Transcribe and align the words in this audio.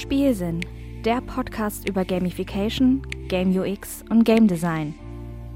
Spielsinn, 0.00 0.60
der 1.04 1.20
Podcast 1.20 1.86
über 1.86 2.06
Gamification, 2.06 3.02
Game 3.28 3.54
UX 3.54 4.02
und 4.08 4.24
Game 4.24 4.48
Design 4.48 4.94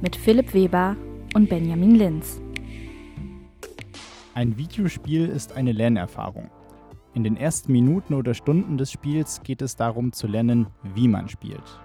mit 0.03 0.15
Philipp 0.15 0.53
Weber 0.53 0.99
und 1.35 1.49
Benjamin 1.49 1.95
Linz. 1.95 2.43
Ein 4.35 4.59
Videospiel 4.59 5.31
ist 5.31 5.57
eine 5.57 5.73
Lernerfahrung. 5.73 6.51
In 7.15 7.25
den 7.25 7.39
ersten 7.39 7.73
Minuten 7.73 8.13
oder 8.13 8.35
Stunden 8.35 8.77
des 8.77 8.93
Spiels 8.93 9.43
geht 9.43 9.63
es 9.63 9.77
darum 9.77 10.13
zu 10.13 10.27
lernen, 10.27 10.67
wie 10.95 11.09
man 11.09 11.31
spielt. 11.31 11.81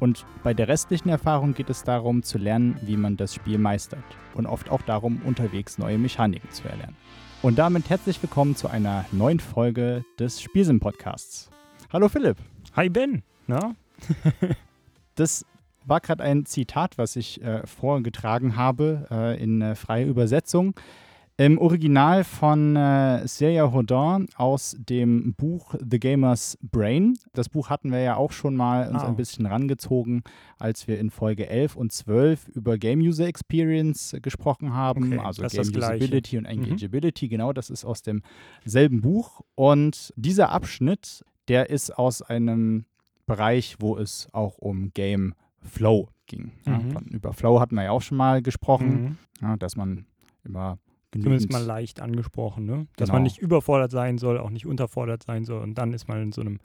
Und 0.00 0.26
bei 0.42 0.54
der 0.54 0.66
restlichen 0.66 1.08
Erfahrung 1.08 1.54
geht 1.54 1.70
es 1.70 1.84
darum 1.84 2.24
zu 2.24 2.36
lernen, 2.36 2.80
wie 2.82 2.96
man 2.96 3.16
das 3.16 3.32
Spiel 3.32 3.58
meistert. 3.58 4.04
Und 4.34 4.46
oft 4.46 4.70
auch 4.70 4.82
darum, 4.82 5.22
unterwegs 5.24 5.78
neue 5.78 5.98
Mechaniken 5.98 6.50
zu 6.50 6.68
erlernen. 6.68 6.96
Und 7.42 7.60
damit 7.60 7.88
herzlich 7.90 8.20
willkommen 8.20 8.56
zu 8.56 8.66
einer 8.66 9.04
neuen 9.12 9.38
Folge 9.38 10.04
des 10.18 10.42
Spielsinn-Podcasts. 10.42 11.50
Hallo 11.92 12.08
Philipp. 12.08 12.36
Hi 12.74 12.88
Ben. 12.88 13.22
Na? 13.46 13.76
das 15.14 15.46
war 15.84 16.00
gerade 16.00 16.24
ein 16.24 16.44
Zitat, 16.44 16.98
was 16.98 17.14
ich 17.14 17.40
äh, 17.42 17.64
vorgetragen 17.64 18.56
habe 18.56 19.06
äh, 19.08 19.40
in 19.40 19.62
äh, 19.62 19.76
freier 19.76 20.06
Übersetzung. 20.06 20.74
Im 21.36 21.58
Original 21.58 22.24
von 22.24 22.74
äh, 22.74 23.24
Celia 23.28 23.70
Houdin 23.72 24.26
aus 24.36 24.74
dem 24.80 25.34
Buch 25.34 25.76
The 25.78 26.00
Gamer's 26.00 26.58
Brain. 26.60 27.18
Das 27.34 27.48
Buch 27.48 27.70
hatten 27.70 27.92
wir 27.92 28.00
ja 28.00 28.16
auch 28.16 28.32
schon 28.32 28.56
mal 28.56 28.88
uns 28.88 29.04
oh. 29.04 29.06
ein 29.06 29.16
bisschen 29.16 29.46
rangezogen, 29.46 30.24
als 30.58 30.88
wir 30.88 30.98
in 30.98 31.10
Folge 31.10 31.48
11 31.48 31.76
und 31.76 31.92
12 31.92 32.48
über 32.48 32.78
Game 32.78 32.98
User 32.98 33.28
Experience 33.28 34.16
gesprochen 34.22 34.74
haben. 34.74 35.12
Okay, 35.12 35.22
also 35.24 35.42
Game 35.42 35.76
Usability 35.76 36.38
und 36.38 36.44
mhm. 36.44 36.64
Engageability. 36.64 37.26
Mhm. 37.26 37.30
Genau, 37.30 37.52
das 37.52 37.70
ist 37.70 37.84
aus 37.84 38.02
demselben 38.02 39.02
Buch. 39.02 39.42
Und 39.54 40.12
dieser 40.16 40.50
Abschnitt 40.50 41.22
der 41.48 41.70
ist 41.70 41.96
aus 41.96 42.22
einem 42.22 42.84
Bereich, 43.26 43.76
wo 43.80 43.96
es 43.96 44.28
auch 44.32 44.58
um 44.58 44.92
Game 44.94 45.34
Flow 45.60 46.08
ging. 46.26 46.52
Mhm. 46.64 46.90
Ja, 46.92 47.00
über 47.10 47.32
Flow 47.32 47.60
hatten 47.60 47.74
wir 47.74 47.84
ja 47.84 47.90
auch 47.90 48.02
schon 48.02 48.18
mal 48.18 48.42
gesprochen, 48.42 49.02
mhm. 49.02 49.18
ja, 49.40 49.56
dass 49.56 49.76
man 49.76 50.06
immer 50.44 50.78
Zumindest 51.12 51.50
mal 51.50 51.64
leicht 51.64 52.00
angesprochen, 52.00 52.66
ne? 52.66 52.86
Dass 52.96 53.08
genau. 53.08 53.14
man 53.14 53.22
nicht 53.22 53.38
überfordert 53.38 53.90
sein 53.90 54.18
soll, 54.18 54.38
auch 54.38 54.50
nicht 54.50 54.66
unterfordert 54.66 55.22
sein 55.22 55.44
soll. 55.44 55.62
Und 55.62 55.76
dann 55.78 55.92
ist 55.92 56.08
man 56.08 56.20
in 56.20 56.32
so 56.32 56.42
einem 56.42 56.58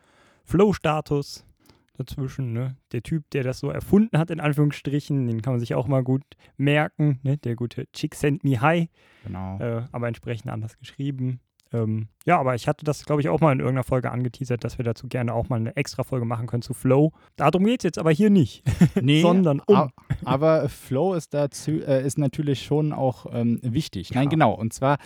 Flow-Status 0.44 1.46
dazwischen. 1.94 2.54
Ne? 2.54 2.76
Der 2.92 3.04
Typ, 3.04 3.30
der 3.32 3.44
das 3.44 3.60
so 3.60 3.70
erfunden 3.70 4.18
hat, 4.18 4.30
in 4.32 4.40
Anführungsstrichen, 4.40 5.28
den 5.28 5.42
kann 5.42 5.54
man 5.54 5.60
sich 5.60 5.76
auch 5.76 5.88
mal 5.88 6.04
gut 6.04 6.24
merken. 6.58 7.20
Ne? 7.24 7.38
Der 7.38 7.56
gute 7.56 7.90
Chick 7.94 8.16
Send 8.16 8.44
Me 8.44 8.60
High. 8.60 8.90
Genau. 9.26 9.60
Äh, 9.60 9.86
aber 9.92 10.08
entsprechend 10.08 10.52
anders 10.52 10.78
geschrieben. 10.78 11.40
Ähm, 11.74 12.08
ja, 12.26 12.40
aber 12.40 12.56
ich 12.56 12.68
hatte 12.68 12.86
das, 12.86 13.06
glaube 13.06 13.22
ich, 13.22 13.30
auch 13.30 13.40
mal 13.40 13.52
in 13.52 13.60
irgendeiner 13.60 13.84
Folge 13.84 14.12
angeteasert, 14.12 14.64
dass 14.64 14.78
wir 14.78 14.86
dazu 14.86 15.08
gerne 15.08 15.34
auch 15.34 15.50
mal 15.50 15.56
eine 15.56 15.76
extra 15.76 16.04
Folge 16.04 16.26
machen 16.26 16.48
können 16.48 16.62
zu 16.62 16.74
Flow. 16.74 17.14
Darum 17.36 17.64
geht 17.64 17.82
es 17.82 17.84
jetzt 17.84 17.98
aber 17.98 18.12
hier 18.12 18.30
nicht, 18.30 18.64
nee, 19.02 19.22
sondern 19.22 19.62
um. 19.66 19.90
Aber 20.26 20.70
Flow 20.70 21.14
ist, 21.14 21.34
dazu, 21.34 21.72
äh, 21.72 22.06
ist 22.06 22.18
natürlich 22.18 22.64
schon 22.64 22.94
auch 22.94 23.26
ähm, 23.34 23.60
wichtig. 23.64 24.10
Ja. 24.10 24.18
Nein, 24.18 24.30
genau. 24.30 24.54
Und 24.54 24.74
zwar 24.74 24.98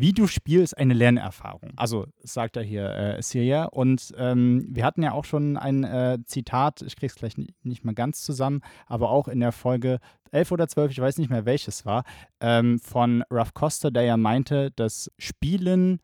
Videospiel 0.00 0.60
ist 0.60 0.76
eine 0.76 0.94
Lernerfahrung. 0.94 1.72
Also 1.76 2.06
sagt 2.22 2.56
er 2.56 2.62
hier 2.62 2.90
äh, 2.90 3.22
Syria. 3.22 3.64
Und 3.64 4.12
ähm, 4.16 4.66
wir 4.68 4.84
hatten 4.84 5.02
ja 5.02 5.12
auch 5.12 5.24
schon 5.24 5.56
ein 5.56 5.84
äh, 5.84 6.18
Zitat, 6.24 6.82
ich 6.82 6.96
kriege 6.96 7.12
es 7.12 7.16
gleich 7.16 7.34
nicht 7.62 7.84
mal 7.84 7.94
ganz 7.94 8.22
zusammen, 8.22 8.62
aber 8.86 9.10
auch 9.10 9.28
in 9.28 9.40
der 9.40 9.52
Folge 9.52 9.98
11 10.32 10.52
oder 10.52 10.68
12, 10.68 10.92
ich 10.92 11.00
weiß 11.00 11.18
nicht 11.18 11.30
mehr 11.30 11.44
welches 11.44 11.84
war, 11.86 12.04
ähm, 12.40 12.78
von 12.78 13.22
Ruff 13.30 13.54
Costa, 13.54 13.90
der 13.90 14.04
ja 14.04 14.16
meinte, 14.16 14.70
dass 14.72 15.10
Spielen 15.18 16.00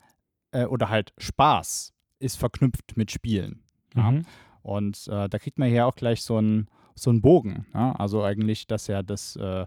äh, 0.53 0.65
oder 0.65 0.89
halt 0.89 1.13
Spaß 1.19 1.93
ist 2.19 2.37
verknüpft 2.37 2.97
mit 2.97 3.11
Spielen. 3.11 3.63
Ja? 3.95 4.11
Mhm. 4.11 4.23
Und 4.63 5.09
äh, 5.09 5.29
da 5.29 5.39
kriegt 5.39 5.59
man 5.59 5.69
hier 5.69 5.87
auch 5.87 5.95
gleich 5.95 6.23
so 6.23 6.37
einen 6.37 6.69
so 6.95 7.13
Bogen. 7.13 7.67
Ja? 7.73 7.93
Also 7.93 8.23
eigentlich, 8.23 8.67
dass 8.67 8.87
ja 8.87 9.03
das 9.03 9.37
äh, 9.37 9.67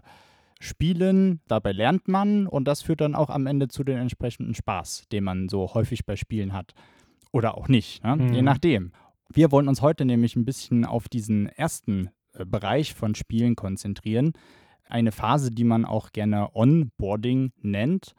Spielen, 0.62 1.40
dabei 1.48 1.72
lernt 1.72 2.06
man 2.06 2.46
und 2.46 2.68
das 2.68 2.82
führt 2.82 3.00
dann 3.00 3.14
auch 3.14 3.30
am 3.30 3.46
Ende 3.46 3.68
zu 3.68 3.82
den 3.82 3.96
entsprechenden 3.96 4.54
Spaß, 4.54 5.04
den 5.10 5.24
man 5.24 5.48
so 5.48 5.72
häufig 5.72 6.04
bei 6.04 6.16
Spielen 6.16 6.52
hat. 6.52 6.74
Oder 7.32 7.56
auch 7.56 7.68
nicht, 7.68 8.04
ne? 8.04 8.16
mhm. 8.16 8.32
je 8.34 8.42
nachdem. 8.42 8.92
Wir 9.32 9.50
wollen 9.52 9.68
uns 9.68 9.80
heute 9.80 10.04
nämlich 10.04 10.36
ein 10.36 10.44
bisschen 10.44 10.84
auf 10.84 11.08
diesen 11.08 11.46
ersten 11.46 12.10
äh, 12.34 12.44
Bereich 12.44 12.94
von 12.94 13.14
Spielen 13.14 13.56
konzentrieren. 13.56 14.32
Eine 14.86 15.12
Phase, 15.12 15.50
die 15.50 15.64
man 15.64 15.86
auch 15.86 16.12
gerne 16.12 16.54
Onboarding 16.54 17.52
nennt. 17.62 18.14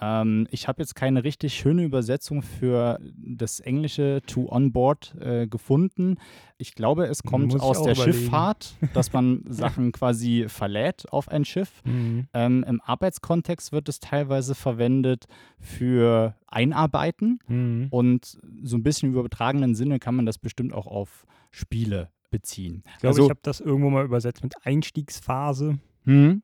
Ähm, 0.00 0.46
ich 0.50 0.68
habe 0.68 0.82
jetzt 0.82 0.94
keine 0.94 1.24
richtig 1.24 1.54
schöne 1.54 1.82
Übersetzung 1.82 2.42
für 2.42 3.00
das 3.16 3.60
englische 3.60 4.20
to 4.26 4.46
onboard 4.50 5.14
äh, 5.20 5.46
gefunden. 5.46 6.16
Ich 6.58 6.74
glaube, 6.74 7.06
es 7.06 7.22
kommt 7.22 7.58
aus 7.60 7.82
der 7.82 7.94
überlegen. 7.94 8.18
Schifffahrt, 8.18 8.76
dass 8.94 9.12
man 9.12 9.44
Sachen 9.48 9.92
quasi 9.92 10.46
verlädt 10.48 11.10
auf 11.12 11.28
ein 11.28 11.44
Schiff. 11.44 11.82
Mhm. 11.84 12.28
Ähm, 12.34 12.64
Im 12.68 12.80
Arbeitskontext 12.80 13.72
wird 13.72 13.88
es 13.88 14.00
teilweise 14.00 14.54
verwendet 14.54 15.26
für 15.58 16.34
Einarbeiten 16.46 17.40
mhm. 17.48 17.88
und 17.90 18.38
so 18.62 18.76
ein 18.76 18.82
bisschen 18.82 19.10
im 19.10 19.18
übertragenen 19.18 19.74
Sinne 19.74 19.98
kann 19.98 20.14
man 20.14 20.26
das 20.26 20.38
bestimmt 20.38 20.72
auch 20.72 20.86
auf 20.86 21.26
Spiele 21.50 22.10
beziehen. 22.30 22.82
Ich 22.84 23.00
glaube, 23.00 23.08
also, 23.08 23.24
ich 23.24 23.30
habe 23.30 23.40
das 23.42 23.60
irgendwo 23.60 23.90
mal 23.90 24.04
übersetzt 24.04 24.42
mit 24.42 24.54
Einstiegsphase. 24.64 25.78
Mhm. 26.04 26.42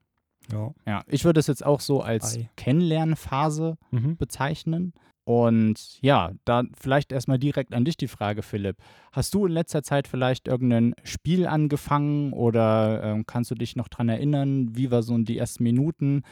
Ja. 0.52 0.74
ja, 0.86 1.02
ich 1.08 1.24
würde 1.24 1.40
es 1.40 1.46
jetzt 1.46 1.64
auch 1.64 1.80
so 1.80 2.00
als 2.00 2.36
Ei. 2.36 2.50
Kennenlernphase 2.56 3.76
mhm. 3.90 4.16
bezeichnen. 4.16 4.92
Und 5.24 5.98
ja, 6.02 6.32
da 6.44 6.64
vielleicht 6.78 7.10
erstmal 7.10 7.38
direkt 7.38 7.72
an 7.72 7.86
dich 7.86 7.96
die 7.96 8.08
Frage, 8.08 8.42
Philipp. 8.42 8.76
Hast 9.10 9.32
du 9.32 9.46
in 9.46 9.52
letzter 9.52 9.82
Zeit 9.82 10.06
vielleicht 10.06 10.48
irgendein 10.48 10.94
Spiel 11.02 11.46
angefangen 11.46 12.34
oder 12.34 13.02
ähm, 13.02 13.24
kannst 13.26 13.50
du 13.50 13.54
dich 13.54 13.74
noch 13.74 13.88
daran 13.88 14.10
erinnern, 14.10 14.76
wie 14.76 14.90
war 14.90 15.02
so 15.02 15.16
die 15.16 15.38
ersten 15.38 15.62
Minuten 15.62 16.24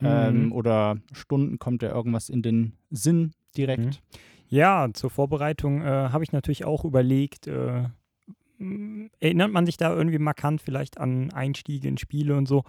ähm, 0.00 0.44
mhm. 0.44 0.52
oder 0.52 0.98
Stunden? 1.12 1.58
Kommt 1.58 1.82
da 1.82 1.88
irgendwas 1.88 2.28
in 2.28 2.42
den 2.42 2.74
Sinn 2.90 3.32
direkt? 3.56 3.84
Mhm. 3.84 3.90
Ja, 4.48 4.88
zur 4.92 5.10
Vorbereitung 5.10 5.82
äh, 5.82 5.84
habe 5.84 6.22
ich 6.22 6.30
natürlich 6.30 6.64
auch 6.64 6.84
überlegt, 6.84 7.48
äh, 7.48 7.88
erinnert 9.18 9.50
man 9.50 9.66
sich 9.66 9.76
da 9.76 9.92
irgendwie 9.92 10.18
markant 10.18 10.60
vielleicht 10.62 10.98
an 10.98 11.32
Einstiege 11.32 11.88
in 11.88 11.98
Spiele 11.98 12.36
und 12.36 12.46
so? 12.46 12.62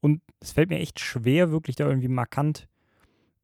Und 0.00 0.22
es 0.40 0.52
fällt 0.52 0.70
mir 0.70 0.78
echt 0.78 1.00
schwer, 1.00 1.50
wirklich 1.50 1.76
da 1.76 1.86
irgendwie 1.86 2.08
markant, 2.08 2.68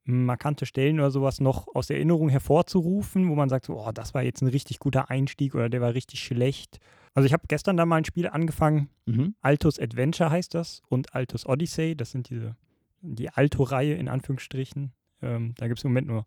markante 0.05 0.67
Stellen 0.67 1.01
oder 1.01 1.11
sowas 1.11 1.41
noch 1.41 1.67
aus 1.75 1.91
Erinnerung 1.91 2.29
hervorzurufen, 2.29 3.29
wo 3.29 3.35
man 3.35 3.49
sagt, 3.49 3.67
so, 3.67 3.79
oh, 3.79 3.93
das 3.93 4.15
war 4.15 4.23
jetzt 4.23 4.41
ein 4.43 4.49
richtig 4.49 4.79
guter 4.79 5.11
Einstieg 5.11 5.55
oder 5.55 5.69
der 5.69 5.81
war 5.81 5.95
richtig 5.95 6.21
schlecht. 6.21 6.79
Also 7.15 7.27
ich 7.27 7.33
habe 7.33 7.45
gestern 7.49 7.77
da 7.77 7.87
mal 7.87 7.97
ein 7.97 8.05
Spiel 8.05 8.29
angefangen, 8.29 8.89
mhm. 9.07 9.35
Altos 9.41 9.79
Adventure 9.79 10.31
heißt 10.31 10.55
das 10.55 10.83
und 10.89 11.15
Altos 11.15 11.47
Odyssey, 11.47 11.97
das 11.97 12.11
sind 12.11 12.31
diese, 12.31 12.57
die 13.01 13.31
Alto-Reihe 13.31 13.95
in 13.95 14.09
Anführungsstrichen. 14.09 14.93
Ähm, 15.23 15.55
da 15.57 15.67
gibt 15.67 15.79
es 15.79 15.85
im 15.85 15.91
Moment 15.91 16.09
nur 16.09 16.27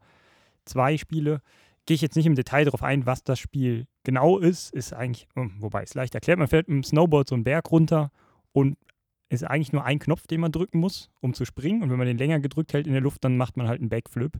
zwei 0.65 0.97
Spiele. 0.97 1.41
Gehe 1.85 1.95
ich 1.95 2.01
jetzt 2.01 2.15
nicht 2.15 2.25
im 2.25 2.35
Detail 2.35 2.65
darauf 2.65 2.83
ein, 2.83 3.05
was 3.05 3.23
das 3.23 3.39
Spiel 3.39 3.87
genau 4.03 4.37
ist. 4.39 4.73
Ist 4.73 4.93
eigentlich, 4.93 5.27
hm, 5.35 5.53
wobei 5.59 5.83
es 5.83 5.93
leicht 5.93 6.15
erklärt, 6.15 6.39
man 6.39 6.47
fährt 6.47 6.67
mit 6.67 6.75
dem 6.75 6.83
Snowboard 6.83 7.29
so 7.29 7.35
einen 7.35 7.43
Berg 7.43 7.71
runter 7.71 8.11
und 8.51 8.77
ist 9.29 9.43
eigentlich 9.43 9.71
nur 9.71 9.85
ein 9.85 9.99
Knopf, 9.99 10.27
den 10.27 10.41
man 10.41 10.51
drücken 10.51 10.79
muss, 10.79 11.09
um 11.21 11.33
zu 11.33 11.45
springen. 11.45 11.83
Und 11.83 11.89
wenn 11.89 11.97
man 11.97 12.07
den 12.07 12.17
länger 12.17 12.39
gedrückt 12.39 12.73
hält 12.73 12.87
in 12.87 12.93
der 12.93 13.01
Luft, 13.01 13.23
dann 13.23 13.37
macht 13.37 13.57
man 13.57 13.67
halt 13.67 13.79
einen 13.79 13.89
Backflip. 13.89 14.39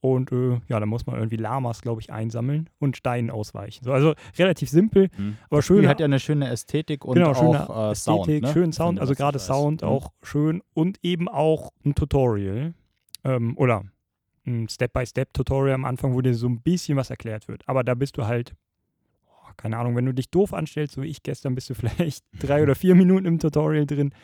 Und 0.00 0.32
äh, 0.32 0.60
ja, 0.66 0.80
da 0.80 0.86
muss 0.86 1.06
man 1.06 1.14
irgendwie 1.16 1.36
Lamas, 1.36 1.80
glaube 1.80 2.00
ich, 2.00 2.12
einsammeln 2.12 2.68
und 2.80 2.96
Steinen 2.96 3.30
ausweichen. 3.30 3.84
So, 3.84 3.92
also 3.92 4.14
relativ 4.36 4.68
simpel, 4.68 5.10
mhm. 5.16 5.36
aber 5.48 5.62
schön. 5.62 5.78
Spiel 5.78 5.88
hat 5.88 6.00
ja 6.00 6.06
eine 6.06 6.18
schöne 6.18 6.48
Ästhetik 6.48 7.04
und 7.04 7.14
genau, 7.14 7.30
auch 7.30 7.90
äh, 7.92 7.94
Sound. 7.94 8.22
Ästhetik, 8.22 8.42
ne? 8.42 8.52
schön 8.52 8.72
Sound, 8.72 8.98
also 8.98 9.14
gerade 9.14 9.38
Sound 9.38 9.82
mhm. 9.82 9.88
auch 9.88 10.12
schön 10.22 10.60
und 10.74 10.98
eben 11.04 11.28
auch 11.28 11.70
ein 11.84 11.94
Tutorial 11.94 12.74
ähm, 13.22 13.56
oder 13.56 13.84
ein 14.44 14.68
Step-by-Step-Tutorial 14.68 15.74
am 15.74 15.84
Anfang, 15.84 16.14
wo 16.14 16.20
dir 16.20 16.34
so 16.34 16.48
ein 16.48 16.62
bisschen 16.62 16.96
was 16.96 17.10
erklärt 17.10 17.46
wird. 17.46 17.62
Aber 17.68 17.84
da 17.84 17.94
bist 17.94 18.16
du 18.16 18.26
halt 18.26 18.56
keine 19.56 19.78
Ahnung, 19.78 19.96
wenn 19.96 20.06
du 20.06 20.14
dich 20.14 20.30
doof 20.30 20.52
anstellst, 20.52 20.94
so 20.94 21.02
wie 21.02 21.08
ich 21.08 21.22
gestern, 21.22 21.54
bist 21.54 21.70
du 21.70 21.74
vielleicht 21.74 22.24
drei 22.38 22.62
oder 22.62 22.74
vier 22.74 22.94
Minuten 22.94 23.26
im 23.26 23.38
Tutorial 23.38 23.86
drin. 23.86 24.14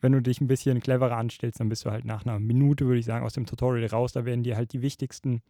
Wenn 0.00 0.12
du 0.12 0.20
dich 0.20 0.40
ein 0.40 0.48
bisschen 0.48 0.80
cleverer 0.80 1.16
anstellst, 1.16 1.60
dann 1.60 1.68
bist 1.68 1.84
du 1.84 1.90
halt 1.90 2.04
nach 2.04 2.26
einer 2.26 2.38
Minute, 2.38 2.86
würde 2.86 2.98
ich 2.98 3.06
sagen, 3.06 3.24
aus 3.24 3.32
dem 3.32 3.46
Tutorial 3.46 3.88
raus. 3.88 4.12
Da 4.12 4.24
werden 4.24 4.42
dir 4.42 4.56
halt 4.56 4.72
die 4.72 4.82
wichtigsten 4.82 5.42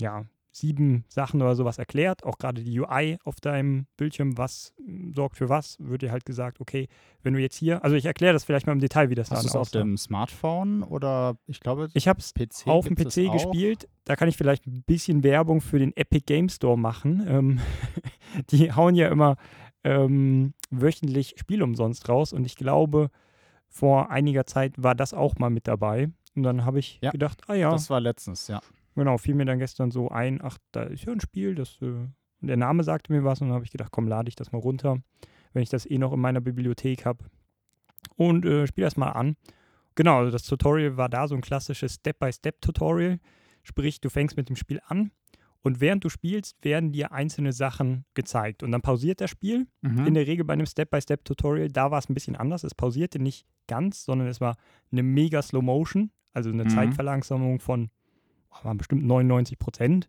ja, 0.00 0.24
sieben 0.50 1.04
Sachen 1.08 1.40
oder 1.42 1.54
sowas 1.54 1.78
erklärt. 1.78 2.24
Auch 2.24 2.38
gerade 2.38 2.62
die 2.62 2.80
UI 2.80 3.18
auf 3.24 3.40
deinem 3.40 3.86
Bildschirm, 3.96 4.36
was 4.38 4.74
sorgt 5.14 5.36
für 5.36 5.48
was, 5.48 5.76
wird 5.78 6.02
dir 6.02 6.10
halt 6.10 6.24
gesagt, 6.24 6.60
okay, 6.60 6.88
wenn 7.22 7.34
du 7.34 7.40
jetzt 7.40 7.56
hier, 7.56 7.84
also 7.84 7.96
ich 7.96 8.06
erkläre 8.06 8.32
das 8.32 8.44
vielleicht 8.44 8.66
mal 8.66 8.72
im 8.72 8.80
Detail, 8.80 9.10
wie 9.10 9.14
das 9.14 9.30
Hast 9.30 9.44
dann 9.44 9.60
aussieht. 9.60 9.76
auf 9.76 9.82
dem 9.82 9.96
Smartphone 9.96 10.82
oder 10.82 11.36
ich 11.46 11.60
glaube, 11.60 11.88
ich 11.94 12.08
habe 12.08 12.20
es 12.20 12.32
auf 12.66 12.86
dem 12.86 12.96
PC 12.96 13.32
gespielt. 13.32 13.88
Da 14.04 14.16
kann 14.16 14.28
ich 14.28 14.36
vielleicht 14.36 14.66
ein 14.66 14.82
bisschen 14.82 15.22
Werbung 15.22 15.60
für 15.60 15.78
den 15.78 15.94
Epic 15.96 16.24
Game 16.26 16.48
Store 16.48 16.78
machen. 16.78 17.24
Ähm, 17.28 17.60
die 18.50 18.72
hauen 18.72 18.94
ja 18.94 19.08
immer 19.08 19.36
ähm, 19.84 20.54
wöchentlich 20.70 21.34
Spiel 21.38 21.62
umsonst 21.62 22.08
raus 22.08 22.32
und 22.32 22.44
ich 22.46 22.56
glaube, 22.56 23.10
vor 23.68 24.10
einiger 24.10 24.46
Zeit 24.46 24.82
war 24.82 24.94
das 24.94 25.14
auch 25.14 25.36
mal 25.36 25.50
mit 25.50 25.68
dabei. 25.68 26.10
Und 26.34 26.42
dann 26.42 26.64
habe 26.64 26.78
ich 26.78 26.98
ja, 27.02 27.10
gedacht, 27.10 27.42
ah 27.48 27.54
ja. 27.54 27.70
Das 27.70 27.90
war 27.90 28.00
letztens, 28.00 28.48
ja. 28.48 28.60
Genau, 28.98 29.16
fiel 29.16 29.34
mir 29.34 29.44
dann 29.44 29.58
gestern 29.58 29.90
so 29.90 30.08
ein, 30.08 30.40
ach, 30.42 30.58
da 30.72 30.82
ist 30.82 31.04
ja 31.04 31.12
ein 31.12 31.20
Spiel, 31.20 31.54
das 31.54 31.80
äh, 31.82 31.92
der 32.40 32.56
Name 32.56 32.84
sagte 32.84 33.12
mir 33.12 33.24
was 33.24 33.40
und 33.40 33.48
dann 33.48 33.54
habe 33.54 33.64
ich 33.64 33.70
gedacht, 33.70 33.90
komm, 33.92 34.06
lade 34.08 34.28
ich 34.28 34.36
das 34.36 34.52
mal 34.52 34.58
runter, 34.58 34.98
wenn 35.52 35.62
ich 35.62 35.68
das 35.70 35.86
eh 35.86 35.98
noch 35.98 36.12
in 36.12 36.20
meiner 36.20 36.40
Bibliothek 36.40 37.04
habe. 37.06 37.24
Und 38.16 38.44
äh, 38.44 38.66
spiele 38.66 38.86
das 38.86 38.96
mal 38.96 39.10
an. 39.10 39.36
Genau, 39.94 40.18
also 40.18 40.30
das 40.30 40.44
Tutorial 40.44 40.96
war 40.96 41.08
da 41.08 41.26
so 41.26 41.34
ein 41.34 41.40
klassisches 41.40 41.94
Step-by-Step-Tutorial. 41.94 43.18
Sprich, 43.62 44.00
du 44.00 44.08
fängst 44.10 44.36
mit 44.36 44.48
dem 44.48 44.56
Spiel 44.56 44.80
an 44.86 45.10
und 45.62 45.80
während 45.80 46.04
du 46.04 46.08
spielst, 46.08 46.56
werden 46.64 46.92
dir 46.92 47.12
einzelne 47.12 47.52
Sachen 47.52 48.04
gezeigt. 48.14 48.62
Und 48.62 48.70
dann 48.72 48.82
pausiert 48.82 49.20
das 49.20 49.30
Spiel. 49.30 49.66
Mhm. 49.82 50.06
In 50.06 50.14
der 50.14 50.26
Regel 50.26 50.44
bei 50.44 50.52
einem 50.52 50.66
Step-by-Step-Tutorial, 50.66 51.68
da 51.68 51.90
war 51.90 51.98
es 51.98 52.08
ein 52.08 52.14
bisschen 52.14 52.36
anders. 52.36 52.62
Es 52.64 52.74
pausierte 52.74 53.18
nicht 53.18 53.46
ganz, 53.66 54.04
sondern 54.04 54.28
es 54.28 54.40
war 54.40 54.56
eine 54.92 55.02
mega 55.02 55.42
Slow 55.42 55.62
Motion, 55.62 56.10
also 56.32 56.50
eine 56.50 56.64
Mhm. 56.64 56.70
Zeitverlangsamung 56.70 57.58
von 57.60 57.90
waren 58.62 58.78
bestimmt 58.78 59.04
99 59.04 59.58
Prozent. 59.58 60.08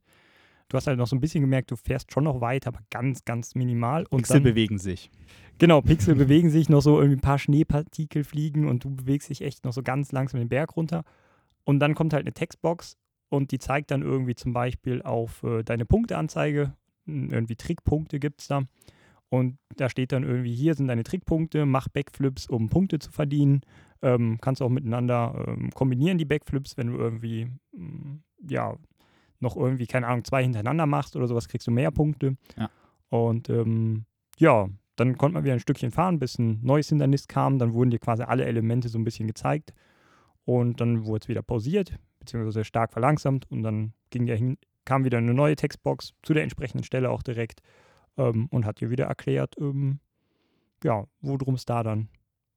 Du 0.67 0.77
hast 0.77 0.85
halt 0.85 0.99
noch 0.99 1.07
so 1.07 1.15
ein 1.15 1.19
bisschen 1.19 1.41
gemerkt, 1.41 1.71
du 1.71 1.75
fährst 1.75 2.11
schon 2.11 2.25
noch 2.25 2.41
weiter, 2.41 2.67
aber 2.67 2.81
ganz, 2.91 3.25
ganz 3.25 3.55
minimal. 3.55 4.05
Und 4.09 4.19
Pixel 4.19 4.35
dann, 4.35 4.43
bewegen 4.43 4.77
sich. 4.77 5.09
Genau, 5.57 5.81
Pixel 5.81 6.15
bewegen 6.15 6.51
sich 6.51 6.69
noch 6.69 6.81
so, 6.81 6.97
irgendwie 6.99 7.17
ein 7.17 7.21
paar 7.21 7.39
Schneepartikel 7.39 8.23
fliegen 8.23 8.67
und 8.67 8.83
du 8.83 8.95
bewegst 8.95 9.29
dich 9.29 9.41
echt 9.41 9.65
noch 9.65 9.73
so 9.73 9.81
ganz 9.81 10.11
langsam 10.11 10.39
den 10.39 10.49
Berg 10.49 10.75
runter. 10.75 11.03
Und 11.63 11.79
dann 11.79 11.95
kommt 11.95 12.13
halt 12.13 12.23
eine 12.23 12.33
Textbox 12.33 12.97
und 13.29 13.51
die 13.51 13.59
zeigt 13.59 13.91
dann 13.91 14.01
irgendwie 14.03 14.35
zum 14.35 14.53
Beispiel 14.53 15.01
auf 15.01 15.43
äh, 15.43 15.63
deine 15.63 15.85
Punkteanzeige. 15.85 16.73
Irgendwie 17.05 17.55
Trickpunkte 17.55 18.19
gibt 18.19 18.41
es 18.41 18.47
da. 18.47 18.63
Und 19.29 19.57
da 19.75 19.89
steht 19.89 20.11
dann 20.11 20.23
irgendwie, 20.23 20.53
hier 20.53 20.73
sind 20.73 20.87
deine 20.87 21.03
Trickpunkte, 21.03 21.65
mach 21.65 21.87
Backflips, 21.87 22.47
um 22.47 22.69
Punkte 22.69 22.97
zu 22.97 23.11
verdienen. 23.11 23.61
Ähm, 24.01 24.39
kannst 24.41 24.61
auch 24.61 24.69
miteinander 24.69 25.45
ähm, 25.47 25.69
kombinieren, 25.71 26.17
die 26.17 26.25
Backflips, 26.25 26.77
wenn 26.77 26.87
du 26.87 26.97
irgendwie, 26.97 27.47
mm, 27.73 28.23
ja, 28.47 28.75
noch 29.39 29.55
irgendwie, 29.55 29.87
keine 29.87 30.07
Ahnung, 30.07 30.23
zwei 30.23 30.43
hintereinander 30.43 30.85
machst 30.85 31.15
oder 31.15 31.27
sowas, 31.27 31.47
kriegst 31.47 31.67
du 31.67 31.71
mehr 31.71 31.91
Punkte. 31.91 32.35
Ja. 32.57 32.69
Und 33.09 33.49
ähm, 33.49 34.05
ja, 34.37 34.69
dann 34.95 35.17
konnte 35.17 35.35
man 35.35 35.43
wieder 35.43 35.53
ein 35.53 35.59
Stückchen 35.59 35.91
fahren, 35.91 36.19
bis 36.19 36.37
ein 36.37 36.59
neues 36.61 36.89
Hindernis 36.89 37.27
kam. 37.27 37.57
Dann 37.57 37.73
wurden 37.73 37.89
dir 37.89 37.99
quasi 37.99 38.23
alle 38.23 38.45
Elemente 38.45 38.89
so 38.89 38.99
ein 38.99 39.03
bisschen 39.03 39.27
gezeigt. 39.27 39.73
Und 40.45 40.81
dann 40.81 41.05
wurde 41.05 41.23
es 41.23 41.29
wieder 41.29 41.41
pausiert, 41.41 41.97
beziehungsweise 42.19 42.65
stark 42.65 42.91
verlangsamt. 42.91 43.49
Und 43.49 43.63
dann 43.63 43.93
ging 44.09 44.25
der 44.25 44.35
hin, 44.35 44.57
kam 44.85 45.05
wieder 45.05 45.19
eine 45.19 45.33
neue 45.33 45.55
Textbox 45.55 46.13
zu 46.21 46.33
der 46.33 46.43
entsprechenden 46.43 46.83
Stelle 46.83 47.09
auch 47.11 47.23
direkt 47.23 47.61
ähm, 48.17 48.47
und 48.51 48.65
hat 48.65 48.81
dir 48.81 48.89
wieder 48.89 49.05
erklärt, 49.05 49.55
ähm, 49.59 49.99
ja, 50.83 51.05
worum 51.21 51.55
es 51.55 51.65
da 51.65 51.83
dann 51.83 52.09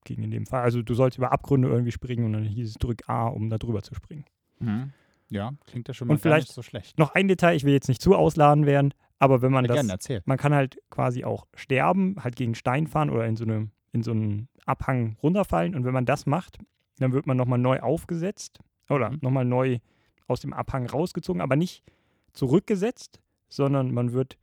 ging 0.05 0.23
in 0.23 0.31
dem 0.31 0.47
Fall. 0.47 0.63
Also 0.63 0.83
du 0.83 0.95
sollst 0.95 1.19
über 1.19 1.33
Abgründe 1.33 1.69
irgendwie 1.69 1.93
springen 1.93 2.25
und 2.25 2.33
dann 2.33 2.45
hieß 2.45 2.71
es 2.71 2.75
drück 2.75 3.09
A, 3.09 3.29
um 3.29 3.51
da 3.51 3.59
drüber 3.59 3.83
zu 3.83 3.95
springen. 3.95 4.25
Mhm. 4.59 4.93
Ja, 5.33 5.53
klingt 5.67 5.89
ja 5.89 5.95
schon 5.95 6.07
Und 6.07 6.15
mal 6.15 6.17
gar 6.17 6.23
vielleicht 6.23 6.49
nicht 6.49 6.55
so 6.55 6.63
schlecht. 6.63 6.99
Noch 6.99 7.15
ein 7.15 7.29
Detail, 7.29 7.55
ich 7.57 7.65
will 7.65 7.73
jetzt 7.73 7.89
nicht 7.89 8.01
zu 8.03 8.15
ausladen 8.15 8.67
werden, 8.67 8.93
aber 9.19 9.43
wenn 9.43 9.53
man 9.53 9.65
Ja, 9.65 9.69
das, 9.69 9.75
gerne, 9.77 9.93
erzähl. 9.93 10.23
man 10.25 10.39
kann 10.39 10.55
halt 10.55 10.79
quasi 10.91 11.25
auch 11.25 11.47
sterben, 11.55 12.17
halt 12.23 12.37
gegen 12.37 12.55
Stein 12.55 12.87
fahren 12.87 13.11
oder 13.11 13.27
in 13.27 13.37
so, 13.37 13.45
eine, 13.45 13.69
in 13.93 14.03
so 14.03 14.11
einen 14.13 14.49
Abhang 14.67 15.17
runterfallen 15.23 15.75
und 15.75 15.85
wenn 15.85 15.93
man 15.95 16.05
das 16.07 16.27
macht, 16.27 16.59
dann 16.99 17.13
wird 17.13 17.27
man 17.27 17.37
nochmal 17.37 17.59
neu 17.59 17.81
aufgesetzt 17.81 18.59
oder 18.89 19.11
Mhm. 19.11 19.19
nochmal 19.23 19.45
neu 19.45 19.79
aus 20.29 20.41
dem 20.41 20.53
Abhang 20.53 20.87
rausgezogen, 20.87 21.41
aber 21.43 21.57
nicht 21.57 21.83
zurückgesetzt, 22.33 23.21
sondern 23.49 23.93
man 23.93 24.13
wird 24.13 24.39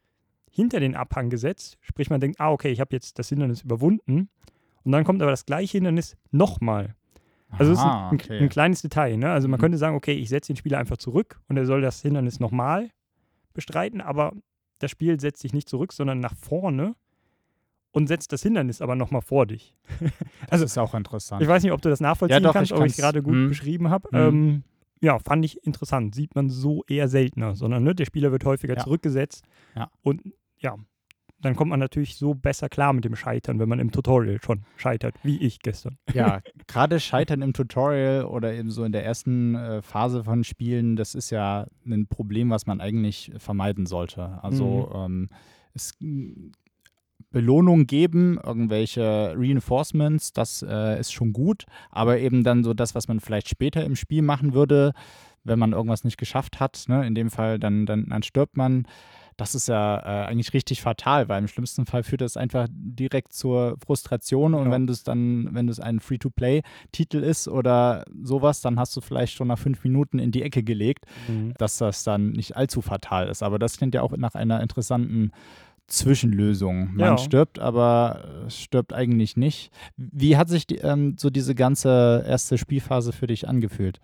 hinter 0.52 0.80
den 0.80 0.96
Abhang 0.96 1.30
gesetzt, 1.30 1.78
sprich 1.82 2.10
man 2.10 2.20
denkt, 2.20 2.40
ah 2.40 2.52
okay, 2.52 2.70
ich 2.72 2.80
habe 2.80 2.96
jetzt 2.96 3.20
das 3.20 3.30
Hindernis 3.30 3.62
überwunden 3.62 4.30
und 4.84 4.92
dann 4.92 5.04
kommt 5.04 5.22
aber 5.22 5.32
das 5.32 5.46
gleiche 5.46 5.78
Hindernis 5.78 6.16
nochmal. 6.32 6.96
Also 7.58 7.72
es 7.74 7.80
ist 7.80 7.84
ein, 7.86 8.14
okay. 8.16 8.40
ein 8.40 8.50
kleines 8.50 8.82
Detail. 8.82 9.18
Ne? 9.18 9.32
Also 9.32 9.48
man 9.48 9.58
Mhm. 9.58 9.62
könnte 9.62 9.78
sagen, 9.78 9.96
okay, 9.96 10.14
ich 10.14 10.30
setze 10.30 10.54
den 10.54 10.58
Spieler 10.58 10.78
einfach 10.78 10.98
zurück 10.98 11.40
und 11.48 11.58
er 11.58 11.66
soll 11.66 11.82
das 11.82 12.02
Hindernis 12.02 12.40
nochmal 12.40 12.90
bestreiten, 13.54 14.02
aber 14.02 14.34
das 14.80 14.92
Spiel 14.92 15.20
setzt 15.20 15.42
sich 15.42 15.54
nicht 15.54 15.68
zurück, 15.68 15.92
sondern 15.92 16.20
nach 16.20 16.36
vorne 16.36 16.96
und 17.92 18.08
setzt 18.08 18.32
das 18.32 18.44
Hindernis 18.44 18.82
aber 18.82 18.96
nochmal 18.96 19.22
vor 19.22 19.46
dich. 19.48 19.76
das 20.50 20.62
ist 20.62 20.78
auch 20.78 20.94
interessant. 20.94 21.42
Ich 21.42 21.48
weiß 21.48 21.64
nicht, 21.64 21.72
ob 21.72 21.82
du 21.82 21.90
das 21.90 22.00
nachvollziehen 22.00 22.44
doch, 22.44 22.54
kannst, 22.54 22.72
ich 22.72 22.78
ob 22.78 22.86
ich 22.86 22.92
es 22.94 22.98
gerade 22.98 23.24
gut 23.24 23.34
Mhm. 23.34 23.48
beschrieben 23.50 23.90
habe. 23.90 24.08
Mhm. 24.12 24.18
Ähm, 24.38 24.64
ja, 25.02 25.18
fand 25.20 25.44
ich 25.44 25.66
interessant. 25.66 26.14
Sieht 26.14 26.36
man 26.36 26.50
so 26.50 26.84
eher 26.88 27.08
seltener, 27.08 27.56
sondern 27.56 27.84
ne, 27.84 27.96
der 27.96 28.06
Spieler 28.06 28.32
wird 28.32 28.46
häufiger 28.46 28.76
Ja. 28.76 28.84
zurückgesetzt. 28.84 29.44
Ja. 29.76 29.90
Und 30.04 30.22
ja, 30.58 30.76
dann 31.42 31.56
kommt 31.56 31.70
man 31.70 31.80
natürlich 31.80 32.16
so 32.16 32.34
besser 32.34 32.70
klar 32.70 32.94
mit 32.94 33.06
dem 33.06 33.16
Scheitern, 33.16 33.60
wenn 33.60 33.70
man 33.70 33.80
im 33.80 33.92
Tutorial 33.92 34.40
schon 34.42 34.64
scheitert, 34.78 35.16
wie 35.24 35.38
ich 35.38 35.60
gestern. 35.60 35.98
Ja, 36.14 36.42
gerade 36.68 37.00
Scheitern 37.00 37.42
im 37.42 37.54
Tutorial 37.54 38.26
oder 38.26 38.54
eben 38.54 38.72
so 38.72 38.84
in 38.84 38.92
der 38.92 39.06
ersten 39.06 39.56
äh, 39.56 39.82
Phase 39.82 40.24
von 40.24 40.44
Spielen, 40.44 40.96
das 40.96 41.16
ist 41.16 41.30
ja 41.30 41.68
ein 41.86 42.08
Problem, 42.08 42.50
was 42.50 42.66
man 42.66 42.82
eigentlich 42.82 43.32
vermeiden 43.38 43.86
sollte. 43.86 44.40
Also 44.42 44.92
ähm, 44.94 45.30
es 45.74 45.98
Belohnung 47.32 47.86
geben, 47.86 48.40
irgendwelche 48.44 49.34
Reinforcements, 49.38 50.34
das 50.34 50.66
äh, 50.68 51.00
ist 51.00 51.12
schon 51.12 51.32
gut, 51.32 51.66
aber 51.92 52.20
eben 52.20 52.44
dann 52.44 52.64
so 52.64 52.74
das, 52.74 52.96
was 52.96 53.08
man 53.08 53.20
vielleicht 53.20 53.50
später 53.50 53.84
im 53.84 53.96
Spiel 53.96 54.24
machen 54.24 54.54
würde, 54.54 54.94
wenn 55.44 55.60
man 55.60 55.74
irgendwas 55.74 56.04
nicht 56.04 56.18
geschafft 56.18 56.60
hat, 56.60 56.86
ne, 56.88 57.06
in 57.06 57.16
dem 57.16 57.30
Fall, 57.30 57.60
dann, 57.60 57.86
dann, 57.86 58.08
dann 58.10 58.24
stirbt 58.24 58.58
man. 58.58 58.88
Das 59.40 59.56
ist 59.56 59.68
ja 59.70 59.98
äh, 60.00 60.28
eigentlich 60.28 60.54
richtig 60.54 60.82
fatal, 60.82 61.30
weil 61.30 61.40
im 61.42 61.48
schlimmsten 61.48 61.86
Fall 61.86 62.04
führt 62.04 62.22
das 62.22 62.36
einfach 62.38 62.68
direkt 62.72 63.32
zur 63.34 63.78
Frustration 63.86 64.54
und 64.54 64.66
Ja. 64.66 64.72
wenn 64.72 64.86
du 64.86 64.92
es 64.94 65.04
dann, 65.04 65.50
wenn 65.54 65.70
es 65.70 65.80
ein 65.80 66.00
Free-to-Play-Titel 66.02 67.18
ist 67.20 67.48
oder 67.48 68.04
sowas, 68.22 68.60
dann 68.62 68.78
hast 68.80 68.96
du 68.98 69.02
vielleicht 69.02 69.34
schon 69.36 69.48
nach 69.48 69.58
fünf 69.58 69.84
Minuten 69.84 70.20
in 70.20 70.32
die 70.32 70.44
Ecke 70.44 70.62
gelegt, 70.62 71.06
dass 71.58 71.78
das 71.78 72.04
dann 72.04 72.32
nicht 72.32 72.58
allzu 72.58 72.82
fatal 72.82 73.30
ist. 73.30 73.42
Aber 73.42 73.60
das 73.60 73.78
klingt 73.78 73.96
ja 73.96 74.02
auch 74.02 74.16
nach 74.18 74.36
einer 74.36 74.62
interessanten 74.62 75.32
Zwischenlösung. 75.88 76.90
Man 76.96 77.00
Ja. 77.12 77.18
stirbt, 77.18 77.60
aber 77.60 78.46
stirbt 78.50 78.94
eigentlich 78.94 79.36
nicht. 79.38 79.72
Wie 79.98 80.38
hat 80.38 80.48
sich 80.50 80.68
die, 80.68 80.78
ähm, 80.78 81.16
so 81.18 81.30
diese 81.30 81.56
ganze 81.56 82.24
erste 82.28 82.58
Spielphase 82.58 83.12
für 83.12 83.28
dich 83.28 83.48
angefühlt? 83.48 84.00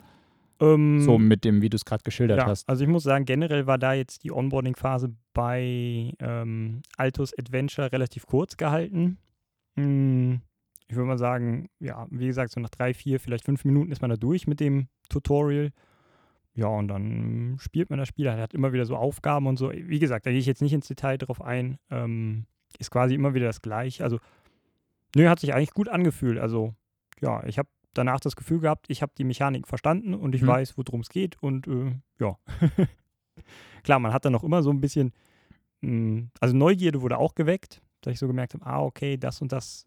Ähm, 0.60 1.02
So 1.02 1.18
mit 1.18 1.44
dem, 1.46 1.62
wie 1.62 1.70
du 1.70 1.76
es 1.76 1.86
gerade 1.86 2.04
geschildert 2.04 2.38
ja, 2.40 2.46
hast. 2.48 2.68
also 2.68 2.84
ich 2.84 2.90
muss 2.90 3.04
sagen, 3.04 3.26
generell 3.26 3.68
war 3.68 3.78
da 3.78 3.94
jetzt 3.94 4.24
die 4.24 4.32
Onboarding-Phase 4.32 5.14
bei 5.36 6.14
ähm, 6.20 6.82
Altos 6.98 7.38
Adventure 7.38 7.92
relativ 7.92 8.26
kurz 8.26 8.58
gehalten. 8.58 9.20
Hm, 9.76 10.42
ich 10.88 10.96
würde 10.96 11.08
mal 11.08 11.18
sagen, 11.20 11.70
ja, 11.80 12.08
wie 12.10 12.26
gesagt, 12.26 12.52
so 12.52 12.60
nach 12.60 12.70
drei, 12.70 12.94
vier, 12.96 13.20
vielleicht 13.20 13.44
fünf 13.46 13.66
Minuten 13.66 13.92
ist 13.92 14.02
man 14.02 14.10
da 14.10 14.16
durch 14.16 14.48
mit 14.48 14.60
dem 14.60 14.88
Tutorial. 15.10 15.72
Ja, 16.54 16.68
und 16.68 16.88
dann 16.88 17.58
spielt 17.60 17.90
man 17.90 18.00
das 18.00 18.08
Spiel. 18.08 18.28
Er 18.28 18.38
hat 18.42 18.54
immer 18.54 18.72
wieder 18.72 18.86
so 18.86 18.96
Aufgaben 18.96 19.46
und 19.46 19.58
so. 19.58 19.72
Wie 19.72 20.00
gesagt, 20.00 20.26
da 20.26 20.32
gehe 20.32 20.40
ich 20.40 20.46
jetzt 20.46 20.62
nicht 20.62 20.72
ins 20.74 20.88
Detail 20.88 21.18
drauf 21.18 21.42
ein. 21.42 21.78
Ähm, 21.92 22.46
ist 22.80 22.92
quasi 22.92 23.14
immer 23.14 23.34
wieder 23.34 23.48
das 23.48 23.62
Gleiche. 23.62 24.04
Also, 24.06 24.20
nö, 25.16 25.28
hat 25.28 25.40
sich 25.42 25.54
eigentlich 25.54 25.74
gut 25.74 25.90
angefühlt. 25.90 26.40
Also, 26.40 26.74
ja, 27.20 27.44
ich 27.46 27.58
habe 27.60 27.68
danach 27.94 28.22
das 28.22 28.38
Gefühl 28.38 28.60
gehabt, 28.62 28.86
ich 28.90 29.02
habe 29.02 29.12
die 29.18 29.26
Mechanik 29.26 29.68
verstanden 29.68 30.14
und 30.14 30.34
ich 30.34 30.44
Mhm. 30.44 30.48
weiß, 30.48 30.78
worum 30.78 31.02
es 31.02 31.10
geht. 31.10 31.42
Und 31.44 31.68
äh, 31.68 31.94
ja, 32.20 32.38
klar, 33.84 34.00
man 34.00 34.14
hat 34.14 34.24
dann 34.24 34.34
noch 34.34 34.44
immer 34.44 34.64
so 34.64 34.70
ein 34.70 34.80
bisschen, 34.82 35.12
mh, 35.86 36.30
also 36.40 36.56
Neugierde 36.56 37.02
wurde 37.02 37.18
auch 37.18 37.36
geweckt, 37.36 37.82
dass 38.02 38.14
ich 38.14 38.20
so 38.20 38.28
gemerkt 38.28 38.54
habe, 38.54 38.66
ah, 38.66 38.82
okay, 38.82 39.18
das 39.18 39.42
und 39.42 39.52
das 39.52 39.86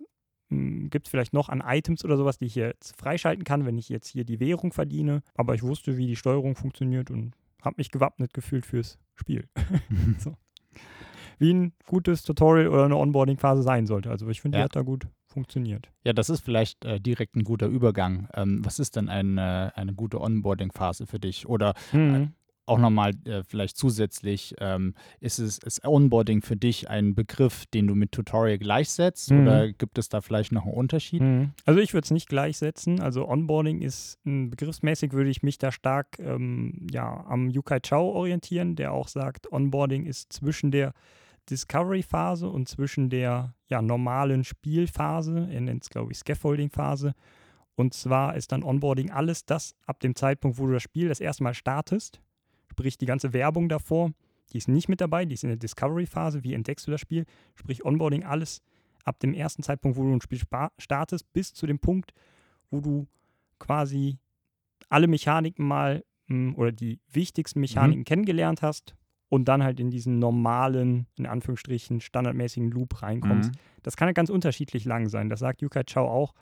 gibt 0.50 1.06
es 1.06 1.10
vielleicht 1.10 1.34
noch 1.34 1.50
an 1.50 1.62
Items 1.66 2.06
oder 2.06 2.16
sowas, 2.16 2.38
die 2.38 2.46
ich 2.46 2.54
jetzt 2.54 2.96
freischalten 2.98 3.44
kann, 3.44 3.66
wenn 3.66 3.76
ich 3.76 3.90
jetzt 3.90 4.08
hier 4.08 4.24
die 4.24 4.40
Währung 4.40 4.72
verdiene. 4.72 5.22
Aber 5.34 5.54
ich 5.54 5.62
wusste, 5.62 5.98
wie 5.98 6.06
die 6.06 6.16
Steuerung 6.16 6.54
funktioniert 6.56 7.10
und 7.10 7.34
habe 7.60 7.74
mich 7.76 7.90
gewappnet 7.90 8.32
gefühlt 8.32 8.64
fürs 8.64 8.98
Spiel. 9.14 9.46
so. 10.18 10.34
Wie 11.38 11.52
ein 11.52 11.72
gutes 11.86 12.22
Tutorial 12.22 12.68
oder 12.68 12.86
eine 12.86 12.96
Onboarding-Phase 12.96 13.62
sein 13.62 13.86
sollte. 13.86 14.10
Also 14.10 14.26
ich 14.28 14.40
finde, 14.40 14.56
die 14.56 14.60
Ja. 14.60 14.64
hat 14.64 14.74
da 14.76 14.80
gut 14.82 15.06
funktioniert. 15.26 15.90
Ja, 16.02 16.14
das 16.14 16.30
ist 16.30 16.40
vielleicht 16.40 16.82
äh, 16.86 16.98
direkt 16.98 17.36
ein 17.36 17.44
guter 17.44 17.66
Übergang. 17.66 18.28
Ähm, 18.32 18.64
was 18.64 18.78
ist 18.78 18.96
denn 18.96 19.10
eine, 19.10 19.72
eine 19.76 19.92
gute 19.92 20.18
Onboarding-Phase 20.20 21.06
für 21.06 21.20
dich? 21.20 21.46
Oder 21.46 21.74
auch 22.68 22.78
nochmal 22.78 23.12
äh, 23.24 23.42
vielleicht 23.42 23.76
zusätzlich, 23.76 24.54
ähm, 24.58 24.94
ist 25.20 25.38
es 25.38 25.58
ist 25.58 25.84
Onboarding 25.84 26.42
für 26.42 26.56
dich 26.56 26.88
ein 26.88 27.14
Begriff, 27.14 27.66
den 27.66 27.86
du 27.86 27.94
mit 27.94 28.12
Tutorial 28.12 28.58
gleichsetzt? 28.58 29.30
Mhm. 29.30 29.42
Oder 29.42 29.72
gibt 29.72 29.98
es 29.98 30.08
da 30.08 30.20
vielleicht 30.20 30.52
noch 30.52 30.64
einen 30.64 30.74
Unterschied? 30.74 31.22
Mhm. 31.22 31.52
Also 31.64 31.80
ich 31.80 31.94
würde 31.94 32.04
es 32.04 32.10
nicht 32.10 32.28
gleichsetzen. 32.28 33.00
Also 33.00 33.28
Onboarding 33.28 33.80
ist 33.80 34.18
begriffsmäßig 34.24 35.12
würde 35.12 35.30
ich 35.30 35.42
mich 35.42 35.58
da 35.58 35.72
stark 35.72 36.18
ähm, 36.18 36.86
ja, 36.90 37.24
am 37.26 37.50
Yukai 37.50 37.80
Chao 37.80 38.10
orientieren, 38.12 38.76
der 38.76 38.92
auch 38.92 39.08
sagt, 39.08 39.50
Onboarding 39.52 40.06
ist 40.06 40.32
zwischen 40.32 40.70
der 40.70 40.92
Discovery-Phase 41.50 42.48
und 42.48 42.68
zwischen 42.68 43.10
der 43.10 43.54
ja, 43.68 43.82
normalen 43.82 44.44
Spielphase, 44.44 45.48
er 45.50 45.60
nennt 45.60 45.82
es 45.84 45.90
glaube 45.90 46.12
ich 46.12 46.18
Scaffolding-Phase. 46.18 47.14
Und 47.74 47.94
zwar 47.94 48.34
ist 48.34 48.50
dann 48.50 48.64
Onboarding 48.64 49.12
alles 49.12 49.44
das 49.46 49.76
ab 49.86 50.00
dem 50.00 50.16
Zeitpunkt, 50.16 50.58
wo 50.58 50.66
du 50.66 50.72
das 50.72 50.82
Spiel 50.82 51.08
das 51.08 51.20
erste 51.20 51.44
Mal 51.44 51.54
startest, 51.54 52.20
sprich 52.78 52.96
die 52.96 53.06
ganze 53.06 53.32
Werbung 53.32 53.68
davor, 53.68 54.12
die 54.52 54.58
ist 54.58 54.68
nicht 54.68 54.88
mit 54.88 55.00
dabei, 55.00 55.24
die 55.24 55.34
ist 55.34 55.42
in 55.42 55.50
der 55.50 55.56
Discovery-Phase, 55.56 56.44
wie 56.44 56.54
entdeckst 56.54 56.86
du 56.86 56.92
das 56.92 57.00
Spiel, 57.00 57.24
sprich 57.56 57.84
Onboarding 57.84 58.24
alles 58.24 58.62
ab 59.04 59.18
dem 59.18 59.34
ersten 59.34 59.64
Zeitpunkt, 59.64 59.98
wo 59.98 60.04
du 60.04 60.14
ein 60.14 60.20
Spiel 60.20 60.40
startest, 60.78 61.32
bis 61.32 61.52
zu 61.52 61.66
dem 61.66 61.80
Punkt, 61.80 62.12
wo 62.70 62.80
du 62.80 63.08
quasi 63.58 64.18
alle 64.88 65.08
Mechaniken 65.08 65.66
mal 65.66 66.04
mh, 66.28 66.54
oder 66.54 66.70
die 66.70 67.00
wichtigsten 67.10 67.60
Mechaniken 67.60 68.04
kennengelernt 68.04 68.62
hast 68.62 68.94
und 69.28 69.48
dann 69.48 69.64
halt 69.64 69.80
in 69.80 69.90
diesen 69.90 70.20
normalen, 70.20 71.06
in 71.16 71.26
Anführungsstrichen, 71.26 72.00
standardmäßigen 72.00 72.70
Loop 72.70 73.02
reinkommst. 73.02 73.50
Mhm. 73.50 73.58
Das 73.82 73.96
kann 73.96 74.06
halt 74.06 74.16
ganz 74.16 74.30
unterschiedlich 74.30 74.84
lang 74.84 75.08
sein. 75.08 75.28
Das 75.28 75.40
sagt 75.40 75.62
Yukai 75.62 75.82
Chao 75.84 76.08
auch. 76.08 76.32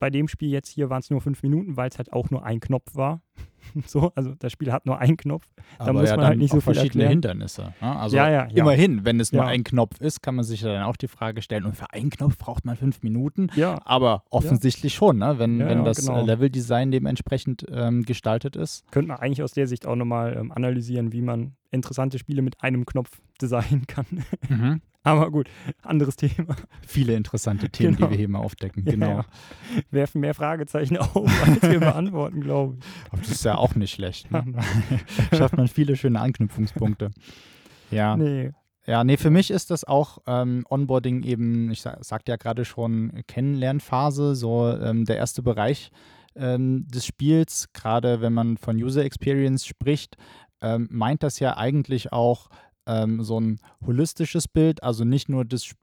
Bei 0.00 0.10
dem 0.10 0.28
Spiel 0.28 0.48
jetzt 0.48 0.68
hier 0.68 0.90
waren 0.90 1.00
es 1.00 1.10
nur 1.10 1.20
fünf 1.20 1.42
Minuten, 1.42 1.76
weil 1.76 1.90
es 1.90 1.98
halt 1.98 2.12
auch 2.12 2.30
nur 2.30 2.44
ein 2.44 2.58
Knopf 2.58 2.94
war. 2.94 3.20
so, 3.86 4.10
also 4.14 4.34
das 4.34 4.50
Spiel 4.50 4.72
hat 4.72 4.86
nur 4.86 4.98
einen 4.98 5.18
Knopf. 5.18 5.46
Da 5.78 5.84
Aber 5.84 6.00
muss 6.00 6.08
ja 6.08 6.16
man 6.16 6.24
halt 6.24 6.38
nicht 6.38 6.50
so 6.50 6.56
viel 6.56 6.74
verschiedene 6.74 7.04
erklären. 7.04 7.10
Hindernisse. 7.10 7.74
Ne? 7.82 7.96
Also 7.96 8.16
Ja, 8.16 8.30
ja, 8.30 8.48
ja. 8.48 8.56
immerhin, 8.56 9.04
wenn 9.04 9.20
es 9.20 9.30
nur 9.30 9.44
ein 9.44 9.62
Knopf 9.62 10.00
ist, 10.00 10.22
kann 10.22 10.36
man 10.36 10.44
sich 10.44 10.62
ja 10.62 10.72
dann 10.72 10.84
auch 10.84 10.96
die 10.96 11.06
Frage 11.06 11.42
stellen, 11.42 11.66
und 11.66 11.76
für 11.76 11.92
einen 11.92 12.08
Knopf 12.08 12.38
braucht 12.38 12.64
man 12.64 12.76
fünf 12.76 13.02
Minuten? 13.02 13.48
Ja, 13.54 13.78
Aber 13.84 14.24
offensichtlich 14.30 14.94
schon, 14.94 15.18
ne? 15.18 15.38
wenn, 15.38 15.58
wenn 15.58 15.84
das 15.84 16.06
genau. 16.06 16.24
Leveldesign 16.24 16.90
dementsprechend 16.90 17.66
ähm, 17.70 18.02
gestaltet 18.02 18.56
ist. 18.56 18.90
könnte 18.90 19.08
man 19.08 19.18
eigentlich 19.18 19.42
aus 19.42 19.52
der 19.52 19.66
Sicht 19.66 19.86
auch 19.86 19.96
nochmal 19.96 20.34
ähm, 20.36 20.50
analysieren, 20.50 21.12
wie 21.12 21.20
man 21.20 21.56
interessante 21.70 22.18
Spiele 22.18 22.40
mit 22.40 22.62
einem 22.62 22.86
Knopf 22.86 23.10
designen 23.40 23.86
kann. 23.86 24.06
Aber 25.02 25.30
gut, 25.30 25.48
anderes 25.82 26.16
Thema. 26.16 26.56
Viele 26.86 27.14
interessante 27.14 27.70
Themen, 27.70 27.96
Genau. 27.96 28.06
die 28.06 28.10
wir 28.12 28.18
hier 28.18 28.28
mal 28.28 28.40
aufdecken. 28.40 28.84
Genau. 28.84 29.08
ja. 29.08 29.24
Werfen 29.90 30.20
mehr 30.20 30.34
Fragezeichen 30.34 30.96
auf, 30.98 31.30
als 31.46 31.62
wir 31.62 31.80
beantworten, 31.80 32.40
glaube 32.42 32.76
ich. 32.78 32.84
Aber 33.10 33.22
das 33.22 33.30
ist 33.30 33.44
ja 33.44 33.56
auch 33.56 33.74
nicht 33.74 33.92
schlecht. 33.92 34.30
Ne? 34.30 34.44
Schafft 35.32 35.56
man 35.56 35.68
viele 35.68 35.96
schöne 35.96 36.20
Anknüpfungspunkte. 36.20 37.10
Ja. 37.90 38.16
Nee. 38.16 38.52
Ja, 38.86 39.04
nee, 39.04 39.16
für 39.18 39.30
mich 39.30 39.50
ist 39.50 39.70
das 39.70 39.84
auch 39.84 40.18
ähm, 40.26 40.64
Onboarding 40.68 41.22
eben, 41.22 41.70
ich 41.70 41.82
sag, 41.82 42.02
sagte 42.04 42.32
ja 42.32 42.36
gerade 42.36 42.64
schon, 42.64 43.22
Kennenlernphase, 43.28 44.34
so 44.34 44.68
ähm, 44.70 45.04
der 45.04 45.16
erste 45.16 45.42
Bereich 45.42 45.90
ähm, 46.34 46.86
des 46.88 47.04
Spiels, 47.06 47.68
gerade 47.72 48.20
wenn 48.20 48.32
man 48.32 48.56
von 48.56 48.76
User 48.76 49.04
Experience 49.04 49.66
spricht, 49.66 50.16
ähm, 50.62 50.88
meint 50.90 51.22
das 51.22 51.40
ja 51.40 51.56
eigentlich 51.56 52.12
auch 52.12 52.48
ähm, 52.86 53.22
so 53.22 53.40
ein 53.40 53.60
holistisches 53.86 54.48
Bild, 54.48 54.82
also 54.82 55.04
nicht 55.04 55.28
nur 55.28 55.44
das 55.44 55.62
Sp- 55.68 55.79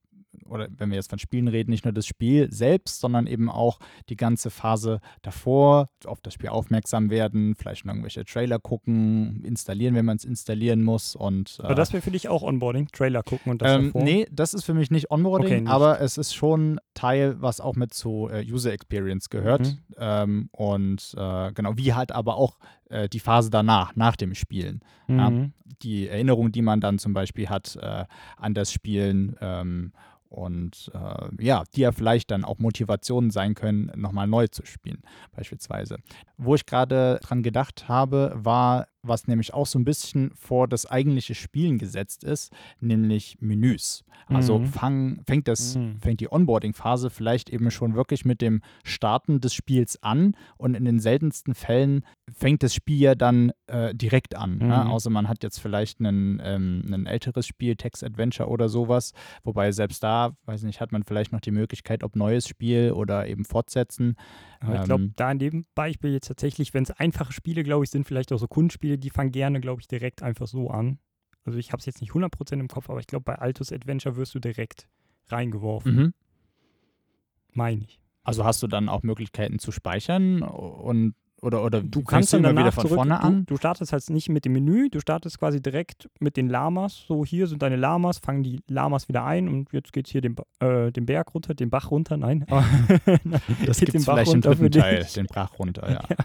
oder 0.50 0.68
wenn 0.78 0.90
wir 0.90 0.96
jetzt 0.96 1.10
von 1.10 1.20
Spielen 1.20 1.48
reden, 1.48 1.72
nicht 1.72 1.86
nur 1.86 1.94
das 1.94 2.06
Spiel 2.06 2.52
selbst, 2.52 3.00
sondern 3.00 3.28
eben 3.28 3.50
auch 3.50 3.80
die 4.10 4.16
ganze 4.16 4.50
Phase 4.50 5.00
davor, 5.22 5.90
auf 6.06 6.22
das 6.22 6.34
Spiel 6.34 6.50
aufmerksam 6.50 7.10
werden, 7.10 7.56
vielleicht 7.56 7.86
noch 7.86 7.94
irgendwelche 7.94 8.26
Trailer 8.26 8.60
gucken, 8.60 9.44
installieren, 9.44 9.96
wenn 9.96 10.06
man 10.06 10.18
es 10.18 10.26
installieren 10.26 10.84
muss 10.84 11.16
und 11.16 11.58
Aber 11.60 11.72
äh, 11.72 11.76
das 11.76 11.94
wäre 11.94 12.02
für 12.02 12.12
dich 12.12 12.30
auch 12.30 12.44
Onboarding, 12.44 12.88
Trailer 12.88 13.24
gucken 13.24 13.52
und 13.52 13.62
das 13.62 13.76
ähm, 13.78 13.86
davor? 13.88 14.04
nee, 14.04 14.28
das 14.32 14.54
ist 14.54 14.64
für 14.64 14.74
mich 14.74 14.92
nicht 14.92 15.12
Onboarding, 15.12 15.48
Okay, 15.48 15.62
nicht. 15.62 15.70
aber 15.72 16.02
es 16.02 16.18
ist 16.18 16.34
schon 16.34 16.80
Teil, 16.94 17.36
was 17.42 17.62
auch 17.62 17.76
mit 17.76 17.94
zu 17.94 18.30
äh, 18.32 18.44
User 18.50 18.72
Experience 18.74 19.30
gehört. 19.30 19.68
Mhm. 19.68 19.78
Ähm, 19.98 20.50
und 20.52 21.14
äh, 21.18 21.52
genau, 21.54 21.74
wie 21.76 21.94
halt 21.94 22.12
aber 22.12 22.38
auch 22.38 22.58
äh, 22.90 23.10
die 23.10 23.20
Phase 23.20 23.50
danach, 23.50 23.96
nach 23.96 24.16
dem 24.16 24.34
Spielen. 24.36 24.82
ja. 25.08 25.30
Mhm. 25.30 25.54
Die 25.84 26.08
Erinnerung, 26.08 26.52
die 26.52 26.64
man 26.64 26.82
dann 26.82 26.98
zum 26.98 27.14
Beispiel 27.14 27.50
hat 27.50 27.76
äh, 27.80 28.06
an 28.38 28.56
das 28.56 28.72
Spielen 28.72 29.36
ähm, 29.42 29.92
und 30.30 30.92
äh, 30.94 31.44
ja, 31.44 31.64
die 31.76 31.82
ja 31.82 31.92
vielleicht 31.92 32.32
dann 32.32 32.44
auch 32.44 32.60
Motivationen 32.60 33.32
sein 33.32 33.56
können, 33.56 33.92
nochmal 33.96 34.28
neu 34.28 34.48
zu 34.48 34.66
spielen, 34.66 35.02
beispielsweise. 35.36 35.98
Wo 36.38 36.56
ich 36.56 36.66
gerade 36.66 37.20
dran 37.24 37.44
gedacht 37.44 37.88
habe, 37.88 38.34
war, 38.36 38.88
was 39.08 39.28
nämlich 39.28 39.54
auch 39.54 39.66
so 39.66 39.78
ein 39.80 39.86
bisschen 39.86 40.32
vor 40.36 40.68
das 40.68 40.86
eigentliche 40.86 41.36
Spielen 41.36 41.78
gesetzt 41.78 42.24
ist, 42.24 42.52
nämlich 42.80 43.38
Menüs. 43.40 44.04
Also 44.28 44.60
Mhm. 44.60 44.66
fang, 44.66 45.22
fängt, 45.26 45.48
das, 45.48 45.76
Mhm. 45.76 46.00
fängt 46.02 46.20
die 46.20 46.32
Onboarding-Phase 46.32 47.10
vielleicht 47.10 47.50
eben 47.50 47.72
schon 47.72 47.96
wirklich 47.96 48.26
mit 48.26 48.42
dem 48.42 48.62
Starten 48.84 49.40
des 49.40 49.54
Spiels 49.54 50.02
an 50.04 50.36
und 50.58 50.74
in 50.76 50.86
den 50.86 51.00
seltensten 51.00 51.54
Fällen 51.54 52.04
fängt 52.36 52.62
das 52.64 52.74
Spiel 52.74 52.98
ja 53.00 53.16
dann 53.16 53.52
äh, 53.68 53.94
direkt 53.96 54.36
an. 54.36 54.58
Ne? 54.58 54.66
Mhm. 54.86 54.92
Außer 54.92 55.10
man 55.10 55.28
hat 55.30 55.44
jetzt 55.44 55.60
vielleicht 55.60 56.00
einen, 56.00 56.42
ähm, 56.44 56.84
ein 56.92 57.06
älteres 57.06 57.46
Spiel, 57.48 57.76
Text 57.76 58.04
Adventure 58.04 58.50
oder 58.50 58.70
sowas, 58.70 59.14
wobei 59.44 59.72
selbst 59.72 60.04
da, 60.04 60.32
weiß 60.46 60.64
nicht, 60.64 60.82
hat 60.82 60.92
man 60.92 61.04
vielleicht 61.04 61.32
noch 61.32 61.42
die 61.42 61.52
Möglichkeit, 61.52 62.04
ob 62.04 62.16
neues 62.16 62.48
Spiel 62.48 62.92
oder 62.94 63.28
eben 63.28 63.46
fortsetzen. 63.46 64.16
Aber 64.60 64.76
ich 64.76 64.84
glaube, 64.84 65.04
Ähm, 65.04 65.14
da 65.16 65.32
in 65.32 65.40
dem 65.40 65.66
Beispiel 65.76 66.12
jetzt 66.14 66.28
tatsächlich, 66.28 66.74
wenn 66.74 66.84
es 66.84 66.92
einfache 66.92 67.32
Spiele, 67.32 67.64
glaube 67.64 67.84
ich, 67.86 67.92
sind, 67.92 68.06
vielleicht 68.06 68.34
auch 68.34 68.40
so 68.40 68.48
Die 68.98 69.10
fangen 69.10 69.32
gerne, 69.32 69.60
glaube 69.62 69.82
ich, 69.82 69.88
direkt 69.88 70.24
einfach 70.24 70.48
so 70.48 70.70
an. 70.70 71.00
Also 71.46 71.58
ich 71.60 71.72
habe 71.72 71.80
es 71.80 71.86
jetzt 71.86 72.02
nicht 72.02 72.12
100% 72.14 72.54
im 72.60 72.68
Kopf, 72.68 72.90
aber 72.90 73.00
ich 73.00 73.08
glaube, 73.08 73.24
bei 73.24 73.36
Altus 73.36 73.72
Adventure 73.72 74.16
wirst 74.18 74.36
du 74.36 74.40
direkt 74.40 74.88
reingeworfen, 75.30 75.96
Mhm. 75.96 76.14
meine 77.54 77.84
ich. 77.84 78.00
Also 78.24 78.44
hast 78.44 78.62
du 78.62 78.68
dann 78.68 78.90
auch 78.90 79.04
Möglichkeiten 79.04 79.60
zu 79.60 79.72
speichern 79.72 80.42
und 80.42 81.16
oder, 81.40 81.64
oder 81.64 81.84
Du 81.84 82.02
kannst 82.04 82.34
du 82.34 82.42
dann 82.42 82.58
wieder 82.58 82.72
von 82.72 82.82
zurück, 82.82 82.96
vorne 82.96 83.14
du, 83.20 83.22
an? 83.24 83.46
du 83.46 83.58
startest 83.58 83.94
halt 83.94 84.10
nicht 84.10 84.28
mit 84.28 84.44
dem 84.44 84.54
Menü, 84.54 84.90
du 84.90 85.00
startest 85.00 85.38
quasi 85.38 85.62
direkt 85.62 86.10
mit 86.20 86.36
den 86.36 86.50
Lamas. 86.50 87.06
So, 87.08 87.24
hier 87.24 87.46
sind 87.46 87.62
deine 87.62 87.76
Lamas, 87.76 88.18
fangen 88.18 88.42
die 88.42 88.60
Lamas 88.68 89.08
wieder 89.08 89.24
ein 89.24 89.48
und 89.48 89.72
jetzt 89.72 89.94
geht 89.94 90.08
es 90.08 90.12
hier 90.12 90.22
den, 90.22 90.36
äh, 90.60 90.92
den 90.92 91.06
Berg 91.06 91.36
runter, 91.36 91.54
den 91.54 91.70
Bach 91.70 91.92
runter, 91.92 92.18
nein. 92.18 92.44
Das 93.66 93.80
geht 93.80 93.80
gibt 93.80 93.90
es 93.90 93.92
den 93.94 94.04
Bach 94.06 94.16
vielleicht 94.16 94.34
im 94.34 94.34
runter 94.34 94.52
für 94.56 94.70
dritten 94.70 94.80
Teil, 94.80 95.08
den 95.16 95.26
Brach 95.28 95.60
runter, 95.60 95.92
ja. 96.10 96.16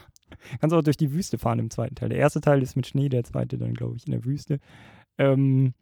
Kannst 0.60 0.74
auch 0.74 0.82
durch 0.82 0.96
die 0.96 1.12
Wüste 1.12 1.38
fahren 1.38 1.58
im 1.58 1.70
zweiten 1.70 1.94
Teil. 1.94 2.08
Der 2.08 2.18
erste 2.18 2.40
Teil 2.40 2.62
ist 2.62 2.76
mit 2.76 2.86
Schnee, 2.86 3.08
der 3.08 3.24
zweite 3.24 3.58
dann, 3.58 3.74
glaube 3.74 3.96
ich, 3.96 4.06
in 4.06 4.12
der 4.12 4.24
Wüste. 4.24 4.58
Ähm, 5.18 5.74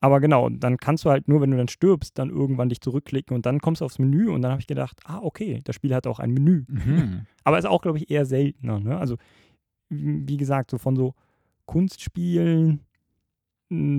aber 0.00 0.20
genau, 0.20 0.50
dann 0.50 0.76
kannst 0.76 1.06
du 1.06 1.10
halt 1.10 1.28
nur, 1.28 1.40
wenn 1.40 1.50
du 1.50 1.56
dann 1.56 1.68
stirbst, 1.68 2.18
dann 2.18 2.28
irgendwann 2.28 2.68
dich 2.68 2.82
zurückklicken 2.82 3.34
und 3.34 3.46
dann 3.46 3.60
kommst 3.60 3.80
du 3.80 3.86
aufs 3.86 3.98
Menü 3.98 4.28
und 4.28 4.42
dann 4.42 4.50
habe 4.50 4.60
ich 4.60 4.66
gedacht, 4.66 5.00
ah, 5.04 5.20
okay, 5.22 5.60
das 5.64 5.76
Spiel 5.76 5.94
hat 5.94 6.06
auch 6.06 6.18
ein 6.18 6.30
Menü. 6.30 6.64
Mhm. 6.68 7.26
Aber 7.44 7.58
ist 7.58 7.64
auch, 7.64 7.80
glaube 7.80 7.98
ich, 7.98 8.10
eher 8.10 8.26
seltener. 8.26 8.80
Ne? 8.80 8.98
Also, 8.98 9.16
wie 9.88 10.36
gesagt, 10.36 10.70
so 10.70 10.78
von 10.78 10.94
so 10.94 11.14
Kunstspielen 11.64 12.80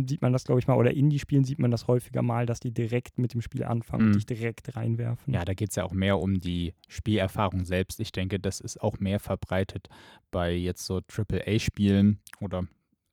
sieht 0.07 0.21
man 0.21 0.33
das, 0.33 0.43
glaube 0.43 0.59
ich, 0.59 0.67
mal, 0.67 0.77
oder 0.77 0.93
Indie-Spielen 0.93 1.43
sieht 1.43 1.59
man 1.59 1.71
das 1.71 1.87
häufiger 1.87 2.21
mal, 2.21 2.45
dass 2.45 2.59
die 2.59 2.71
direkt 2.71 3.17
mit 3.17 3.33
dem 3.33 3.41
Spiel 3.41 3.63
anfangen 3.63 4.03
Mhm. 4.03 4.07
und 4.09 4.15
dich 4.15 4.25
direkt 4.25 4.75
reinwerfen. 4.75 5.33
Ja, 5.33 5.45
da 5.45 5.53
geht 5.53 5.69
es 5.69 5.75
ja 5.75 5.83
auch 5.83 5.93
mehr 5.93 6.19
um 6.19 6.39
die 6.39 6.73
Spielerfahrung 6.87 7.65
selbst. 7.65 7.99
Ich 7.99 8.11
denke, 8.11 8.39
das 8.39 8.59
ist 8.59 8.81
auch 8.81 8.99
mehr 8.99 9.19
verbreitet 9.19 9.87
bei 10.31 10.53
jetzt 10.53 10.85
so 10.85 11.01
AAA-Spielen 11.07 12.19
oder 12.41 12.65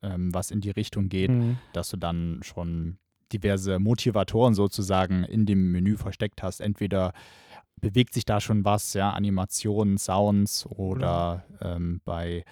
ähm, 0.03 0.35
was 0.35 0.51
in 0.51 0.61
die 0.61 0.71
Richtung 0.71 1.09
geht, 1.09 1.31
Mhm. 1.31 1.59
dass 1.73 1.89
du 1.91 1.97
dann 1.97 2.41
schon 2.43 2.99
diverse 3.33 3.79
Motivatoren 3.79 4.55
sozusagen 4.55 5.25
in 5.25 5.47
dem 5.47 5.71
Menü 5.73 5.97
versteckt 5.97 6.43
hast. 6.43 6.61
Entweder 6.61 7.13
bewegt 7.81 8.13
sich 8.15 8.25
da 8.25 8.41
schon 8.41 8.65
was, 8.65 8.95
ja, 8.95 9.11
Animationen, 9.11 9.99
Sounds 9.99 10.67
oder 10.67 11.45
ähm, 11.61 12.01
bei 12.05 12.45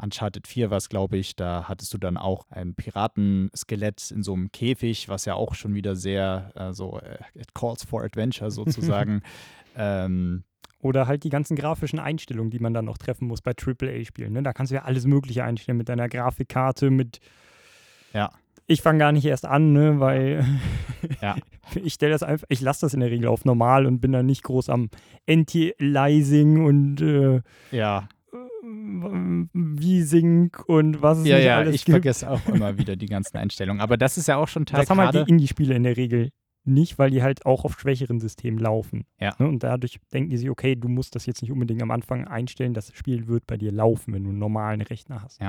Uncharted 0.00 0.46
4 0.46 0.70
was, 0.70 0.88
glaube 0.88 1.16
ich, 1.16 1.36
da 1.36 1.68
hattest 1.68 1.92
du 1.92 1.98
dann 1.98 2.16
auch 2.16 2.46
ein 2.50 2.74
Piratenskelett 2.74 4.10
in 4.10 4.22
so 4.22 4.34
einem 4.34 4.50
Käfig, 4.52 5.08
was 5.08 5.24
ja 5.24 5.34
auch 5.34 5.54
schon 5.54 5.74
wieder 5.74 5.96
sehr 5.96 6.52
äh, 6.54 6.72
so, 6.72 7.00
äh, 7.00 7.18
it 7.34 7.54
calls 7.54 7.84
for 7.84 8.02
adventure 8.02 8.50
sozusagen. 8.50 9.22
ähm, 9.76 10.44
Oder 10.80 11.06
halt 11.06 11.24
die 11.24 11.30
ganzen 11.30 11.56
grafischen 11.56 11.98
Einstellungen, 11.98 12.50
die 12.50 12.60
man 12.60 12.74
dann 12.74 12.84
noch 12.84 12.98
treffen 12.98 13.26
muss 13.26 13.42
bei 13.42 13.52
AAA-Spielen. 13.52 14.32
Ne? 14.32 14.42
Da 14.42 14.52
kannst 14.52 14.70
du 14.70 14.76
ja 14.76 14.82
alles 14.84 15.06
Mögliche 15.06 15.44
einstellen 15.44 15.78
mit 15.78 15.88
deiner 15.88 16.08
Grafikkarte, 16.08 16.90
mit. 16.90 17.20
Ja. 18.12 18.30
Ich 18.66 18.82
fange 18.82 18.98
gar 18.98 19.12
nicht 19.12 19.24
erst 19.24 19.46
an, 19.46 19.72
ne, 19.72 19.98
weil 19.98 20.44
Ja. 21.22 21.36
ich 21.82 21.94
stelle 21.94 22.12
das 22.12 22.22
einfach, 22.22 22.46
ich 22.48 22.60
lasse 22.60 22.82
das 22.82 22.94
in 22.94 23.00
der 23.00 23.10
Regel 23.10 23.28
auf 23.28 23.44
normal 23.44 23.86
und 23.86 24.00
bin 24.00 24.12
dann 24.12 24.26
nicht 24.26 24.42
groß 24.42 24.68
am 24.68 24.90
Anti-Aliasing 25.28 26.64
und 26.64 27.00
äh, 27.00 27.40
ja, 27.70 28.08
V-Sync 29.54 30.64
und 30.68 31.02
was 31.02 31.18
es 31.18 31.26
ja, 31.26 31.36
nicht 31.36 31.46
ja, 31.46 31.56
alles 31.58 31.74
ich 31.74 31.84
gibt. 31.84 31.94
vergesse 31.94 32.30
auch 32.30 32.46
immer 32.48 32.78
wieder 32.78 32.96
die 32.96 33.06
ganzen 33.06 33.36
Einstellungen. 33.36 33.80
Aber 33.80 33.96
das 33.96 34.18
ist 34.18 34.28
ja 34.28 34.36
auch 34.36 34.48
schon 34.48 34.66
Teil 34.66 34.80
Das 34.80 34.90
haben 34.90 35.00
halt 35.00 35.14
die 35.14 35.30
Indie-Spiele 35.30 35.74
in 35.74 35.82
der 35.84 35.96
Regel 35.96 36.30
nicht, 36.64 36.98
weil 36.98 37.10
die 37.10 37.22
halt 37.22 37.46
auch 37.46 37.64
auf 37.64 37.78
schwächeren 37.80 38.20
Systemen 38.20 38.58
laufen. 38.58 39.06
Ja. 39.18 39.34
Ne? 39.38 39.48
Und 39.48 39.62
dadurch 39.62 39.98
denken 40.12 40.30
die 40.30 40.36
sich, 40.36 40.50
okay, 40.50 40.76
du 40.76 40.88
musst 40.88 41.14
das 41.14 41.26
jetzt 41.26 41.42
nicht 41.42 41.50
unbedingt 41.50 41.82
am 41.82 41.90
Anfang 41.90 42.26
einstellen, 42.26 42.74
das 42.74 42.92
Spiel 42.94 43.26
wird 43.26 43.46
bei 43.46 43.56
dir 43.56 43.72
laufen, 43.72 44.12
wenn 44.14 44.24
du 44.24 44.30
einen 44.30 44.38
normalen 44.38 44.82
Rechner 44.82 45.22
hast. 45.22 45.40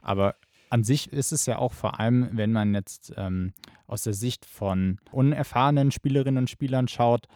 Aber 0.00 0.36
an 0.70 0.84
sich 0.84 1.12
ist 1.12 1.32
es 1.32 1.46
ja 1.46 1.58
auch 1.58 1.72
vor 1.72 1.98
allem, 1.98 2.28
wenn 2.32 2.52
man 2.52 2.74
jetzt 2.74 3.12
ähm, 3.16 3.52
aus 3.86 4.02
der 4.02 4.14
Sicht 4.14 4.46
von 4.46 4.98
unerfahrenen 5.10 5.90
Spielerinnen 5.90 6.44
und 6.44 6.50
Spielern 6.50 6.86
schaut, 6.86 7.26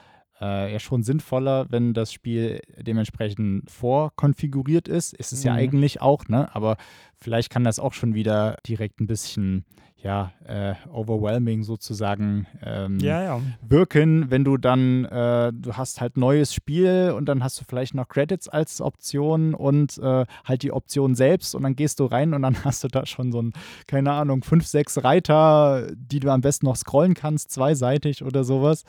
äh, 0.40 0.72
ja 0.72 0.78
schon 0.80 1.02
sinnvoller, 1.02 1.66
wenn 1.70 1.94
das 1.94 2.12
Spiel 2.12 2.60
dementsprechend 2.76 3.70
vorkonfiguriert 3.70 4.88
ist. 4.88 5.12
Ist 5.14 5.32
es 5.32 5.44
ja 5.44 5.52
Mhm. 5.52 5.58
eigentlich 5.58 6.00
auch, 6.00 6.26
ne? 6.28 6.54
Aber 6.54 6.76
vielleicht 7.20 7.50
kann 7.50 7.64
das 7.64 7.78
auch 7.78 7.92
schon 7.92 8.14
wieder 8.14 8.56
direkt 8.66 9.00
ein 9.00 9.06
bisschen, 9.06 9.64
ja, 9.96 10.32
äh, 10.44 10.74
overwhelming 10.92 11.62
sozusagen 11.62 12.46
ähm, 12.62 12.98
Ja, 12.98 13.22
ja. 13.22 13.40
wirken, 13.66 14.30
wenn 14.30 14.44
du 14.44 14.58
dann, 14.58 15.06
äh, 15.06 15.50
du 15.54 15.78
hast 15.78 16.02
halt 16.02 16.18
neues 16.18 16.52
Spiel 16.52 17.14
und 17.16 17.26
dann 17.26 17.42
hast 17.42 17.58
du 17.58 17.64
vielleicht 17.66 17.94
noch 17.94 18.08
Credits 18.08 18.48
als 18.50 18.82
Option 18.82 19.54
und 19.54 19.96
äh, 19.98 20.26
halt 20.44 20.62
die 20.62 20.72
Option 20.72 21.14
selbst 21.14 21.54
und 21.54 21.62
dann 21.62 21.74
gehst 21.74 22.00
du 22.00 22.04
rein 22.04 22.34
und 22.34 22.42
dann 22.42 22.54
hast 22.64 22.84
du 22.84 22.88
da 22.88 23.06
schon 23.06 23.32
so 23.32 23.40
ein, 23.40 23.54
keine 23.86 24.12
Ahnung, 24.12 24.42
fünf, 24.42 24.66
sechs 24.66 25.02
Reiter, 25.02 25.88
die 25.96 26.20
du 26.20 26.30
am 26.30 26.42
besten 26.42 26.66
noch 26.66 26.76
scrollen 26.76 27.14
kannst, 27.14 27.50
zweiseitig 27.50 28.22
oder 28.22 28.44
sowas. 28.44 28.84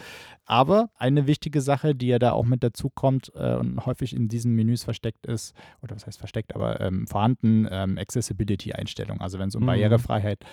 Aber 0.47 0.89
eine 0.97 1.25
wichtige 1.25 1.61
Sache, 1.61 1.95
die 1.95 2.07
ja 2.07 2.19
da 2.19 2.33
auch 2.33 2.45
mit 2.45 2.61
dazu 2.61 2.89
kommt 2.89 3.31
äh, 3.35 3.55
und 3.55 3.83
häufig 3.85 4.15
in 4.15 4.27
diesen 4.27 4.53
Menüs 4.53 4.83
versteckt 4.83 5.25
ist, 5.25 5.55
oder 5.81 5.95
was 5.95 6.05
heißt 6.05 6.19
versteckt, 6.19 6.53
aber 6.53 6.81
ähm, 6.81 7.07
vorhanden, 7.07 7.67
ähm, 7.71 7.97
Accessibility-Einstellungen. 8.19 9.21
Also 9.21 9.39
wenn 9.39 9.49
es 9.49 9.55
um 9.55 9.63
Mhm. 9.63 9.67
Barrierefreiheit 9.67 10.45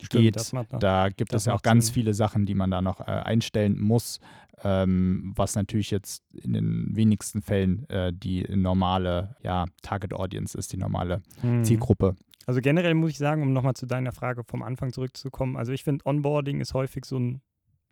Stimmt, 0.00 0.22
geht, 0.36 0.52
da 0.80 1.08
gibt 1.08 1.32
es 1.32 1.46
ja 1.46 1.54
auch 1.54 1.62
ganz 1.62 1.86
Sinn. 1.86 1.94
viele 1.94 2.14
Sachen, 2.14 2.44
die 2.44 2.54
man 2.54 2.70
da 2.70 2.82
noch 2.82 3.00
äh, 3.00 3.04
einstellen 3.04 3.80
muss, 3.80 4.20
ähm, 4.62 5.32
was 5.36 5.54
natürlich 5.54 5.90
jetzt 5.90 6.22
in 6.34 6.52
den 6.52 6.94
wenigsten 6.94 7.40
Fällen 7.42 7.88
äh, 7.88 8.12
die 8.12 8.44
normale 8.54 9.36
ja, 9.42 9.64
Target 9.82 10.12
Audience 10.12 10.56
ist, 10.56 10.72
die 10.72 10.76
normale 10.76 11.22
Mhm. 11.42 11.64
Zielgruppe. 11.64 12.14
Also 12.46 12.60
generell 12.60 12.94
muss 12.94 13.10
ich 13.10 13.18
sagen, 13.18 13.42
um 13.42 13.52
nochmal 13.52 13.74
zu 13.74 13.86
deiner 13.86 14.12
Frage 14.12 14.44
vom 14.44 14.62
Anfang 14.62 14.92
zurückzukommen, 14.92 15.56
also 15.56 15.72
ich 15.72 15.82
finde 15.82 16.04
Onboarding 16.06 16.60
ist 16.60 16.74
häufig 16.74 17.04
so 17.04 17.18
ein 17.18 17.40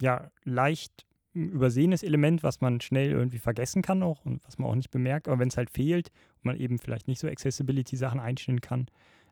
ja, 0.00 0.30
leicht 0.44 1.06
übersehenes 1.32 2.02
Element, 2.02 2.42
was 2.44 2.60
man 2.60 2.80
schnell 2.80 3.10
irgendwie 3.10 3.38
vergessen 3.38 3.82
kann 3.82 4.02
auch 4.02 4.24
und 4.24 4.44
was 4.46 4.58
man 4.58 4.68
auch 4.70 4.74
nicht 4.76 4.90
bemerkt, 4.90 5.26
aber 5.26 5.38
wenn 5.40 5.48
es 5.48 5.56
halt 5.56 5.70
fehlt 5.70 6.10
und 6.36 6.44
man 6.44 6.56
eben 6.56 6.78
vielleicht 6.78 7.08
nicht 7.08 7.18
so 7.18 7.26
Accessibility-Sachen 7.28 8.20
einstellen 8.20 8.60
kann, 8.60 8.86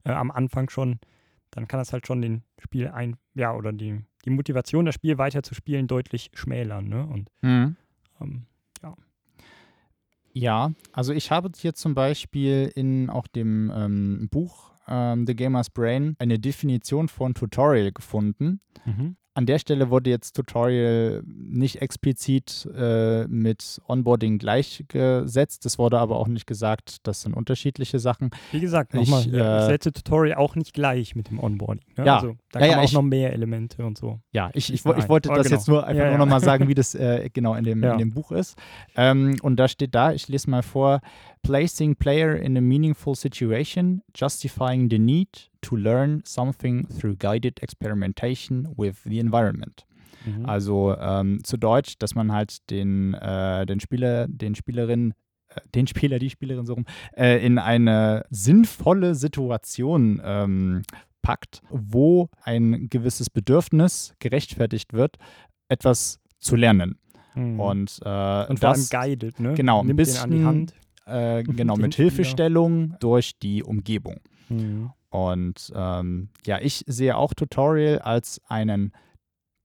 äh, 0.04 0.12
am 0.12 0.30
Anfang 0.30 0.70
schon, 0.70 0.98
dann 1.50 1.68
kann 1.68 1.78
das 1.78 1.92
halt 1.92 2.06
schon 2.06 2.22
den 2.22 2.42
Spiel 2.58 2.88
ein, 2.88 3.16
ja, 3.34 3.54
oder 3.54 3.72
die, 3.72 4.00
die 4.24 4.30
Motivation, 4.30 4.86
das 4.86 4.94
Spiel 4.94 5.18
weiter 5.18 5.42
zu 5.42 5.54
spielen, 5.54 5.86
deutlich 5.86 6.30
schmälern, 6.34 6.88
ne? 6.88 7.06
Und 7.06 7.30
ähm, 8.20 8.46
Ja, 10.34 10.72
also 10.92 11.12
ich 11.12 11.30
habe 11.30 11.50
hier 11.56 11.74
zum 11.74 11.94
Beispiel 11.94 12.72
in 12.74 13.10
auch 13.10 13.26
dem 13.26 13.70
ähm, 13.74 14.28
Buch 14.30 14.72
ähm, 14.88 15.26
The 15.26 15.36
Gamer's 15.36 15.68
Brain 15.68 16.16
eine 16.18 16.38
Definition 16.38 17.08
von 17.08 17.34
Tutorial 17.34 17.92
gefunden. 17.92 18.60
An 19.34 19.46
der 19.46 19.58
Stelle 19.58 19.88
wurde 19.88 20.10
jetzt 20.10 20.36
Tutorial 20.36 21.22
nicht 21.26 21.80
explizit 21.80 22.68
äh, 22.76 23.26
mit 23.28 23.80
Onboarding 23.88 24.36
gleichgesetzt. 24.38 25.64
Es 25.64 25.78
wurde 25.78 25.98
aber 25.98 26.16
auch 26.16 26.28
nicht 26.28 26.46
gesagt, 26.46 26.98
das 27.06 27.22
sind 27.22 27.34
unterschiedliche 27.34 27.98
Sachen. 27.98 28.30
Wie 28.50 28.60
gesagt, 28.60 28.92
Ich, 28.94 29.00
nochmal, 29.00 29.20
ich 29.26 29.32
äh, 29.32 29.66
setze 29.66 29.92
Tutorial 29.92 30.36
auch 30.36 30.54
nicht 30.54 30.74
gleich 30.74 31.14
mit 31.16 31.30
dem 31.30 31.38
Onboarding. 31.38 31.84
Ne? 31.96 32.04
Ja. 32.04 32.16
Also 32.16 32.36
da 32.50 32.60
Ja, 32.60 32.66
kann 32.66 32.70
ja, 32.76 32.78
auch 32.80 32.84
ich- 32.84 32.92
noch 32.92 33.02
mehr 33.02 33.32
Elemente 33.32 33.86
und 33.86 33.96
so. 33.96 34.20
Ja, 34.32 34.50
ich, 34.52 34.72
ich, 34.72 34.84
ich 34.84 35.08
wollte 35.08 35.30
Oh, 35.30 35.34
das 35.34 35.46
genau. 35.46 35.56
jetzt 35.58 35.68
nur 35.68 35.86
einfach 35.86 36.02
Ja, 36.04 36.08
nur 36.10 36.18
nochmal 36.18 36.40
sagen, 36.40 36.68
wie 36.68 36.74
das 36.74 36.94
äh, 36.94 37.30
genau 37.32 37.54
in 37.54 37.64
dem, 37.64 37.82
in 37.82 37.98
dem 37.98 38.10
Buch 38.10 38.32
ist. 38.32 38.58
Ähm, 38.96 39.36
und 39.42 39.56
da 39.56 39.66
steht 39.66 39.94
da, 39.94 40.12
ich 40.12 40.28
lese 40.28 40.50
mal 40.50 40.62
vor, 40.62 41.00
placing 41.42 41.96
player 41.96 42.36
in 42.36 42.56
a 42.56 42.60
meaningful 42.60 43.14
situation, 43.16 44.02
justifying 44.14 44.90
the 44.90 44.98
need 44.98 45.48
to 45.62 45.76
learn 45.76 46.22
something 46.24 46.86
through 46.88 47.16
guided 47.18 47.62
experimentation 47.62 48.68
with 48.76 48.96
the 49.04 49.18
environment. 49.18 49.86
Mhm. 50.24 50.46
Also 50.46 50.96
ähm, 50.98 51.42
zu 51.44 51.56
Deutsch, 51.56 51.94
dass 51.98 52.14
man 52.14 52.32
halt 52.32 52.68
den, 52.70 53.14
äh, 53.14 53.66
den 53.66 53.80
Spieler, 53.80 54.28
den 54.28 54.54
Spielerin, 54.54 55.14
äh, 55.48 55.60
den 55.74 55.86
Spieler, 55.86 56.18
die 56.18 56.30
Spielerin 56.30 56.66
so 56.66 56.74
rum, 56.74 56.84
äh, 57.16 57.44
in 57.44 57.58
eine 57.58 58.24
sinnvolle 58.30 59.14
Situation 59.14 60.20
ähm, 60.24 60.82
packt, 61.22 61.60
wo 61.70 62.28
ein 62.42 62.88
gewisses 62.90 63.30
Bedürfnis 63.30 64.14
gerechtfertigt 64.18 64.92
wird, 64.92 65.16
etwas 65.68 66.18
zu 66.38 66.56
lernen. 66.56 66.98
Mhm. 67.34 67.60
Und, 67.60 67.98
äh, 68.04 68.46
Und 68.46 68.62
das 68.62 68.90
guided, 68.90 69.40
ne? 69.40 69.54
genau, 69.54 69.80
ein 69.82 69.86
den 69.86 69.90
an 69.92 69.96
die 69.96 70.02
bisschen- 70.02 70.44
Hand. 70.44 70.74
äh, 71.06 71.42
genau 71.44 71.76
mit. 71.76 71.94
Hilfestellung 71.94 72.94
durch 73.00 73.38
die 73.40 73.62
Umgebung. 73.62 74.20
Mhm. 74.48 74.90
Und 75.12 75.70
ähm, 75.76 76.30
ja, 76.46 76.58
ich 76.60 76.84
sehe 76.88 77.16
auch 77.16 77.34
Tutorial 77.34 77.98
als 78.00 78.40
einen 78.48 78.92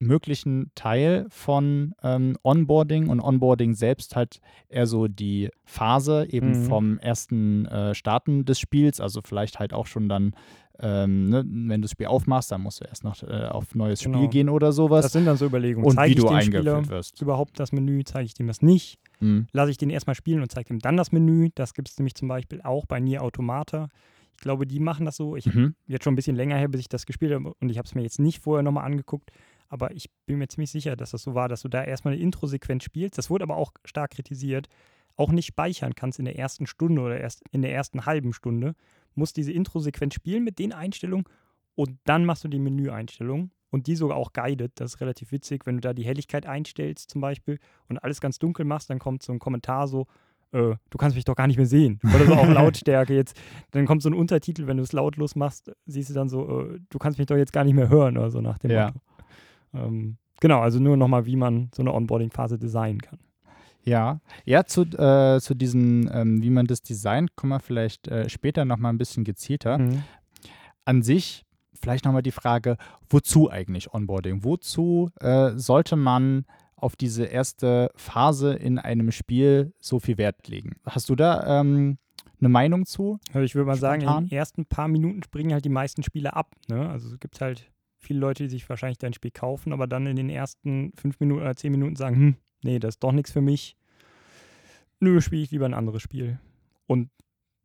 möglichen 0.00 0.70
Teil 0.76 1.26
von 1.30 1.94
ähm, 2.02 2.36
Onboarding 2.44 3.08
und 3.08 3.20
Onboarding 3.20 3.74
selbst 3.74 4.14
halt 4.14 4.40
eher 4.68 4.86
so 4.86 5.08
die 5.08 5.48
Phase 5.64 6.26
eben 6.30 6.50
Mhm. 6.50 6.54
vom 6.54 6.98
ersten 6.98 7.66
äh, 7.66 7.94
Starten 7.94 8.44
des 8.44 8.60
Spiels, 8.60 9.00
also 9.00 9.22
vielleicht 9.24 9.58
halt 9.58 9.72
auch 9.72 9.86
schon 9.86 10.08
dann, 10.08 10.34
ähm, 10.78 11.30
ne, 11.30 11.42
wenn 11.44 11.80
du 11.80 11.86
das 11.86 11.90
Spiel 11.92 12.06
aufmachst, 12.06 12.52
dann 12.52 12.60
musst 12.60 12.80
du 12.80 12.84
erst 12.84 13.02
noch 13.02 13.20
äh, 13.24 13.46
auf 13.46 13.74
neues 13.74 14.00
Genau. 14.00 14.18
Spiel 14.18 14.28
gehen 14.28 14.48
oder 14.50 14.70
sowas 14.70 15.04
Das 15.06 15.12
sind 15.12 15.24
dann 15.24 15.36
so 15.36 15.46
Überlegungen. 15.46 15.84
und 15.88 15.94
Zeige 15.96 16.10
wie 16.14 16.18
ich 16.18 16.24
du 16.24 16.28
eingeführt 16.28 16.88
wirst. 16.90 17.20
überhaupt 17.20 17.58
das 17.58 17.72
Menü? 17.72 18.04
Zeige 18.04 18.26
ich 18.26 18.34
dem 18.34 18.46
das 18.46 18.62
nicht? 18.62 18.98
Mhm. 19.18 19.48
Lasse 19.50 19.72
ich 19.72 19.78
den 19.78 19.90
erstmal 19.90 20.14
spielen 20.14 20.42
und 20.42 20.52
zeige 20.52 20.72
ihm 20.72 20.78
dann 20.78 20.96
das 20.96 21.10
Menü? 21.10 21.48
Das 21.56 21.74
gibt 21.74 21.88
es 21.88 21.98
nämlich 21.98 22.14
zum 22.14 22.28
Beispiel 22.28 22.60
auch 22.62 22.86
bei 22.86 23.00
Nier 23.00 23.22
Automata. 23.24 23.88
Ich 24.38 24.42
glaube, 24.42 24.68
die 24.68 24.78
machen 24.78 25.04
das 25.04 25.16
so. 25.16 25.34
Ich 25.34 25.46
Mhm. 25.46 25.74
jetzt 25.88 26.04
schon 26.04 26.12
ein 26.12 26.16
bisschen 26.16 26.36
länger 26.36 26.56
her, 26.56 26.68
bis 26.68 26.80
ich 26.80 26.88
das 26.88 27.06
gespielt 27.06 27.32
habe 27.32 27.52
und 27.60 27.70
ich 27.70 27.76
habe 27.76 27.86
es 27.86 27.94
mir 27.96 28.02
jetzt 28.02 28.20
nicht 28.20 28.38
vorher 28.40 28.62
nochmal 28.62 28.84
angeguckt, 28.84 29.30
aber 29.68 29.90
ich 29.90 30.10
bin 30.26 30.38
mir 30.38 30.46
ziemlich 30.46 30.70
sicher, 30.70 30.94
dass 30.94 31.10
das 31.10 31.22
so 31.22 31.34
war, 31.34 31.48
dass 31.48 31.62
du 31.62 31.68
da 31.68 31.82
erstmal 31.82 32.14
eine 32.14 32.22
Intro-Sequenz 32.22 32.84
spielst. 32.84 33.18
Das 33.18 33.30
wurde 33.30 33.42
aber 33.42 33.56
auch 33.56 33.72
stark 33.84 34.12
kritisiert. 34.12 34.68
Auch 35.16 35.32
nicht 35.32 35.46
speichern 35.46 35.96
kannst 35.96 36.20
in 36.20 36.24
der 36.24 36.38
ersten 36.38 36.66
Stunde 36.68 37.02
oder 37.02 37.18
erst 37.18 37.42
in 37.50 37.62
der 37.62 37.74
ersten 37.74 38.06
halben 38.06 38.32
Stunde. 38.32 38.74
Musst 39.16 39.36
diese 39.36 39.50
Intro-Sequenz 39.50 40.14
spielen 40.14 40.44
mit 40.44 40.60
den 40.60 40.72
Einstellungen 40.72 41.24
und 41.74 41.98
dann 42.04 42.24
machst 42.24 42.44
du 42.44 42.48
die 42.48 42.60
Menü-Einstellungen 42.60 43.50
und 43.70 43.88
die 43.88 43.96
sogar 43.96 44.16
auch 44.16 44.32
guided. 44.32 44.70
Das 44.76 44.94
ist 44.94 45.00
relativ 45.00 45.32
witzig, 45.32 45.66
wenn 45.66 45.74
du 45.78 45.80
da 45.80 45.92
die 45.92 46.04
Helligkeit 46.04 46.46
einstellst 46.46 47.10
zum 47.10 47.20
Beispiel 47.20 47.58
und 47.88 47.98
alles 47.98 48.20
ganz 48.20 48.38
dunkel 48.38 48.64
machst, 48.64 48.88
dann 48.88 49.00
kommt 49.00 49.24
so 49.24 49.32
ein 49.32 49.40
Kommentar 49.40 49.88
so, 49.88 50.06
äh, 50.52 50.74
du 50.90 50.98
kannst 50.98 51.16
mich 51.16 51.24
doch 51.24 51.36
gar 51.36 51.46
nicht 51.46 51.56
mehr 51.56 51.66
sehen. 51.66 52.00
Oder 52.14 52.26
so 52.26 52.34
auch 52.34 52.48
Lautstärke 52.48 53.14
jetzt. 53.14 53.38
Dann 53.72 53.86
kommt 53.86 54.02
so 54.02 54.08
ein 54.08 54.14
Untertitel, 54.14 54.66
wenn 54.66 54.76
du 54.78 54.82
es 54.82 54.92
lautlos 54.92 55.36
machst, 55.36 55.72
siehst 55.86 56.10
du 56.10 56.14
dann 56.14 56.28
so, 56.28 56.62
äh, 56.62 56.78
du 56.88 56.98
kannst 56.98 57.18
mich 57.18 57.26
doch 57.26 57.36
jetzt 57.36 57.52
gar 57.52 57.64
nicht 57.64 57.74
mehr 57.74 57.88
hören 57.88 58.16
oder 58.16 58.30
so 58.30 58.40
nach 58.40 58.58
dem 58.58 58.70
Ja. 58.70 58.86
Motto. 58.86 59.00
Ähm, 59.74 60.16
genau, 60.40 60.60
also 60.60 60.80
nur 60.80 60.96
nochmal, 60.96 61.26
wie 61.26 61.36
man 61.36 61.70
so 61.74 61.82
eine 61.82 61.92
Onboarding-Phase 61.92 62.58
designen 62.58 63.00
kann. 63.02 63.18
Ja, 63.84 64.20
ja, 64.44 64.64
zu, 64.64 64.82
äh, 64.82 65.40
zu 65.40 65.54
diesen, 65.54 66.10
ähm, 66.12 66.42
wie 66.42 66.50
man 66.50 66.66
das 66.66 66.82
designt, 66.82 67.36
kommen 67.36 67.52
wir 67.52 67.60
vielleicht 67.60 68.08
äh, 68.08 68.28
später 68.28 68.64
nochmal 68.64 68.92
ein 68.92 68.98
bisschen 68.98 69.24
gezielter. 69.24 69.78
Mhm. 69.78 70.02
An 70.84 71.02
sich 71.02 71.44
vielleicht 71.80 72.04
nochmal 72.04 72.22
die 72.22 72.32
Frage, 72.32 72.76
wozu 73.08 73.50
eigentlich 73.50 73.94
Onboarding? 73.94 74.44
Wozu 74.44 75.10
äh, 75.20 75.52
sollte 75.56 75.96
man 75.96 76.44
auf 76.80 76.96
diese 76.96 77.24
erste 77.24 77.90
Phase 77.96 78.54
in 78.54 78.78
einem 78.78 79.10
Spiel 79.12 79.72
so 79.80 79.98
viel 79.98 80.18
Wert 80.18 80.48
legen? 80.48 80.76
Hast 80.84 81.08
du 81.08 81.16
da 81.16 81.60
ähm, 81.60 81.98
eine 82.40 82.48
Meinung 82.48 82.86
zu? 82.86 83.18
Also 83.28 83.40
ich 83.40 83.54
würde 83.54 83.66
mal 83.66 83.76
sagen, 83.76 84.02
in 84.02 84.08
Spontan? 84.08 84.28
den 84.28 84.38
ersten 84.38 84.66
paar 84.66 84.88
Minuten 84.88 85.22
springen 85.22 85.52
halt 85.52 85.64
die 85.64 85.70
meisten 85.70 86.02
Spieler 86.02 86.36
ab. 86.36 86.54
Ne? 86.68 86.88
Also 86.88 87.08
es 87.12 87.20
gibt 87.20 87.40
halt 87.40 87.70
viele 87.96 88.20
Leute, 88.20 88.44
die 88.44 88.50
sich 88.50 88.68
wahrscheinlich 88.68 88.98
dein 88.98 89.12
Spiel 89.12 89.30
kaufen, 89.30 89.72
aber 89.72 89.86
dann 89.86 90.06
in 90.06 90.16
den 90.16 90.30
ersten 90.30 90.92
fünf 90.94 91.20
Minuten 91.20 91.42
oder 91.42 91.56
zehn 91.56 91.72
Minuten 91.72 91.96
sagen, 91.96 92.16
hm, 92.16 92.36
nee, 92.62 92.78
das 92.78 92.94
ist 92.94 93.02
doch 93.02 93.12
nichts 93.12 93.32
für 93.32 93.40
mich. 93.40 93.76
Nö, 95.00 95.20
spiele 95.20 95.42
ich 95.42 95.50
lieber 95.50 95.66
ein 95.66 95.74
anderes 95.74 96.02
Spiel. 96.02 96.38
Und 96.86 97.10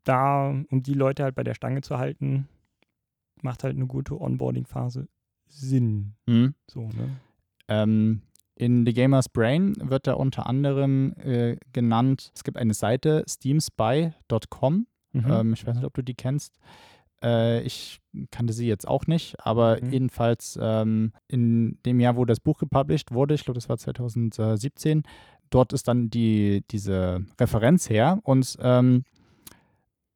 da, 0.03 0.49
um 0.49 0.83
die 0.83 0.93
Leute 0.93 1.23
halt 1.23 1.35
bei 1.35 1.43
der 1.43 1.53
Stange 1.53 1.81
zu 1.81 1.97
halten, 1.97 2.47
macht 3.41 3.63
halt 3.63 3.75
eine 3.75 3.87
gute 3.87 4.19
Onboarding-Phase 4.19 5.07
Sinn. 5.47 6.15
Hm? 6.27 6.55
So, 6.69 6.81
ne? 6.89 7.09
Ähm, 7.67 8.21
in 8.55 8.85
The 8.85 8.93
Gamer's 8.93 9.29
Brain 9.29 9.75
wird 9.79 10.07
da 10.07 10.13
unter 10.13 10.45
anderem 10.47 11.13
äh, 11.17 11.57
genannt, 11.71 12.31
es 12.35 12.43
gibt 12.43 12.57
eine 12.57 12.73
Seite, 12.73 13.23
steamspy.com. 13.27 14.87
Mhm. 15.13 15.25
Ähm, 15.31 15.53
ich 15.53 15.65
weiß 15.65 15.75
nicht, 15.75 15.85
ob 15.85 15.93
du 15.93 16.01
die 16.03 16.15
kennst. 16.15 16.57
Äh, 17.23 17.61
ich 17.63 17.99
kannte 18.31 18.53
sie 18.53 18.67
jetzt 18.67 18.87
auch 18.87 19.07
nicht, 19.07 19.35
aber 19.39 19.79
Mhm. 19.81 19.91
jedenfalls 19.91 20.57
ähm, 20.61 21.13
in 21.27 21.79
dem 21.85 21.99
Jahr, 21.99 22.15
wo 22.15 22.25
das 22.25 22.39
Buch 22.39 22.57
gepublished 22.59 23.11
wurde, 23.11 23.33
ich 23.33 23.43
glaube, 23.45 23.55
das 23.59 23.69
war 23.69 23.77
2017, 23.77 25.03
dort 25.49 25.73
ist 25.73 25.87
dann 25.87 26.09
die, 26.09 26.63
diese 26.71 27.25
Referenz 27.39 27.89
her 27.89 28.19
und 28.23 28.57
ähm, 28.59 29.03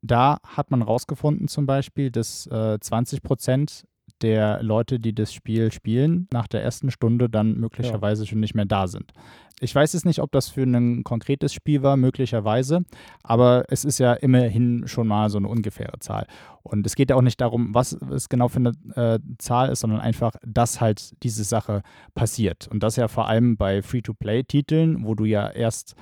da 0.02 0.38
hat 0.44 0.70
man 0.72 0.82
rausgefunden 0.82 1.48
zum 1.48 1.66
Beispiel, 1.66 2.12
dass 2.12 2.46
äh, 2.48 2.80
20 2.80 3.24
Prozent 3.24 3.88
der 4.22 4.62
Leute, 4.64 5.00
die 5.00 5.14
das 5.14 5.34
Spiel 5.34 5.72
spielen, 5.72 6.28
nach 6.32 6.48
der 6.48 6.64
ersten 6.64 6.92
Stunde 6.92 7.30
dann 7.30 7.58
möglicherweise 7.58 8.26
schon 8.26 8.40
nicht 8.40 8.56
mehr 8.56 8.66
da 8.66 8.88
sind. 8.88 9.14
Ich 9.60 9.74
weiß 9.74 9.94
jetzt 9.94 10.06
nicht, 10.06 10.22
ob 10.22 10.32
das 10.32 10.50
für 10.50 10.64
ein 10.64 11.04
konkretes 11.04 11.52
Spiel 11.52 11.82
war, 11.82 11.98
möglicherweise, 11.98 12.86
aber 13.24 13.66
es 13.70 13.86
ist 13.86 13.98
ja 13.98 14.14
immerhin 14.14 14.88
schon 14.88 15.08
mal 15.08 15.30
so 15.30 15.40
eine 15.40 15.48
ungefähre 15.48 15.98
Zahl. 16.00 16.28
Und 16.62 16.86
es 16.86 16.96
geht 16.96 17.10
ja 17.10 17.16
auch 17.16 17.22
nicht 17.24 17.42
darum, 17.42 17.74
was 17.74 17.94
es 17.94 18.30
genau 18.30 18.50
für 18.50 18.60
eine 18.60 18.72
äh, 18.96 19.20
Zahl 19.40 19.70
ist, 19.70 19.80
sondern 19.80 20.00
einfach, 20.00 20.36
dass 20.46 20.80
halt 20.80 21.12
diese 21.24 21.44
Sache 21.44 21.82
passiert. 22.14 22.68
Und 22.68 22.84
das 22.84 22.98
ja 22.98 23.08
vor 23.08 23.28
allem 23.28 23.58
bei 23.58 23.82
Free-to-Play-Titeln, 23.82 25.06
wo 25.06 25.16
du 25.16 25.26
ja 25.26 25.50
erst 25.50 25.96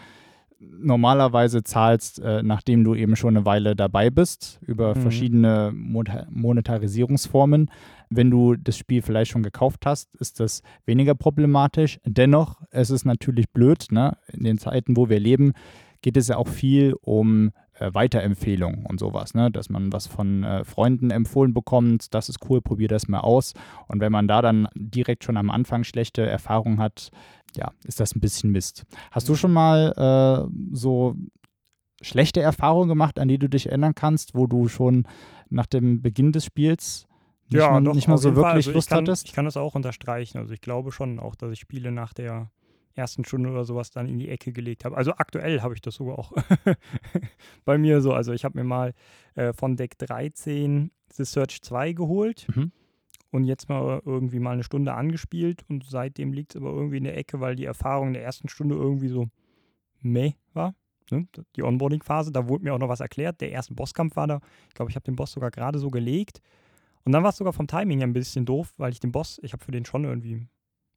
normalerweise 0.80 1.64
zahlst, 1.64 2.20
äh, 2.20 2.44
nachdem 2.44 2.84
du 2.84 2.96
eben 2.96 3.16
schon 3.16 3.36
eine 3.36 3.46
Weile 3.46 3.76
dabei 3.76 4.10
bist, 4.10 4.60
über 4.66 4.96
Mhm. 4.96 5.02
verschiedene 5.02 5.72
Mon 5.74 6.06
Monetarisierungsformen. 6.30 7.70
Wenn 8.10 8.30
du 8.30 8.56
das 8.56 8.78
Spiel 8.78 9.02
vielleicht 9.02 9.32
schon 9.32 9.44
gekauft 9.44 9.86
hast, 9.86 10.16
ist 10.16 10.40
das 10.40 10.62
weniger 10.86 11.16
problematisch. 11.16 12.00
Dennoch, 12.06 12.62
es 12.72 12.90
ist 12.90 13.06
natürlich 13.06 13.50
blöd, 13.50 13.88
ne? 13.92 14.18
in 14.32 14.44
den 14.44 14.58
Zeiten, 14.58 14.96
wo 14.96 15.10
wir 15.10 15.20
leben, 15.20 15.54
geht 16.02 16.18
es 16.18 16.28
ja 16.28 16.38
auch 16.38 16.48
viel 16.48 16.94
um 17.02 17.52
äh, 17.80 17.94
Weiterempfehlungen 17.94 18.86
und 18.86 19.00
sowas, 19.00 19.34
ne? 19.34 19.50
dass 19.52 19.70
man 19.70 19.92
was 19.92 20.08
von 20.08 20.44
äh, 20.44 20.64
Freunden 20.64 21.10
empfohlen 21.12 21.54
bekommt, 21.54 22.14
das 22.14 22.30
ist 22.30 22.40
cool, 22.50 22.62
probier 22.62 22.88
das 22.88 23.08
mal 23.08 23.22
aus. 23.22 23.54
Und 23.88 24.00
wenn 24.02 24.12
man 24.12 24.28
da 24.28 24.42
dann 24.42 24.68
direkt 24.76 25.24
schon 25.24 25.36
am 25.38 25.50
Anfang 25.50 25.84
schlechte 25.84 26.26
Erfahrungen 26.26 26.80
hat, 26.80 27.10
ja, 27.56 27.72
ist 27.84 28.00
das 28.00 28.16
ein 28.16 28.20
bisschen 28.20 28.52
Mist. 28.52 28.86
Hast 29.12 29.30
du 29.30 29.36
schon 29.36 29.54
mal 29.54 30.48
äh, 30.48 30.76
so 30.76 31.16
schlechte 32.02 32.42
Erfahrungen 32.42 32.90
gemacht, 32.90 33.20
an 33.20 33.28
die 33.28 33.38
du 33.38 33.50
dich 33.50 33.68
erinnern 33.68 33.96
kannst, 33.96 34.36
wo 34.36 34.48
du 34.48 34.68
schon 34.68 35.08
nach 35.50 35.66
dem 35.66 36.02
Beginn 36.02 36.32
des 36.32 36.46
Spiels 36.46 37.08
nicht 37.50 37.62
ja, 37.62 37.72
mal, 37.72 37.84
doch, 37.84 37.94
nicht 37.94 38.08
mal 38.08 38.18
so 38.18 38.36
wirklich 38.36 38.68
Also 38.68 38.72
Lust 38.72 38.90
kann, 38.90 39.00
hattest? 39.00 39.28
Ich 39.28 39.34
kann 39.34 39.46
das 39.46 39.56
auch 39.56 39.76
unterstreichen. 39.76 40.40
Also 40.40 40.54
ich 40.54 40.62
glaube 40.62 40.92
schon 40.92 41.20
auch, 41.20 41.36
dass 41.36 41.52
ich 41.52 41.60
Spiele 41.60 41.92
nach 41.92 42.14
der 42.14 42.50
ersten 42.96 43.26
Stunde 43.26 43.50
oder 43.50 43.66
sowas 43.66 43.92
dann 43.92 44.08
in 44.08 44.18
die 44.18 44.30
Ecke 44.30 44.52
gelegt 44.52 44.86
habe. 44.86 44.98
Also 44.98 45.14
aktuell 45.14 45.62
habe 45.62 45.74
ich 45.74 45.82
das 45.82 45.96
sogar 45.96 46.18
auch 46.18 46.32
bei 47.66 47.78
mir 47.78 48.02
so. 48.02 48.14
Also 48.14 48.34
ich 48.34 48.46
habe 48.46 48.58
mir 48.58 48.64
mal 48.64 48.94
äh, 49.36 49.54
von 49.54 49.76
Deck 49.76 49.98
13 50.00 50.92
The 51.14 51.26
Search 51.26 51.62
2 51.62 51.94
geholt 51.94 52.48
Mhm. 52.54 52.72
Und 53.36 53.44
jetzt 53.44 53.68
mal 53.70 54.02
irgendwie 54.06 54.40
mal 54.40 54.52
eine 54.52 54.64
Stunde 54.64 54.94
angespielt 54.94 55.66
und 55.68 55.84
seitdem 55.84 56.32
liegt 56.34 56.56
es 56.56 56.62
aber 56.62 56.72
irgendwie 56.72 56.98
in 56.98 57.04
der 57.04 57.18
Ecke, 57.18 57.42
weil 57.42 57.56
die 57.56 57.66
Erfahrung 57.66 58.14
der 58.14 58.24
ersten 58.24 58.48
Stunde 58.48 58.76
irgendwie 58.76 59.10
so 59.10 59.28
meh 60.02 60.34
war. 60.54 60.74
Ne? 61.12 61.28
Die 61.56 61.64
Onboarding-Phase, 61.64 62.32
da 62.32 62.48
wurde 62.48 62.64
mir 62.64 62.74
auch 62.74 62.80
noch 62.80 62.90
was 62.90 63.02
erklärt. 63.02 63.42
Der 63.42 63.52
erste 63.52 63.74
Bosskampf 63.74 64.16
war 64.16 64.28
da. 64.28 64.40
Ich 64.70 64.74
glaube, 64.74 64.90
ich 64.90 64.96
habe 64.96 65.04
den 65.04 65.16
Boss 65.16 65.34
sogar 65.34 65.52
gerade 65.52 65.80
so 65.80 65.90
gelegt. 65.90 66.42
Und 67.04 67.12
dann 67.12 67.24
war 67.24 67.30
es 67.30 67.38
sogar 67.38 67.54
vom 67.54 67.68
Timing 67.68 68.02
ein 68.02 68.14
bisschen 68.14 68.46
doof, 68.46 68.74
weil 68.78 68.92
ich 68.92 69.00
den 69.00 69.12
Boss, 69.12 69.40
ich 69.44 69.54
habe 69.54 69.64
für 69.64 69.72
den 69.72 69.86
schon 69.86 70.06
irgendwie, 70.06 70.48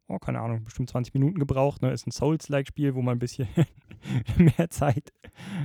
oh, 0.06 0.18
keine 0.18 0.40
Ahnung, 0.40 0.64
bestimmt 0.64 0.88
20 0.88 1.12
Minuten 1.12 1.38
gebraucht. 1.38 1.82
Ne? 1.82 1.92
Ist 1.92 2.06
ein 2.06 2.12
Souls-like-Spiel, 2.12 2.94
wo 2.94 3.02
man 3.02 3.16
ein 3.16 3.18
bisschen 3.18 3.48
mehr 4.38 4.70
Zeit 4.70 5.12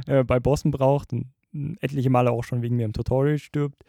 äh, 0.08 0.24
bei 0.24 0.40
Bossen 0.40 0.72
braucht 0.72 1.14
und 1.14 1.28
mm, 1.52 1.76
etliche 1.80 2.10
Male 2.10 2.32
auch 2.32 2.44
schon 2.44 2.62
wegen 2.62 2.76
mir 2.76 2.86
im 2.86 2.94
Tutorial 2.94 3.38
stirbt. 3.38 3.84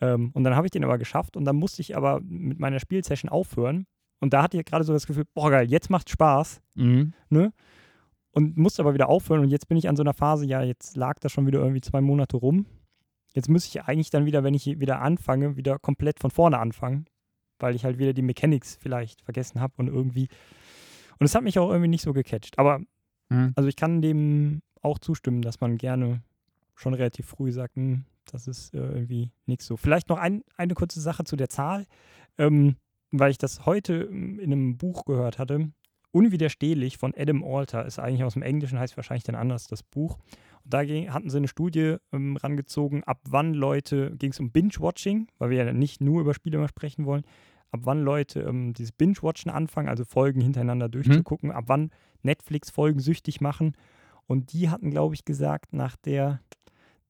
Ähm, 0.00 0.30
und 0.34 0.44
dann 0.44 0.54
habe 0.56 0.66
ich 0.66 0.70
den 0.70 0.84
aber 0.84 0.98
geschafft 0.98 1.36
und 1.36 1.44
dann 1.44 1.56
musste 1.56 1.80
ich 1.82 1.96
aber 1.96 2.20
mit 2.20 2.58
meiner 2.58 2.80
Spielsession 2.80 3.28
aufhören. 3.30 3.86
Und 4.20 4.32
da 4.32 4.42
hatte 4.42 4.58
ich 4.58 4.64
gerade 4.64 4.84
so 4.84 4.92
das 4.92 5.06
Gefühl, 5.06 5.24
boah 5.34 5.50
geil, 5.50 5.68
jetzt 5.70 5.90
macht 5.90 6.08
Spaß 6.10 6.60
Mhm. 6.74 7.12
und 8.32 8.56
musste 8.56 8.82
aber 8.82 8.94
wieder 8.94 9.08
aufhören. 9.08 9.40
Und 9.40 9.48
jetzt 9.50 9.68
bin 9.68 9.76
ich 9.78 9.88
an 9.88 9.96
so 9.96 10.02
einer 10.02 10.14
Phase, 10.14 10.46
ja, 10.46 10.62
jetzt 10.62 10.96
lag 10.96 11.18
das 11.20 11.32
schon 11.32 11.46
wieder 11.46 11.60
irgendwie 11.60 11.80
zwei 11.80 12.00
Monate 12.00 12.36
rum. 12.36 12.66
Jetzt 13.34 13.48
muss 13.48 13.66
ich 13.66 13.82
eigentlich 13.82 14.10
dann 14.10 14.24
wieder, 14.26 14.44
wenn 14.44 14.54
ich 14.54 14.66
wieder 14.80 15.00
anfange, 15.02 15.56
wieder 15.56 15.78
komplett 15.78 16.20
von 16.20 16.30
vorne 16.30 16.58
anfangen, 16.58 17.06
weil 17.58 17.74
ich 17.74 17.84
halt 17.84 17.98
wieder 17.98 18.12
die 18.14 18.22
Mechanics 18.22 18.76
vielleicht 18.80 19.22
vergessen 19.22 19.60
habe 19.60 19.74
und 19.76 19.88
irgendwie. 19.88 20.28
Und 21.18 21.24
es 21.26 21.34
hat 21.34 21.42
mich 21.44 21.58
auch 21.58 21.68
irgendwie 21.70 21.88
nicht 21.88 22.02
so 22.02 22.12
gecatcht. 22.12 22.58
Aber 22.58 22.80
Mhm. 23.28 23.52
also 23.56 23.68
ich 23.68 23.76
kann 23.76 24.02
dem 24.02 24.62
auch 24.82 24.98
zustimmen, 25.00 25.42
dass 25.42 25.60
man 25.60 25.78
gerne 25.78 26.22
schon 26.76 26.94
relativ 26.94 27.26
früh 27.26 27.50
sagt, 27.50 27.74
hm, 27.76 28.04
das 28.32 28.48
ist 28.48 28.74
äh, 28.74 28.78
irgendwie 28.78 29.32
nichts 29.46 29.66
so. 29.66 29.76
Vielleicht 29.76 30.08
noch 30.08 30.18
ein, 30.18 30.42
eine 30.56 30.74
kurze 30.74 31.00
Sache 31.00 31.24
zu 31.24 31.36
der 31.36 31.48
Zahl, 31.48 31.86
ähm, 32.38 32.76
weil 33.10 33.30
ich 33.30 33.38
das 33.38 33.66
heute 33.66 33.94
ähm, 34.10 34.38
in 34.38 34.52
einem 34.52 34.76
Buch 34.76 35.04
gehört 35.04 35.38
hatte. 35.38 35.70
Unwiderstehlich 36.12 36.96
von 36.96 37.14
Adam 37.16 37.44
Alter 37.44 37.84
ist 37.84 37.98
eigentlich 37.98 38.24
aus 38.24 38.34
dem 38.34 38.42
Englischen, 38.42 38.78
heißt 38.78 38.96
wahrscheinlich 38.96 39.24
dann 39.24 39.34
anders 39.34 39.66
das 39.66 39.82
Buch. 39.82 40.18
Und 40.64 40.72
da 40.72 40.84
ging, 40.84 41.12
hatten 41.12 41.30
sie 41.30 41.36
eine 41.36 41.48
Studie 41.48 41.96
ähm, 42.12 42.36
rangezogen, 42.36 43.04
ab 43.04 43.20
wann 43.28 43.54
Leute, 43.54 44.16
ging 44.16 44.30
es 44.30 44.40
um 44.40 44.50
Binge-Watching, 44.50 45.28
weil 45.38 45.50
wir 45.50 45.64
ja 45.64 45.72
nicht 45.72 46.00
nur 46.00 46.20
über 46.20 46.34
Spiele 46.34 46.58
mal 46.58 46.68
sprechen 46.68 47.04
wollen, 47.04 47.24
ab 47.70 47.80
wann 47.84 48.02
Leute 48.02 48.40
ähm, 48.40 48.72
dieses 48.72 48.92
Binge-Watchen 48.92 49.50
anfangen, 49.50 49.88
also 49.88 50.04
Folgen 50.04 50.40
hintereinander 50.40 50.88
durchzugucken, 50.88 51.52
ab 51.52 51.64
wann 51.66 51.90
Netflix 52.22 52.70
Folgen 52.70 53.00
süchtig 53.00 53.40
machen. 53.40 53.76
Und 54.26 54.52
die 54.52 54.70
hatten, 54.70 54.90
glaube 54.90 55.14
ich, 55.14 55.24
gesagt, 55.24 55.72
nach 55.72 55.96
der 55.96 56.40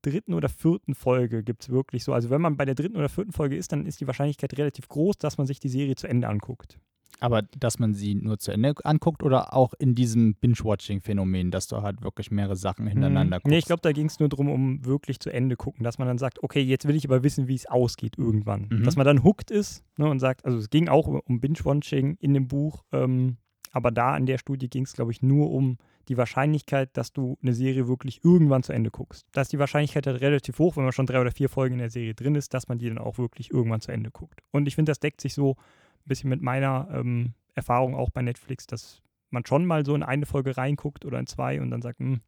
dritten 0.06 0.34
oder 0.34 0.48
vierten 0.48 0.94
Folge 0.94 1.42
gibt 1.42 1.62
es 1.62 1.70
wirklich 1.70 2.04
so. 2.04 2.12
Also 2.12 2.30
wenn 2.30 2.40
man 2.40 2.56
bei 2.56 2.64
der 2.64 2.74
dritten 2.74 2.96
oder 2.96 3.08
vierten 3.08 3.32
Folge 3.32 3.56
ist, 3.56 3.72
dann 3.72 3.86
ist 3.86 4.00
die 4.00 4.06
Wahrscheinlichkeit 4.06 4.56
relativ 4.56 4.88
groß, 4.88 5.18
dass 5.18 5.38
man 5.38 5.46
sich 5.46 5.60
die 5.60 5.68
Serie 5.68 5.96
zu 5.96 6.06
Ende 6.06 6.28
anguckt. 6.28 6.78
Aber 7.18 7.42
dass 7.42 7.78
man 7.78 7.94
sie 7.94 8.14
nur 8.14 8.38
zu 8.38 8.52
Ende 8.52 8.74
anguckt 8.84 9.22
oder 9.22 9.54
auch 9.54 9.72
in 9.78 9.94
diesem 9.94 10.34
Binge-Watching-Phänomen, 10.34 11.50
dass 11.50 11.66
du 11.66 11.80
halt 11.80 12.02
wirklich 12.02 12.30
mehrere 12.30 12.56
Sachen 12.56 12.86
hintereinander 12.86 13.38
guckst? 13.38 13.50
Nee, 13.50 13.58
ich 13.58 13.64
glaube, 13.64 13.80
da 13.80 13.92
ging 13.92 14.06
es 14.06 14.20
nur 14.20 14.28
darum, 14.28 14.50
um 14.50 14.84
wirklich 14.84 15.18
zu 15.18 15.30
Ende 15.30 15.56
gucken, 15.56 15.82
dass 15.82 15.98
man 15.98 16.08
dann 16.08 16.18
sagt, 16.18 16.42
okay, 16.42 16.60
jetzt 16.60 16.86
will 16.86 16.94
ich 16.94 17.06
aber 17.06 17.22
wissen, 17.22 17.48
wie 17.48 17.54
es 17.54 17.66
ausgeht 17.66 18.18
irgendwann. 18.18 18.68
Mhm. 18.70 18.84
Dass 18.84 18.96
man 18.96 19.06
dann 19.06 19.24
hooked 19.24 19.50
ist 19.50 19.82
ne, 19.96 20.08
und 20.08 20.18
sagt, 20.18 20.44
also 20.44 20.58
es 20.58 20.68
ging 20.68 20.88
auch 20.88 21.06
um 21.06 21.40
Binge-Watching 21.40 22.18
in 22.20 22.34
dem 22.34 22.48
Buch, 22.48 22.84
ähm, 22.92 23.38
aber 23.76 23.90
da 23.90 24.16
in 24.16 24.24
der 24.26 24.38
Studie 24.38 24.68
ging 24.70 24.84
es, 24.84 24.94
glaube 24.94 25.12
ich, 25.12 25.22
nur 25.22 25.50
um 25.50 25.76
die 26.08 26.16
Wahrscheinlichkeit, 26.16 26.96
dass 26.96 27.12
du 27.12 27.36
eine 27.42 27.52
Serie 27.52 27.88
wirklich 27.88 28.24
irgendwann 28.24 28.62
zu 28.62 28.72
Ende 28.72 28.90
guckst. 28.90 29.26
Da 29.32 29.42
ist 29.42 29.52
die 29.52 29.58
Wahrscheinlichkeit 29.58 30.06
halt 30.06 30.20
relativ 30.20 30.58
hoch, 30.58 30.76
wenn 30.76 30.84
man 30.84 30.92
schon 30.92 31.06
drei 31.06 31.20
oder 31.20 31.30
vier 31.32 31.48
Folgen 31.48 31.74
in 31.74 31.80
der 31.80 31.90
Serie 31.90 32.14
drin 32.14 32.34
ist, 32.36 32.54
dass 32.54 32.68
man 32.68 32.78
die 32.78 32.88
dann 32.88 32.98
auch 32.98 33.18
wirklich 33.18 33.50
irgendwann 33.50 33.80
zu 33.80 33.92
Ende 33.92 34.10
guckt. 34.10 34.40
Und 34.50 34.66
ich 34.66 34.74
finde, 34.76 34.90
das 34.90 35.00
deckt 35.00 35.20
sich 35.20 35.34
so 35.34 35.52
ein 35.52 36.08
bisschen 36.08 36.30
mit 36.30 36.40
meiner 36.42 36.88
ähm, 36.92 37.34
Erfahrung 37.54 37.94
auch 37.94 38.10
bei 38.10 38.22
Netflix, 38.22 38.66
dass 38.66 39.02
man 39.30 39.44
schon 39.44 39.66
mal 39.66 39.84
so 39.84 39.94
in 39.94 40.02
eine 40.02 40.24
Folge 40.26 40.56
reinguckt 40.56 41.04
oder 41.04 41.18
in 41.18 41.26
zwei 41.26 41.60
und 41.60 41.70
dann 41.70 41.82
sagt, 41.82 41.98
hm, 41.98 42.20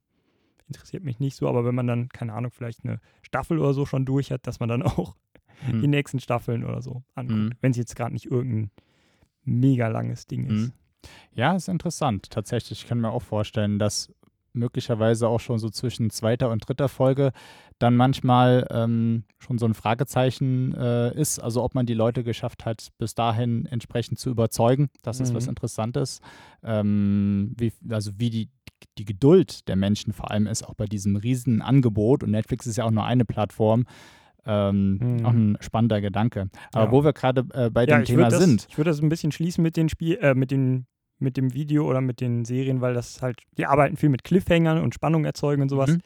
interessiert 0.66 1.02
mich 1.04 1.18
nicht 1.18 1.37
so, 1.37 1.48
aber 1.48 1.64
wenn 1.64 1.74
man 1.74 1.87
dann, 1.87 2.08
keine 2.11 2.34
Ahnung, 2.34 2.50
vielleicht 2.50 2.84
eine 2.84 3.00
Staffel 3.22 3.58
oder 3.58 3.72
so 3.72 3.87
schon 3.87 4.04
durch 4.04 4.30
hat, 4.32 4.46
dass 4.46 4.61
man 4.61 4.68
dann 4.68 4.82
auch 4.82 5.16
Hm. 5.66 5.80
die 5.80 5.88
nächsten 5.88 6.20
Staffeln 6.20 6.62
oder 6.64 6.82
so 6.82 7.02
anguckt, 7.16 7.38
Mhm. 7.40 7.52
wenn 7.61 7.70
es 7.72 7.76
jetzt 7.78 7.96
gerade 7.96 8.12
nicht 8.12 8.26
irgendein 8.26 8.70
mega 9.44 9.88
langes 9.88 10.26
Ding 10.26 10.44
ist. 10.46 10.72
Ja, 11.34 11.54
ist 11.54 11.68
interessant. 11.68 12.30
Tatsächlich, 12.30 12.82
ich 12.82 12.88
kann 12.88 13.00
mir 13.00 13.11
auch 13.11 13.22
vorstellen, 13.22 13.78
dass 13.78 14.12
möglicherweise 14.52 15.28
auch 15.28 15.40
schon 15.40 15.58
so 15.58 15.68
zwischen 15.70 16.11
zweiter 16.11 16.50
und 16.50 16.66
dritter 16.68 16.88
Folge 16.88 17.32
dann 17.78 17.94
manchmal 17.94 18.66
ähm, 18.70 19.22
schon 19.38 19.58
so 19.58 19.66
ein 19.66 19.74
Fragezeichen 19.74 20.74
äh, 20.74 21.14
ist. 21.14 21.38
Also 21.38 21.62
ob 21.62 21.74
man 21.74 21.87
die 21.87 21.94
Leute 21.94 22.24
geschafft 22.24 22.64
hat, 22.64 22.88
bis 22.98 23.14
dahin 23.14 23.66
entsprechend 23.66 24.18
zu 24.18 24.30
überzeugen. 24.30 24.88
Das 25.02 25.20
ist 25.20 25.34
was 25.34 25.44
Mhm. 25.44 25.50
Interessantes. 25.50 26.20
Ähm, 26.64 27.54
wie, 27.56 27.72
also 27.88 28.12
wie 28.16 28.30
die, 28.30 28.48
die 28.96 29.04
Geduld 29.04 29.68
der 29.68 29.76
Menschen 29.76 30.12
vor 30.12 30.30
allem 30.32 30.48
ist, 30.48 30.64
auch 30.64 30.74
bei 30.74 30.87
diesem 30.87 31.14
riesen 31.14 31.62
Angebot. 31.62 32.24
Und 32.24 32.32
Netflix 32.32 32.66
ist 32.66 32.76
ja 32.78 32.84
auch 32.84 32.90
nur 32.90 33.04
eine 33.04 33.24
Plattform. 33.24 33.84
Ähm, 34.48 34.98
Mhm. 35.00 35.26
Auch 35.26 35.32
ein 35.32 35.56
spannender 35.61 36.00
Gedanke. 36.00 36.48
Aber 36.72 36.87
Ja. 36.87 36.90
wo 36.90 37.04
wir 37.04 37.12
gerade 37.12 37.44
äh, 37.52 37.70
bei 37.70 37.84
Ja, 37.87 37.98
dem 37.98 38.04
Thema 38.04 38.28
das, 38.30 38.40
sind. 38.42 38.66
Ich 38.70 38.78
würde 38.78 38.90
das 38.90 39.00
ein 39.02 39.08
bisschen 39.08 39.30
schließen 39.30 39.62
mit 39.62 39.76
den 39.76 39.88
Spiel, 39.88 40.16
äh, 40.20 40.34
mit 40.34 40.50
den 40.50 40.87
mit 41.20 41.37
dem 41.37 41.52
Video 41.52 41.84
oder 41.84 42.00
mit 42.00 42.20
den 42.20 42.44
Serien, 42.44 42.80
weil 42.80 42.94
das 42.94 43.20
halt, 43.22 43.40
die 43.56 43.66
arbeiten 43.66 43.96
viel 43.96 44.08
mit 44.08 44.22
Cliffhangern 44.22 44.80
und 44.80 44.94
Spannung 44.94 45.24
erzeugen 45.24 45.62
und 45.62 45.68
sowas. 45.68 45.98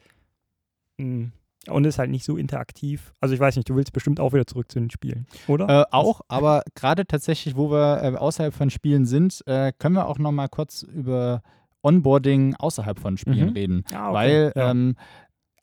Mhm. 0.97 1.21
Mm. 1.21 1.31
Und 1.69 1.85
ist 1.85 1.97
halt 1.97 2.09
nicht 2.09 2.25
so 2.25 2.35
interaktiv. 2.35 3.13
Also 3.21 3.33
ich 3.35 3.39
weiß 3.39 3.55
nicht, 3.55 3.69
du 3.69 3.75
willst 3.75 3.93
bestimmt 3.93 4.19
auch 4.19 4.33
wieder 4.33 4.45
zurück 4.45 4.69
zu 4.71 4.79
den 4.79 4.89
Spielen, 4.89 5.27
oder? 5.47 5.69
Äh, 5.69 5.85
auch, 5.91 6.21
aber 6.27 6.63
gerade 6.75 7.05
tatsächlich, 7.05 7.55
wo 7.55 7.71
wir 7.71 8.01
äh, 8.03 8.15
außerhalb 8.17 8.53
von 8.53 8.69
Spielen 8.69 9.05
sind, 9.05 9.41
äh, 9.45 9.71
können 9.77 9.95
wir 9.95 10.07
auch 10.07 10.17
noch 10.19 10.31
mal 10.33 10.49
kurz 10.49 10.81
über 10.81 11.41
Onboarding 11.83 12.55
außerhalb 12.55 12.99
von 12.99 13.15
Spielen 13.17 13.49
Mhm. 13.49 13.53
reden. 13.53 13.83
Ah, 13.93 14.07
okay. 14.09 14.13
Weil 14.15 14.53
ja. 14.55 14.71
ähm, 14.71 14.95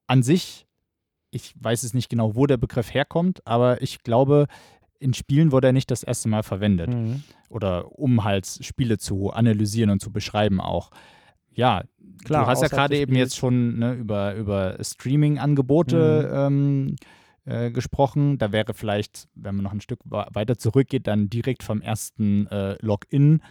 an 0.06 0.22
sich, 0.22 0.66
ich 1.30 1.54
weiß 1.60 1.82
es 1.82 1.94
nicht 1.94 2.08
genau, 2.08 2.34
wo 2.34 2.46
der 2.46 2.56
Begriff 2.56 2.92
herkommt, 2.92 3.46
aber 3.46 3.82
ich 3.82 4.02
glaube, 4.02 4.46
in 4.98 5.14
Spielen 5.14 5.52
wurde 5.52 5.68
er 5.68 5.72
nicht 5.72 5.90
das 5.90 6.02
erste 6.02 6.28
Mal 6.28 6.42
verwendet. 6.42 6.90
Mhm. 6.92 7.22
Oder 7.48 7.98
um 7.98 8.22
halt 8.24 8.46
Spiele 8.46 8.98
zu 8.98 9.30
analysieren 9.30 9.90
und 9.90 10.00
zu 10.00 10.12
beschreiben 10.12 10.60
auch. 10.60 10.90
Ja, 11.52 11.82
Klar, 12.24 12.44
du 12.44 12.50
hast 12.50 12.62
ja 12.62 12.68
gerade 12.68 12.96
eben 12.96 13.16
jetzt 13.16 13.36
schon 13.36 13.78
ne, 13.78 13.94
über, 13.94 14.34
über 14.34 14.76
Streaming-Angebote 14.80 16.30
ähm, 16.32 16.96
äh, 17.46 17.70
gesprochen. 17.70 18.38
Da 18.38 18.52
wäre 18.52 18.74
vielleicht, 18.74 19.28
wenn 19.34 19.56
man 19.56 19.64
noch 19.64 19.72
ein 19.72 19.80
Stück 19.80 20.00
weiter 20.04 20.58
zurückgeht, 20.58 21.06
dann 21.06 21.30
direkt 21.30 21.62
vom 21.62 21.80
ersten 21.80 22.46
äh, 22.48 22.76
Login. 22.84 23.42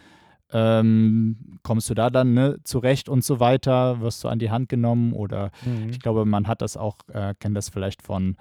Ähm, 0.52 1.60
kommst 1.64 1.90
du 1.90 1.94
da 1.94 2.10
dann 2.10 2.34
ne, 2.34 2.58
zurecht 2.64 3.08
und 3.10 3.24
so 3.24 3.40
weiter? 3.40 4.02
Wirst 4.02 4.24
du 4.24 4.28
an 4.30 4.40
die 4.40 4.50
Hand 4.50 4.70
genommen? 4.70 5.14
Oder 5.14 5.52
Mhm. 5.66 5.90
ich 5.90 6.00
glaube, 6.00 6.26
man 6.26 6.48
hat 6.48 6.62
das 6.62 6.76
auch, 6.78 6.98
äh, 7.14 7.36
kennt 7.40 7.56
das 7.56 7.70
vielleicht 7.70 8.02
von 8.02 8.36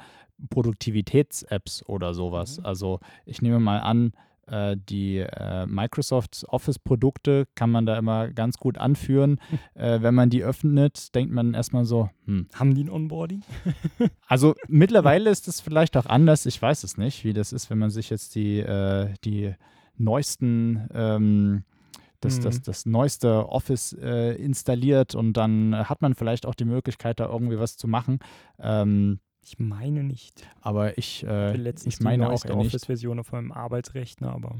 Produktivitäts-Apps 0.50 1.84
oder 1.86 2.14
sowas. 2.14 2.58
Mhm. 2.58 2.66
Also 2.66 3.00
ich 3.26 3.42
nehme 3.42 3.58
mal 3.60 3.78
an, 3.80 4.12
äh, 4.46 4.76
die 4.88 5.18
äh, 5.18 5.66
Microsoft 5.66 6.44
Office-Produkte 6.48 7.46
kann 7.54 7.70
man 7.70 7.84
da 7.86 7.98
immer 7.98 8.28
ganz 8.28 8.56
gut 8.58 8.78
anführen. 8.78 9.40
äh, 9.74 10.00
wenn 10.00 10.14
man 10.14 10.30
die 10.30 10.42
öffnet, 10.42 11.14
denkt 11.14 11.32
man 11.32 11.54
erstmal 11.54 11.84
so, 11.84 12.08
hm. 12.24 12.46
Haben 12.54 12.74
die 12.74 12.84
ein 12.84 12.90
Onboarding? 12.90 13.42
Also 14.26 14.54
mittlerweile 14.68 15.30
ist 15.30 15.48
es 15.48 15.60
vielleicht 15.60 15.96
auch 15.96 16.04
anders. 16.06 16.44
Ich 16.46 16.60
weiß 16.60 16.84
es 16.84 16.98
nicht, 16.98 17.24
wie 17.24 17.32
das 17.32 17.52
ist, 17.52 17.70
wenn 17.70 17.78
man 17.78 17.88
sich 17.90 18.10
jetzt 18.10 18.34
die, 18.34 18.58
äh, 18.60 19.08
die 19.24 19.54
neuesten 19.96 20.86
ähm, 20.94 21.64
das, 22.20 22.40
das, 22.40 22.58
Mhm. 22.58 22.62
das 22.64 22.86
neueste 22.86 23.48
Office 23.48 23.92
äh, 23.92 24.32
installiert 24.34 25.14
und 25.14 25.34
dann 25.34 25.74
hat 25.88 26.02
man 26.02 26.14
vielleicht 26.14 26.46
auch 26.46 26.54
die 26.54 26.64
Möglichkeit, 26.64 27.20
da 27.20 27.26
irgendwie 27.26 27.58
was 27.58 27.76
zu 27.76 27.86
machen. 27.88 28.18
Ähm, 28.58 29.20
Ich 29.42 29.58
meine 29.58 30.02
nicht. 30.02 30.48
aber 30.60 30.98
ich, 30.98 31.22
Ich 31.22 31.28
äh, 31.28 31.52
letztens 31.56 31.94
ich 31.94 32.00
meine 32.00 32.26
auch 32.28 32.44
nicht. 32.44 32.50
Office-Version 32.50 33.18
auf 33.20 33.32
meinem 33.32 33.52
Arbeitsrechner, 33.52 34.32
aber 34.32 34.56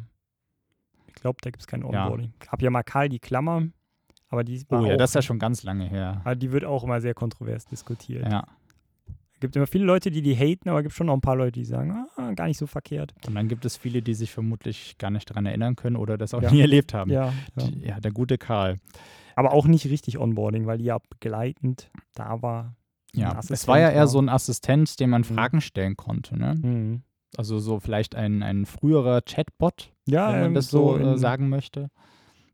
ich 1.08 1.14
glaube, 1.14 1.38
da 1.42 1.50
gibt 1.50 1.60
es 1.62 1.66
kein 1.66 1.80
Ja. 1.82 2.04
Onboarding. 2.04 2.32
Ich 2.42 2.50
habe 2.52 2.62
ja 2.64 2.70
mal 2.70 2.82
Karl 2.84 3.08
die 3.08 3.18
Klammer, 3.18 3.62
aber 4.28 4.44
die 4.44 4.64
Oh 4.70 4.76
ja, 4.86 4.94
auch, 4.94 4.96
das 4.98 5.10
ist 5.10 5.14
ja 5.14 5.22
schon 5.22 5.38
ganz 5.38 5.62
lange 5.64 5.86
her. 5.88 6.20
aber 6.24 6.36
die 6.36 6.52
wird 6.52 6.64
auch 6.64 6.84
immer 6.84 7.00
sehr 7.00 7.14
kontrovers 7.14 7.66
diskutiert. 7.66 8.30
Ja. 8.30 8.46
Es 9.38 9.40
gibt 9.40 9.54
immer 9.54 9.68
viele 9.68 9.84
Leute, 9.84 10.10
die 10.10 10.20
die 10.20 10.34
haten, 10.34 10.68
aber 10.68 10.80
es 10.80 10.82
gibt 10.82 10.96
schon 10.96 11.08
auch 11.08 11.14
ein 11.14 11.20
paar 11.20 11.36
Leute, 11.36 11.52
die 11.52 11.64
sagen, 11.64 12.06
ah, 12.16 12.32
gar 12.32 12.48
nicht 12.48 12.58
so 12.58 12.66
verkehrt. 12.66 13.14
Und 13.24 13.36
dann 13.36 13.46
gibt 13.46 13.64
es 13.64 13.76
viele, 13.76 14.02
die 14.02 14.14
sich 14.14 14.32
vermutlich 14.32 14.98
gar 14.98 15.12
nicht 15.12 15.30
daran 15.30 15.46
erinnern 15.46 15.76
können 15.76 15.94
oder 15.94 16.18
das 16.18 16.34
auch 16.34 16.42
Ja. 16.42 16.50
nie 16.50 16.60
erlebt 16.60 16.92
haben. 16.92 17.12
Ja, 17.12 17.32
ja. 17.56 17.64
Die, 17.64 17.86
ja, 17.86 18.00
der 18.00 18.10
gute 18.10 18.36
Karl. 18.36 18.80
Aber 19.36 19.52
auch 19.52 19.68
nicht 19.68 19.86
richtig 19.86 20.18
Onboarding, 20.18 20.66
weil 20.66 20.78
die 20.78 20.86
ja 20.86 20.98
begleitend 21.08 21.88
da 22.14 22.42
war. 22.42 22.74
Ja, 23.14 23.38
es 23.48 23.68
war 23.68 23.78
ja 23.78 23.90
eher 23.90 24.08
so 24.08 24.18
ein 24.18 24.28
Assistent, 24.28 24.98
dem 24.98 25.10
man 25.10 25.20
mhm. 25.20 25.26
Fragen 25.26 25.60
stellen 25.60 25.96
konnte. 25.96 26.36
Ne? 26.36 26.56
Mhm. 26.60 27.02
Also 27.36 27.60
so 27.60 27.78
vielleicht 27.78 28.16
ein, 28.16 28.42
ein 28.42 28.66
früherer 28.66 29.22
Chatbot, 29.22 29.92
ja, 30.08 30.32
wenn 30.32 30.40
man 30.40 30.54
das 30.54 30.68
so, 30.68 30.98
so 30.98 31.12
äh, 31.12 31.16
sagen 31.16 31.48
möchte. 31.48 31.90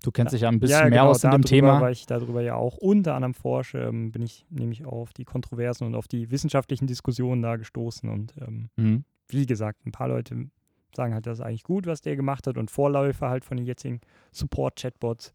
Du 0.04 0.10
kennst 0.10 0.34
dich 0.34 0.42
ja 0.42 0.50
ein 0.50 0.60
bisschen 0.60 0.80
ja, 0.80 0.82
mehr 0.82 0.90
genau, 0.90 1.10
aus 1.10 1.22
dem 1.22 1.42
Thema. 1.42 1.80
Weil 1.80 1.92
ich 1.92 2.04
darüber 2.04 2.42
ja 2.42 2.56
auch 2.56 2.76
unter 2.76 3.14
anderem 3.14 3.32
forsche, 3.32 3.78
ähm, 3.78 4.12
bin 4.12 4.20
ich 4.20 4.44
nämlich 4.50 4.84
auf 4.84 5.14
die 5.14 5.24
Kontroversen 5.24 5.86
und 5.86 5.94
auf 5.94 6.08
die 6.08 6.30
wissenschaftlichen 6.30 6.86
Diskussionen 6.86 7.40
da 7.40 7.56
gestoßen. 7.56 8.10
Und 8.10 8.34
ähm, 8.38 8.68
mhm. 8.76 9.04
wie 9.28 9.46
gesagt, 9.46 9.86
ein 9.86 9.92
paar 9.92 10.08
Leute 10.08 10.50
sagen 10.94 11.14
halt, 11.14 11.26
das 11.26 11.38
ist 11.38 11.44
eigentlich 11.44 11.62
gut, 11.62 11.86
was 11.86 12.02
der 12.02 12.16
gemacht 12.16 12.46
hat 12.46 12.58
und 12.58 12.70
Vorläufer 12.70 13.30
halt 13.30 13.46
von 13.46 13.56
den 13.56 13.64
jetzigen 13.64 14.02
Support-Chatbots. 14.32 15.32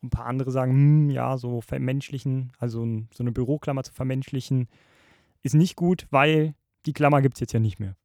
Und 0.00 0.06
ein 0.06 0.10
paar 0.10 0.26
andere 0.26 0.52
sagen, 0.52 0.72
hm, 0.72 1.10
ja, 1.10 1.36
so 1.36 1.60
vermenschlichen, 1.60 2.52
also 2.58 2.86
so 3.12 3.24
eine 3.24 3.32
Büroklammer 3.32 3.82
zu 3.82 3.92
vermenschlichen, 3.92 4.68
ist 5.42 5.56
nicht 5.56 5.74
gut, 5.74 6.06
weil 6.10 6.54
die 6.86 6.92
Klammer 6.92 7.22
gibt 7.22 7.34
es 7.34 7.40
jetzt 7.40 7.52
ja 7.52 7.60
nicht 7.60 7.80
mehr. 7.80 7.96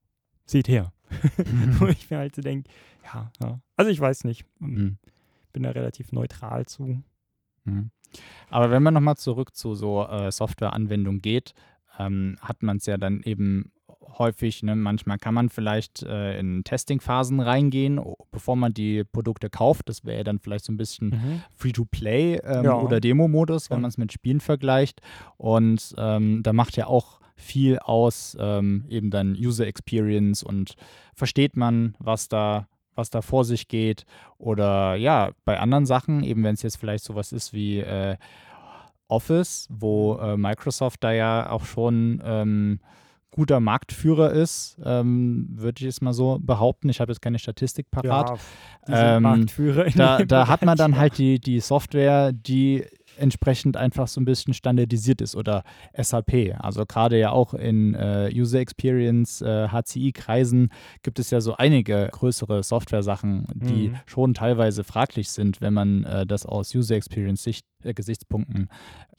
Seht 0.48 0.68
her. 0.68 0.92
Mhm. 1.38 1.76
Wo 1.80 1.86
ich 1.86 2.10
mir 2.10 2.18
halt 2.18 2.34
so 2.34 2.42
denke, 2.42 2.72
ja, 3.06 3.32
ja, 3.40 3.60
also 3.76 3.92
ich 3.92 4.00
weiß 4.00 4.24
nicht. 4.24 4.46
Mhm. 4.60 4.98
Bin 5.58 5.64
da 5.64 5.72
relativ 5.72 6.12
neutral 6.12 6.68
zu. 6.68 7.02
Mhm. 7.64 7.90
Aber 8.52 8.70
wenn 8.70 8.84
man 8.84 8.94
nochmal 8.94 9.18
zurück 9.18 9.56
zu 9.56 9.74
so 9.74 10.06
äh, 10.06 10.32
Softwareanwendungen 10.32 11.20
geht, 11.20 11.56
ähm, 11.98 12.38
hat 12.42 12.62
man 12.62 12.78
es 12.78 12.86
ja 12.86 12.98
dann 12.98 13.24
eben 13.24 13.72
häufig, 14.20 14.62
ne, 14.62 14.76
manchmal 14.76 15.18
kann 15.18 15.34
man 15.34 15.50
vielleicht 15.50 16.04
äh, 16.04 16.38
in 16.40 16.64
Testingphasen 16.64 17.40
reingehen, 17.40 18.00
bevor 18.30 18.56
man 18.56 18.72
die 18.72 19.04
Produkte 19.04 19.50
kauft. 19.50 19.90
Das 19.90 20.06
wäre 20.06 20.24
dann 20.24 20.38
vielleicht 20.38 20.66
so 20.66 20.72
ein 20.72 20.78
bisschen 20.78 21.10
mhm. 21.10 21.42
Free-to-Play 21.56 22.36
ähm, 22.44 22.66
ja. 22.66 22.76
oder 22.76 23.00
Demo-Modus, 23.00 23.72
wenn 23.72 23.82
man 23.82 23.90
es 23.90 23.98
mit 23.98 24.14
Spielen 24.14 24.42
vergleicht. 24.42 25.02
Und 25.38 25.96
ähm, 25.98 26.44
da 26.44 26.54
macht 26.54 26.78
ja 26.78 26.86
auch 26.86 27.20
viel 27.36 27.80
aus, 27.80 28.38
ähm, 28.40 28.86
eben 28.90 29.10
dann 29.10 29.34
User 29.34 29.66
Experience 29.66 30.44
und 30.44 30.76
versteht 31.16 31.58
man, 31.58 31.96
was 31.98 32.30
da 32.30 32.68
was 32.98 33.10
da 33.10 33.22
vor 33.22 33.46
sich 33.46 33.68
geht. 33.68 34.06
Oder 34.38 34.96
ja, 34.96 35.32
bei 35.46 35.60
anderen 35.60 35.86
Sachen, 35.86 36.24
eben 36.24 36.44
wenn 36.44 36.56
es 36.56 36.62
jetzt 36.62 36.78
vielleicht 36.78 37.04
sowas 37.04 37.32
ist 37.32 37.54
wie 37.54 37.80
äh, 37.80 38.18
Office, 39.08 39.68
wo 39.70 40.18
äh, 40.18 40.38
Microsoft 40.38 41.04
da 41.04 41.12
ja 41.12 41.50
auch 41.50 41.66
schon 41.66 42.22
ähm, 42.26 42.80
guter 43.32 43.60
Marktführer 43.60 44.32
ist, 44.32 44.78
ähm, 44.84 45.48
würde 45.52 45.82
ich 45.82 45.88
es 45.88 46.02
mal 46.02 46.14
so 46.14 46.40
behaupten. 46.42 46.90
Ich 46.90 47.00
habe 47.00 47.12
jetzt 47.12 47.22
keine 47.22 47.40
Statistik 47.40 47.92
parat. 47.92 48.40
Ja, 48.88 49.18
ähm, 49.18 49.24
Marktführer 49.24 49.86
da, 49.96 50.26
da 50.26 50.48
hat 50.48 50.66
man 50.66 50.78
dann 50.78 50.98
halt 50.98 51.18
die, 51.18 51.40
die 51.40 51.60
Software, 51.60 52.32
die 52.34 52.86
entsprechend 53.18 53.78
einfach 53.78 54.08
so 54.08 54.22
ein 54.22 54.26
bisschen 54.26 54.54
standardisiert 54.54 55.22
ist 55.22 55.36
oder 55.36 55.64
SAP. 55.96 56.56
Also 56.60 56.86
gerade 56.86 57.18
ja 57.18 57.32
auch 57.32 57.54
in 57.54 57.94
äh, 57.94 58.32
User 58.34 58.60
Experience, 58.60 59.42
äh, 59.42 59.68
HCI-Kreisen 59.70 60.70
gibt 61.04 61.20
es 61.20 61.30
ja 61.30 61.42
so 61.42 61.56
einige 61.56 62.10
größere 62.12 62.64
Software-Sachen, 62.64 63.48
die 63.54 63.90
mhm. 63.90 63.96
schon 64.06 64.34
teilweise 64.34 64.84
fraglich 64.84 65.30
sind, 65.30 65.62
wenn 65.62 65.74
man 65.74 66.04
äh, 66.04 66.26
das 66.26 66.46
aus 66.46 66.74
User 66.74 66.96
Experience-Gesichtspunkten 66.96 67.77
äh, 67.84 67.94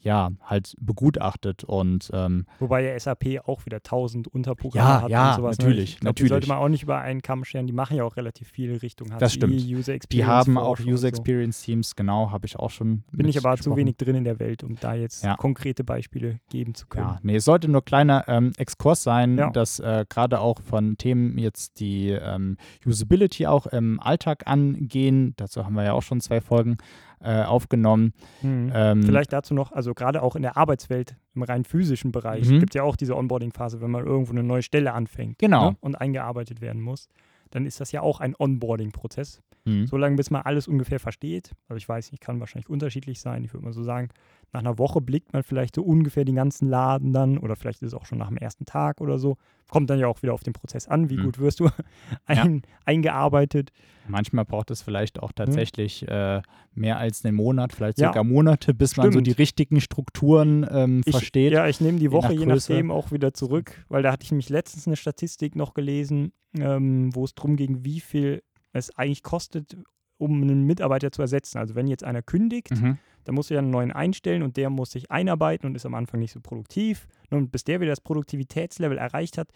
ja, 0.01 0.31
halt 0.43 0.75
begutachtet 0.81 1.65
und 1.65 2.11
ähm, 2.13 2.47
Wobei 2.61 2.85
ja 2.85 2.99
SAP 2.99 3.41
auch 3.47 3.67
wieder 3.67 3.83
tausend 3.83 4.29
Unterprogramme 4.29 4.89
ja, 4.89 5.03
hat 5.03 5.11
ja, 5.11 5.31
und 5.31 5.37
sowas. 5.37 5.59
Ne? 5.59 5.65
natürlich, 5.65 5.97
glaub, 5.97 6.05
natürlich. 6.05 6.29
Die 6.29 6.33
sollte 6.33 6.49
man 6.49 6.59
auch 6.59 6.69
nicht 6.69 6.85
über 6.85 6.99
einen 6.99 7.21
Kamm 7.21 7.45
scheren, 7.45 7.67
die 7.67 7.73
machen 7.73 7.97
ja 7.97 8.05
auch 8.05 8.17
relativ 8.17 8.49
viele 8.49 8.81
Richtung 8.81 9.09
HCI, 9.09 9.19
das 9.19 9.33
stimmt. 9.33 9.55
User 9.55 9.95
Experience. 9.95 10.09
Die 10.09 10.25
haben 10.25 10.59
auch 10.59 10.79
User 10.79 11.09
Experience 11.09 11.63
Teams, 11.63 11.97
genau, 11.97 12.31
habe 12.31 12.47
ich 12.47 12.57
auch 12.57 12.71
schon 12.71 13.03
Bin 13.11 13.29
ich 13.29 13.39
aber 13.39 13.57
zu 13.57 13.75
wenig 13.77 13.97
drin 13.97 14.15
in 14.15 14.25
der 14.25 14.39
Welt, 14.39 14.63
um 14.63 14.77
da 14.77 14.95
jetzt 14.95 15.25
ja. 15.25 15.37
konkrete 15.37 15.85
Beispiele 15.85 16.41
geben 16.49 16.75
zu 16.75 16.87
können. 16.87 17.07
Ja, 17.07 17.19
nee, 17.23 17.37
es 17.37 17.45
sollte 17.45 17.69
nur 17.69 17.85
kleiner 17.85 18.25
ähm, 18.29 18.53
Exkurs 18.57 19.03
sein, 19.03 19.37
ja. 19.37 19.51
dass 19.51 19.81
äh, 19.81 20.05
gerade 20.09 20.41
auch 20.41 20.63
von 20.63 20.97
Themen 20.97 21.39
jetzt 21.39 21.81
die 21.81 22.11
ähm, 22.11 22.57
Usability 22.87 23.47
auch 23.47 23.67
im 23.67 24.01
Alltag 24.01 24.47
angehen. 24.47 25.35
Dazu 25.37 25.65
haben 25.65 25.75
wir 25.75 25.85
ja 25.85 25.93
auch 25.93 26.03
schon 26.03 26.21
zwei 26.21 26.41
Folgen 26.41 26.79
äh, 27.23 27.43
aufgenommen. 27.43 28.13
Mhm. 28.43 28.73
Ähm, 28.75 29.03
Vielleicht 29.03 29.33
dazu 29.33 29.55
noch, 29.55 29.73
also 29.73 29.95
gerade 29.95 30.23
auch 30.23 30.37
in 30.37 30.43
der 30.43 30.57
Arbeitswelt, 30.57 31.17
im 31.35 31.43
rein 31.43 31.65
physischen 31.65 32.13
Bereich, 32.13 32.49
mhm. 32.49 32.61
gibt 32.61 32.75
es 32.75 32.75
ja 32.75 32.83
auch 32.83 32.97
diese 32.97 33.17
Onboarding-Phase, 33.17 33.81
wenn 33.81 33.91
man 33.91 34.05
irgendwo 34.05 34.33
eine 34.33 34.43
neue 34.43 34.63
Stelle 34.63 34.93
anfängt 34.93 35.39
genau. 35.39 35.71
ne, 35.71 35.77
und 35.81 35.95
eingearbeitet 35.97 36.61
werden 36.61 36.83
muss. 36.83 37.09
Dann 37.51 37.65
ist 37.65 37.81
das 37.81 37.93
ja 37.93 38.03
auch 38.03 38.21
ein 38.21 38.35
Onboarding-Prozess. 38.39 39.41
Mhm. 39.65 39.87
Solange 39.87 40.17
bis 40.17 40.31
man 40.31 40.43
alles 40.43 40.69
ungefähr 40.69 41.01
versteht. 41.01 41.53
Also 41.69 41.79
ich 41.79 41.89
weiß 41.89 42.13
nicht, 42.13 42.21
kann 42.21 42.41
wahrscheinlich 42.41 42.69
unterschiedlich 42.69 43.21
sein. 43.21 43.45
Ich 43.45 43.53
würde 43.53 43.65
mal 43.65 43.73
so 43.73 43.83
sagen, 43.83 44.09
nach 44.53 44.61
einer 44.61 44.79
Woche 44.79 45.01
blickt 45.01 45.33
man 45.33 45.43
vielleicht 45.43 45.75
so 45.75 45.83
ungefähr 45.83 46.25
den 46.25 46.37
ganzen 46.37 46.69
Laden 46.69 47.13
dann 47.13 47.37
oder 47.39 47.55
vielleicht 47.55 47.83
ist 47.83 47.89
es 47.89 47.95
auch 47.95 48.07
schon 48.07 48.19
nach 48.19 48.29
dem 48.29 48.39
ersten 48.39 48.65
Tag 48.65 49.01
oder 49.01 49.19
so. 49.19 49.37
Kommt 49.69 49.91
dann 49.91 49.99
ja 49.99 50.07
auch 50.07 50.23
wieder 50.23 50.33
auf 50.33 50.43
den 50.43 50.55
Prozess 50.55 50.89
an, 50.89 51.11
wie 51.11 51.19
mhm. 51.19 51.25
gut 51.25 51.39
wirst 51.39 51.61
du 51.61 51.69
ein, 52.25 52.55
ja. 52.55 52.61
eingearbeitet. 52.87 53.73
Manchmal 54.09 54.47
braucht 54.47 54.71
es 54.71 54.81
vielleicht 54.81 55.23
auch 55.23 55.33
tatsächlich 55.33 56.03
mhm. 56.03 56.09
äh, 56.09 56.43
mehr 56.73 56.99
als 56.99 57.25
einen 57.25 57.37
Monat, 57.37 57.75
vielleicht 57.75 57.99
ja. 58.01 58.09
sogar 58.09 58.25
Monate, 58.25 58.73
bis 58.73 58.93
Stimmt. 58.93 59.05
man 59.05 59.13
so 59.13 59.21
die 59.21 59.33
richtigen 59.33 59.83
Strukturen 59.83 60.67
ähm, 60.71 61.03
ich, 61.05 61.13
versteht. 61.13 61.53
Ja, 61.53 61.67
ich 61.67 61.83
nehme 61.83 61.99
die 61.99 62.11
Woche 62.11 62.33
je, 62.33 62.47
nach 62.47 62.55
je 62.55 62.55
nachdem 62.55 62.91
auch 62.91 63.13
wieder 63.13 63.35
zurück, 63.35 63.85
weil 63.89 64.03
da 64.03 64.13
hatte 64.13 64.25
ich 64.25 64.31
nämlich 64.31 64.49
letztens 64.49 64.87
eine 64.87 64.97
Statistik 64.97 65.57
noch 65.57 65.75
gelesen, 65.75 66.33
ähm, 66.59 67.15
wo 67.15 67.25
es 67.25 67.35
darum 67.35 67.57
ging, 67.57 67.85
wie 67.85 68.01
viel 68.01 68.43
es 68.73 68.97
eigentlich 68.97 69.23
kostet, 69.23 69.77
um 70.19 70.43
einen 70.43 70.65
Mitarbeiter 70.65 71.11
zu 71.13 71.23
ersetzen. 71.23 71.59
Also 71.59 71.75
wenn 71.75 71.87
jetzt 71.87 72.05
einer 72.05 72.23
kündigt, 72.23 72.73
mhm. 72.73 72.99
dann 73.25 73.35
muss 73.35 73.51
er 73.51 73.61
einen 73.61 73.71
neuen 73.71 73.93
einstellen 73.93 74.43
und 74.43 74.57
der 74.57 74.71
muss 74.71 74.91
sich 74.91 75.11
einarbeiten 75.11 75.67
und 75.67 75.75
ist 75.75 75.87
am 75.87 75.95
Anfang 75.95 76.21
nicht 76.21 76.33
so 76.33 76.41
produktiv. 76.41 77.07
Und 77.31 77.51
bis 77.51 77.65
der 77.65 77.81
wieder 77.81 77.93
das 77.93 78.01
Produktivitätslevel 78.01 78.99
erreicht 78.99 79.39
hat, 79.39 79.49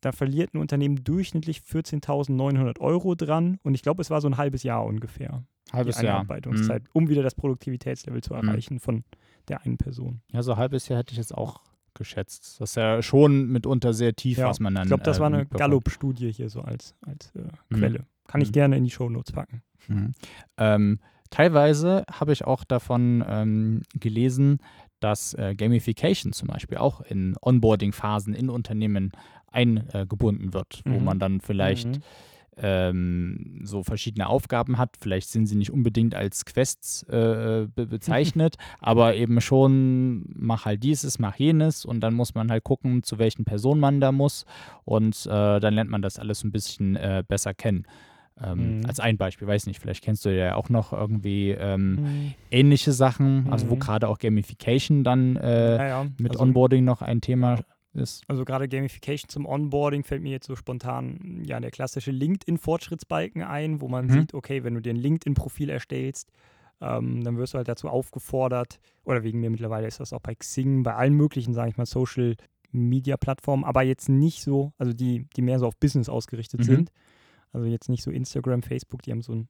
da 0.00 0.12
verliert 0.12 0.54
ein 0.54 0.58
Unternehmen 0.58 1.04
durchschnittlich 1.04 1.60
14.900 1.60 2.80
Euro 2.80 3.14
dran. 3.14 3.58
Und 3.62 3.74
ich 3.74 3.82
glaube, 3.82 4.00
es 4.00 4.10
war 4.10 4.20
so 4.20 4.28
ein 4.28 4.38
halbes 4.38 4.62
Jahr 4.62 4.84
ungefähr. 4.84 5.44
Halbes 5.72 5.98
die 5.98 6.06
Jahr. 6.06 6.16
Einarbeitungszeit, 6.16 6.82
mhm. 6.82 6.88
um 6.92 7.08
wieder 7.08 7.22
das 7.22 7.34
Produktivitätslevel 7.34 8.22
zu 8.22 8.34
mhm. 8.34 8.48
erreichen 8.48 8.74
mhm. 8.74 8.80
von 8.80 9.04
der 9.48 9.62
einen 9.62 9.76
Person. 9.76 10.22
Ja, 10.32 10.42
so 10.42 10.52
ein 10.52 10.58
halbes 10.58 10.88
Jahr 10.88 10.98
hätte 10.98 11.12
ich 11.12 11.18
jetzt 11.18 11.34
auch 11.34 11.60
geschätzt. 11.94 12.60
Das 12.60 12.70
ist 12.70 12.76
ja 12.76 13.02
schon 13.02 13.48
mitunter 13.48 13.92
sehr 13.92 14.14
tief, 14.14 14.38
ja, 14.38 14.48
was 14.48 14.60
man 14.60 14.74
dann. 14.74 14.84
Ich 14.84 14.88
glaube, 14.88 15.02
das 15.02 15.18
äh, 15.18 15.20
war 15.20 15.26
eine 15.26 15.46
Gallup-Studie 15.46 16.32
hier 16.32 16.48
so 16.48 16.62
als, 16.62 16.94
als 17.02 17.32
äh, 17.34 17.40
mhm. 17.68 17.76
Quelle. 17.76 18.06
Kann 18.30 18.40
ich 18.42 18.52
gerne 18.52 18.76
in 18.76 18.84
die 18.84 18.90
Shownotes 18.90 19.32
packen. 19.32 19.62
Mhm. 19.88 20.12
Ähm, 20.56 21.00
teilweise 21.30 22.04
habe 22.10 22.32
ich 22.32 22.44
auch 22.44 22.62
davon 22.62 23.24
ähm, 23.26 23.82
gelesen, 23.98 24.60
dass 25.00 25.34
äh, 25.34 25.54
Gamification 25.56 26.32
zum 26.32 26.48
Beispiel 26.48 26.78
auch 26.78 27.00
in 27.00 27.34
Onboarding-Phasen 27.40 28.34
in 28.34 28.50
Unternehmen 28.50 29.12
eingebunden 29.50 30.54
wird, 30.54 30.82
mhm. 30.84 30.94
wo 30.94 31.00
man 31.00 31.18
dann 31.18 31.40
vielleicht 31.40 31.88
mhm. 31.88 32.02
ähm, 32.58 33.60
so 33.64 33.82
verschiedene 33.82 34.28
Aufgaben 34.28 34.78
hat. 34.78 34.96
Vielleicht 35.00 35.30
sind 35.30 35.46
sie 35.46 35.56
nicht 35.56 35.72
unbedingt 35.72 36.14
als 36.14 36.44
Quests 36.44 37.02
äh, 37.04 37.66
be 37.74 37.86
bezeichnet, 37.86 38.56
aber 38.78 39.16
eben 39.16 39.40
schon, 39.40 40.26
mach 40.36 40.66
halt 40.66 40.84
dieses, 40.84 41.18
mach 41.18 41.36
jenes 41.36 41.84
und 41.84 42.00
dann 42.00 42.14
muss 42.14 42.34
man 42.34 42.50
halt 42.50 42.62
gucken, 42.62 43.02
zu 43.02 43.18
welchen 43.18 43.44
Personen 43.44 43.80
man 43.80 44.00
da 44.00 44.12
muss 44.12 44.44
und 44.84 45.26
äh, 45.26 45.58
dann 45.58 45.74
lernt 45.74 45.90
man 45.90 46.02
das 46.02 46.18
alles 46.18 46.44
ein 46.44 46.52
bisschen 46.52 46.94
äh, 46.94 47.24
besser 47.26 47.54
kennen. 47.54 47.86
Ähm, 48.42 48.78
mhm. 48.78 48.86
Als 48.86 49.00
ein 49.00 49.16
Beispiel, 49.18 49.46
weiß 49.46 49.66
nicht, 49.66 49.80
vielleicht 49.80 50.02
kennst 50.02 50.24
du 50.24 50.34
ja 50.34 50.54
auch 50.54 50.68
noch 50.68 50.92
irgendwie 50.92 51.50
ähm, 51.50 51.94
mhm. 51.94 52.34
ähnliche 52.50 52.92
Sachen, 52.92 53.48
also 53.50 53.68
wo 53.68 53.74
mhm. 53.74 53.80
gerade 53.80 54.08
auch 54.08 54.18
Gamification 54.18 55.04
dann 55.04 55.36
äh, 55.36 55.76
ja, 55.76 55.86
ja. 55.86 56.06
mit 56.18 56.32
also, 56.32 56.42
Onboarding 56.42 56.84
noch 56.84 57.02
ein 57.02 57.20
Thema 57.20 57.60
ist. 57.92 58.22
Also 58.28 58.44
gerade 58.44 58.68
Gamification 58.68 59.28
zum 59.28 59.46
Onboarding 59.46 60.04
fällt 60.04 60.22
mir 60.22 60.30
jetzt 60.30 60.46
so 60.46 60.56
spontan 60.56 61.42
ja 61.44 61.60
der 61.60 61.70
klassische 61.70 62.12
LinkedIn-Fortschrittsbalken 62.12 63.42
ein, 63.42 63.80
wo 63.80 63.88
man 63.88 64.06
mhm. 64.06 64.10
sieht, 64.10 64.34
okay, 64.34 64.64
wenn 64.64 64.74
du 64.74 64.80
dir 64.80 64.94
ein 64.94 64.96
LinkedIn-Profil 64.96 65.68
erstellst, 65.68 66.30
ähm, 66.80 67.22
dann 67.22 67.36
wirst 67.36 67.54
du 67.54 67.58
halt 67.58 67.68
dazu 67.68 67.88
aufgefordert, 67.88 68.80
oder 69.04 69.22
wegen 69.22 69.40
mir 69.40 69.50
mittlerweile 69.50 69.86
ist 69.86 70.00
das 70.00 70.12
auch 70.12 70.20
bei 70.20 70.34
Xing, 70.34 70.82
bei 70.82 70.94
allen 70.94 71.14
möglichen, 71.14 71.52
sage 71.52 71.70
ich 71.70 71.76
mal, 71.76 71.86
Social 71.86 72.36
Media 72.72 73.16
Plattformen, 73.16 73.64
aber 73.64 73.82
jetzt 73.82 74.08
nicht 74.08 74.42
so, 74.42 74.72
also 74.78 74.92
die, 74.92 75.26
die 75.36 75.42
mehr 75.42 75.58
so 75.58 75.66
auf 75.66 75.76
Business 75.76 76.08
ausgerichtet 76.08 76.60
mhm. 76.60 76.64
sind, 76.64 76.92
also 77.52 77.66
jetzt 77.66 77.88
nicht 77.88 78.02
so 78.02 78.10
Instagram, 78.10 78.62
Facebook, 78.62 79.02
die 79.02 79.12
haben 79.12 79.22
so 79.22 79.32
einen 79.32 79.48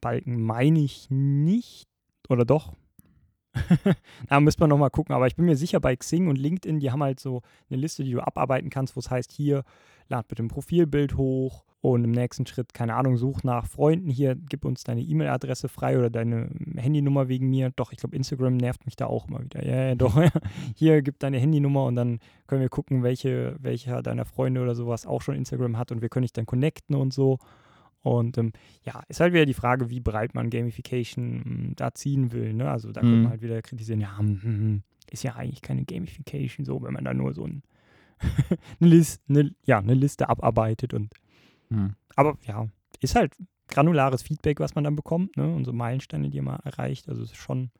Balken, 0.00 0.40
meine 0.42 0.80
ich 0.80 1.08
nicht. 1.10 1.88
Oder 2.28 2.44
doch? 2.44 2.74
da 4.28 4.40
müsste 4.40 4.62
man 4.62 4.70
nochmal 4.70 4.90
gucken. 4.90 5.14
Aber 5.14 5.26
ich 5.26 5.36
bin 5.36 5.44
mir 5.44 5.56
sicher, 5.56 5.80
bei 5.80 5.96
Xing 5.96 6.28
und 6.28 6.36
LinkedIn, 6.36 6.80
die 6.80 6.90
haben 6.90 7.02
halt 7.02 7.20
so 7.20 7.42
eine 7.70 7.80
Liste, 7.80 8.04
die 8.04 8.12
du 8.12 8.20
abarbeiten 8.20 8.70
kannst, 8.70 8.96
wo 8.96 9.00
es 9.00 9.10
heißt, 9.10 9.32
hier, 9.32 9.64
lad 10.08 10.28
bitte 10.28 10.42
ein 10.42 10.48
Profilbild 10.48 11.16
hoch 11.16 11.64
und 11.82 12.04
im 12.04 12.12
nächsten 12.12 12.46
Schritt, 12.46 12.74
keine 12.74 12.94
Ahnung, 12.94 13.16
such 13.16 13.42
nach 13.42 13.66
Freunden 13.66 14.08
hier, 14.08 14.36
gib 14.36 14.64
uns 14.64 14.84
deine 14.84 15.00
E-Mail-Adresse 15.00 15.68
frei 15.68 15.98
oder 15.98 16.10
deine 16.10 16.48
Handynummer 16.76 17.26
wegen 17.26 17.50
mir. 17.50 17.72
Doch, 17.74 17.90
ich 17.90 17.98
glaube, 17.98 18.14
Instagram 18.14 18.56
nervt 18.56 18.86
mich 18.86 18.94
da 18.94 19.06
auch 19.06 19.26
immer 19.26 19.42
wieder. 19.42 19.66
Ja, 19.66 19.88
ja, 19.88 19.94
doch. 19.96 20.16
hier, 20.76 21.02
gib 21.02 21.18
deine 21.18 21.38
Handynummer 21.38 21.84
und 21.84 21.96
dann 21.96 22.20
können 22.46 22.60
wir 22.60 22.68
gucken, 22.68 23.02
welche, 23.02 23.56
welcher 23.58 24.00
deiner 24.00 24.24
Freunde 24.24 24.62
oder 24.62 24.76
sowas 24.76 25.06
auch 25.06 25.22
schon 25.22 25.34
Instagram 25.34 25.76
hat 25.76 25.90
und 25.90 26.02
wir 26.02 26.08
können 26.08 26.22
dich 26.22 26.32
dann 26.32 26.46
connecten 26.46 26.94
und 26.94 27.12
so. 27.12 27.38
Und 28.02 28.36
ähm, 28.36 28.52
ja, 28.84 29.02
ist 29.08 29.20
halt 29.20 29.32
wieder 29.32 29.46
die 29.46 29.54
Frage, 29.54 29.88
wie 29.88 30.00
breit 30.00 30.34
man 30.34 30.50
Gamification 30.50 31.42
ähm, 31.46 31.72
da 31.76 31.94
ziehen 31.94 32.32
will. 32.32 32.52
Ne? 32.52 32.70
Also 32.70 32.92
da 32.92 33.02
mhm. 33.02 33.06
kann 33.06 33.22
man 33.22 33.30
halt 33.30 33.42
wieder 33.42 33.62
kritisieren, 33.62 34.00
ja, 34.00 34.18
hm, 34.18 34.42
hm, 34.42 34.58
hm 34.58 34.82
ist 35.12 35.22
ja 35.22 35.36
eigentlich 35.36 35.62
keine 35.62 35.84
Gamification 35.84 36.64
so, 36.64 36.82
wenn 36.82 36.94
man 36.94 37.04
da 37.04 37.14
nur 37.14 37.34
so 37.34 37.46
ein, 37.46 37.62
eine, 38.80 38.90
Liste, 38.90 39.22
eine, 39.28 39.54
ja, 39.64 39.78
eine 39.78 39.94
Liste 39.94 40.28
abarbeitet 40.28 40.94
und 40.94 41.12
hm. 41.68 41.94
aber 42.16 42.38
ja, 42.46 42.66
ist 43.00 43.14
halt 43.14 43.34
granulares 43.68 44.22
Feedback, 44.22 44.60
was 44.60 44.74
man 44.74 44.84
dann 44.84 44.96
bekommt, 44.96 45.36
ne? 45.36 45.54
Und 45.54 45.64
so 45.64 45.72
Meilensteine, 45.72 46.28
die 46.30 46.40
man 46.40 46.60
erreicht. 46.60 47.08
Also 47.08 47.22
es 47.22 47.32
ist 47.32 47.38
schon 47.38 47.70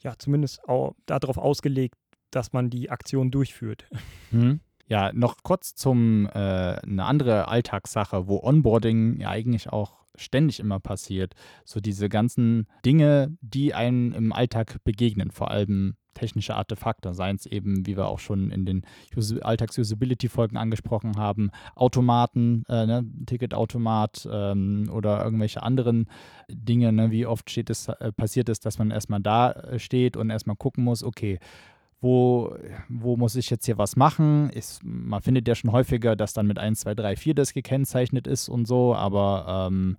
ja 0.00 0.16
zumindest 0.18 0.68
auch 0.68 0.94
darauf 1.06 1.38
ausgelegt, 1.38 1.96
dass 2.30 2.52
man 2.52 2.70
die 2.70 2.90
Aktion 2.90 3.30
durchführt. 3.30 3.88
Hm. 4.30 4.60
Ja, 4.92 5.10
noch 5.14 5.36
kurz 5.42 5.74
zum 5.74 6.26
äh, 6.26 6.38
eine 6.38 7.06
andere 7.06 7.48
Alltagssache, 7.48 8.28
wo 8.28 8.42
Onboarding 8.42 9.20
ja 9.20 9.30
eigentlich 9.30 9.70
auch 9.70 10.04
ständig 10.16 10.60
immer 10.60 10.80
passiert. 10.80 11.32
So 11.64 11.80
diese 11.80 12.10
ganzen 12.10 12.66
Dinge, 12.84 13.34
die 13.40 13.72
einem 13.72 14.12
im 14.12 14.34
Alltag 14.34 14.84
begegnen, 14.84 15.30
vor 15.30 15.50
allem 15.50 15.96
technische 16.12 16.56
Artefakte, 16.56 17.14
seien 17.14 17.36
es 17.36 17.46
eben, 17.46 17.86
wie 17.86 17.96
wir 17.96 18.06
auch 18.06 18.18
schon 18.18 18.50
in 18.50 18.66
den 18.66 18.84
Alltags-Usability-Folgen 19.16 20.58
angesprochen 20.58 21.16
haben, 21.16 21.50
Automaten, 21.74 22.64
äh, 22.68 22.84
ne, 22.84 23.06
Ticketautomat 23.24 24.28
ähm, 24.30 24.90
oder 24.92 25.24
irgendwelche 25.24 25.62
anderen 25.62 26.06
Dinge, 26.50 26.92
ne, 26.92 27.10
wie 27.10 27.24
oft 27.24 27.50
steht 27.50 27.70
es, 27.70 27.88
äh, 27.88 28.12
passiert 28.12 28.50
es, 28.50 28.60
dass 28.60 28.78
man 28.78 28.90
erstmal 28.90 29.20
da 29.20 29.52
äh, 29.52 29.78
steht 29.78 30.18
und 30.18 30.28
erstmal 30.28 30.56
gucken 30.56 30.84
muss, 30.84 31.02
okay, 31.02 31.38
wo, 32.02 32.54
wo 32.88 33.16
muss 33.16 33.36
ich 33.36 33.48
jetzt 33.48 33.64
hier 33.64 33.78
was 33.78 33.96
machen? 33.96 34.50
Ist, 34.50 34.80
man 34.84 35.22
findet 35.22 35.46
ja 35.46 35.54
schon 35.54 35.70
häufiger, 35.70 36.16
dass 36.16 36.32
dann 36.32 36.46
mit 36.46 36.58
1, 36.58 36.80
2, 36.80 36.94
3, 36.94 37.16
4 37.16 37.34
das 37.34 37.54
gekennzeichnet 37.54 38.26
ist 38.26 38.48
und 38.48 38.66
so, 38.66 38.94
aber 38.94 39.68
ähm, 39.70 39.96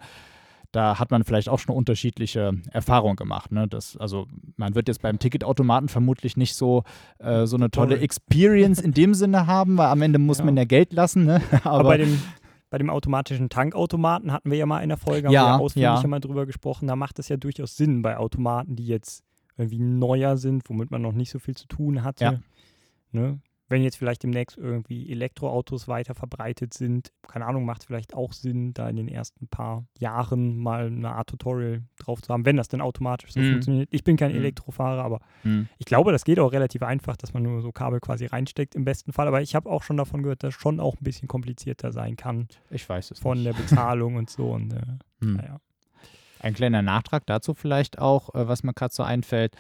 da 0.74 1.00
hat 1.00 1.12
man 1.12 1.24
vielleicht 1.24 1.50
auch 1.50 1.60
schon 1.60 1.76
unterschiedliche 1.76 2.56
Erfahrungen 2.72 3.16
gemacht. 3.16 3.52
Ne? 3.52 3.68
Das, 3.68 3.96
also 3.96 4.28
man 4.58 4.76
wird 4.76 4.88
jetzt 4.88 5.02
beim 5.02 5.18
Ticketautomaten 5.18 5.88
vermutlich 5.88 6.36
nicht 6.36 6.56
so, 6.56 6.84
äh, 7.20 7.46
so 7.46 7.56
eine 7.56 7.72
tolle 7.72 8.00
Experience 8.00 8.82
in 8.82 8.92
dem 8.92 9.14
Sinne 9.14 9.48
haben, 9.48 9.78
weil 9.78 9.88
am 9.88 10.02
Ende 10.02 10.20
muss 10.20 10.40
ja. 10.40 10.46
man 10.46 10.58
ja 10.58 10.66
Geld 10.66 10.92
lassen. 10.92 11.26
Ne? 11.26 11.42
Aber, 11.64 11.66
Aber 11.80 11.90
bei, 11.90 11.98
dem, 11.98 12.20
bei 12.70 12.80
dem 12.80 12.90
automatischen 12.90 13.50
Tankautomaten 13.50 14.34
hatten 14.34 14.50
wir 14.50 14.58
ja 14.58 14.66
mal 14.66 14.82
in 14.82 14.90
der 14.90 14.98
Folge, 14.98 15.28
haben 15.28 15.34
ja, 15.34 15.44
wir 15.44 15.48
ja 15.48 15.58
ausführlich 15.58 16.02
ja. 16.02 16.08
mal 16.08 16.20
drüber 16.20 16.46
gesprochen, 16.48 16.88
da 16.88 16.96
macht 16.96 17.20
es 17.20 17.30
ja 17.30 17.38
durchaus 17.38 17.78
Sinn 17.78 18.02
bei 18.02 18.18
Automaten, 18.18 18.76
die 18.76 18.88
jetzt 18.88 19.24
irgendwie 19.58 19.80
neuer 19.80 20.38
sind, 20.38 20.70
womit 20.70 20.92
man 20.92 21.02
noch 21.02 21.14
nicht 21.14 21.30
so 21.30 21.40
viel 21.40 21.56
zu 21.56 21.68
tun 21.68 22.04
hatte. 22.04 22.24
Ja. 22.24 22.40
Ne? 23.12 23.40
Wenn 23.70 23.82
jetzt 23.82 23.96
vielleicht 23.96 24.24
demnächst 24.24 24.58
irgendwie 24.58 25.10
Elektroautos 25.10 25.88
weiter 25.88 26.14
verbreitet 26.16 26.74
sind, 26.74 27.12
keine 27.28 27.46
Ahnung, 27.46 27.66
macht 27.66 27.82
es 27.82 27.88
vielleicht 27.88 28.14
auch 28.14 28.34
Sinn, 28.34 28.74
da 28.74 28.90
in 28.90 28.98
den 28.98 29.08
ersten 29.08 29.48
paar 29.48 29.86
Jahren 29.98 30.58
mal 30.58 30.88
eine 30.88 31.14
Art 31.14 31.30
Tutorial 31.30 31.82
drauf 31.98 32.22
zu 32.22 32.32
haben, 32.34 32.46
wenn 32.46 32.58
das 32.58 32.68
denn 32.68 32.82
automatisch 32.82 33.32
so 33.32 33.40
mm. 33.40 33.52
funktioniert. 33.52 33.90
Ich 33.92 34.04
bin 34.04 34.18
kein 34.18 34.34
mm. 34.34 34.36
Elektrofahrer, 34.36 35.04
aber 35.04 35.22
mm. 35.44 35.64
ich 35.78 35.86
glaube, 35.86 36.12
das 36.12 36.26
geht 36.26 36.40
auch 36.40 36.52
relativ 36.52 36.84
einfach, 36.84 37.16
dass 37.16 37.34
man 37.34 37.42
nur 37.42 37.62
so 37.62 37.72
Kabel 37.72 38.00
quasi 38.00 38.26
reinsteckt 38.26 38.76
im 38.76 38.86
besten 38.86 39.14
Fall. 39.14 39.28
Aber 39.28 39.42
ich 39.42 39.56
habe 39.56 39.70
auch 39.70 39.82
schon 39.82 39.98
davon 39.98 40.24
gehört, 40.24 40.44
dass 40.44 40.54
es 40.54 40.62
schon 40.62 40.80
auch 40.80 40.96
ein 40.96 41.04
bisschen 41.04 41.28
komplizierter 41.28 41.92
sein 41.92 42.16
kann. 42.18 42.50
Ich 42.70 42.88
weiß 42.88 43.12
es 43.12 43.20
Von 43.20 43.38
nicht. 43.38 43.48
der 43.48 43.54
Bezahlung 43.54 44.18
und 44.18 44.30
so. 44.30 44.52
Und, 44.52 44.74
äh, 44.74 44.82
hm. 45.22 45.34
naja. 45.38 45.60
Ein 46.44 46.54
kleiner 46.54 46.82
Nachtrag 46.82 47.26
dazu 47.26 47.54
vielleicht 47.54 48.00
auch, 48.00 48.34
äh, 48.36 48.48
was 48.48 48.64
mir 48.64 48.74
gerade 48.74 48.94
so 48.94 49.04
einfällt, 49.04 49.56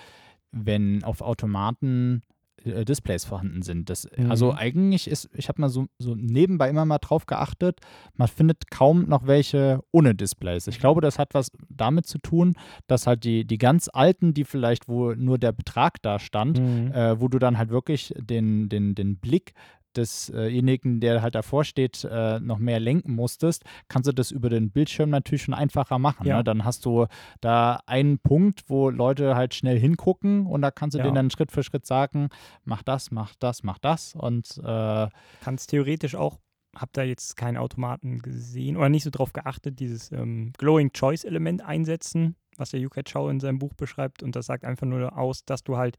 wenn 0.52 1.04
auf 1.04 1.22
Automaten 1.22 2.24
äh, 2.65 2.86
Displays 2.86 3.26
vorhanden 3.26 3.62
sind. 3.62 3.89
Das, 3.89 4.08
mhm. 4.15 4.32
Also 4.32 4.54
eigentlich 4.54 5.08
ist, 5.08 5.30
ich 5.34 5.50
habe 5.50 5.62
mal 5.62 5.69
so, 5.69 5.88
so 5.98 6.15
nebenbei 6.15 6.69
immer 6.69 6.86
mal 6.86 7.00
drauf 7.00 7.26
geachtet, 7.26 7.80
man 8.15 8.28
findet 8.28 8.72
kaum 8.72 9.06
noch 9.08 9.28
welche 9.28 9.82
ohne 9.91 10.15
Displays. 10.15 10.67
Ich 10.67 10.80
glaube, 10.80 11.02
das 11.02 11.19
hat 11.19 11.34
was 11.34 11.52
damit 11.69 12.06
zu 12.06 12.19
tun, 12.19 12.56
dass 12.88 13.08
halt 13.08 13.24
die, 13.24 13.46
die 13.46 13.58
ganz 13.58 13.89
alten, 13.91 14.34
die 14.34 14.46
vielleicht, 14.46 14.88
wo 14.88 15.13
nur 15.13 15.38
der 15.38 15.52
Betrag 15.52 16.02
da 16.02 16.19
stand, 16.19 16.60
mhm. 16.60 16.91
äh, 16.91 17.19
wo 17.19 17.28
du 17.28 17.39
dann 17.39 17.58
halt 17.58 17.69
wirklich 17.69 18.13
den, 18.17 18.69
den, 18.69 18.96
den 18.96 19.17
Blick 19.17 19.54
desjenigen, 19.97 20.99
der 20.99 21.21
halt 21.21 21.36
davor 21.36 21.63
steht, 21.63 22.03
äh, 22.10 22.39
noch 22.39 22.58
mehr 22.58 22.79
lenken 22.79 23.15
musstest, 23.15 23.63
kannst 23.88 24.08
du 24.08 24.13
das 24.13 24.32
über 24.32 24.49
den 24.49 24.71
Bildschirm 24.71 25.10
natürlich 25.10 25.43
schon 25.43 25.53
einfacher 25.53 25.99
machen. 25.99 26.27
Ja. 26.27 26.38
Ne? 26.38 26.43
Dann 26.43 26.65
hast 26.65 26.86
du 26.86 27.08
da 27.41 27.79
einen 27.86 28.19
Punkt, 28.19 28.63
wo 28.67 28.89
Leute 28.89 29.36
halt 29.36 29.53
schnell 29.53 29.79
hingucken 29.79 30.45
und 30.45 30.62
da 30.62 30.71
kannst 30.71 30.95
du 30.95 30.99
ja. 30.99 31.03
denen 31.03 31.15
dann 31.15 31.29
Schritt 31.32 31.51
für 31.51 31.63
Schritt 31.63 31.86
sagen, 31.86 32.29
mach 32.65 32.84
das, 32.84 33.12
mach 33.12 33.36
das, 33.39 33.63
mach 33.63 33.77
das 33.77 34.15
und 34.15 34.60
äh, 34.63 35.08
kannst 35.41 35.69
theoretisch 35.69 36.15
auch 36.15 36.39
habe 36.75 36.89
da 36.93 37.03
jetzt 37.03 37.38
keinen 37.38 37.58
Automaten 37.58 38.19
gesehen 38.19 38.77
oder 38.77 38.89
nicht 38.89 39.03
so 39.03 39.10
drauf 39.10 39.34
geachtet, 39.34 39.79
dieses 39.79 40.12
ähm, 40.12 40.53
Glowing 40.58 40.91
Choice 40.91 41.23
Element 41.23 41.62
einsetzen, 41.62 42.36
was 42.58 42.71
der 42.71 42.79
Yuka 42.79 43.03
Chow 43.03 43.29
in 43.29 43.39
seinem 43.39 43.60
Buch 43.60 43.73
beschreibt. 43.73 44.23
Und 44.23 44.36
das 44.36 44.47
sagt 44.47 44.65
einfach 44.65 44.88
nur 44.88 45.17
aus, 45.17 45.45
dass 45.45 45.63
du 45.63 45.77
halt 45.77 45.97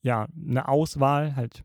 ja 0.00 0.26
eine 0.34 0.68
Auswahl 0.68 1.36
halt 1.36 1.64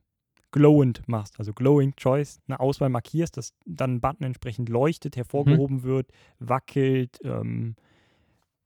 glowend 0.51 1.07
machst, 1.07 1.39
also 1.39 1.53
Glowing 1.53 1.95
Choice, 1.95 2.39
eine 2.47 2.59
Auswahl 2.59 2.89
markierst, 2.89 3.37
dass 3.37 3.53
dann 3.65 3.95
ein 3.95 4.01
Button 4.01 4.23
entsprechend 4.23 4.69
leuchtet, 4.69 5.17
hervorgehoben 5.17 5.77
mhm. 5.77 5.83
wird, 5.83 6.11
wackelt, 6.39 7.19
ähm, 7.23 7.75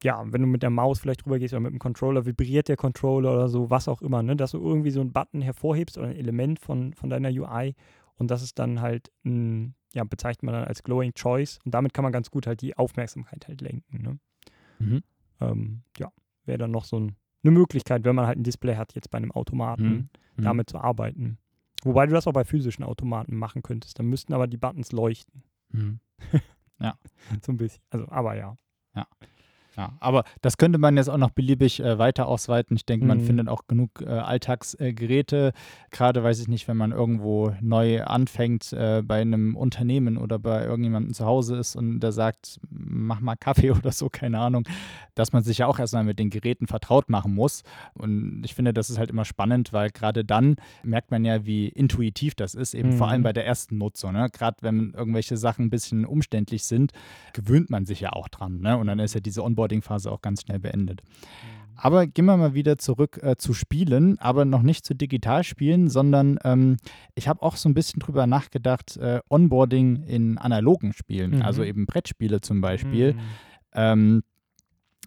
ja, 0.02 0.24
wenn 0.26 0.42
du 0.42 0.48
mit 0.48 0.62
der 0.62 0.70
Maus 0.70 1.00
vielleicht 1.00 1.24
drüber 1.24 1.38
gehst 1.38 1.54
oder 1.54 1.60
mit 1.60 1.72
dem 1.72 1.78
Controller, 1.78 2.26
vibriert 2.26 2.68
der 2.68 2.76
Controller 2.76 3.32
oder 3.34 3.48
so, 3.48 3.70
was 3.70 3.88
auch 3.88 4.02
immer, 4.02 4.22
ne? 4.22 4.36
dass 4.36 4.52
du 4.52 4.58
irgendwie 4.58 4.90
so 4.90 5.00
einen 5.00 5.12
Button 5.12 5.42
hervorhebst 5.42 5.98
oder 5.98 6.08
ein 6.08 6.16
Element 6.16 6.58
von, 6.58 6.94
von 6.94 7.10
deiner 7.10 7.28
UI 7.30 7.74
und 8.16 8.30
das 8.30 8.42
ist 8.42 8.58
dann 8.58 8.80
halt, 8.80 9.10
ein, 9.24 9.74
ja, 9.94 10.04
bezeichnet 10.04 10.44
man 10.44 10.54
dann 10.54 10.64
als 10.64 10.82
Glowing 10.82 11.14
Choice 11.14 11.58
und 11.64 11.72
damit 11.74 11.94
kann 11.94 12.02
man 12.02 12.12
ganz 12.12 12.30
gut 12.30 12.46
halt 12.46 12.62
die 12.62 12.76
Aufmerksamkeit 12.76 13.46
halt 13.48 13.60
lenken. 13.60 14.02
Ne? 14.02 14.18
Mhm. 14.78 15.02
Ähm, 15.40 15.82
ja, 15.98 16.12
wäre 16.44 16.58
dann 16.58 16.70
noch 16.70 16.84
so 16.84 16.98
ein, 16.98 17.16
eine 17.42 17.50
Möglichkeit, 17.50 18.04
wenn 18.04 18.14
man 18.14 18.26
halt 18.26 18.38
ein 18.38 18.44
Display 18.44 18.76
hat, 18.76 18.94
jetzt 18.94 19.10
bei 19.10 19.18
einem 19.18 19.32
Automaten, 19.32 19.84
mhm. 19.84 20.08
mhm. 20.36 20.42
damit 20.42 20.70
zu 20.70 20.78
arbeiten. 20.78 21.38
Wobei 21.84 22.06
du 22.06 22.12
das 22.12 22.26
auch 22.26 22.32
bei 22.32 22.44
physischen 22.44 22.84
Automaten 22.84 23.36
machen 23.36 23.62
könntest. 23.62 23.98
Dann 23.98 24.06
müssten 24.06 24.32
aber 24.32 24.46
die 24.46 24.56
Buttons 24.56 24.92
leuchten. 24.92 25.42
Mhm. 25.70 26.00
ja. 26.80 26.96
so 27.44 27.52
ein 27.52 27.56
bisschen. 27.56 27.82
Also, 27.90 28.08
aber 28.08 28.34
ja. 28.36 28.56
Ja. 28.94 29.06
Ja, 29.76 29.92
aber 30.00 30.24
das 30.42 30.58
könnte 30.58 30.78
man 30.78 30.96
jetzt 30.96 31.08
auch 31.08 31.16
noch 31.16 31.30
beliebig 31.30 31.80
äh, 31.80 31.98
weiter 31.98 32.28
ausweiten. 32.28 32.76
Ich 32.76 32.84
denke, 32.84 33.06
man 33.06 33.18
mhm. 33.18 33.24
findet 33.24 33.48
auch 33.48 33.66
genug 33.66 34.02
äh, 34.02 34.06
Alltagsgeräte. 34.06 35.52
Gerade 35.90 36.22
weiß 36.22 36.40
ich 36.40 36.48
nicht, 36.48 36.68
wenn 36.68 36.76
man 36.76 36.92
irgendwo 36.92 37.54
neu 37.60 38.02
anfängt 38.04 38.72
äh, 38.72 39.02
bei 39.02 39.22
einem 39.22 39.56
Unternehmen 39.56 40.18
oder 40.18 40.38
bei 40.38 40.64
irgendjemandem 40.64 41.14
zu 41.14 41.24
Hause 41.24 41.56
ist 41.56 41.74
und 41.74 42.00
der 42.00 42.12
sagt, 42.12 42.60
mach 42.70 43.20
mal 43.20 43.36
Kaffee 43.36 43.70
oder 43.72 43.92
so, 43.92 44.10
keine 44.10 44.40
Ahnung, 44.40 44.64
dass 45.14 45.32
man 45.32 45.42
sich 45.42 45.58
ja 45.58 45.66
auch 45.66 45.78
erstmal 45.78 46.04
mit 46.04 46.18
den 46.18 46.28
Geräten 46.28 46.66
vertraut 46.66 47.08
machen 47.08 47.34
muss. 47.34 47.62
Und 47.94 48.42
ich 48.44 48.54
finde, 48.54 48.74
das 48.74 48.90
ist 48.90 48.98
halt 48.98 49.10
immer 49.10 49.24
spannend, 49.24 49.72
weil 49.72 49.90
gerade 49.90 50.24
dann 50.24 50.56
merkt 50.82 51.10
man 51.10 51.24
ja, 51.24 51.46
wie 51.46 51.68
intuitiv 51.68 52.34
das 52.34 52.54
ist, 52.54 52.74
eben 52.74 52.90
mhm. 52.90 52.96
vor 52.98 53.08
allem 53.08 53.22
mhm. 53.22 53.24
bei 53.24 53.32
der 53.32 53.46
ersten 53.46 53.78
Nutzung. 53.78 54.12
Ne? 54.12 54.28
Gerade 54.30 54.58
wenn 54.60 54.92
irgendwelche 54.92 55.38
Sachen 55.38 55.66
ein 55.66 55.70
bisschen 55.70 56.04
umständlich 56.04 56.64
sind, 56.64 56.92
gewöhnt 57.32 57.70
man 57.70 57.86
sich 57.86 58.00
ja 58.00 58.12
auch 58.12 58.28
dran. 58.28 58.60
Ne? 58.60 58.76
Und 58.76 58.86
dann 58.86 58.98
ist 58.98 59.14
ja 59.14 59.20
diese 59.20 59.42
Onboarding 59.42 59.61
Onboarding-Phase 59.62 60.10
auch 60.10 60.22
ganz 60.22 60.42
schnell 60.42 60.58
beendet. 60.58 61.02
Mhm. 61.02 61.62
Aber 61.74 62.06
gehen 62.06 62.26
wir 62.26 62.36
mal 62.36 62.54
wieder 62.54 62.78
zurück 62.78 63.18
äh, 63.22 63.36
zu 63.36 63.54
Spielen, 63.54 64.18
aber 64.18 64.44
noch 64.44 64.62
nicht 64.62 64.84
zu 64.84 64.94
Digitalspielen, 64.94 65.88
sondern 65.88 66.38
ähm, 66.44 66.76
ich 67.14 67.28
habe 67.28 67.42
auch 67.42 67.56
so 67.56 67.68
ein 67.68 67.74
bisschen 67.74 68.00
drüber 68.00 68.26
nachgedacht, 68.26 68.96
äh, 68.98 69.20
Onboarding 69.28 70.04
in 70.04 70.38
analogen 70.38 70.92
Spielen, 70.92 71.36
mhm. 71.36 71.42
also 71.42 71.64
eben 71.64 71.86
Brettspiele 71.86 72.40
zum 72.40 72.60
Beispiel. 72.60 73.14
Mhm. 73.14 73.18
Ähm, 73.74 74.22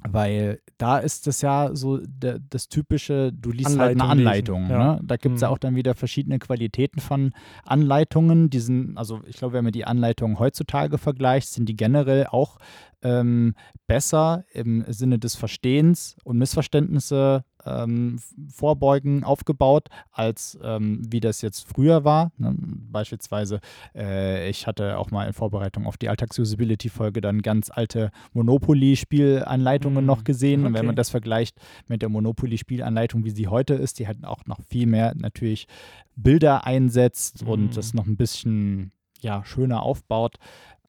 weil 0.10 0.60
da 0.78 0.98
ist 0.98 1.28
es 1.28 1.42
ja 1.42 1.70
so 1.74 2.00
das 2.00 2.68
typische, 2.68 3.32
du 3.32 3.52
liest 3.52 3.68
Anleitung 3.68 4.02
halt 4.02 4.02
eine 4.02 4.10
Anleitung. 4.10 4.70
Ja. 4.70 4.94
Ne? 4.96 5.02
Da 5.04 5.18
gibt 5.18 5.36
es 5.36 5.42
mhm. 5.42 5.46
ja 5.46 5.50
auch 5.50 5.58
dann 5.58 5.76
wieder 5.76 5.96
verschiedene 5.96 6.40
Qualitäten 6.40 7.00
von 7.00 7.34
Anleitungen. 7.64 8.50
Die 8.50 8.60
sind, 8.60 8.98
also 8.98 9.22
ich 9.26 9.38
glaube, 9.38 9.54
wenn 9.54 9.64
man 9.64 9.74
die 9.74 9.86
Anleitungen 9.86 10.40
heutzutage 10.40 10.98
vergleicht, 10.98 11.50
sind 11.50 11.70
die 11.70 11.76
generell 11.76 12.28
auch 12.28 12.58
ähm, 13.04 13.56
besser 13.88 14.44
im 14.52 14.84
Sinne 14.88 15.20
des 15.20 15.36
Verstehens 15.36 16.18
und 16.24 16.38
Missverständnisse 16.38 17.46
ähm, 17.66 18.20
vorbeugen 18.50 19.24
aufgebaut, 19.24 19.90
als 20.12 20.58
ähm, 20.64 21.02
wie 21.10 21.20
das 21.20 21.42
jetzt 21.42 21.68
früher 21.68 22.04
war. 22.04 22.32
Ne? 22.38 22.56
Beispielsweise, 22.58 23.60
äh, 23.96 24.50
ich 24.50 24.68
hatte 24.68 24.98
auch 24.98 25.12
mal 25.12 25.26
in 25.26 25.34
Vorbereitung 25.34 25.86
auf 25.86 25.98
die 25.98 26.10
Alltags-Usability-Folge 26.10 27.22
dann 27.22 27.42
ganz 27.42 27.70
alte 27.70 28.12
Monopoly-Spielanleitungen 28.34 30.04
mm, 30.04 30.08
noch 30.08 30.24
gesehen. 30.24 30.62
Okay. 30.62 30.68
Und 30.68 30.74
wenn 30.76 30.86
man 30.86 30.96
das 30.96 31.10
vergleicht 31.10 31.58
mit 31.88 32.02
der 32.02 32.10
Monopoly-Spielanleitung, 32.10 33.26
wie 33.26 33.32
sie 33.32 33.48
heute 33.48 33.74
ist, 33.74 34.00
die 34.00 34.08
halt 34.08 34.24
auch 34.24 34.46
noch 34.46 34.60
viel 34.70 34.86
mehr 34.86 35.14
natürlich 35.16 35.68
Bilder 36.16 36.66
einsetzt 36.66 37.46
mm. 37.46 37.50
und 37.50 37.78
das 37.78 37.94
noch 37.94 38.06
ein 38.06 38.18
bisschen 38.18 38.92
ja, 39.22 39.44
schöner 39.44 39.82
aufbaut, 39.82 40.38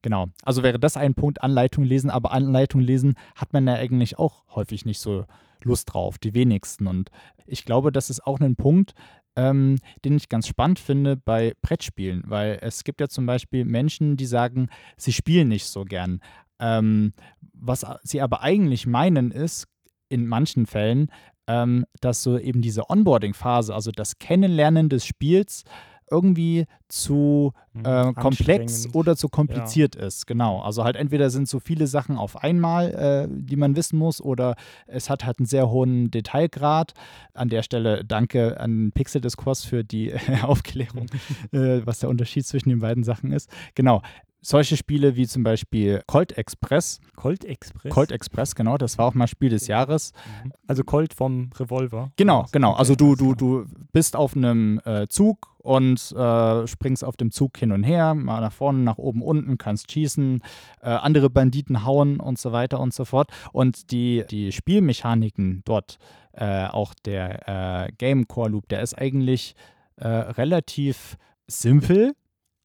Genau. 0.03 0.27
Also 0.43 0.63
wäre 0.63 0.79
das 0.79 0.95
ein 0.95 1.15
Punkt, 1.15 1.41
Anleitung 1.43 1.83
lesen, 1.83 2.09
aber 2.09 2.31
Anleitung 2.31 2.81
lesen 2.81 3.15
hat 3.35 3.51
man 3.51 3.67
ja 3.67 3.73
eigentlich 3.73 4.17
auch 4.17 4.43
häufig 4.55 4.85
nicht 4.85 4.99
so 4.99 5.25
Lust 5.67 5.93
drauf, 5.93 6.17
die 6.17 6.33
wenigsten. 6.33 6.87
Und 6.87 7.09
ich 7.45 7.65
glaube, 7.65 7.91
das 7.91 8.09
ist 8.09 8.25
auch 8.25 8.39
ein 8.39 8.55
Punkt, 8.55 8.93
ähm, 9.35 9.77
den 10.03 10.17
ich 10.17 10.29
ganz 10.29 10.47
spannend 10.47 10.79
finde 10.79 11.15
bei 11.15 11.53
Brettspielen, 11.61 12.23
weil 12.25 12.57
es 12.61 12.83
gibt 12.83 12.99
ja 12.99 13.07
zum 13.07 13.25
Beispiel 13.25 13.65
Menschen, 13.65 14.17
die 14.17 14.25
sagen, 14.25 14.69
sie 14.97 15.13
spielen 15.13 15.47
nicht 15.49 15.67
so 15.67 15.85
gern. 15.85 16.21
Ähm, 16.59 17.13
was 17.53 17.85
sie 18.01 18.21
aber 18.21 18.41
eigentlich 18.41 18.87
meinen 18.87 19.31
ist, 19.31 19.67
in 20.09 20.25
manchen 20.25 20.65
Fällen, 20.65 21.11
ähm, 21.47 21.85
dass 22.01 22.23
so 22.23 22.37
eben 22.37 22.61
diese 22.61 22.89
Onboarding-Phase, 22.89 23.73
also 23.73 23.91
das 23.91 24.17
Kennenlernen 24.17 24.89
des 24.89 25.05
Spiels, 25.05 25.63
irgendwie 26.09 26.65
zu 26.87 27.53
Hm, 27.83 27.85
äh, 27.85 28.13
komplex 28.13 28.93
oder 28.93 29.15
zu 29.15 29.29
kompliziert 29.29 29.95
ist. 29.95 30.27
Genau. 30.27 30.61
Also 30.61 30.83
halt 30.83 30.95
entweder 30.95 31.29
sind 31.29 31.47
so 31.47 31.59
viele 31.59 31.87
Sachen 31.87 32.17
auf 32.17 32.43
einmal, 32.43 32.93
äh, 32.93 33.27
die 33.29 33.55
man 33.55 33.75
wissen 33.75 33.97
muss, 33.97 34.21
oder 34.21 34.55
es 34.87 35.09
hat 35.09 35.25
halt 35.25 35.39
einen 35.39 35.45
sehr 35.45 35.69
hohen 35.69 36.09
Detailgrad. 36.11 36.93
An 37.33 37.49
der 37.49 37.63
Stelle 37.63 38.03
danke 38.03 38.59
an 38.59 38.91
Pixel 38.93 39.21
Discourse 39.21 39.67
für 39.67 39.83
die 39.83 40.13
Aufklärung, 40.41 41.07
äh, 41.51 41.81
was 41.85 41.99
der 41.99 42.09
Unterschied 42.09 42.45
zwischen 42.45 42.69
den 42.69 42.79
beiden 42.79 43.03
Sachen 43.03 43.31
ist. 43.31 43.49
Genau. 43.75 44.01
Solche 44.41 44.77
Spiele 44.77 45.15
wie 45.15 45.27
zum 45.27 45.43
Beispiel 45.43 46.01
Colt 46.07 46.37
Express. 46.37 46.99
Colt 47.15 47.43
Express. 47.43 47.91
Colt 47.91 48.11
Express, 48.11 48.55
genau, 48.55 48.77
das 48.77 48.97
war 48.97 49.07
auch 49.07 49.13
mal 49.13 49.27
Spiel 49.27 49.49
des 49.49 49.67
Jahres. 49.67 50.13
Mhm. 50.43 50.53
Also 50.67 50.83
Colt 50.83 51.13
vom 51.13 51.49
Revolver. 51.59 52.11
Genau, 52.15 52.45
genau. 52.51 52.73
Also 52.73 52.95
du, 52.95 53.15
du, 53.15 53.35
du 53.35 53.65
bist 53.91 54.15
auf 54.15 54.35
einem 54.35 54.79
äh, 54.85 55.07
Zug 55.07 55.57
und 55.67 56.13
äh, 56.13 56.65
springst 56.65 57.03
auf 57.03 57.17
dem 57.17 57.31
Zug 57.31 57.57
hin 57.57 57.73
und 57.73 57.83
her, 57.83 58.15
mal 58.15 58.39
nach 58.39 58.53
vorne, 58.53 58.79
nach 58.79 58.97
oben, 58.97 59.21
unten, 59.21 59.57
kannst 59.57 59.91
schießen, 59.91 60.41
äh, 60.81 60.87
andere 60.87 61.29
Banditen 61.29 61.83
hauen 61.83 62.21
und 62.21 62.39
so 62.39 62.53
weiter 62.53 62.79
und 62.79 62.93
so 62.93 63.03
fort. 63.03 63.31
Und 63.51 63.91
die, 63.91 64.23
die 64.31 64.53
Spielmechaniken 64.53 65.63
dort, 65.65 65.97
äh, 66.31 66.67
auch 66.67 66.93
der 66.93 67.87
äh, 67.87 67.91
Game 67.97 68.27
Core 68.27 68.51
Loop, 68.51 68.69
der 68.69 68.81
ist 68.81 68.97
eigentlich 68.97 69.55
äh, 69.97 70.07
relativ 70.07 71.17
simpel, 71.47 72.13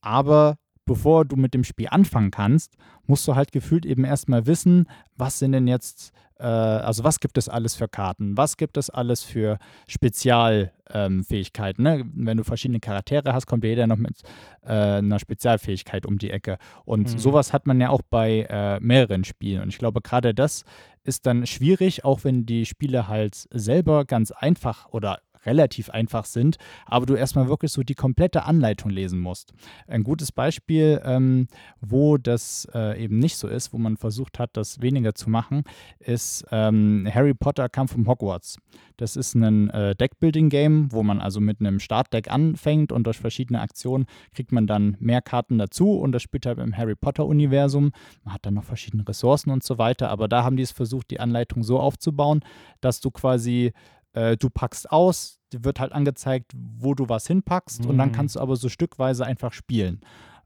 aber 0.00 0.58
bevor 0.84 1.24
du 1.24 1.36
mit 1.36 1.54
dem 1.54 1.64
Spiel 1.64 1.88
anfangen 1.90 2.30
kannst, 2.30 2.74
musst 3.06 3.26
du 3.28 3.34
halt 3.34 3.52
gefühlt 3.52 3.86
eben 3.86 4.04
erstmal 4.04 4.46
wissen, 4.46 4.86
was 5.16 5.38
sind 5.38 5.52
denn 5.52 5.66
jetzt, 5.68 6.12
äh, 6.38 6.44
also 6.44 7.04
was 7.04 7.20
gibt 7.20 7.38
es 7.38 7.48
alles 7.48 7.74
für 7.76 7.88
Karten, 7.88 8.36
was 8.36 8.56
gibt 8.56 8.76
es 8.76 8.90
alles 8.90 9.22
für 9.22 9.58
Spezialfähigkeiten. 9.86 11.82
ne? 11.82 12.04
Wenn 12.14 12.36
du 12.36 12.44
verschiedene 12.44 12.80
Charaktere 12.80 13.32
hast, 13.32 13.46
kommt 13.46 13.64
jeder 13.64 13.86
noch 13.86 13.96
mit 13.96 14.22
äh, 14.64 14.72
einer 14.98 15.18
Spezialfähigkeit 15.18 16.06
um 16.06 16.18
die 16.18 16.30
Ecke. 16.30 16.58
Und 16.84 17.12
Mhm. 17.14 17.18
sowas 17.18 17.52
hat 17.52 17.66
man 17.66 17.80
ja 17.80 17.90
auch 17.90 18.02
bei 18.08 18.46
äh, 18.48 18.80
mehreren 18.80 19.24
Spielen. 19.24 19.62
Und 19.62 19.68
ich 19.68 19.78
glaube, 19.78 20.00
gerade 20.00 20.34
das 20.34 20.64
ist 21.04 21.26
dann 21.26 21.46
schwierig, 21.46 22.04
auch 22.04 22.24
wenn 22.24 22.46
die 22.46 22.66
Spiele 22.66 23.08
halt 23.08 23.46
selber 23.50 24.04
ganz 24.04 24.30
einfach 24.30 24.86
oder 24.90 25.18
relativ 25.46 25.90
einfach 25.90 26.24
sind, 26.24 26.56
aber 26.86 27.06
du 27.06 27.14
erstmal 27.14 27.48
wirklich 27.48 27.72
so 27.72 27.82
die 27.82 27.94
komplette 27.94 28.44
Anleitung 28.44 28.90
lesen 28.90 29.20
musst. 29.20 29.52
Ein 29.86 30.02
gutes 30.02 30.32
Beispiel, 30.32 31.00
ähm, 31.04 31.48
wo 31.80 32.16
das 32.16 32.68
äh, 32.74 33.02
eben 33.02 33.18
nicht 33.18 33.36
so 33.36 33.48
ist, 33.48 33.72
wo 33.72 33.78
man 33.78 33.96
versucht 33.96 34.38
hat, 34.38 34.56
das 34.56 34.80
weniger 34.80 35.14
zu 35.14 35.30
machen, 35.30 35.64
ist 35.98 36.44
ähm, 36.50 37.08
Harry 37.12 37.34
Potter 37.34 37.68
Kampf 37.68 37.94
um 37.94 38.06
Hogwarts. 38.06 38.58
Das 38.96 39.16
ist 39.16 39.34
ein 39.34 39.70
äh, 39.70 39.96
Deckbuilding-Game, 39.96 40.92
wo 40.92 41.02
man 41.02 41.20
also 41.20 41.40
mit 41.40 41.60
einem 41.60 41.80
Startdeck 41.80 42.30
anfängt 42.30 42.92
und 42.92 43.04
durch 43.04 43.18
verschiedene 43.18 43.60
Aktionen 43.60 44.06
kriegt 44.34 44.52
man 44.52 44.66
dann 44.66 44.96
mehr 45.00 45.22
Karten 45.22 45.58
dazu 45.58 45.98
und 45.98 46.12
das 46.12 46.22
spielt 46.22 46.46
halt 46.46 46.58
im 46.58 46.76
Harry 46.76 46.94
Potter-Universum. 46.94 47.92
Man 48.24 48.34
hat 48.34 48.46
dann 48.46 48.54
noch 48.54 48.64
verschiedene 48.64 49.06
Ressourcen 49.06 49.50
und 49.50 49.64
so 49.64 49.78
weiter, 49.78 50.10
aber 50.10 50.28
da 50.28 50.44
haben 50.44 50.56
die 50.56 50.62
es 50.62 50.70
versucht, 50.70 51.10
die 51.10 51.20
Anleitung 51.20 51.62
so 51.62 51.80
aufzubauen, 51.80 52.40
dass 52.80 53.00
du 53.00 53.10
quasi 53.10 53.72
äh, 54.14 54.36
du 54.36 54.50
packst 54.50 54.90
aus, 54.90 55.38
wird 55.54 55.80
halt 55.80 55.92
angezeigt, 55.92 56.52
wo 56.54 56.94
du 56.94 57.08
was 57.08 57.26
hinpackst 57.26 57.84
und 57.86 57.98
dann 57.98 58.08
Mhm. 58.08 58.12
kannst 58.12 58.36
du 58.36 58.40
aber 58.40 58.56
so 58.56 58.68
stückweise 58.68 59.24
einfach 59.26 59.52
spielen. 59.52 60.00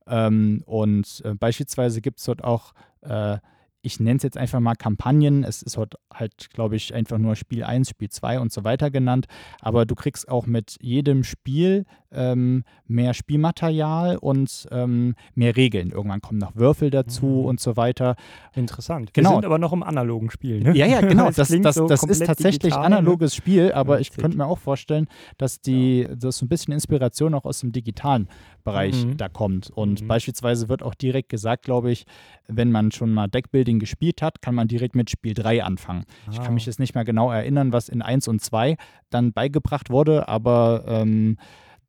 Ähm, 0.07 0.63
und 0.67 1.23
äh, 1.25 1.35
beispielsweise 1.35 2.01
gibt 2.01 2.19
es 2.19 2.25
dort 2.25 2.45
auch, 2.45 2.73
äh, 3.03 3.39
ich 3.83 4.01
nenne 4.01 4.17
es 4.17 4.25
jetzt 4.25 4.37
einfach 4.37 4.59
mal 4.59 4.75
Kampagnen. 4.75 5.45
Es 5.45 5.63
ist 5.63 5.77
dort 5.77 5.95
halt, 6.13 6.51
glaube 6.51 6.75
ich, 6.75 6.93
einfach 6.93 7.19
nur 7.19 7.37
Spiel 7.37 7.63
1, 7.63 7.89
Spiel 7.91 8.09
2 8.09 8.41
und 8.41 8.53
so 8.53 8.65
weiter 8.65 8.91
genannt. 8.91 9.27
Aber 9.61 9.87
du 9.87 9.95
kriegst 9.95 10.29
auch 10.29 10.47
mit 10.47 10.77
jedem 10.81 11.23
Spiel 11.23 11.85
ähm, 12.13 12.65
mehr 12.87 13.15
Spielmaterial 13.15 14.17
und 14.19 14.67
ähm, 14.71 15.15
mehr 15.35 15.57
Regeln. 15.57 15.91
Irgendwann 15.91 16.21
kommen 16.21 16.39
noch 16.39 16.55
Würfel 16.57 16.91
dazu 16.91 17.27
Mhm. 17.27 17.45
und 17.47 17.61
so 17.61 17.77
weiter. 17.77 18.17
Interessant. 18.55 19.13
Genau. 19.15 19.31
Wir 19.31 19.35
sind 19.37 19.45
aber 19.47 19.59
noch 19.59 19.73
im 19.73 19.83
analogen 19.83 20.31
Spiel, 20.31 20.61
ne? 20.63 20.75
Ja, 20.77 20.87
ja, 20.87 21.01
genau. 21.01 21.31
Das, 21.37 21.49
klingt 21.49 21.65
das, 21.65 21.75
so 21.77 21.87
das 21.87 22.03
ist 22.03 22.25
tatsächlich 22.25 22.59
digital, 22.61 22.89
ne? 22.91 22.97
analoges 22.99 23.35
Spiel, 23.35 23.73
aber 23.73 24.01
ich 24.01 24.09
Witzig. 24.09 24.23
könnte 24.23 24.37
mir 24.39 24.47
auch 24.47 24.59
vorstellen, 24.59 25.07
dass 25.39 25.61
die, 25.61 26.07
dass 26.17 26.39
so 26.39 26.47
ein 26.47 26.49
bisschen 26.49 26.73
Inspiration 26.73 27.35
auch 27.35 27.45
aus 27.45 27.61
dem 27.61 27.73
digitalen 27.73 28.29
Bereich 28.65 29.05
Mhm. 29.07 29.17
da 29.17 29.29
kommt. 29.29 29.71
Und 29.71 30.03
Mhm. 30.03 30.09
beispielsweise 30.09 30.69
wird 30.69 30.83
auch 30.83 30.95
direkt 30.95 31.29
gesagt, 31.29 31.65
glaube 31.65 31.91
ich, 31.91 32.07
wenn 32.49 32.71
man 32.73 32.91
schon 32.93 33.13
mal 33.13 33.29
Deckbuilding 33.29 33.79
gespielt 33.79 34.23
hat, 34.23 34.41
kann 34.43 34.55
man 34.55 34.69
direkt 34.69 34.95
mit 34.95 35.11
Spiel 35.11 35.35
3 35.35 35.63
anfangen. 35.65 36.05
Ich 36.31 36.39
kann 36.39 36.49
Ah. 36.49 36.51
mich 36.53 36.67
jetzt 36.67 36.79
nicht 36.81 36.95
mehr 36.95 37.05
genau 37.05 37.31
erinnern, 37.31 37.73
was 37.73 37.89
in 37.89 38.03
1 38.03 38.29
und 38.29 38.41
2 38.41 38.77
dann 39.11 39.33
beigebracht 39.33 39.91
wurde, 39.91 40.29
aber 40.29 40.85
ähm, 40.87 41.37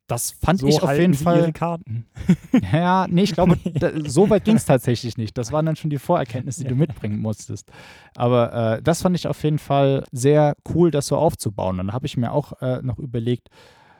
das 0.07 0.31
fand 0.31 0.61
so 0.61 0.67
ich 0.67 0.81
auf 0.81 0.97
jeden 0.97 1.13
sie 1.13 1.23
Fall. 1.23 1.39
ihre 1.39 1.53
Karten. 1.53 2.05
Ja, 2.71 3.07
nee, 3.09 3.23
ich 3.23 3.33
glaube, 3.33 3.57
da, 3.75 3.91
so 4.05 4.29
weit 4.29 4.45
ging 4.45 4.55
es 4.55 4.65
tatsächlich 4.65 5.17
nicht. 5.17 5.37
Das 5.37 5.51
waren 5.51 5.65
dann 5.65 5.75
schon 5.75 5.89
die 5.89 5.99
Vorerkenntnisse, 5.99 6.63
die 6.63 6.69
du 6.69 6.75
mitbringen 6.75 7.19
musstest. 7.19 7.71
Aber 8.15 8.77
äh, 8.77 8.81
das 8.81 9.01
fand 9.01 9.15
ich 9.15 9.27
auf 9.27 9.43
jeden 9.43 9.59
Fall 9.59 10.03
sehr 10.11 10.55
cool, 10.73 10.91
das 10.91 11.07
so 11.07 11.17
aufzubauen. 11.17 11.79
Und 11.79 11.87
dann 11.87 11.93
habe 11.93 12.05
ich 12.05 12.17
mir 12.17 12.31
auch 12.31 12.61
äh, 12.61 12.81
noch 12.81 12.99
überlegt, 12.99 13.49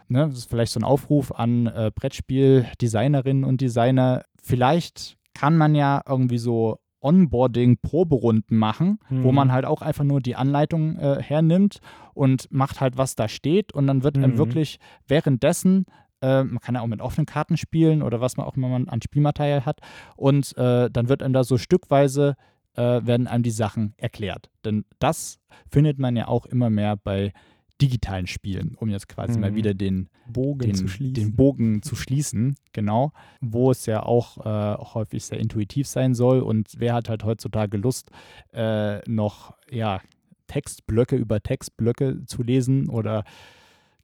ne, 0.08 0.28
das 0.28 0.40
ist 0.40 0.50
vielleicht 0.50 0.72
so 0.72 0.80
ein 0.80 0.84
Aufruf 0.86 1.32
an 1.32 1.68
äh, 1.68 1.92
Brettspiel-Designerinnen 1.94 3.44
und 3.44 3.62
Designer. 3.62 4.24
Vielleicht 4.42 5.18
kann 5.34 5.58
man 5.58 5.76
ja 5.76 6.02
irgendwie 6.08 6.40
so 6.40 6.80
Onboarding-Proberunden 7.08 8.58
machen, 8.58 9.00
wo 9.10 9.30
Mhm. 9.30 9.36
man 9.36 9.52
halt 9.52 9.66
auch 9.66 9.82
einfach 9.82 10.04
nur 10.04 10.22
die 10.22 10.36
Anleitung 10.36 10.98
äh, 10.98 11.22
hernimmt 11.22 11.80
und 12.14 12.48
macht 12.52 12.82
halt, 12.82 12.98
was 12.98 13.16
da 13.16 13.28
steht. 13.28 13.74
Und 13.74 13.88
dann 13.88 14.04
wird 14.04 14.18
einem 14.18 14.34
Mhm. 14.34 14.38
wirklich 14.38 14.80
währenddessen 15.08 15.86
äh, 16.20 16.44
man 16.44 16.60
kann 16.60 16.74
ja 16.74 16.82
auch 16.82 16.88
mit 16.88 17.00
offenen 17.00 17.28
Karten 17.28 17.58
spielen 17.58 18.02
oder 18.02 18.20
was 18.20 18.38
man 18.38 18.48
auch 18.48 18.58
immer 18.58 18.70
man 18.70 18.90
an 18.90 19.04
Spielmaterial 19.04 19.66
hat. 19.68 19.82
Und 20.16 20.58
äh, 20.58 20.90
dann 20.90 21.10
wird 21.10 21.22
einem 21.22 21.34
da 21.34 21.44
so 21.44 21.60
stückweise 21.60 22.34
äh, 22.76 22.82
werden 23.06 23.28
einem 23.28 23.44
die 23.44 23.52
Sachen 23.52 23.94
erklärt. 23.98 24.50
Denn 24.66 24.84
das 24.98 25.38
findet 25.70 26.00
man 26.00 26.16
ja 26.16 26.28
auch 26.28 26.48
immer 26.48 26.72
mehr 26.72 26.96
bei 26.98 27.34
digitalen 27.82 28.26
Spielen, 28.28 28.76
um 28.80 28.90
jetzt 28.90 29.08
quasi 29.08 29.40
mal 29.40 29.52
Mhm. 29.52 29.56
wieder 29.56 29.74
den, 29.74 30.10
Bogen 30.28 30.60
den, 30.68 30.76
zu 30.76 30.88
schließen. 30.88 31.14
den 31.14 31.36
Bogen 31.36 31.82
zu 31.84 31.96
schließen, 31.96 32.56
genau, 32.74 33.12
wo 33.40 33.70
es 33.72 33.86
ja 33.86 34.04
auch, 34.04 34.38
äh, 34.46 34.78
häufig 34.94 35.24
sehr 35.26 35.40
intuitiv 35.40 35.88
sein 35.88 36.14
soll. 36.16 36.40
Und 36.40 36.70
wer 36.78 36.94
hat 36.96 37.08
halt 37.10 37.24
heutzutage 37.24 37.78
Lust, 37.78 38.10
äh, 38.54 39.00
noch 39.10 39.54
ja, 39.70 40.02
Textblöcke 40.48 41.16
über 41.16 41.42
Textblöcke 41.42 42.26
zu 42.26 42.42
lesen 42.42 42.90
oder 42.90 43.24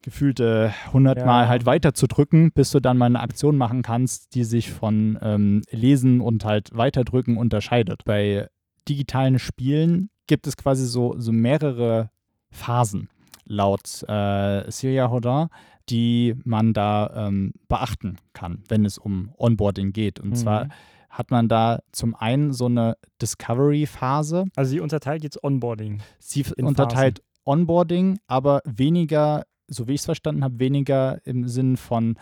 gefühlte 0.02 0.74
hundertmal 0.92 1.44
Ja. 1.46 1.50
halt 1.50 1.66
weiterzudrücken, 1.66 2.52
bis 2.52 2.72
du 2.72 2.80
dann 2.82 2.98
mal 2.98 3.06
eine 3.06 3.22
Aktion 3.22 3.56
machen 3.58 3.82
kannst, 3.82 4.36
die 4.36 4.44
sich 4.44 4.70
von 4.72 5.18
ähm, 5.22 5.62
Lesen 5.72 6.20
und 6.22 6.44
halt 6.46 6.76
weiterdrücken 6.76 7.38
unterscheidet. 7.38 8.04
Bei 8.06 8.50
digitalen 8.90 9.40
Spielen 9.40 10.10
gibt 10.28 10.46
es 10.46 10.58
quasi 10.58 10.86
so, 10.86 11.16
so 11.18 11.32
mehrere 11.32 12.10
Phasen 12.52 13.10
laut 13.46 14.04
äh, 14.08 14.70
Celia 14.72 15.10
Hodin, 15.10 15.48
die 15.90 16.36
man 16.46 16.74
da 16.74 17.28
ähm, 17.28 17.54
beachten 17.68 18.18
kann, 18.34 18.64
wenn 18.70 18.86
es 18.86 18.98
um 18.98 19.32
Onboarding 19.38 19.92
geht. 19.94 20.20
Und 20.20 20.30
Mhm. 20.32 20.36
zwar 20.36 20.68
hat 21.10 21.30
man 21.30 21.48
da 21.48 21.80
zum 21.92 22.16
einen 22.16 22.54
so 22.54 22.66
eine 22.66 22.96
Discovery-Phase. 23.22 24.46
Also 24.56 24.72
sie 24.72 24.80
unterteilt 24.80 25.24
jetzt 25.24 25.44
Onboarding. 25.44 26.02
Sie 26.20 26.44
unterteilt 26.62 27.22
Onboarding, 27.46 28.20
aber 28.28 28.62
weniger, 28.66 29.44
so 29.68 29.88
wie 29.88 29.94
ich 29.94 30.02
es 30.02 30.06
verstanden 30.06 30.44
habe, 30.44 30.60
weniger 30.60 31.20
im 31.26 31.48
Sinn 31.48 31.78
von, 31.78 32.18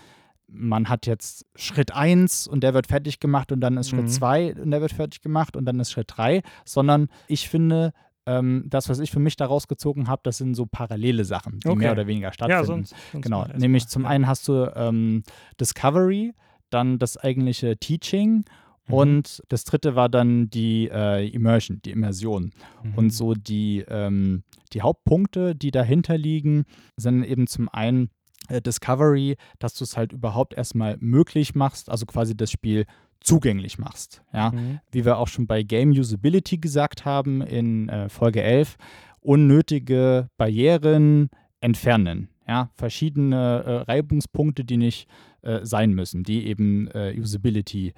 man 0.47 0.89
hat 0.89 1.05
jetzt 1.07 1.45
Schritt 1.55 1.93
1 1.95 2.47
und 2.47 2.61
der 2.63 2.74
wird 2.74 2.88
fertig 2.88 3.19
gemacht 3.19 3.51
und 3.51 3.61
dann 3.61 3.78
ist 3.78 3.91
Mhm. 3.93 3.97
Schritt 3.99 4.09
2 4.11 4.55
und 4.55 4.72
der 4.72 4.82
wird 4.82 4.91
fertig 4.91 5.22
gemacht 5.22 5.55
und 5.55 5.65
dann 5.65 5.80
ist 5.80 5.91
Schritt 5.91 6.07
3, 6.09 6.41
sondern 6.65 7.07
ich 7.28 7.47
finde, 7.47 7.93
ähm, 8.26 8.63
das, 8.67 8.88
was 8.89 8.99
ich 8.99 9.11
für 9.11 9.19
mich 9.19 9.36
da 9.36 9.45
rausgezogen 9.45 10.07
habe, 10.07 10.22
das 10.24 10.38
sind 10.38 10.55
so 10.55 10.65
parallele 10.65 11.26
Sachen, 11.26 11.59
die 11.59 11.67
Okay. 11.69 11.80
mehr 11.80 11.91
oder 11.93 12.07
weniger 12.07 12.28
Ja, 12.28 12.34
stattfinden. 12.34 12.65
sonst. 12.65 12.95
sonst 13.11 13.24
Genau, 13.24 13.45
nämlich 13.57 13.88
zum 13.88 14.03
Ja. 14.03 14.09
einen 14.09 14.28
hast 14.28 14.47
du 14.47 14.72
ähm, 14.76 15.24
Discovery, 15.59 16.34
dann 16.69 16.99
das 16.99 17.17
eigentliche 17.17 17.78
Teaching 17.78 18.45
Mhm. 18.88 18.93
und 18.93 19.43
das 19.49 19.63
dritte 19.63 19.95
war 19.95 20.09
dann 20.09 20.49
die 20.49 20.89
äh, 20.91 21.28
Immersion, 21.30 21.82
die 21.86 21.91
Immersion. 21.91 22.51
Mhm. 22.84 22.93
Und 22.95 23.09
so 23.11 23.34
die, 23.36 23.86
ähm, 23.88 24.43
die 24.74 24.82
Hauptpunkte, 24.82 25.55
die 25.55 25.72
dahinter 25.72 26.17
liegen, 26.17 26.63
sind 26.97 27.24
eben 27.24 27.45
zum 27.47 27.69
einen 27.69 28.09
äh, 28.49 28.61
Discovery, 28.61 29.36
dass 29.59 29.76
du 29.76 29.84
es 29.84 29.97
halt 29.97 30.13
überhaupt 30.13 30.53
erstmal 30.55 30.97
möglich 30.99 31.53
machst, 31.55 31.89
also 31.89 32.05
quasi 32.07 32.36
das 32.36 32.49
Spiel 32.51 32.86
zugänglich 33.22 33.78
machst. 33.78 34.24
Ja? 34.34 34.51
Mhm. 34.51 34.80
Wie 34.91 35.05
wir 35.05 35.17
auch 35.17 35.28
schon 35.28 35.47
bei 35.47 35.63
Game 35.63 35.91
Usability 35.91 36.57
gesagt 36.57 37.05
haben 37.05 37.41
in 37.41 37.89
äh, 37.89 38.09
Folge 38.09 38.41
11, 38.43 38.78
unnötige 39.22 40.28
Barrieren 40.38 41.30
entfernen. 41.61 42.30
Ja? 42.47 42.69
Verschiedene 42.74 43.63
äh, 43.65 43.72
Reibungspunkte, 43.91 44.65
die 44.65 44.78
nicht 44.78 45.07
äh, 45.41 45.59
sein 45.63 45.93
müssen, 45.93 46.24
die 46.24 46.47
eben 46.47 46.88
äh, 46.89 47.15
Usability 47.17 47.93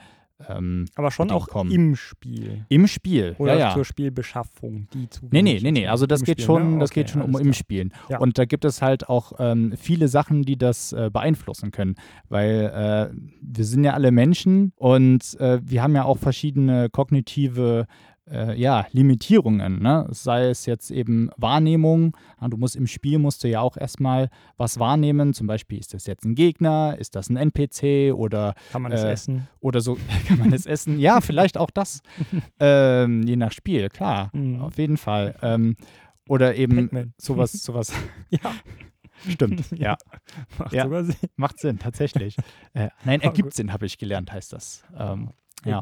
ähm, 0.49 0.85
Aber 0.95 1.11
schon 1.11 1.31
auch 1.31 1.47
kommen. 1.47 1.71
im 1.71 1.95
Spiel. 1.95 2.65
im 2.69 2.87
Spiel. 2.87 3.35
Oder 3.37 3.53
ja, 3.53 3.59
ja. 3.59 3.73
zur 3.73 3.85
Spielbeschaffung, 3.85 4.87
die 4.93 5.09
zu 5.09 5.27
Nee, 5.31 5.41
nee, 5.41 5.59
nee, 5.61 5.71
nee. 5.71 5.87
Also 5.87 6.05
das 6.05 6.23
geht 6.23 6.39
Spiel, 6.39 6.45
schon, 6.45 6.73
ne? 6.73 6.79
das 6.79 6.91
geht 6.91 7.07
Okay, 7.09 7.13
schon 7.13 7.21
um 7.21 7.39
im. 7.39 7.53
Spielen. 7.53 7.93
Ja. 8.09 8.17
Und 8.19 8.37
da 8.37 8.45
gibt 8.45 8.65
es 8.65 8.81
halt 8.81 9.09
auch 9.09 9.33
ähm, 9.39 9.73
viele 9.77 10.07
Sachen, 10.07 10.43
die 10.43 10.57
das 10.57 10.91
äh, 10.91 11.09
beeinflussen 11.13 11.71
können. 11.71 11.95
Weil 12.29 13.11
äh, 13.13 13.15
wir 13.41 13.65
sind 13.65 13.83
ja 13.83 13.93
alle 13.93 14.11
Menschen 14.11 14.73
und 14.75 15.39
äh, 15.39 15.59
wir 15.63 15.83
haben 15.83 15.95
ja 15.95 16.03
auch 16.05 16.17
verschiedene 16.17 16.89
kognitive 16.89 17.85
äh, 18.29 18.59
ja, 18.59 18.85
Limitierungen. 18.91 19.81
Ne? 19.81 20.07
Sei 20.11 20.49
es 20.49 20.65
jetzt 20.65 20.91
eben 20.91 21.29
Wahrnehmung. 21.37 22.15
Du 22.49 22.57
musst 22.57 22.75
im 22.75 22.87
Spiel 22.87 23.19
musst 23.19 23.43
du 23.43 23.49
ja 23.49 23.61
auch 23.61 23.75
erstmal 23.77 24.29
was 24.57 24.79
wahrnehmen. 24.79 25.33
Zum 25.33 25.47
Beispiel, 25.47 25.77
ist 25.79 25.93
das 25.93 26.07
jetzt 26.07 26.23
ein 26.25 26.35
Gegner, 26.35 26.95
ist 26.99 27.15
das 27.15 27.29
ein 27.29 27.37
NPC 27.37 28.13
oder 28.13 28.55
Kann 28.71 28.81
man 28.81 28.91
das 28.91 29.03
äh, 29.03 29.11
essen? 29.11 29.47
oder 29.59 29.81
so 29.81 29.97
kann 30.27 30.39
man 30.39 30.53
es 30.53 30.65
essen. 30.65 30.99
Ja, 30.99 31.21
vielleicht 31.21 31.57
auch 31.57 31.69
das. 31.71 32.01
ähm, 32.59 33.23
je 33.23 33.35
nach 33.35 33.51
Spiel, 33.51 33.89
klar. 33.89 34.29
Mhm. 34.33 34.61
Auf 34.61 34.77
jeden 34.77 34.97
Fall. 34.97 35.35
Ähm, 35.41 35.75
oder 36.27 36.55
eben 36.55 37.13
sowas, 37.17 37.51
sowas. 37.51 37.91
Ja, 38.29 38.39
Stimmt, 39.29 39.71
ja. 39.77 39.97
macht 40.57 40.73
Ja. 40.73 40.83
sogar 40.83 41.03
Sinn. 41.05 41.15
Macht 41.35 41.59
Sinn, 41.59 41.79
tatsächlich. 41.79 42.35
äh, 42.73 42.89
nein, 43.05 43.21
ergibt. 43.21 43.53
Sinn, 43.53 43.71
habe 43.71 43.85
ich 43.85 43.97
gelernt, 43.97 44.31
heißt 44.31 44.51
das. 44.53 44.83
Ähm, 44.97 45.29
ja. 45.65 45.79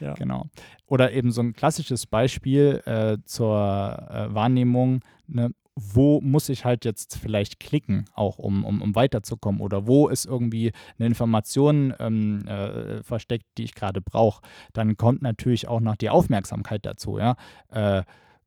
Ja. 0.00 0.14
Genau. 0.14 0.46
Oder 0.86 1.12
eben 1.12 1.32
so 1.32 1.40
ein 1.40 1.54
klassisches 1.54 2.06
Beispiel 2.06 2.82
äh, 2.84 3.18
zur 3.24 3.56
äh, 4.10 4.34
Wahrnehmung, 4.34 5.00
ne, 5.26 5.50
wo 5.76 6.20
muss 6.20 6.48
ich 6.48 6.64
halt 6.64 6.84
jetzt 6.84 7.18
vielleicht 7.18 7.58
klicken, 7.58 8.04
auch 8.14 8.38
um, 8.38 8.64
um, 8.64 8.80
um 8.80 8.94
weiterzukommen? 8.94 9.60
Oder 9.60 9.86
wo 9.86 10.08
ist 10.08 10.24
irgendwie 10.24 10.72
eine 10.98 11.06
Information 11.06 11.92
ähm, 11.98 12.46
äh, 12.46 13.02
versteckt, 13.02 13.46
die 13.58 13.64
ich 13.64 13.74
gerade 13.74 14.00
brauche? 14.00 14.42
Dann 14.72 14.96
kommt 14.96 15.22
natürlich 15.22 15.66
auch 15.66 15.80
noch 15.80 15.96
die 15.96 16.10
Aufmerksamkeit 16.10 16.86
dazu, 16.86 17.18
ja. 17.18 17.36
Äh, 17.70 18.04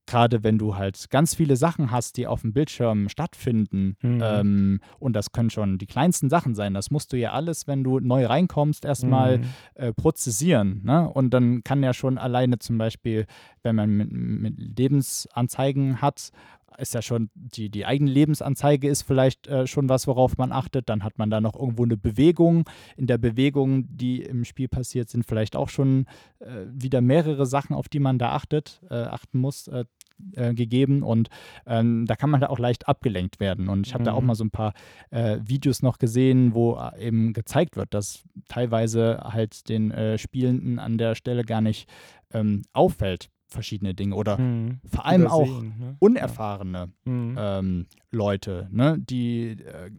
Gerade 0.08 0.44
wenn 0.44 0.58
du 0.58 0.76
halt 0.76 1.10
ganz 1.12 1.36
viele 1.36 1.56
Sachen 1.58 1.92
hast, 1.92 2.18
die 2.18 2.26
auf 2.28 2.42
dem 2.42 2.54
Bildschirm 2.54 3.10
stattfinden, 3.10 3.96
Mhm. 4.02 4.22
ähm, 4.24 4.80
und 5.00 5.14
das 5.14 5.32
können 5.32 5.50
schon 5.50 5.78
die 5.78 5.86
kleinsten 5.86 6.30
Sachen 6.30 6.56
sein, 6.56 6.74
das 6.74 6.90
musst 6.92 7.14
du 7.14 7.18
ja 7.18 7.34
alles, 7.34 7.68
wenn 7.68 7.84
du 7.84 8.00
neu 8.00 8.26
reinkommst, 8.26 8.86
erstmal 8.86 9.38
Mhm. 9.40 9.44
äh, 9.76 9.94
prozessieren. 9.94 10.82
Ne? 10.84 11.08
Und 11.10 11.32
dann 11.32 11.64
kann 11.64 11.84
ja 11.84 11.94
schon 11.94 12.18
alleine 12.18 12.58
zum 12.60 12.78
Beispiel, 12.78 13.26
wenn 13.64 13.76
man 13.76 13.90
mit, 13.92 14.12
mit 14.12 14.80
Lebensanzeigen 14.80 16.02
hat, 16.02 16.30
ist 16.78 16.94
ja 16.94 17.02
schon, 17.02 17.30
die, 17.34 17.70
die 17.70 17.86
eigene 17.86 18.12
Lebensanzeige 18.12 18.88
ist 18.88 19.02
vielleicht 19.04 19.48
äh, 19.48 19.68
schon 19.68 19.90
was, 19.90 20.06
worauf 20.08 20.38
man 20.38 20.52
achtet. 20.52 20.90
Dann 20.90 21.04
hat 21.04 21.18
man 21.18 21.30
da 21.30 21.42
noch 21.42 21.56
irgendwo 21.56 21.84
eine 21.84 21.98
Bewegung. 21.98 22.70
In 22.98 23.08
der 23.08 23.18
Bewegung, 23.18 23.86
die 23.90 24.22
im 24.22 24.46
Spiel 24.46 24.68
passiert, 24.68 25.10
sind 25.10 25.26
vielleicht 25.26 25.56
auch 25.56 25.70
schon 25.70 26.06
äh, 26.40 26.66
wieder 26.70 27.02
mehrere 27.02 27.46
Sachen, 27.46 27.76
auf 27.76 27.90
die 27.90 28.00
man 28.00 28.20
da 28.20 28.34
achtet, 28.34 28.82
äh, 28.90 28.96
achten 28.96 29.40
muss. 29.40 29.68
Äh, 29.68 29.86
äh, 30.34 30.56
gegeben 30.56 31.04
und 31.04 31.30
ähm, 31.68 32.08
da 32.08 32.16
kann 32.16 32.32
man 32.32 32.42
da 32.42 32.48
auch 32.48 32.58
leicht 32.58 32.88
abgelenkt 32.88 33.40
werden. 33.40 33.70
Und 33.70 33.86
ich 33.86 33.94
habe 33.94 34.04
da 34.04 34.14
auch 34.14 34.22
Mhm. 34.22 34.26
mal 34.26 34.34
so 34.34 34.46
ein 34.46 34.50
paar 34.50 34.74
äh, 35.12 35.38
Videos 35.44 35.84
noch 35.84 36.00
gesehen, 36.00 36.56
wo 36.56 36.82
eben 37.00 37.34
gezeigt 37.34 37.76
wird, 37.76 37.94
dass 37.94 38.24
teilweise 38.48 39.20
halt 39.26 39.70
den 39.70 39.94
Spielenden 40.18 40.80
an 40.80 40.98
der 40.98 41.14
Stelle 41.14 41.44
gar 41.44 41.62
nicht 41.62 41.88
ähm, 42.34 42.64
auffällt, 42.74 43.30
verschiedene 43.48 43.94
Dinge 43.94 44.16
oder 44.16 44.38
Mhm. 44.40 44.80
vor 44.86 45.06
allem 45.06 45.28
auch 45.28 45.48
ne? 45.48 45.96
unerfahrene. 46.00 46.92
Mhm. 47.06 47.36
ähm, 47.40 47.86
Leute, 48.12 48.68
ne, 48.72 48.98
die 49.00 49.52
äh, 49.64 49.92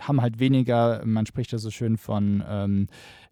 haben 0.00 0.20
halt 0.20 0.38
weniger, 0.40 1.02
man 1.04 1.24
spricht 1.26 1.52
ja 1.52 1.58
so 1.58 1.70
schön 1.70 1.96
von 1.96 2.42
ähm, 2.48 2.86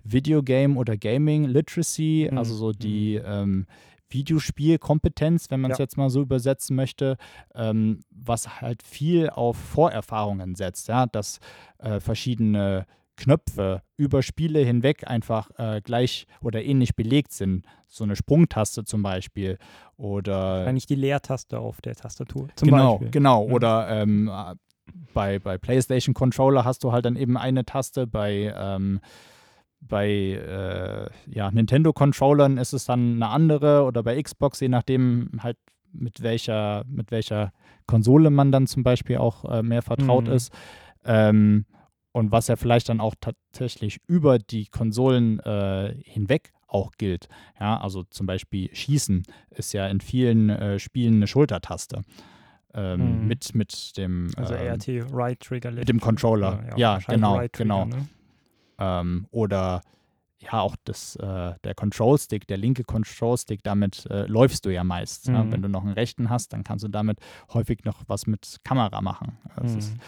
Videogame 0.04 0.76
oder 0.76 0.96
Gaming 0.96 1.44
Literacy, 1.44 2.28
Mhm. 2.30 2.38
also 2.38 2.54
so 2.54 2.72
die 2.72 3.16
ähm, 3.16 3.66
Videospielkompetenz, 4.08 5.50
wenn 5.50 5.60
man 5.60 5.70
es 5.72 5.78
Ja. 5.78 5.84
jetzt 5.84 5.96
mal 5.96 6.10
so 6.10 6.20
übersetzen 6.22 6.76
möchte, 6.76 7.16
ähm, 7.54 8.00
was 8.10 8.60
halt 8.60 8.82
viel 8.82 9.30
auf 9.30 9.56
Vorerfahrungen 9.56 10.54
setzt, 10.54 10.88
ja, 10.88 11.06
dass 11.06 11.40
äh, 11.78 11.98
verschiedene 12.00 12.86
Knöpfe 13.16 13.82
über 13.96 14.22
Spiele 14.22 14.60
hinweg 14.60 15.08
einfach 15.08 15.50
äh, 15.58 15.80
gleich 15.82 16.26
oder 16.40 16.62
ähnlich 16.62 16.96
belegt 16.96 17.32
sind. 17.32 17.66
So 17.88 18.04
eine 18.04 18.16
Sprungtaste 18.16 18.84
zum 18.84 19.02
Beispiel 19.02 19.58
oder 19.96 20.66
Eigentlich 20.66 20.86
die 20.86 20.94
Leertaste 20.94 21.58
auf 21.58 21.80
der 21.82 21.94
Tastatur. 21.94 22.48
Zum 22.56 22.68
genau, 22.68 22.92
Beispiel. 22.92 23.10
genau. 23.10 23.46
Ja. 23.48 23.54
Oder 23.54 23.88
ähm, 23.90 24.28
äh, 24.28 24.54
bei, 25.14 25.38
bei 25.38 25.58
PlayStation 25.58 26.14
Controller 26.14 26.64
hast 26.64 26.82
du 26.84 26.92
halt 26.92 27.04
dann 27.04 27.16
eben 27.16 27.36
eine 27.36 27.64
Taste, 27.64 28.06
bei, 28.06 28.52
ähm, 28.56 29.00
bei 29.80 30.08
äh, 30.08 31.10
ja, 31.30 31.50
Nintendo 31.50 31.92
Controllern 31.92 32.56
ist 32.58 32.72
es 32.72 32.86
dann 32.86 33.14
eine 33.16 33.28
andere 33.28 33.84
oder 33.84 34.02
bei 34.02 34.20
Xbox, 34.20 34.60
je 34.60 34.68
nachdem 34.68 35.30
halt 35.40 35.58
mit 35.92 36.22
welcher, 36.22 36.84
mit 36.88 37.10
welcher 37.10 37.52
Konsole 37.86 38.30
man 38.30 38.50
dann 38.52 38.66
zum 38.66 38.82
Beispiel 38.82 39.18
auch 39.18 39.44
äh, 39.44 39.62
mehr 39.62 39.82
vertraut 39.82 40.26
Mhm. 40.28 40.32
ist. 40.32 40.52
Ähm, 41.04 41.66
und 42.12 42.30
was 42.32 42.48
ja 42.48 42.56
vielleicht 42.56 42.88
dann 42.88 43.00
auch 43.00 43.14
tatsächlich 43.20 43.98
über 44.06 44.38
die 44.38 44.66
Konsolen 44.66 45.40
äh, 45.40 45.94
hinweg 46.04 46.52
auch 46.68 46.92
gilt. 46.98 47.28
Ja, 47.60 47.78
also 47.80 48.04
zum 48.04 48.26
Beispiel 48.26 48.74
Schießen 48.74 49.24
ist 49.50 49.72
ja 49.72 49.86
in 49.88 50.00
vielen 50.00 50.48
äh, 50.50 50.78
Spielen 50.78 51.16
eine 51.16 51.26
Schultertaste. 51.26 52.02
Ähm, 52.74 53.20
Mhm. 53.22 53.28
mit, 53.28 53.54
mit 53.54 53.96
dem 53.98 54.30
Also 54.36 54.54
ähm, 54.54 54.74
RT, 54.76 55.12
Right 55.12 55.38
Trigger, 55.40 55.70
Left 55.70 55.80
mit 55.80 55.88
dem 55.90 56.00
Controller. 56.00 56.64
Ja, 56.78 56.94
wahrscheinlich 56.94 57.06
genau, 57.20 57.36
Right 57.36 57.52
Trigger, 57.52 57.64
genau. 57.64 57.84
Ne? 57.84 58.08
ähm, 58.78 59.26
oder 59.30 59.82
ja 60.38 60.60
auch 60.60 60.74
das, 60.84 61.14
äh, 61.16 61.52
der 61.62 61.74
Control 61.74 62.18
Stick, 62.18 62.46
der 62.46 62.56
linke 62.56 62.82
Control 62.84 63.36
Stick, 63.36 63.62
damit 63.62 64.06
äh, 64.06 64.24
läufst 64.26 64.64
du 64.64 64.70
ja 64.70 64.84
meist. 64.84 65.28
Ja? 65.28 65.44
Mhm. 65.44 65.52
Wenn 65.52 65.62
du 65.62 65.68
noch 65.68 65.82
einen 65.84 65.92
rechten 65.92 66.30
hast, 66.30 66.54
dann 66.54 66.64
kannst 66.64 66.82
du 66.84 66.88
damit 66.88 67.18
häufig 67.52 67.84
noch 67.84 68.02
was 68.06 68.26
mit 68.26 68.56
Kamera 68.64 69.02
machen. 69.02 69.36
Das 69.56 69.74
ist, 69.76 69.92
Mhm. 69.94 70.00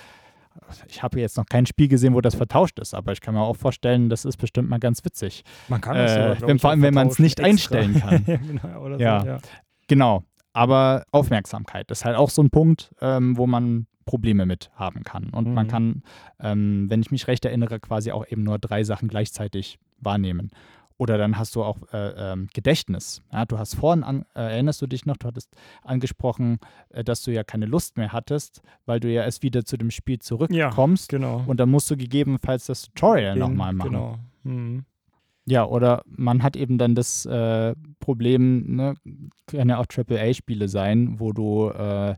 Ich 0.88 1.02
habe 1.02 1.20
jetzt 1.20 1.36
noch 1.36 1.46
kein 1.46 1.66
Spiel 1.66 1.88
gesehen, 1.88 2.14
wo 2.14 2.20
das 2.20 2.34
vertauscht 2.34 2.78
ist, 2.78 2.94
aber 2.94 3.12
ich 3.12 3.20
kann 3.20 3.34
mir 3.34 3.42
auch 3.42 3.56
vorstellen, 3.56 4.08
das 4.08 4.24
ist 4.24 4.36
bestimmt 4.36 4.68
mal 4.68 4.78
ganz 4.78 5.04
witzig. 5.04 5.42
Man 5.68 5.80
kann 5.80 5.96
Äh, 5.96 6.34
glaub 6.38 6.48
wenn- 6.48 6.56
ich, 6.56 6.62
vor 6.62 6.70
allem, 6.70 6.82
wenn 6.82 6.94
man's 6.94 7.16
vertauschen 7.16 7.22
nicht 7.22 7.40
extra. 7.40 7.78
einstellen 7.78 8.00
kann. 8.00 8.24
ja, 8.26 8.36
genau, 8.36 8.88
Ja. 8.98 9.20
So, 9.20 9.26
ja. 9.26 9.38
Genau, 9.88 10.24
aber 10.52 11.04
Aufmerksamkeit 11.10 11.90
ist 11.90 12.04
halt 12.04 12.16
auch 12.16 12.30
so 12.30 12.42
ein 12.42 12.50
Punkt, 12.50 12.94
ähm, 13.00 13.36
wo 13.36 13.46
man 13.46 13.86
Probleme 14.06 14.44
mit 14.46 14.70
haben 14.74 15.02
kann. 15.02 15.30
Und 15.30 15.52
man 15.54 15.66
Mhm. 15.66 15.70
kann, 15.70 16.02
ähm, 16.40 16.86
wenn 16.90 17.00
ich 17.00 17.10
mich 17.10 17.26
recht 17.26 17.44
erinnere, 17.44 17.80
quasi 17.80 18.12
auch 18.12 18.26
eben 18.28 18.42
nur 18.42 18.58
drei 18.58 18.84
Sachen 18.84 19.08
gleichzeitig 19.08 19.78
wahrnehmen. 19.98 20.50
Oder 20.96 21.18
dann 21.18 21.38
hast 21.38 21.56
du 21.56 21.64
auch 21.64 21.78
äh, 21.92 22.32
ähm, 22.32 22.48
Gedächtnis. 22.54 23.22
Ja, 23.32 23.44
du 23.44 23.58
hast 23.58 23.74
vorhin, 23.74 24.04
an, 24.04 24.24
äh, 24.34 24.42
erinnerst 24.42 24.80
du 24.80 24.86
dich 24.86 25.06
noch, 25.06 25.16
du 25.16 25.26
hattest 25.26 25.50
angesprochen, 25.82 26.58
äh, 26.90 27.02
dass 27.02 27.22
du 27.22 27.32
ja 27.32 27.42
keine 27.42 27.66
Lust 27.66 27.96
mehr 27.96 28.12
hattest, 28.12 28.62
weil 28.86 29.00
du 29.00 29.12
ja 29.12 29.24
erst 29.24 29.42
wieder 29.42 29.64
zu 29.64 29.76
dem 29.76 29.90
Spiel 29.90 30.20
zurückkommst. 30.20 31.08
Genau. 31.08 31.42
Und 31.46 31.58
dann 31.58 31.70
musst 31.70 31.90
du 31.90 31.96
gegebenenfalls 31.96 32.66
das 32.66 32.82
Tutorial 32.82 33.36
nochmal 33.36 33.72
machen. 33.72 33.90
Genau. 33.90 34.18
Mhm. 34.44 34.84
Ja, 35.46 35.66
oder 35.66 36.02
man 36.06 36.42
hat 36.42 36.56
eben 36.56 36.78
dann 36.78 36.94
das 36.94 37.26
äh, 37.26 37.74
Problem, 38.00 38.76
ne, 38.76 38.94
können 39.46 39.70
ja 39.70 39.78
auch 39.78 39.86
AAA-Spiele 39.94 40.68
sein, 40.68 41.16
wo 41.18 41.32
du 41.32 41.68
äh, 41.68 42.14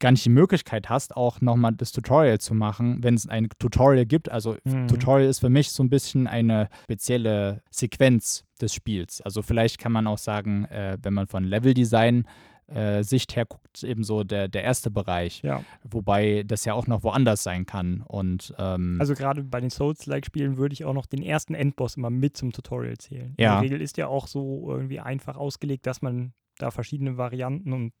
gar 0.00 0.12
nicht 0.12 0.24
die 0.24 0.30
Möglichkeit 0.30 0.88
hast, 0.88 1.16
auch 1.16 1.40
nochmal 1.40 1.72
das 1.74 1.92
Tutorial 1.92 2.38
zu 2.38 2.54
machen, 2.54 3.02
wenn 3.02 3.14
es 3.14 3.28
ein 3.28 3.48
Tutorial 3.58 4.06
gibt. 4.06 4.30
Also 4.30 4.56
Mhm. 4.64 4.86
Tutorial 4.88 5.28
ist 5.28 5.40
für 5.40 5.48
mich 5.50 5.70
so 5.72 5.82
ein 5.82 5.90
bisschen 5.90 6.26
eine 6.26 6.68
spezielle 6.84 7.62
Sequenz 7.70 8.44
des 8.60 8.74
Spiels. 8.74 9.20
Also 9.22 9.42
vielleicht 9.42 9.78
kann 9.78 9.92
man 9.92 10.06
auch 10.06 10.18
sagen, 10.18 10.64
äh, 10.66 10.98
wenn 11.02 11.14
man 11.14 11.26
von 11.26 11.44
Leveldesign 11.44 12.26
äh, 12.68 13.02
Sicht 13.02 13.34
her 13.34 13.46
guckt, 13.46 13.82
eben 13.82 14.04
so 14.04 14.24
der, 14.24 14.46
der 14.48 14.62
erste 14.62 14.90
Bereich, 14.90 15.40
Ja, 15.42 15.62
wobei 15.84 16.42
das 16.46 16.66
ja 16.66 16.74
auch 16.74 16.86
noch 16.86 17.02
woanders 17.02 17.42
sein 17.42 17.64
kann. 17.64 18.02
Und 18.06 18.54
ähm, 18.58 18.98
also 19.00 19.14
gerade 19.14 19.42
bei 19.42 19.60
den 19.60 19.70
Souls-like-Spielen 19.70 20.58
würde 20.58 20.74
ich 20.74 20.84
auch 20.84 20.92
noch 20.92 21.06
den 21.06 21.22
ersten 21.22 21.54
Endboss 21.54 21.96
immer 21.96 22.10
mit 22.10 22.36
zum 22.36 22.52
Tutorial 22.52 22.98
zählen. 22.98 23.34
Ja. 23.38 23.54
In 23.56 23.62
der 23.62 23.70
Regel 23.70 23.80
ist 23.80 23.96
ja 23.96 24.08
auch 24.08 24.26
so 24.26 24.66
irgendwie 24.70 25.00
einfach 25.00 25.36
ausgelegt, 25.36 25.86
dass 25.86 26.02
man 26.02 26.34
da 26.58 26.70
verschiedene 26.70 27.16
Varianten 27.16 27.72
und 27.72 27.92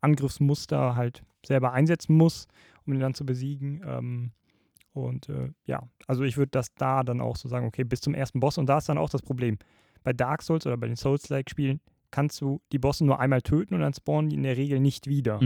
Angriffsmuster 0.00 0.96
halt 0.96 1.22
selber 1.44 1.72
einsetzen 1.72 2.16
muss, 2.16 2.46
um 2.86 2.94
ihn 2.94 3.00
dann 3.00 3.14
zu 3.14 3.24
besiegen. 3.24 3.82
Ähm, 3.86 4.32
und 4.92 5.28
äh, 5.28 5.50
ja, 5.64 5.82
also 6.06 6.24
ich 6.24 6.36
würde 6.36 6.50
das 6.50 6.74
da 6.74 7.02
dann 7.02 7.20
auch 7.20 7.36
so 7.36 7.48
sagen, 7.48 7.66
okay, 7.66 7.84
bis 7.84 8.00
zum 8.00 8.14
ersten 8.14 8.40
Boss. 8.40 8.58
Und 8.58 8.66
da 8.66 8.78
ist 8.78 8.88
dann 8.88 8.98
auch 8.98 9.10
das 9.10 9.22
Problem. 9.22 9.58
Bei 10.02 10.12
Dark 10.12 10.42
Souls 10.42 10.66
oder 10.66 10.76
bei 10.76 10.86
den 10.86 10.96
Souls-like-Spielen 10.96 11.80
kannst 12.10 12.40
du 12.40 12.60
die 12.72 12.78
Bosse 12.78 13.04
nur 13.04 13.20
einmal 13.20 13.42
töten 13.42 13.74
und 13.74 13.80
dann 13.80 13.92
spawnen 13.92 14.30
die 14.30 14.36
in 14.36 14.42
der 14.42 14.56
Regel 14.56 14.80
nicht 14.80 15.06
wieder. 15.06 15.42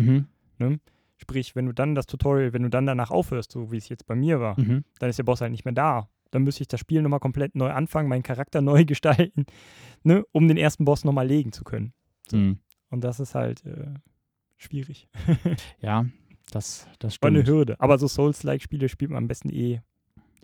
mhm, 0.59 0.81
Sprich, 1.17 1.55
wenn 1.55 1.67
du 1.67 1.73
dann 1.73 1.95
das 1.95 2.07
Tutorial, 2.07 2.53
wenn 2.53 2.63
du 2.63 2.71
dann 2.71 2.87
danach 2.87 3.11
aufhörst, 3.11 3.53
so 3.53 3.71
wie 3.71 3.77
es 3.77 3.89
jetzt 3.89 4.07
bei 4.07 4.15
mir 4.15 4.41
war, 4.41 4.59
mhm. 4.59 4.85
dann 4.99 5.11
ist 5.11 5.19
der 5.19 5.25
Boss 5.25 5.41
halt 5.41 5.53
nicht 5.53 5.65
mehr 5.65 5.75
da. 5.75 6.09
Dann 6.31 6.43
müsste 6.45 6.63
ich 6.63 6.69
das 6.69 6.81
Spiel 6.81 7.03
nochmal 7.03 7.21
komplett 7.21 7.55
neu 7.55 7.71
anfangen, 7.71 8.09
meinen 8.09 8.23
Charakter 8.23 8.61
neu 8.63 8.85
gestalten, 8.85 9.47
ne, 10.03 10.25
um 10.33 10.49
den 10.49 10.57
ersten 10.57 10.85
Boss 10.85 11.05
nochmal 11.05 11.27
legen 11.27 11.53
zu 11.53 11.65
können. 11.65 11.93
So. 12.29 12.37
Mhm. 12.37 12.59
Und 12.91 13.05
das 13.05 13.21
ist 13.21 13.35
halt 13.35 13.65
äh, 13.65 13.95
schwierig. 14.63 15.09
Ja, 15.81 16.07
das, 16.51 16.87
das 16.99 17.21
War 17.21 17.29
eine 17.29 17.43
stimmt. 17.43 17.57
Hürde. 17.57 17.77
Aber 17.79 17.99
so 17.99 18.09
Souls-like-Spiele 18.09 18.89
spielt 18.89 19.11
man 19.11 19.25
am 19.25 19.29
besten 19.29 19.51
eh, 19.51 19.81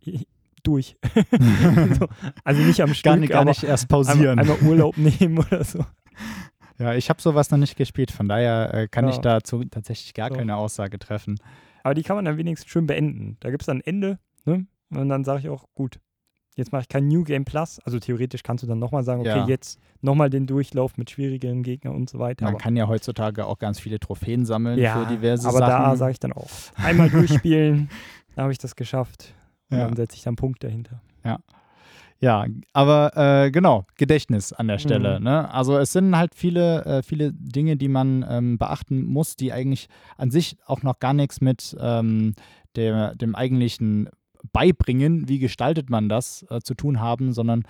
eh 0.05 0.21
durch. 0.62 0.97
so, 1.99 2.09
also 2.45 2.62
nicht 2.62 2.81
am 2.81 2.95
Stück, 2.95 3.05
gar 3.05 3.16
nicht, 3.16 3.31
gar 3.31 3.45
nicht 3.45 3.62
erst 3.62 3.89
pausieren. 3.89 4.39
Einmal, 4.39 4.57
einmal 4.57 4.71
Urlaub 4.71 4.97
nehmen 5.21 5.39
oder 5.39 5.64
so. 5.64 5.85
Ja, 6.79 6.95
ich 6.95 7.11
habe 7.11 7.21
sowas 7.21 7.51
noch 7.51 7.59
nicht 7.59 7.77
gespielt, 7.77 8.11
von 8.11 8.29
daher 8.29 8.73
äh, 8.73 8.89
kann 8.89 9.07
ja. 9.07 9.11
ich 9.11 9.19
dazu 9.19 9.64
tatsächlich 9.64 10.14
gar 10.14 10.29
so. 10.31 10.37
keine 10.37 10.57
Aussage 10.57 10.99
treffen. 10.99 11.39
Aber 11.83 11.95
die 11.95 12.03
kann 12.03 12.16
man 12.16 12.25
dann 12.25 12.37
wenigstens 12.37 12.71
schön 12.71 12.87
beenden. 12.87 13.37
Da 13.41 13.51
gibt 13.51 13.62
es 13.62 13.66
dann 13.66 13.79
ein 13.79 13.87
Ende, 13.87 14.19
ne? 14.45 14.66
Und 14.91 15.09
dann 15.09 15.25
sage 15.25 15.41
ich 15.41 15.49
auch, 15.49 15.66
gut, 15.75 16.01
jetzt 16.59 16.73
mache 16.73 16.83
ich 16.83 16.89
kein 16.89 17.07
New 17.07 17.23
Game 17.23 17.45
Plus. 17.45 17.79
Also 17.85 17.99
theoretisch 18.01 18.43
kannst 18.43 18.65
du 18.65 18.67
dann 18.67 18.81
nochmal 18.81 19.05
sagen, 19.05 19.21
okay, 19.21 19.31
ja. 19.31 19.47
jetzt 19.47 19.81
nochmal 20.03 20.29
den 20.29 20.47
Durchlauf 20.47 20.99
mit 20.99 21.09
schwierigeren 21.09 21.63
Gegnern 21.63 21.95
und 21.95 22.11
so 22.11 22.19
weiter. 22.19 22.45
Man 22.45 22.55
aber 22.55 22.63
kann 22.63 22.77
ja 22.77 22.89
heutzutage 22.89 23.47
auch 23.47 23.59
ganz 23.59 23.79
viele 23.79 24.01
Trophäen 24.01 24.45
sammeln 24.45 24.79
ja, 24.79 24.99
für 24.99 25.07
diverse 25.07 25.49
aber 25.49 25.59
Sachen. 25.59 25.73
Aber 25.73 25.85
da 25.85 25.97
sage 25.97 26.13
ich 26.13 26.21
dann 26.21 26.33
auch, 26.33 26.51
einmal 26.75 27.09
durchspielen, 27.09 27.89
dann 28.35 28.43
habe 28.43 28.53
ich 28.53 28.59
das 28.59 28.75
geschafft. 28.75 29.35
Und 29.71 29.79
ja. 29.79 29.87
dann 29.87 29.97
setze 29.97 30.17
ich 30.17 30.23
dann 30.23 30.37
Punkt 30.37 30.65
dahinter. 30.65 31.01
Ja. 31.25 31.39
Ja, 32.21 32.47
aber 32.73 33.13
äh, 33.45 33.53
genau, 33.53 33.87
Gedächtnis 33.97 34.53
an 34.53 34.67
der 34.67 34.79
Stelle. 34.79 35.21
Mhm. 35.21 35.25
Ne? 35.25 35.55
Also 35.55 35.79
es 35.79 35.93
sind 35.93 36.17
halt 36.17 36.35
viele, 36.35 36.85
äh, 36.85 37.03
viele 37.05 37.33
Dinge, 37.33 37.77
die 37.77 37.87
man 37.87 38.27
ähm, 38.29 38.59
beachten 38.59 39.05
muss, 39.05 39.37
die 39.37 39.53
eigentlich 39.53 39.89
an 40.17 40.33
sich 40.33 40.57
auch 40.67 40.83
noch 40.83 40.99
gar 40.99 41.13
nichts 41.13 41.41
mit 41.41 41.77
ähm, 41.81 42.35
der, 42.75 43.15
dem 43.15 43.37
eigentlichen 43.37 44.09
Beibringen, 44.53 45.28
wie 45.28 45.39
gestaltet 45.39 45.91
man 45.91 46.09
das, 46.09 46.45
äh, 46.51 46.61
zu 46.61 46.74
tun 46.74 47.01
haben, 47.01 47.32
sondern 47.32 47.64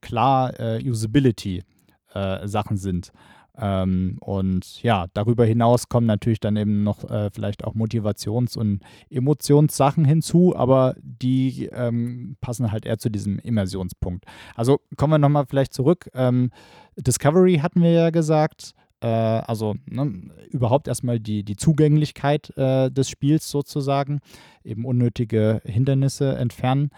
klar 0.00 0.58
äh, 0.58 0.82
Usability-Sachen 0.88 2.76
äh, 2.76 2.80
sind. 2.80 3.12
Ähm, 3.58 4.16
und 4.20 4.82
ja, 4.82 5.06
darüber 5.12 5.44
hinaus 5.44 5.88
kommen 5.88 6.06
natürlich 6.06 6.40
dann 6.40 6.56
eben 6.56 6.84
noch 6.84 7.08
äh, 7.10 7.30
vielleicht 7.30 7.64
auch 7.64 7.74
Motivations- 7.74 8.56
und 8.56 8.80
Emotionssachen 9.10 10.04
hinzu, 10.06 10.56
aber 10.56 10.96
die 11.02 11.66
ähm, 11.66 12.36
passen 12.40 12.72
halt 12.72 12.86
eher 12.86 12.98
zu 12.98 13.10
diesem 13.10 13.38
Immersionspunkt. 13.38 14.24
Also 14.54 14.80
kommen 14.96 15.12
wir 15.12 15.18
nochmal 15.18 15.44
vielleicht 15.46 15.74
zurück. 15.74 16.08
Ähm, 16.14 16.50
Discovery 16.96 17.58
hatten 17.58 17.82
wir 17.82 17.92
ja 17.92 18.10
gesagt. 18.10 18.72
Äh, 19.02 19.06
also 19.06 19.74
ne, 19.86 20.12
überhaupt 20.50 20.88
erstmal 20.88 21.18
die, 21.18 21.42
die 21.42 21.56
Zugänglichkeit 21.56 22.56
äh, 22.56 22.90
des 22.90 23.10
Spiels 23.10 23.50
sozusagen, 23.50 24.20
eben 24.64 24.84
unnötige 24.84 25.60
Hindernisse 25.64 26.36
entfernen. 26.36 26.90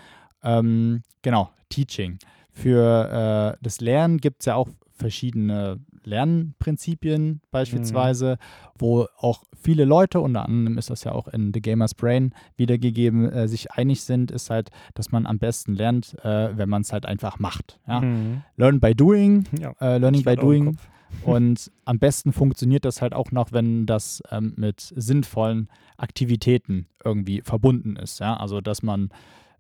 Ähm, 0.43 1.03
genau, 1.23 1.51
Teaching. 1.71 2.19
Für 2.53 3.55
äh, 3.55 3.59
das 3.63 3.81
Lernen 3.81 4.19
gibt 4.19 4.43
es 4.43 4.47
ja 4.47 4.55
auch 4.55 4.69
verschiedene 4.97 5.81
Lernprinzipien 6.05 7.41
beispielsweise, 7.51 8.33
mhm. 8.33 8.75
wo 8.79 9.07
auch 9.17 9.45
viele 9.61 9.85
Leute, 9.85 10.21
unter 10.21 10.45
anderem 10.45 10.79
ist 10.79 10.91
das 10.91 11.05
ja 11.05 11.13
auch 11.13 11.27
in 11.29 11.53
The 11.53 11.63
Gamer's 11.63 11.95
Brain 11.95 12.35
wiedergegeben, 12.57 13.31
äh, 13.33 13.49
sich 13.49 13.73
einig 13.73 14.03
sind, 14.03 14.31
ist 14.31 14.51
halt, 14.51 14.71
dass 14.93 15.11
man 15.11 15.27
am 15.27 15.39
besten 15.39 15.75
lernt, 15.75 16.17
äh, 16.23 16.57
wenn 16.57 16.69
man 16.69 16.83
es 16.83 16.93
halt 16.93 17.07
einfach 17.07 17.39
macht. 17.39 17.81
Ja? 17.89 18.03
Mhm. 18.03 18.43
Learn 18.57 18.79
by 18.79 18.95
doing, 18.95 19.47
ja, 19.59 19.75
äh, 19.81 19.99
learning 19.99 20.23
by 20.23 20.37
doing. 20.37 20.77
Und 21.23 21.71
am 21.85 21.99
besten 21.99 22.33
funktioniert 22.33 22.85
das 22.85 23.03
halt 23.03 23.15
auch 23.15 23.31
noch, 23.31 23.53
wenn 23.53 23.87
das 23.87 24.23
ähm, 24.31 24.55
mit 24.57 24.93
sinnvollen 24.97 25.69
Aktivitäten 25.97 26.87
irgendwie 27.05 27.41
verbunden 27.43 27.97
ist. 27.97 28.21
Ja? 28.21 28.37
Also, 28.37 28.61
dass 28.61 28.83
man 28.83 29.11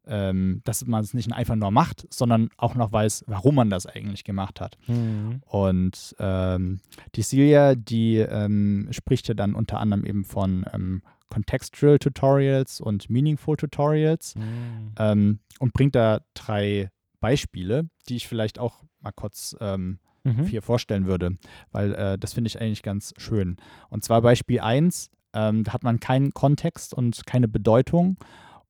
ähm, 0.06 0.60
dass 0.64 0.86
man 0.86 1.02
es 1.02 1.14
nicht 1.14 1.32
einfach 1.32 1.56
nur 1.56 1.70
macht, 1.70 2.06
sondern 2.12 2.50
auch 2.56 2.74
noch 2.74 2.92
weiß, 2.92 3.24
warum 3.26 3.54
man 3.54 3.70
das 3.70 3.86
eigentlich 3.86 4.24
gemacht 4.24 4.60
hat. 4.60 4.76
Mhm. 4.86 5.40
Und 5.46 6.14
ähm, 6.18 6.80
die 7.14 7.22
Celia, 7.22 7.74
die 7.74 8.16
ähm, 8.18 8.88
spricht 8.90 9.28
ja 9.28 9.34
dann 9.34 9.54
unter 9.54 9.80
anderem 9.80 10.04
eben 10.04 10.24
von 10.24 10.66
ähm, 10.72 11.02
Contextual 11.30 11.98
Tutorials 11.98 12.80
und 12.80 13.10
Meaningful 13.10 13.56
Tutorials 13.56 14.34
mhm. 14.36 14.92
Ähm, 14.98 15.38
und 15.58 15.72
bringt 15.72 15.94
da 15.94 16.20
drei 16.34 16.90
Beispiele, 17.20 17.88
die 18.08 18.16
ich 18.16 18.28
vielleicht 18.28 18.58
auch 18.58 18.84
mal 19.00 19.12
kurz 19.12 19.56
ähm, 19.60 19.98
mhm. 20.24 20.44
hier 20.46 20.62
vorstellen 20.62 21.06
würde, 21.06 21.36
weil 21.70 21.94
äh, 21.94 22.18
das 22.18 22.32
finde 22.32 22.48
ich 22.48 22.60
eigentlich 22.60 22.82
ganz 22.82 23.14
schön. 23.16 23.56
Und 23.88 24.04
zwar 24.04 24.22
Beispiel 24.22 24.60
1, 24.60 25.10
da 25.32 25.52
hat 25.68 25.82
man 25.82 25.98
keinen 25.98 26.32
Kontext 26.32 26.94
und 26.94 27.26
keine 27.26 27.48
Bedeutung 27.48 28.18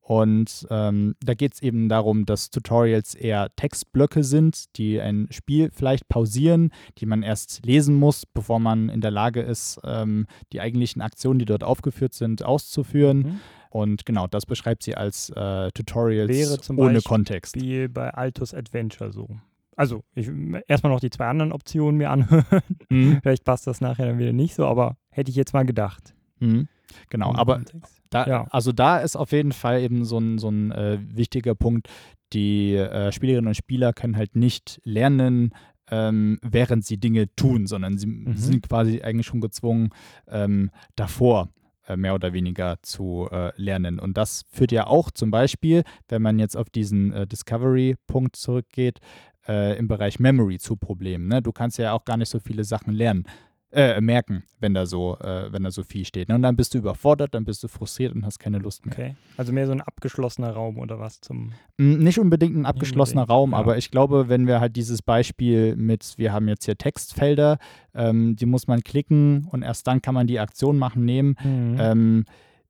und 0.04 0.66
ähm, 0.68 1.14
da 1.24 1.32
geht 1.32 1.54
es 1.54 1.62
eben 1.62 1.88
darum, 1.88 2.26
dass 2.26 2.50
Tutorials 2.50 3.14
eher 3.14 3.48
Textblöcke 3.56 4.22
sind, 4.22 4.76
die 4.76 5.00
ein 5.00 5.28
Spiel 5.30 5.70
vielleicht 5.72 6.10
pausieren, 6.10 6.72
die 6.98 7.06
man 7.06 7.22
erst 7.22 7.64
lesen 7.64 7.94
muss, 7.94 8.26
bevor 8.26 8.60
man 8.60 8.90
in 8.90 9.00
der 9.00 9.10
Lage 9.10 9.40
ist, 9.40 9.80
ähm, 9.82 10.26
die 10.52 10.60
eigentlichen 10.60 11.00
Aktionen, 11.00 11.38
die 11.38 11.46
dort 11.46 11.64
aufgeführt 11.64 12.12
sind, 12.12 12.44
auszuführen. 12.44 13.18
Mhm. 13.18 13.40
Und 13.70 14.04
genau, 14.04 14.26
das 14.26 14.44
beschreibt 14.44 14.82
sie 14.82 14.94
als 14.94 15.30
äh, 15.30 15.70
Tutorials 15.72 16.28
Wäre 16.28 16.60
zum 16.60 16.78
ohne 16.78 16.94
Beispiel 16.94 17.08
Kontext. 17.08 17.56
Wie 17.56 17.88
bei 17.88 18.10
Altus 18.10 18.52
Adventure 18.52 19.10
so. 19.10 19.28
Also, 19.76 20.02
ich 20.14 20.30
erstmal 20.68 20.92
noch 20.92 21.00
die 21.00 21.10
zwei 21.10 21.26
anderen 21.26 21.52
Optionen 21.52 21.96
mir 21.96 22.10
anhören. 22.10 22.62
Mhm. 22.90 23.18
Vielleicht 23.22 23.44
passt 23.44 23.66
das 23.66 23.80
nachher 23.80 24.06
dann 24.06 24.18
wieder 24.18 24.32
nicht 24.32 24.54
so, 24.54 24.66
aber 24.66 24.96
hätte 25.10 25.30
ich 25.30 25.36
jetzt 25.36 25.52
mal 25.52 25.64
gedacht. 25.64 26.14
Mhm. 26.40 26.68
Genau, 27.10 27.34
aber 27.34 27.62
da, 28.10 28.26
ja. 28.26 28.46
also 28.50 28.70
da 28.72 28.98
ist 28.98 29.16
auf 29.16 29.32
jeden 29.32 29.52
Fall 29.52 29.80
eben 29.80 30.04
so 30.04 30.18
ein, 30.18 30.38
so 30.38 30.48
ein 30.48 30.70
äh, 30.70 30.98
wichtiger 31.00 31.54
Punkt. 31.54 31.88
Die 32.32 32.74
äh, 32.74 33.10
Spielerinnen 33.10 33.48
und 33.48 33.56
Spieler 33.56 33.92
können 33.92 34.16
halt 34.16 34.36
nicht 34.36 34.80
lernen, 34.84 35.52
ähm, 35.90 36.38
während 36.42 36.84
sie 36.84 36.98
Dinge 36.98 37.34
tun, 37.34 37.66
sondern 37.66 37.98
sie 37.98 38.06
mhm. 38.06 38.36
sind 38.36 38.68
quasi 38.68 39.02
eigentlich 39.02 39.26
schon 39.26 39.40
gezwungen, 39.40 39.90
ähm, 40.28 40.70
davor 40.96 41.48
äh, 41.86 41.96
mehr 41.96 42.14
oder 42.14 42.32
weniger 42.32 42.76
zu 42.82 43.28
äh, 43.30 43.52
lernen. 43.60 43.98
Und 43.98 44.16
das 44.16 44.44
führt 44.50 44.72
ja 44.72 44.86
auch 44.86 45.10
zum 45.10 45.30
Beispiel, 45.30 45.84
wenn 46.08 46.22
man 46.22 46.38
jetzt 46.38 46.56
auf 46.56 46.70
diesen 46.70 47.12
äh, 47.12 47.26
Discovery-Punkt 47.26 48.36
zurückgeht, 48.36 49.00
äh, 49.48 49.78
im 49.78 49.88
Bereich 49.88 50.18
Memory 50.18 50.58
zu 50.58 50.76
Problemen. 50.76 51.28
Ne? 51.28 51.42
Du 51.42 51.52
kannst 51.52 51.78
ja 51.78 51.92
auch 51.92 52.04
gar 52.04 52.16
nicht 52.16 52.28
so 52.28 52.38
viele 52.38 52.64
Sachen 52.64 52.94
lernen 52.94 53.26
äh, 53.74 54.00
merken, 54.00 54.44
wenn 54.60 54.72
da 54.72 54.86
so, 54.86 55.18
äh, 55.18 55.52
wenn 55.52 55.64
da 55.64 55.70
so 55.70 55.82
viel 55.82 56.04
steht. 56.04 56.28
Ne? 56.28 56.36
Und 56.36 56.42
dann 56.42 56.56
bist 56.56 56.74
du 56.74 56.78
überfordert, 56.78 57.34
dann 57.34 57.44
bist 57.44 57.62
du 57.62 57.68
frustriert 57.68 58.14
und 58.14 58.24
hast 58.24 58.38
keine 58.38 58.58
Lust 58.58 58.86
mehr. 58.86 58.94
Okay. 58.94 59.14
Also 59.36 59.52
mehr 59.52 59.66
so 59.66 59.72
ein 59.72 59.80
abgeschlossener 59.80 60.52
Raum 60.52 60.78
oder 60.78 61.00
was 61.00 61.20
zum. 61.20 61.52
Nicht 61.76 62.18
unbedingt 62.18 62.56
ein 62.56 62.66
abgeschlossener 62.66 63.22
unbedingt. 63.22 63.36
Raum, 63.36 63.50
ja. 63.50 63.58
aber 63.58 63.76
ich 63.76 63.90
glaube, 63.90 64.28
wenn 64.28 64.46
wir 64.46 64.60
halt 64.60 64.76
dieses 64.76 65.02
Beispiel 65.02 65.74
mit, 65.76 66.14
wir 66.16 66.32
haben 66.32 66.48
jetzt 66.48 66.64
hier 66.64 66.78
Textfelder, 66.78 67.58
ähm, 67.94 68.36
die 68.36 68.46
muss 68.46 68.68
man 68.68 68.82
klicken 68.82 69.48
und 69.50 69.62
erst 69.62 69.86
dann 69.86 70.00
kann 70.00 70.14
man 70.14 70.26
die 70.26 70.38
Aktion 70.38 70.78
machen, 70.78 71.04
nehmen, 71.04 71.36
mhm. 71.42 71.76
ähm, 71.78 72.24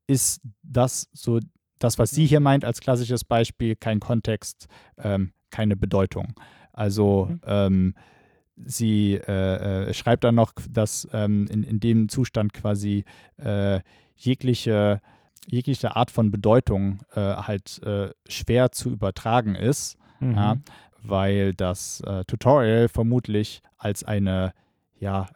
ist 0.07 0.41
das 0.62 1.09
so 1.12 1.39
das, 1.79 1.99
was 1.99 2.11
sie 2.11 2.25
hier 2.27 2.41
meint 2.41 2.64
als 2.64 2.81
klassisches 2.81 3.25
Beispiel, 3.25 3.77
kein 3.77 4.01
Kontext, 4.01 4.68
ähm, 4.97 5.33
keine 5.51 5.77
Bedeutung. 5.77 6.35
Also 6.75 7.29
mhm. 7.31 7.41
ähm, 7.47 7.95
sie 8.57 9.14
äh, 9.14 9.89
äh, 9.89 9.95
schreibt 9.95 10.25
dann 10.25 10.35
noch, 10.35 10.53
dass 10.70 11.09
ähm, 11.12 11.47
in, 11.51 11.62
in 11.62 11.81
dem 11.81 12.09
Zustand 12.09 12.53
quasi 12.53 13.05
äh, 13.37 13.81
jegliche, 14.16 15.01
jegliche 15.47 15.97
Art 15.97 16.11
von 16.11 16.31
Bedeutung 16.31 17.01
äh, 17.14 17.20
halt 17.20 17.83
äh, 17.83 18.11
schwer 18.29 18.72
zu 18.72 18.91
übertragen 18.91 19.55
ist, 19.55 19.97
mhm. 20.20 20.35
ja, 20.35 20.57
weil 21.03 21.55
das 21.55 22.01
äh, 22.01 22.25
Tutorial 22.25 22.89
vermutlich 22.89 23.62
als 23.77 24.05
eine 24.05 24.53
ja, 24.99 25.27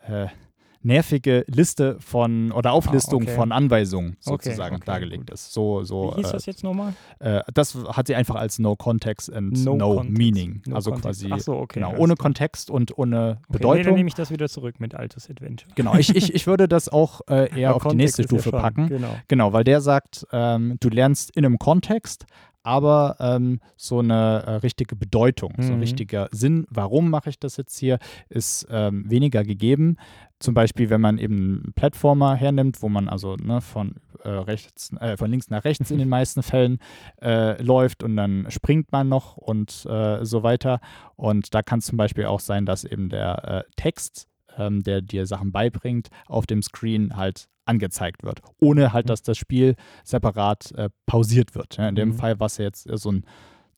nervige 0.88 1.44
Liste 1.46 1.96
von 2.00 2.50
oder 2.50 2.72
Auflistung 2.72 3.22
ah, 3.22 3.26
okay. 3.26 3.34
von 3.36 3.52
Anweisungen 3.52 4.16
sozusagen 4.18 4.76
okay, 4.76 4.82
okay, 4.82 4.86
dargelegt 4.86 5.26
gut. 5.26 5.34
ist. 5.34 5.52
So, 5.52 5.84
so, 5.84 6.12
Wie 6.16 6.22
hieß 6.22 6.30
äh, 6.30 6.32
das 6.32 6.46
jetzt 6.46 6.64
nochmal? 6.64 6.94
Äh, 7.20 7.42
das 7.54 7.76
hat 7.76 8.08
sie 8.08 8.16
einfach 8.16 8.34
als 8.34 8.58
No 8.58 8.74
Context 8.74 9.32
and 9.32 9.64
No, 9.64 9.76
no 9.76 10.02
Meaning. 10.02 10.62
No 10.66 10.76
also 10.76 10.90
context. 10.90 11.24
quasi 11.26 11.42
so, 11.42 11.66
genau, 11.68 11.94
ohne 11.96 12.16
Kontext 12.16 12.70
und 12.70 12.96
ohne 12.98 13.40
Bedeutung. 13.48 13.76
Nee, 13.76 13.82
dann 13.84 13.94
nehme 13.94 14.08
ich 14.08 14.14
das 14.14 14.30
wieder 14.30 14.48
zurück 14.48 14.80
mit 14.80 14.94
Altes 14.94 15.30
Adventure. 15.30 15.70
Genau, 15.76 15.94
ich, 15.94 16.16
ich, 16.16 16.34
ich 16.34 16.46
würde 16.46 16.66
das 16.66 16.88
auch 16.88 17.20
äh, 17.28 17.54
eher 17.60 17.76
auf 17.76 17.86
die 17.86 17.96
nächste 17.96 18.24
Stufe 18.24 18.50
ja 18.50 18.58
packen. 18.58 18.88
Genau. 18.88 19.14
genau, 19.28 19.52
weil 19.52 19.64
der 19.64 19.80
sagt, 19.80 20.26
ähm, 20.32 20.76
du 20.80 20.88
lernst 20.88 21.36
in 21.36 21.44
einem 21.44 21.58
Kontext, 21.58 22.26
aber 22.68 23.16
ähm, 23.18 23.60
so 23.76 24.00
eine 24.00 24.42
äh, 24.46 24.50
richtige 24.56 24.94
Bedeutung, 24.94 25.54
mhm. 25.56 25.62
so 25.62 25.72
ein 25.72 25.76
mhm. 25.76 25.82
richtiger 25.82 26.28
Sinn, 26.32 26.66
warum 26.68 27.08
mache 27.08 27.30
ich 27.30 27.38
das 27.38 27.56
jetzt 27.56 27.78
hier, 27.78 27.98
ist 28.28 28.66
ähm, 28.70 29.08
weniger 29.08 29.42
gegeben. 29.42 29.96
Zum 30.40 30.54
Beispiel, 30.54 30.88
wenn 30.90 31.00
man 31.00 31.18
eben 31.18 31.36
einen 31.36 31.72
Plattformer 31.74 32.34
hernimmt, 32.36 32.82
wo 32.82 32.88
man 32.88 33.08
also 33.08 33.36
ne, 33.36 33.60
von, 33.60 33.96
äh, 34.22 34.28
rechts, 34.28 34.92
äh, 35.00 35.16
von 35.16 35.30
links 35.30 35.50
nach 35.50 35.64
rechts 35.64 35.90
in 35.90 35.98
den 35.98 36.08
meisten 36.08 36.42
Fällen 36.42 36.78
äh, 37.20 37.60
läuft 37.62 38.02
und 38.02 38.16
dann 38.16 38.46
springt 38.50 38.92
man 38.92 39.08
noch 39.08 39.36
und 39.36 39.86
äh, 39.86 40.24
so 40.24 40.42
weiter. 40.42 40.80
Und 41.16 41.54
da 41.54 41.62
kann 41.62 41.80
es 41.80 41.86
zum 41.86 41.98
Beispiel 41.98 42.26
auch 42.26 42.40
sein, 42.40 42.66
dass 42.66 42.84
eben 42.84 43.08
der 43.08 43.64
äh, 43.66 43.70
Text 43.76 44.28
ähm, 44.58 44.82
der 44.82 45.00
dir 45.00 45.26
Sachen 45.26 45.52
beibringt, 45.52 46.08
auf 46.26 46.46
dem 46.46 46.62
Screen 46.62 47.16
halt 47.16 47.48
angezeigt 47.64 48.24
wird, 48.24 48.40
ohne 48.58 48.92
halt, 48.92 49.06
mhm. 49.06 49.08
dass 49.08 49.22
das 49.22 49.38
Spiel 49.38 49.76
separat 50.04 50.72
äh, 50.72 50.90
pausiert 51.06 51.54
wird. 51.54 51.76
Ja, 51.76 51.88
in 51.88 51.94
dem 51.94 52.10
mhm. 52.10 52.14
Fall 52.14 52.40
war 52.40 52.46
es 52.46 52.58
ja 52.58 52.64
jetzt 52.64 52.88
so 52.90 53.12
ein 53.12 53.24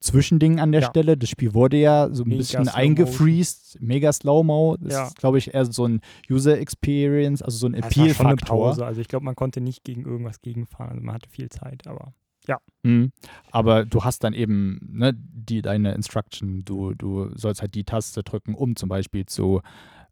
Zwischending 0.00 0.60
an 0.60 0.72
der 0.72 0.80
ja. 0.80 0.88
Stelle. 0.88 1.16
Das 1.16 1.28
Spiel 1.28 1.52
wurde 1.52 1.76
ja 1.76 2.08
so 2.10 2.24
ein 2.24 2.28
mega 2.28 2.38
bisschen 2.38 2.68
eingefreezed, 2.68 3.80
mega 3.80 4.12
Slow-Mo. 4.12 4.78
Das 4.80 4.92
ja. 4.92 5.06
ist, 5.06 5.18
glaube 5.18 5.38
ich, 5.38 5.52
eher 5.52 5.66
so 5.66 5.86
ein 5.86 6.00
User 6.30 6.58
Experience, 6.58 7.42
also 7.42 7.58
so 7.58 7.66
ein 7.66 7.74
Appeal-Faktor. 7.74 8.82
Also 8.82 9.00
ich 9.00 9.08
glaube, 9.08 9.26
man 9.26 9.36
konnte 9.36 9.60
nicht 9.60 9.84
gegen 9.84 10.06
irgendwas 10.06 10.40
gegenfahren. 10.40 10.90
Also 10.90 11.02
man 11.02 11.14
hatte 11.16 11.28
viel 11.28 11.50
Zeit, 11.50 11.86
aber 11.86 12.14
Ja. 12.46 12.58
Mhm. 12.82 13.12
Aber 13.50 13.84
du 13.84 14.02
hast 14.02 14.24
dann 14.24 14.32
eben 14.32 14.80
ne, 14.90 15.12
die, 15.14 15.60
deine 15.62 15.92
Instruction, 15.94 16.64
du, 16.64 16.94
du 16.94 17.30
sollst 17.36 17.60
halt 17.60 17.74
die 17.74 17.84
Taste 17.84 18.22
drücken, 18.22 18.54
um 18.54 18.76
zum 18.76 18.88
Beispiel 18.88 19.26
zu, 19.26 19.60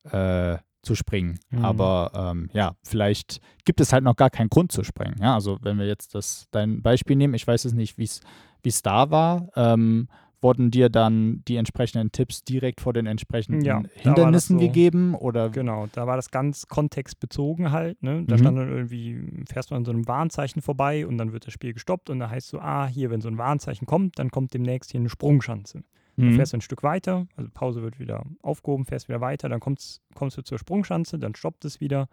äh, 0.04 0.58
zu 0.82 0.94
springen. 0.94 1.38
Mhm. 1.50 1.64
Aber 1.64 2.10
ähm, 2.14 2.50
ja, 2.52 2.76
vielleicht 2.82 3.40
gibt 3.64 3.80
es 3.80 3.92
halt 3.92 4.04
noch 4.04 4.16
gar 4.16 4.30
keinen 4.30 4.48
Grund 4.48 4.72
zu 4.72 4.84
springen. 4.84 5.16
Ja, 5.20 5.34
also 5.34 5.58
wenn 5.62 5.78
wir 5.78 5.86
jetzt 5.86 6.14
das 6.14 6.46
dein 6.50 6.82
Beispiel 6.82 7.16
nehmen, 7.16 7.34
ich 7.34 7.46
weiß 7.46 7.64
es 7.64 7.72
nicht, 7.72 7.98
wie 7.98 8.04
es 8.04 8.82
da 8.82 9.10
war. 9.10 9.48
Ähm, 9.56 10.08
wurden 10.40 10.70
dir 10.70 10.88
dann 10.88 11.42
die 11.48 11.56
entsprechenden 11.56 12.12
Tipps 12.12 12.44
direkt 12.44 12.80
vor 12.80 12.92
den 12.92 13.06
entsprechenden 13.06 13.64
Ja, 13.64 13.82
Hindernissen 13.94 14.58
so. 14.60 14.64
gegeben? 14.64 15.16
Oder 15.16 15.48
Genau, 15.50 15.88
da 15.90 16.06
war 16.06 16.14
das 16.14 16.30
ganz 16.30 16.68
kontextbezogen 16.68 17.72
halt. 17.72 18.00
Ne? 18.02 18.24
Da 18.26 18.36
Mhm. 18.36 18.38
stand 18.38 18.58
dann 18.58 18.68
irgendwie, 18.68 19.20
fährst 19.50 19.70
du 19.70 19.74
an 19.74 19.84
so 19.84 19.90
einem 19.90 20.06
Warnzeichen 20.06 20.62
vorbei 20.62 21.06
und 21.08 21.18
dann 21.18 21.32
wird 21.32 21.46
das 21.46 21.54
Spiel 21.54 21.72
gestoppt 21.72 22.08
und 22.10 22.20
da 22.20 22.30
heißt 22.30 22.48
so, 22.48 22.60
ah, 22.60 22.86
hier, 22.86 23.10
wenn 23.10 23.20
so 23.20 23.28
ein 23.28 23.36
Warnzeichen 23.38 23.86
kommt, 23.86 24.18
dann 24.20 24.30
kommt 24.30 24.54
demnächst 24.54 24.92
hier 24.92 25.00
eine 25.00 25.08
Sprungschanze. 25.08 25.82
Du 26.18 26.24
Mhm. 26.24 26.34
fährst 26.34 26.52
ein 26.52 26.60
Stück 26.60 26.82
weiter, 26.82 27.28
also 27.36 27.48
Pause 27.54 27.80
wird 27.82 28.00
wieder 28.00 28.24
aufgehoben, 28.42 28.84
fährst 28.84 29.08
wieder 29.08 29.20
weiter, 29.20 29.48
dann 29.48 29.60
kommst, 29.60 30.02
kommst 30.14 30.36
du 30.36 30.42
zur 30.42 30.58
Sprungschanze, 30.58 31.16
dann 31.18 31.36
stoppt 31.36 31.64
es 31.64 31.80
wieder 31.80 32.08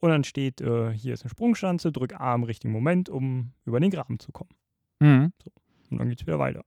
und 0.00 0.10
dann 0.10 0.24
steht, 0.24 0.60
äh, 0.60 0.90
hier 0.92 1.14
ist 1.14 1.22
eine 1.22 1.30
Sprungschanze, 1.30 1.92
drück 1.92 2.18
A 2.20 2.34
im 2.34 2.42
richtigen 2.42 2.72
Moment, 2.72 3.08
um 3.08 3.52
über 3.64 3.78
den 3.78 3.90
Graben 3.90 4.18
zu 4.18 4.32
kommen. 4.32 4.50
Mhm. 4.98 5.32
Und 5.90 5.98
dann 5.98 6.08
geht 6.08 6.20
es 6.20 6.26
wieder 6.26 6.38
weiter. 6.38 6.62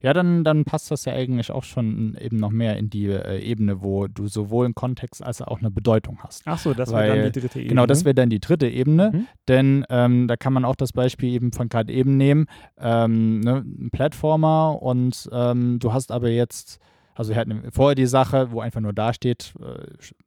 Ja, 0.00 0.12
dann, 0.12 0.42
dann 0.42 0.64
passt 0.64 0.90
das 0.90 1.04
ja 1.04 1.12
eigentlich 1.12 1.50
auch 1.50 1.64
schon 1.64 2.16
eben 2.20 2.36
noch 2.36 2.50
mehr 2.50 2.76
in 2.76 2.90
die 2.90 3.06
äh, 3.06 3.38
Ebene, 3.40 3.82
wo 3.82 4.06
du 4.08 4.26
sowohl 4.26 4.64
einen 4.64 4.74
Kontext 4.74 5.22
als 5.22 5.42
auch 5.42 5.58
eine 5.60 5.70
Bedeutung 5.70 6.18
hast. 6.22 6.42
Ach 6.46 6.58
so, 6.58 6.72
das 6.74 6.90
wäre 6.92 7.08
dann 7.16 7.32
die 7.32 7.40
dritte 7.40 7.58
Ebene. 7.58 7.68
Genau, 7.68 7.86
das 7.86 8.04
wäre 8.04 8.14
dann 8.14 8.30
die 8.30 8.40
dritte 8.40 8.68
Ebene, 8.68 9.10
Mhm. 9.12 9.26
denn 9.48 9.86
ähm, 9.90 10.28
da 10.28 10.36
kann 10.36 10.52
man 10.52 10.64
auch 10.64 10.76
das 10.76 10.92
Beispiel 10.92 11.30
eben 11.32 11.52
von 11.52 11.68
gerade 11.68 11.92
eben 11.92 12.16
nehmen, 12.16 12.46
ähm, 12.78 13.40
ne, 13.40 13.64
ein 13.64 13.90
Plattformer 13.92 14.80
und 14.82 15.28
ähm, 15.32 15.78
du 15.78 15.92
hast 15.92 16.10
aber 16.10 16.30
jetzt, 16.30 16.78
also 17.14 17.30
wir 17.34 17.36
hatten 17.40 17.70
vorher 17.70 17.94
die 17.94 18.06
Sache, 18.06 18.50
wo 18.50 18.60
einfach 18.60 18.80
nur 18.80 18.92
da 18.92 19.12
steht, 19.12 19.54
äh, 19.60 19.86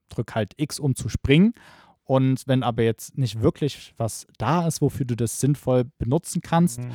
drück 0.10 0.36
halt 0.36 0.54
X, 0.58 0.80
um 0.80 0.96
zu 0.96 1.10
springen. 1.10 1.54
Und 2.08 2.44
wenn 2.46 2.62
aber 2.62 2.84
jetzt 2.84 3.18
nicht 3.18 3.42
wirklich 3.42 3.94
was 3.98 4.28
da 4.38 4.68
ist, 4.68 4.80
wofür 4.80 5.08
du 5.08 5.16
das 5.16 5.40
sinnvoll 5.40 5.86
benutzen 5.98 6.42
kannst, 6.42 6.80
Mhm. 6.80 6.92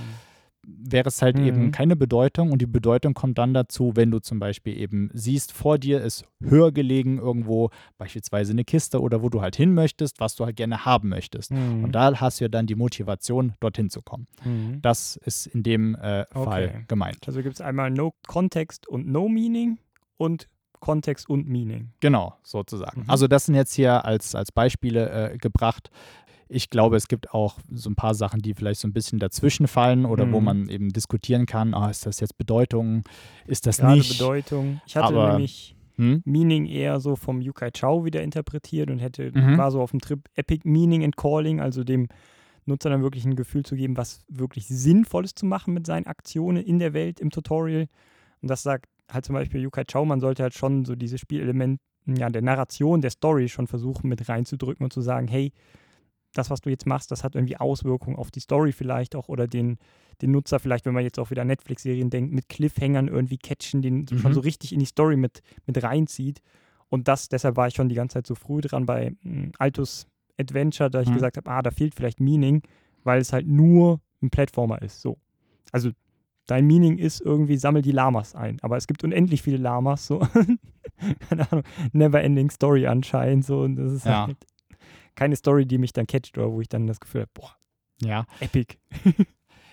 Wäre 0.79 1.09
es 1.09 1.23
halt 1.23 1.39
Mhm. 1.39 1.45
eben 1.47 1.71
keine 1.73 1.97
Bedeutung. 1.97 2.53
Und 2.53 2.61
die 2.61 2.67
Bedeutung 2.67 3.15
kommt 3.15 3.39
dann 3.39 3.55
dazu, 3.55 3.93
wenn 3.95 4.11
du 4.11 4.19
zum 4.21 4.39
Beispiel 4.39 4.77
eben 4.79 5.11
siehst, 5.13 5.53
vor 5.53 5.79
dir 5.79 6.01
ist 6.01 6.25
höher 6.43 6.73
gelegen 6.73 7.19
irgendwo 7.19 7.71
beispielsweise 7.99 8.53
eine 8.53 8.65
Kiste 8.65 9.01
oder 9.01 9.23
wo 9.23 9.29
du 9.29 9.41
halt 9.41 9.57
hin 9.57 9.75
möchtest, 9.75 10.21
was 10.21 10.35
du 10.37 10.45
halt 10.45 10.57
gerne 10.57 10.85
haben 10.85 11.09
möchtest. 11.09 11.51
Mhm. 11.53 11.85
Und 11.85 11.93
da 11.93 12.21
hast 12.21 12.41
du 12.41 12.45
ja 12.45 12.49
dann 12.49 12.67
die 12.67 12.75
Motivation, 12.75 13.55
dorthin 13.61 13.91
zu 13.91 14.03
kommen. 14.03 14.27
Mhm. 14.45 14.81
Das 14.83 15.17
ist 15.17 15.47
in 15.47 15.63
dem 15.63 15.95
äh, 15.95 16.25
Fall 16.33 16.69
Okay. 16.69 16.85
gemeint. 16.89 17.19
Also 17.27 17.43
gibt 17.43 17.55
es 17.55 17.61
einmal 17.61 17.91
No 17.91 18.15
Kontext 18.27 18.89
und 18.89 19.07
No 19.07 19.29
Meaning 19.29 19.79
und 20.17 20.47
Kontext 20.81 21.29
und 21.29 21.47
Meaning. 21.47 21.91
Genau, 22.01 22.35
sozusagen. 22.43 23.03
Mhm. 23.03 23.11
Also 23.11 23.27
das 23.29 23.45
sind 23.47 23.55
jetzt 23.55 23.75
hier 23.75 24.05
als, 24.07 24.35
als 24.35 24.51
Beispiele 24.51 25.33
äh, 25.33 25.37
gebracht. 25.39 25.91
Ich 26.53 26.69
glaube, 26.69 26.97
es 26.97 27.07
gibt 27.07 27.33
auch 27.33 27.59
so 27.71 27.89
ein 27.89 27.95
paar 27.95 28.15
Sachen, 28.15 28.41
die 28.43 28.55
vielleicht 28.55 28.81
so 28.81 28.89
ein 28.89 28.93
bisschen 28.93 29.21
dazwischen 29.21 29.69
fallen 29.69 30.05
oder 30.05 30.31
wo 30.33 30.41
Mhm. 30.41 30.45
man 30.45 30.69
eben 30.69 30.89
diskutieren 30.91 31.47
kann, 31.47 31.75
ah, 31.75 31.89
ist 31.91 32.07
das 32.07 32.19
jetzt 32.19 32.37
Bedeutung, 32.39 33.05
ist 33.47 33.67
das 33.67 33.79
Gerade 33.79 33.99
nicht? 33.99 34.19
Bedeutung. 34.19 34.81
Ich 34.87 34.97
hatte 34.97 35.15
aber- 35.15 35.33
nämlich 35.33 35.77
Hm? 35.97 36.23
Meaning 36.25 36.65
eher 36.67 36.99
so 36.99 37.15
vom 37.15 37.41
Yukai 37.43 37.71
Chao 37.73 38.05
wieder 38.07 38.23
interpretiert 38.23 38.91
und 38.91 38.99
hätte, 39.01 39.31
Mhm. 39.33 39.59
war 39.59 39.71
so 39.71 39.81
auf 39.83 39.91
dem 39.91 40.01
Trip 40.01 40.21
Epic 40.35 40.63
Meaning 40.67 41.05
and 41.05 41.17
Calling, 41.17 41.61
also 41.61 41.85
dem 41.85 42.09
Nutzer 42.65 42.89
dann 42.91 43.03
wirklich 43.03 43.25
ein 43.27 43.37
Gefühl 43.37 43.65
zu 43.65 43.77
geben, 43.77 43.97
was 43.99 44.25
wirklich 44.29 44.67
Sinnvolles 44.67 45.35
zu 45.35 45.45
machen 45.47 45.75
mit 45.75 45.87
seinen 45.87 46.07
Aktionen 46.07 46.63
in 46.65 46.79
der 46.79 46.95
Welt 46.95 47.21
im 47.21 47.31
Tutorial. 47.31 47.87
Und 48.41 48.51
das 48.51 48.63
sagt 48.63 48.87
halt 49.13 49.25
zum 49.27 49.35
Beispiel 49.35 49.61
Yukai 49.61 49.85
Chao, 49.85 50.05
man 50.07 50.21
sollte 50.21 50.43
halt 50.43 50.55
schon 50.55 50.85
so 50.87 50.95
dieses 50.97 51.21
Spielelement 51.21 51.81
ja, 52.07 52.31
der 52.31 52.43
Narration, 52.43 53.03
der 53.03 53.11
Story 53.11 53.49
schon 53.51 53.67
versuchen 53.67 54.09
mit 54.09 54.27
reinzudrücken 54.27 54.83
und 54.85 54.93
zu 54.93 55.03
sagen, 55.03 55.29
hey, 55.29 55.53
das, 56.35 56.51
was 56.51 56.61
du 56.61 56.71
jetzt 56.71 56.87
machst, 56.87 57.11
das 57.11 57.25
hat 57.25 57.35
irgendwie 57.35 57.57
Auswirkungen 57.57 58.17
auf 58.17 58.31
die 58.31 58.41
Story 58.41 58.73
vielleicht 58.73 59.17
auch 59.17 59.29
oder 59.29 59.47
den, 59.49 59.79
den 60.23 60.31
Nutzer 60.31 60.59
vielleicht, 60.61 60.87
wenn 60.87 60.95
man 60.95 61.03
jetzt 61.03 61.19
auch 61.19 61.31
wieder 61.31 61.45
Netflix-Serien 61.45 62.11
denkt, 62.11 62.33
mit 62.33 62.49
Cliffhangern 62.49 63.09
irgendwie 63.09 63.39
catchen, 63.39 63.83
den 63.83 64.07
Mhm. 64.11 64.19
schon 64.19 64.33
so 64.35 64.41
richtig 64.41 64.73
in 64.73 64.79
die 64.79 64.87
Story 64.87 65.17
mit, 65.17 65.43
mit 65.67 65.83
reinzieht. 65.83 66.41
Und 66.89 67.09
das, 67.09 67.29
deshalb 67.29 67.57
war 67.57 67.69
ich 67.69 67.75
schon 67.75 67.89
die 67.89 67.95
ganze 67.95 68.15
Zeit 68.15 68.27
so 68.27 68.35
früh 68.35 68.61
dran 68.61 68.87
bei 68.87 69.13
mm, 69.23 69.51
Altus 69.59 70.07
Adventure, 70.39 70.91
da 70.91 71.03
ich 71.03 71.09
Mhm. 71.09 71.15
gesagt 71.15 71.37
habe, 71.37 71.51
ah, 71.51 71.63
da 71.63 71.71
fehlt 71.71 71.95
vielleicht 71.95 72.21
Meaning, 72.21 72.63
weil 73.05 73.21
es 73.21 73.33
halt 73.33 73.47
nur 73.47 74.01
ein 74.23 74.31
Plattformer 74.31 74.81
ist. 74.83 75.01
So. 75.01 75.19
Also 75.73 75.91
dein 76.47 76.67
Meaning 76.67 76.99
ist 76.99 77.21
irgendwie, 77.21 77.57
sammel 77.57 77.83
die 77.83 77.93
Lamas 77.93 78.35
ein. 78.35 78.59
Aber 78.63 78.77
es 78.77 78.87
gibt 78.87 79.05
unendlich 79.05 79.43
viele 79.43 79.57
Lamas, 79.59 80.07
so. 80.07 80.21
Keine 81.29 81.51
Ahnung, 81.51 81.65
never-ending 81.93 82.51
Story 82.51 82.87
anscheinend, 82.87 83.45
so. 83.45 83.61
Und 83.63 83.77
das 83.77 83.93
ist 83.93 84.05
Ja. 84.05 84.27
halt 84.27 84.37
keine 85.15 85.37
Story, 85.37 85.67
die 85.67 85.79
mich 85.79 85.93
dann 85.93 86.07
catcht 86.07 86.37
oder 86.39 86.51
wo 86.53 86.61
ich 86.61 86.69
dann 86.69 86.87
das 86.87 87.01
Gefühl 87.01 87.23
habe, 87.23 87.31
boah, 87.35 87.57
Ja. 88.03 88.27
epic. 88.41 88.77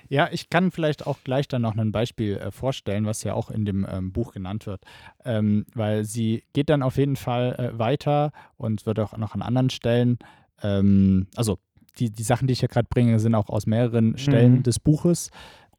Ja, 0.09 0.29
ich 0.31 0.49
kann 0.49 0.71
vielleicht 0.71 1.05
auch 1.05 1.17
gleich 1.25 1.49
dann 1.49 1.63
noch 1.63 1.75
ein 1.75 1.91
Beispiel 1.91 2.37
äh, 2.37 2.49
vorstellen, 2.51 3.05
was 3.05 3.23
ja 3.23 3.33
auch 3.33 3.51
in 3.51 3.65
dem 3.65 3.85
ähm, 3.89 4.13
Buch 4.13 4.31
genannt 4.31 4.65
wird. 4.65 4.83
Ähm, 5.25 5.65
weil 5.73 6.05
sie 6.05 6.45
geht 6.53 6.69
dann 6.69 6.81
auf 6.81 6.95
jeden 6.95 7.17
Fall 7.17 7.55
äh, 7.59 7.77
weiter 7.77 8.31
und 8.55 8.85
wird 8.85 9.01
auch 9.01 9.17
noch 9.17 9.33
an 9.35 9.41
anderen 9.41 9.69
Stellen, 9.69 10.17
ähm, 10.63 11.27
also 11.35 11.59
die, 11.99 12.09
die 12.09 12.23
Sachen, 12.23 12.47
die 12.47 12.53
ich 12.53 12.61
hier 12.61 12.69
gerade 12.69 12.87
bringe, 12.89 13.19
sind 13.19 13.35
auch 13.35 13.49
aus 13.49 13.65
mehreren 13.65 14.17
Stellen 14.17 14.53
Mhm. 14.59 14.63
des 14.63 14.79
Buches. 14.79 15.29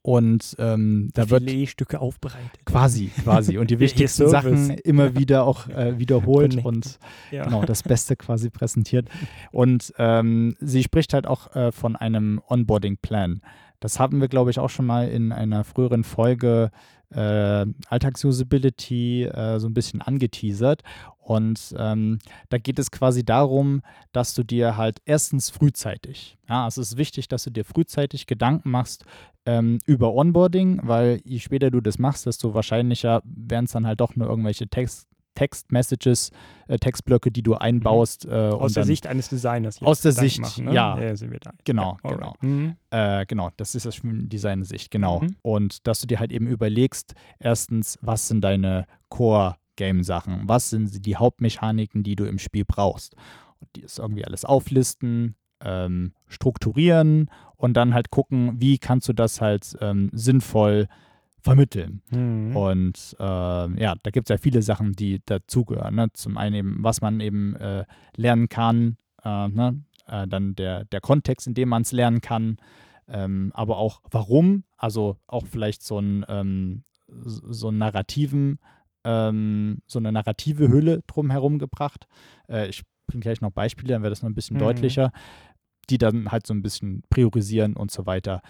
Und 0.09 0.57
ähm, 0.59 1.11
da 1.13 1.29
wird 1.29 1.51
Stücke 1.67 2.01
aufbereitet. 2.01 2.65
quasi, 2.65 3.11
quasi. 3.23 3.59
Und 3.59 3.69
die 3.71 3.79
wichtigsten. 3.79 4.27
Sachen 4.31 4.71
immer 4.71 5.15
wieder 5.17 5.45
auch 5.45 5.69
äh, 5.69 5.99
wiederholt 5.99 6.63
Connected. 6.63 6.65
und 6.65 6.99
Ja. 7.31 7.45
genau 7.45 7.63
das 7.67 7.83
Beste 7.83 8.17
quasi 8.17 8.49
präsentiert. 8.49 9.07
Und 9.53 9.93
ähm, 9.99 10.57
sie 10.61 10.83
spricht 10.83 11.13
halt 11.13 11.27
auch 11.27 11.55
äh, 11.55 11.73
von 11.73 11.95
einem 11.95 12.41
Onboarding-Plan. 12.49 13.43
Das 13.81 14.01
haben 14.01 14.23
wir, 14.23 14.29
glaube 14.29 14.51
ich, 14.51 14.59
auch 14.59 14.71
schon 14.71 14.87
mal 14.87 15.09
in 15.09 15.31
einer 15.31 15.63
früheren 15.63 16.05
Folge 16.05 16.71
äh, 17.11 17.67
Alltagsusability 17.89 19.25
äh, 19.25 19.59
so 19.59 19.69
ein 19.69 19.75
bisschen 19.75 20.03
angeteasert. 20.03 20.83
Und 21.19 21.75
ähm, 21.77 22.19
da 22.49 22.57
geht 22.57 22.79
es 22.79 22.91
quasi 22.91 23.25
darum, 23.25 23.83
dass 24.13 24.35
du 24.35 24.43
dir 24.43 24.77
halt 24.77 25.01
erstens 25.05 25.51
frühzeitig, 25.51 26.39
ja, 26.49 26.67
es 26.67 26.79
ist 26.79 26.97
wichtig, 26.97 27.29
dass 27.29 27.45
du 27.45 27.51
dir 27.51 27.67
frühzeitig 27.67 28.27
Gedanken 28.27 28.71
machst 28.71 29.05
ähm, 29.45 29.79
über 29.85 30.15
Onboarding, 30.15 30.81
weil 30.85 31.21
je 31.25 31.39
später 31.39 31.71
du 31.71 31.81
das 31.83 31.99
machst, 31.99 32.25
desto 32.25 32.55
wahrscheinlicher 32.55 33.23
werden 33.25 33.67
es 33.67 33.73
dann 33.73 33.87
halt 33.87 34.01
doch 34.01 34.17
nur 34.17 34.27
irgendwelche 34.27 34.69
Text, 34.69 35.07
Text-Messages, 35.39 36.33
äh, 36.67 36.79
Textblöcke, 36.79 37.31
die 37.31 37.43
du 37.43 37.55
einbaust. 37.55 38.27
Äh, 38.27 38.31
Aus 38.31 38.73
der 38.73 38.83
dann, 38.83 38.89
Sicht 38.89 39.07
eines 39.07 39.29
Designers. 39.29 39.81
Aus 39.81 40.01
der 40.01 40.11
Sicht, 40.11 40.41
machen, 40.41 40.65
ne? 40.65 40.75
ja. 40.75 41.01
ja 41.01 41.15
sind 41.15 41.31
wir 41.31 41.39
da. 41.39 41.53
Genau, 41.65 41.97
ja, 42.03 42.11
genau. 42.11 42.35
Mhm. 42.41 42.75
Äh, 42.91 43.25
genau, 43.27 43.51
das 43.57 43.77
ist 43.77 43.87
das 43.87 44.01
Design-Sicht, 44.03 44.91
genau. 44.91 45.21
Mhm. 45.21 45.37
Und 45.43 45.87
dass 45.87 46.01
du 46.01 46.09
dir 46.09 46.19
halt 46.19 46.33
eben 46.33 46.49
überlegst, 46.49 47.15
erstens, 47.39 47.99
was 48.03 48.27
sind 48.27 48.41
deine 48.41 48.87
Core-Game-Sachen? 49.11 50.43
Was 50.47 50.71
sind 50.71 51.07
die 51.07 51.15
Hauptmechaniken, 51.15 52.03
die 52.03 52.17
du 52.17 52.25
im 52.25 52.39
Spiel 52.39 52.65
brauchst? 52.67 53.15
Und 53.61 53.69
die 53.77 53.83
ist 53.83 54.01
irgendwie 54.01 54.25
alles 54.25 54.45
auflisten, 54.45 55.37
ähm, 55.61 56.15
strukturieren 56.27 57.31
und 57.57 57.75
dann 57.75 57.95
halt 57.95 58.11
gucken, 58.11 58.61
wie 58.61 58.79
kannst 58.79 59.09
du 59.09 59.13
das 59.13 59.41
halt 59.41 59.77
ähm, 59.81 60.11
sinnvoll 60.13 60.89
vermitteln. 61.41 62.03
Mhm. 62.11 62.57
Und 62.57 63.17
ähm, 63.19 63.77
ja, 63.79 63.95
da 64.03 64.11
gibt 64.11 64.29
es 64.29 64.35
ja 64.35 64.39
viele 64.39 64.63
Sachen, 64.63 64.93
die 64.93 65.21
dazugehören. 65.25 65.95
Ne? 65.95 66.09
Zum 66.13 66.37
einen 66.37 66.55
eben, 66.55 66.77
was 66.83 67.01
man 67.01 67.21
eben 67.21 67.55
äh, 67.57 67.85
lernen 68.17 68.49
kann, 68.49 68.97
äh, 69.25 69.49
ne? 69.49 69.83
äh, 70.07 70.27
dann 70.27 70.55
der, 70.55 70.85
der 70.87 71.01
Kontext, 71.01 71.47
in 71.47 71.55
dem 71.55 71.69
man 71.69 71.83
es 71.83 71.93
lernen 71.93 72.21
kann, 72.21 72.57
ähm, 73.09 73.53
aber 73.55 73.79
auch 73.79 74.03
warum, 74.11 74.65
also 74.77 75.17
auch 75.27 75.47
vielleicht 75.47 75.83
so 75.83 75.99
ein 75.99 76.25
ähm, 76.29 76.83
so 77.11 77.69
einen 77.69 77.79
narrativen, 77.79 78.59
ähm, 79.05 79.79
so 79.87 79.99
eine 79.99 80.13
narrative 80.13 80.69
Hülle 80.69 81.03
drumherum 81.07 81.59
gebracht. 81.59 82.07
Äh, 82.49 82.69
ich 82.69 82.83
bringe 83.07 83.23
gleich 83.23 83.41
noch 83.41 83.51
Beispiele, 83.51 83.95
dann 83.95 84.03
wird 84.03 84.13
das 84.13 84.23
noch 84.23 84.29
ein 84.29 84.35
bisschen 84.35 84.57
Mhm. 84.57 84.61
deutlicher, 84.61 85.13
die 85.89 85.97
dann 85.97 86.31
halt 86.31 86.47
so 86.47 86.53
ein 86.53 86.61
bisschen 86.61 87.03
priorisieren 87.09 87.77
und 87.77 87.91
so 87.91 88.05
weiter 88.05 88.43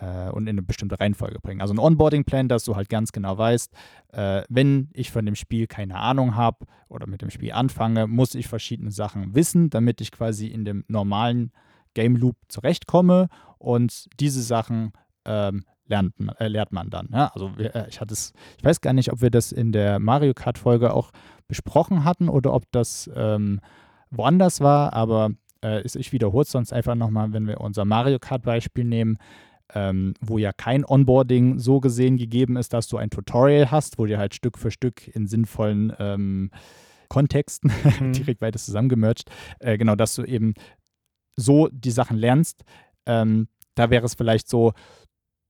äh, 0.00 0.30
und 0.30 0.46
in 0.46 0.50
eine 0.50 0.62
bestimmte 0.62 0.98
Reihenfolge 0.98 1.38
bringen. 1.40 1.60
Also 1.60 1.74
ein 1.74 1.78
Onboarding-Plan, 1.78 2.48
dass 2.48 2.64
du 2.64 2.76
halt 2.76 2.88
ganz 2.88 3.12
genau 3.12 3.36
weißt, 3.36 3.72
äh, 4.12 4.42
wenn 4.48 4.90
ich 4.92 5.10
von 5.10 5.26
dem 5.26 5.34
Spiel 5.34 5.66
keine 5.66 5.96
Ahnung 5.96 6.36
habe 6.36 6.66
oder 6.88 7.06
mit 7.06 7.22
dem 7.22 7.30
Spiel 7.30 7.52
anfange, 7.52 8.06
muss 8.06 8.34
ich 8.34 8.48
verschiedene 8.48 8.90
Sachen 8.90 9.34
wissen, 9.34 9.70
damit 9.70 10.00
ich 10.00 10.12
quasi 10.12 10.46
in 10.48 10.64
dem 10.64 10.84
normalen 10.88 11.52
Game 11.94 12.16
Loop 12.16 12.36
zurechtkomme 12.48 13.28
und 13.58 14.06
diese 14.20 14.42
Sachen 14.42 14.92
ähm, 15.24 15.64
lernt, 15.86 16.14
äh, 16.38 16.48
lernt 16.48 16.72
man 16.72 16.90
dann. 16.90 17.08
Ja? 17.12 17.30
Also 17.34 17.56
wir, 17.56 17.74
äh, 17.74 17.88
ich 17.88 18.00
hatte 18.00 18.14
es, 18.14 18.32
ich 18.58 18.64
weiß 18.64 18.80
gar 18.80 18.92
nicht, 18.92 19.12
ob 19.12 19.22
wir 19.22 19.30
das 19.30 19.52
in 19.52 19.72
der 19.72 19.98
Mario 19.98 20.34
Kart 20.34 20.58
Folge 20.58 20.92
auch 20.92 21.10
besprochen 21.48 22.04
hatten 22.04 22.28
oder 22.28 22.52
ob 22.52 22.70
das 22.72 23.10
ähm, 23.14 23.60
woanders 24.10 24.60
war, 24.60 24.92
aber 24.92 25.30
äh, 25.62 25.82
ich 25.82 26.12
wiederhole 26.12 26.42
es 26.42 26.50
sonst 26.50 26.72
einfach 26.72 26.94
nochmal, 26.94 27.32
wenn 27.32 27.46
wir 27.46 27.60
unser 27.60 27.84
Mario 27.84 28.18
Kart 28.18 28.42
Beispiel 28.42 28.84
nehmen. 28.84 29.18
Ähm, 29.72 30.14
wo 30.20 30.38
ja 30.38 30.52
kein 30.52 30.84
Onboarding 30.84 31.58
so 31.58 31.80
gesehen 31.80 32.16
gegeben 32.16 32.56
ist, 32.56 32.72
dass 32.72 32.88
du 32.88 32.96
ein 32.96 33.10
Tutorial 33.10 33.70
hast, 33.70 33.98
wo 33.98 34.06
dir 34.06 34.18
halt 34.18 34.34
Stück 34.34 34.58
für 34.58 34.70
Stück 34.70 35.08
in 35.08 35.26
sinnvollen 35.26 35.92
ähm, 35.98 36.50
Kontexten 37.08 37.72
mhm. 38.00 38.12
direkt 38.12 38.40
weiter 38.40 38.58
zusammengemercht, 38.58 39.30
äh, 39.60 39.78
genau, 39.78 39.94
dass 39.94 40.14
du 40.14 40.24
eben 40.24 40.54
so 41.36 41.68
die 41.70 41.90
Sachen 41.90 42.16
lernst. 42.16 42.64
Ähm, 43.06 43.48
da 43.74 43.90
wäre 43.90 44.04
es 44.06 44.14
vielleicht 44.14 44.48
so, 44.48 44.72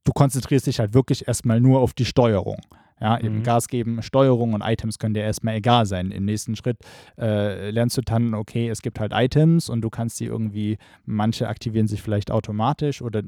du 0.05 0.13
konzentrierst 0.13 0.67
dich 0.67 0.79
halt 0.79 0.95
wirklich 0.95 1.29
erstmal 1.29 1.61
nur 1.61 1.81
auf 1.81 1.93
die 1.93 2.05
Steuerung. 2.05 2.61
Ja, 3.01 3.19
eben 3.19 3.39
mhm. 3.39 3.43
Gas 3.43 3.69
geben, 3.69 4.03
Steuerung 4.03 4.53
und 4.53 4.63
Items 4.63 4.99
können 4.99 5.15
dir 5.15 5.23
erstmal 5.23 5.57
egal 5.57 5.85
sein. 5.85 6.13
Im 6.13 6.25
nächsten 6.25 6.55
Schritt 6.55 6.79
äh, 7.19 7.71
lernst 7.71 7.97
du 7.97 8.03
dann, 8.03 8.35
okay, 8.35 8.69
es 8.69 8.83
gibt 8.83 9.01
halt 9.01 9.13
Items 9.13 9.69
und 9.69 9.81
du 9.81 9.91
kannst 9.91 10.21
die 10.21 10.27
irgendwie, 10.27 10.79
manche 11.05 11.49
aktivieren 11.49 11.89
sich 11.89 12.03
vielleicht 12.03 12.31
automatisch 12.31 13.03
oder 13.03 13.23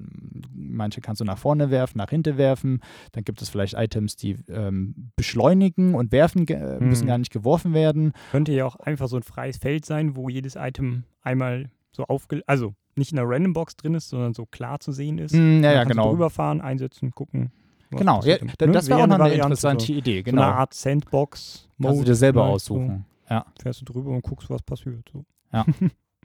manche 0.55 1.01
kannst 1.01 1.21
du 1.21 1.25
nach 1.25 1.39
vorne 1.39 1.71
werfen, 1.71 1.99
nach 1.99 2.11
hinten 2.11 2.39
werfen. 2.39 2.81
Dann 3.13 3.25
gibt 3.25 3.43
es 3.43 3.49
vielleicht 3.49 3.75
Items, 3.75 4.15
die 4.15 4.37
ähm, 4.49 5.11
beschleunigen 5.17 5.95
und 5.95 6.13
werfen, 6.13 6.47
äh, 6.47 6.79
müssen 6.79 7.05
mhm. 7.05 7.09
gar 7.09 7.19
nicht 7.19 7.33
geworfen 7.33 7.75
werden. 7.75 8.13
Könnte 8.31 8.53
ja 8.53 8.67
auch 8.67 8.77
einfach 8.77 9.09
so 9.09 9.17
ein 9.17 9.25
freies 9.25 9.59
Feld 9.59 9.85
sein, 9.85 10.15
wo 10.15 10.29
jedes 10.29 10.55
Item 10.57 11.05
einmal 11.23 11.71
so 11.91 12.05
aufge... 12.05 12.43
Also 12.47 12.75
nicht 12.95 13.11
in 13.11 13.17
der 13.17 13.29
Random 13.29 13.53
Box 13.53 13.77
drin 13.77 13.95
ist, 13.95 14.09
sondern 14.09 14.33
so 14.33 14.47
klar 14.47 14.81
zu 14.81 14.93
sehen 14.93 15.19
ist. 15.19 15.35
Mm, 15.35 15.63
ja, 15.63 15.73
ja, 15.73 15.85
genau. 15.85 16.13
Rüberfahren, 16.13 16.61
einsetzen, 16.61 17.11
gucken. 17.11 17.51
Genau, 17.97 18.23
ja, 18.23 18.39
ne? 18.43 18.73
das 18.73 18.89
wäre 18.89 19.03
auch 19.03 19.07
noch 19.07 19.19
eine 19.19 19.35
interessante 19.35 19.87
so, 19.87 19.93
Idee. 19.93 20.23
Genau. 20.23 20.43
So 20.43 20.49
eine 20.49 20.57
Art 20.57 20.75
Sandbox. 20.75 21.69
-Mode 21.79 21.87
Kannst 21.87 22.01
du 22.01 22.05
dir 22.05 22.15
selber 22.15 22.45
aussuchen. 22.45 23.05
So. 23.29 23.35
Ja. 23.35 23.47
Fährst 23.61 23.81
du 23.81 23.85
drüber 23.85 24.11
und 24.11 24.23
guckst, 24.23 24.51
was 24.51 24.63
passiert. 24.63 25.09
So. 25.13 25.25
Ja. 25.53 25.65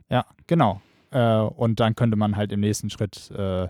ja, 0.10 0.26
genau. 0.48 0.82
Äh, 1.12 1.40
und 1.40 1.80
dann 1.80 1.96
könnte 1.96 2.16
man 2.16 2.36
halt 2.36 2.52
im 2.52 2.62
nächsten 2.62 2.90
Schritt 2.90 3.32
äh, 3.32 3.68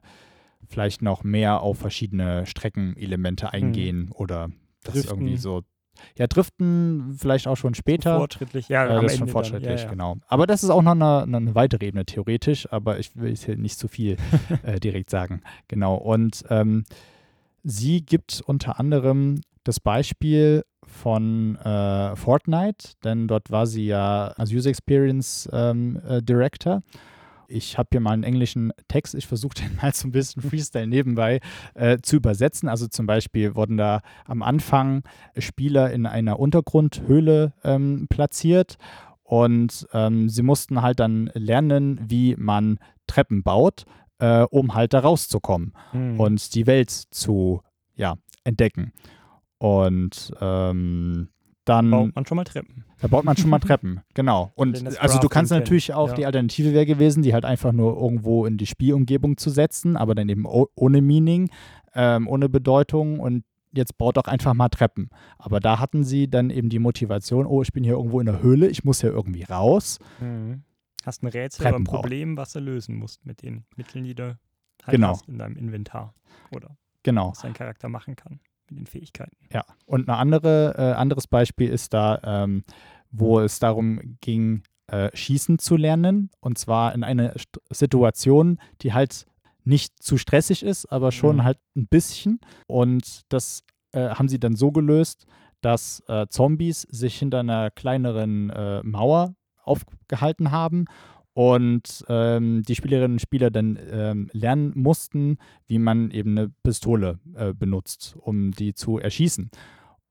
vielleicht 0.67 1.01
noch 1.01 1.23
mehr 1.23 1.61
auf 1.61 1.79
verschiedene 1.79 2.45
Streckenelemente 2.45 3.47
hm. 3.47 3.53
eingehen 3.53 3.97
hm. 4.07 4.11
oder 4.15 4.49
das 4.83 4.93
Driften. 4.93 5.11
irgendwie 5.11 5.37
so. 5.37 5.63
Ja, 6.17 6.25
Driften 6.25 7.15
vielleicht 7.19 7.47
auch 7.47 7.57
schon 7.57 7.75
später. 7.75 8.17
Fortschrittlich, 8.17 8.69
ja. 8.69 8.85
Äh, 8.85 9.01
das 9.01 9.13
ist 9.13 9.19
schon 9.19 9.27
fortschrittlich, 9.27 9.81
ja, 9.81 9.85
ja. 9.85 9.89
genau. 9.89 10.17
Aber 10.27 10.47
das 10.47 10.63
ist 10.63 10.69
auch 10.69 10.81
noch 10.81 10.93
eine, 10.93 11.23
eine, 11.23 11.53
weitere 11.53 11.87
Ebene 11.87 12.05
theoretisch, 12.05 12.71
aber 12.71 12.97
ich 12.97 13.15
will 13.15 13.35
hier 13.35 13.57
nicht 13.57 13.77
zu 13.77 13.87
viel 13.87 14.17
äh, 14.63 14.79
direkt 14.79 15.09
sagen. 15.09 15.41
Genau. 15.67 15.95
Und 15.95 16.43
ähm, 16.49 16.85
Sie 17.63 18.03
gibt 18.03 18.41
unter 18.45 18.79
anderem 18.79 19.41
das 19.63 19.79
Beispiel 19.79 20.63
von 20.83 21.55
äh, 21.57 22.15
Fortnite, 22.15 22.93
denn 23.03 23.27
dort 23.27 23.51
war 23.51 23.67
sie 23.67 23.85
ja 23.85 24.27
als 24.29 24.51
User 24.51 24.69
Experience 24.69 25.49
ähm, 25.53 26.01
äh, 26.07 26.21
Director. 26.21 26.81
Ich 27.47 27.77
habe 27.77 27.89
hier 27.91 27.99
mal 27.99 28.11
einen 28.11 28.23
englischen 28.23 28.71
Text, 28.87 29.13
ich 29.13 29.27
versuche 29.27 29.55
den 29.55 29.75
mal 29.81 29.93
so 29.93 30.07
ein 30.07 30.11
bisschen 30.11 30.41
Freestyle 30.41 30.87
nebenbei 30.87 31.39
äh, 31.75 31.99
zu 32.01 32.15
übersetzen. 32.15 32.67
Also 32.67 32.87
zum 32.87 33.05
Beispiel 33.05 33.55
wurden 33.55 33.77
da 33.77 34.01
am 34.25 34.41
Anfang 34.41 35.03
Spieler 35.37 35.91
in 35.91 36.05
einer 36.05 36.39
Untergrundhöhle 36.39 37.53
ähm, 37.63 38.07
platziert 38.09 38.77
und 39.23 39.87
ähm, 39.93 40.29
sie 40.29 40.43
mussten 40.43 40.81
halt 40.81 40.99
dann 40.99 41.29
lernen, 41.33 41.99
wie 42.09 42.35
man 42.37 42.79
Treppen 43.07 43.43
baut 43.43 43.85
äh, 44.21 44.43
um 44.43 44.73
halt 44.75 44.93
da 44.93 44.99
rauszukommen 44.99 45.73
mhm. 45.91 46.19
und 46.19 46.55
die 46.55 46.67
Welt 46.67 46.91
zu 46.91 47.61
ja, 47.95 48.15
entdecken. 48.43 48.93
Und 49.57 50.31
ähm, 50.39 51.29
dann. 51.65 51.91
baut 51.91 52.15
man 52.15 52.25
schon 52.25 52.35
mal 52.37 52.43
Treppen. 52.43 52.85
Da 53.01 53.07
baut 53.07 53.25
man 53.25 53.35
schon 53.35 53.49
mal 53.49 53.59
Treppen, 53.59 54.01
genau. 54.13 54.51
Und 54.55 54.97
also 54.99 55.19
du 55.19 55.27
kannst 55.27 55.51
natürlich 55.51 55.93
auch, 55.93 56.09
ja. 56.09 56.15
die 56.15 56.25
Alternative 56.25 56.71
wäre 56.71 56.85
gewesen, 56.85 57.23
die 57.23 57.33
halt 57.33 57.45
einfach 57.45 57.71
nur 57.71 57.99
irgendwo 57.99 58.45
in 58.45 58.57
die 58.57 58.67
Spielumgebung 58.67 59.37
zu 59.37 59.49
setzen, 59.49 59.97
aber 59.97 60.15
dann 60.15 60.29
eben 60.29 60.45
ohne 60.45 61.01
Meaning, 61.01 61.49
ähm, 61.95 62.27
ohne 62.27 62.47
Bedeutung 62.47 63.19
und 63.19 63.43
jetzt 63.73 63.97
baut 63.97 64.17
doch 64.17 64.25
einfach 64.25 64.53
mal 64.53 64.69
Treppen. 64.69 65.09
Aber 65.39 65.59
da 65.59 65.79
hatten 65.79 66.03
sie 66.03 66.29
dann 66.29 66.51
eben 66.51 66.69
die 66.69 66.79
Motivation, 66.79 67.45
oh, 67.47 67.61
ich 67.61 67.73
bin 67.73 67.83
hier 67.83 67.93
irgendwo 67.93 68.19
in 68.19 68.27
der 68.27 68.43
Höhle, 68.43 68.67
ich 68.67 68.83
muss 68.83 69.01
hier 69.01 69.11
irgendwie 69.11 69.43
raus. 69.43 69.97
Mhm. 70.19 70.63
Hast 71.05 71.23
ein 71.23 71.27
Rätsel 71.27 71.67
oder 71.67 71.77
ein 71.77 71.83
Problem, 71.83 72.37
was 72.37 72.53
du 72.53 72.59
lösen 72.59 72.95
musst 72.95 73.25
mit 73.25 73.41
den 73.41 73.65
Mitteln, 73.75 74.03
die 74.03 74.15
du 74.15 74.37
halt 74.83 74.91
genau. 74.91 75.09
hast 75.09 75.27
in 75.27 75.37
deinem 75.37 75.55
Inventar. 75.57 76.13
Oder 76.51 76.77
genau. 77.03 77.31
was 77.31 77.39
dein 77.39 77.53
Charakter 77.53 77.89
machen 77.89 78.15
kann 78.15 78.39
mit 78.69 78.79
den 78.79 78.85
Fähigkeiten. 78.85 79.37
Ja, 79.51 79.65
und 79.85 80.07
ein 80.07 80.11
andere, 80.13 80.75
äh, 80.77 80.93
anderes 80.93 81.27
Beispiel 81.27 81.69
ist 81.69 81.93
da, 81.93 82.19
ähm, 82.23 82.63
wo 83.11 83.39
es 83.39 83.59
darum 83.59 84.17
ging, 84.21 84.63
äh, 84.87 85.09
Schießen 85.13 85.59
zu 85.59 85.75
lernen. 85.75 86.29
Und 86.39 86.57
zwar 86.57 86.93
in 86.93 87.03
einer 87.03 87.37
St 87.37 87.59
Situation, 87.69 88.59
die 88.81 88.93
halt 88.93 89.25
nicht 89.63 90.01
zu 90.01 90.17
stressig 90.17 90.63
ist, 90.63 90.85
aber 90.87 91.11
schon 91.11 91.37
mhm. 91.37 91.43
halt 91.43 91.59
ein 91.75 91.87
bisschen. 91.87 92.39
Und 92.67 93.21
das 93.29 93.63
äh, 93.91 94.09
haben 94.09 94.29
sie 94.29 94.39
dann 94.39 94.55
so 94.55 94.71
gelöst, 94.71 95.25
dass 95.61 96.03
äh, 96.07 96.27
Zombies 96.27 96.81
sich 96.89 97.17
hinter 97.19 97.39
einer 97.39 97.69
kleineren 97.69 98.49
äh, 98.49 98.81
Mauer 98.83 99.35
aufgehalten 99.63 100.51
haben 100.51 100.85
und 101.33 102.03
ähm, 102.09 102.63
die 102.63 102.75
Spielerinnen 102.75 103.13
und 103.13 103.21
Spieler 103.21 103.51
dann 103.51 103.79
ähm, 103.89 104.29
lernen 104.33 104.73
mussten, 104.75 105.37
wie 105.67 105.79
man 105.79 106.11
eben 106.11 106.37
eine 106.37 106.49
Pistole 106.63 107.19
äh, 107.35 107.53
benutzt, 107.53 108.15
um 108.19 108.51
die 108.51 108.73
zu 108.73 108.97
erschießen. 108.97 109.49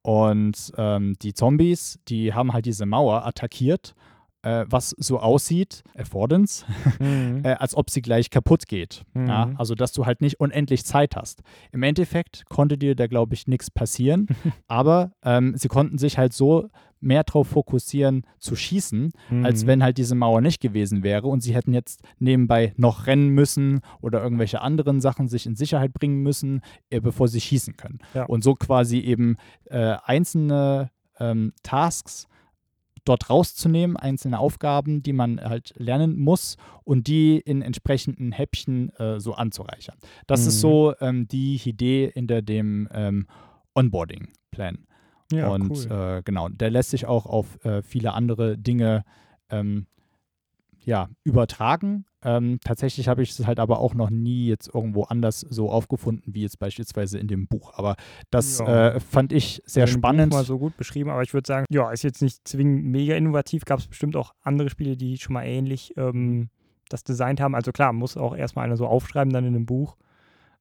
Und 0.03 0.73
ähm, 0.79 1.15
die 1.21 1.35
Zombies, 1.35 2.01
die 2.09 2.33
haben 2.33 2.55
halt 2.55 2.65
diese 2.65 2.87
Mauer 2.87 3.27
attackiert 3.27 3.95
äh, 4.43 4.65
was 4.69 4.91
so 4.99 5.19
aussieht, 5.21 5.83
Affordance, 5.97 6.65
mhm. 6.99 7.41
äh, 7.45 7.55
als 7.55 7.75
ob 7.75 7.91
sie 7.91 8.03
gleich 8.03 8.31
kaputt 8.31 8.67
geht. 8.67 9.05
Mhm. 9.15 9.29
Ja? 9.29 9.51
Also, 9.57 9.75
dass 9.75 9.93
du 9.93 10.07
halt 10.07 10.21
nicht 10.21 10.41
unendlich 10.41 10.85
Zeit 10.85 11.17
hast. 11.17 11.43
Im 11.73 11.83
Endeffekt 11.83 12.45
konnte 12.49 12.79
dir 12.79 12.95
da, 12.95 13.07
glaube 13.07 13.35
ich, 13.35 13.47
nichts 13.47 13.71
passieren, 13.71 14.27
aber 14.69 15.13
ähm, 15.25 15.55
sie 15.57 15.69
konnten 15.69 15.99
sich 15.99 16.19
halt 16.19 16.33
so 16.33 16.69
mehr 17.01 17.25
darauf 17.25 17.49
fokussieren 17.49 18.27
zu 18.39 18.55
schießen, 18.57 19.13
mhm. 19.31 19.45
als 19.45 19.67
wenn 19.67 19.83
halt 19.83 19.97
diese 19.99 20.15
Mauer 20.15 20.43
nicht 20.43 20.61
gewesen 20.61 21.03
wäre 21.03 21.29
und 21.29 21.41
sie 21.43 21.55
hätten 21.55 21.73
jetzt 21.73 22.03
nebenbei 22.19 22.75
noch 22.77 23.07
rennen 23.07 23.31
müssen 23.31 23.81
oder 24.03 24.23
irgendwelche 24.23 24.61
anderen 24.61 25.01
Sachen 25.01 25.27
sich 25.27 25.47
in 25.47 25.57
Sicherheit 25.57 25.95
bringen 25.95 26.23
müssen, 26.23 26.61
äh, 26.91 27.01
bevor 27.01 27.29
sie 27.29 27.41
schießen 27.41 27.77
können. 27.77 28.01
Ja. 28.15 28.25
Und 28.25 28.45
so 28.45 28.55
quasi 28.55 28.99
eben 28.99 29.37
äh, 29.65 29.97
einzelne 30.05 30.91
ähm, 31.19 31.53
Tasks 31.63 32.27
dort 33.11 33.29
rauszunehmen, 33.29 33.97
einzelne 33.97 34.39
Aufgaben, 34.39 35.03
die 35.03 35.13
man 35.13 35.41
halt 35.41 35.75
lernen 35.77 36.19
muss 36.19 36.57
und 36.85 37.09
die 37.09 37.39
in 37.39 37.61
entsprechenden 37.61 38.33
Häppchen 38.33 38.91
äh, 38.97 39.19
so 39.19 39.35
anzureichern. 39.35 39.97
Das 40.27 40.43
mhm. 40.43 40.49
ist 40.49 40.61
so 40.61 40.95
ähm, 41.01 41.27
die 41.27 41.61
Idee 41.65 42.11
hinter 42.15 42.41
dem 42.41 42.89
ähm, 42.93 43.27
Onboarding-Plan. 43.75 44.87
Ja, 45.33 45.49
und 45.49 45.71
cool. 45.71 46.19
äh, 46.19 46.23
genau, 46.25 46.49
der 46.49 46.71
lässt 46.71 46.91
sich 46.91 47.07
auch 47.07 47.27
auf 47.27 47.65
äh, 47.65 47.83
viele 47.83 48.15
andere 48.15 48.59
Dinge 48.59 49.05
ähm, 49.51 49.87
ja, 50.85 51.09
übertragen. 51.25 52.05
Ähm, 52.23 52.59
tatsächlich 52.63 53.09
habe 53.09 53.23
ich 53.23 53.31
es 53.31 53.47
halt 53.47 53.59
aber 53.59 53.81
auch 53.81 53.95
noch 53.95 54.11
nie 54.11 54.47
jetzt 54.47 54.75
irgendwo 54.75 55.05
anders 55.05 55.41
so 55.41 55.71
aufgefunden, 55.71 56.35
wie 56.35 56.43
jetzt 56.43 56.59
beispielsweise 56.59 57.19
in 57.19 57.29
dem 57.29 57.47
Buch. 57.47 57.73
Aber 57.75 57.97
das 58.31 58.59
ja. 58.59 58.89
äh, 58.89 59.01
fand 59.01 59.33
ich 59.33 59.63
sehr 59.65 59.87
in 59.87 59.93
spannend. 59.93 60.31
Buch 60.31 60.39
mal 60.39 60.45
so 60.45 60.59
gut 60.59 60.77
beschrieben, 60.77 61.11
aber 61.11 61.23
ich 61.23 61.33
würde 61.33 61.47
sagen, 61.47 61.67
ja, 61.71 61.91
ist 61.91 62.03
jetzt 62.03 62.21
nicht 62.21 62.47
zwingend 62.47 62.85
mega 62.85 63.15
innovativ. 63.15 63.65
Gab 63.65 63.79
es 63.79 63.87
bestimmt 63.87 64.17
auch 64.17 64.35
andere 64.43 64.71
Spiele, 64.71 64.97
die 64.97 65.17
schon 65.19 65.35
mal 65.35 65.45
ähnlich 65.45 65.95
ähm, 65.97 66.51
das 66.89 67.05
designt 67.05 67.41
haben. 67.41 67.55
Also 67.55 67.73
klar, 67.73 67.93
muss 67.93 68.17
auch 68.17 68.37
erstmal 68.37 68.67
einer 68.67 68.77
so 68.77 68.87
aufschreiben 68.87 69.33
dann 69.33 69.45
in 69.45 69.55
einem 69.55 69.67
Buch. 69.67 69.97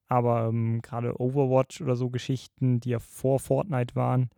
Aber 0.07 0.47
ähm, 0.47 0.81
gerade 0.81 1.19
Overwatch 1.19 1.81
oder 1.81 1.95
so 1.95 2.09
Geschichten, 2.09 2.79
die 2.79 2.89
ja 2.89 2.99
vor 2.99 3.39
Fortnite 3.39 3.95
waren, 3.95 4.29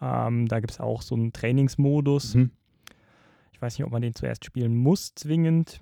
ähm, 0.00 0.48
da 0.48 0.60
gibt 0.60 0.72
es 0.72 0.80
auch 0.80 1.02
so 1.02 1.14
einen 1.14 1.32
Trainingsmodus. 1.32 2.34
Mhm 2.34 2.50
ich 3.54 3.62
weiß 3.62 3.78
nicht, 3.78 3.86
ob 3.86 3.92
man 3.92 4.02
den 4.02 4.14
zuerst 4.14 4.44
spielen 4.44 4.76
muss, 4.76 5.14
zwingend. 5.14 5.80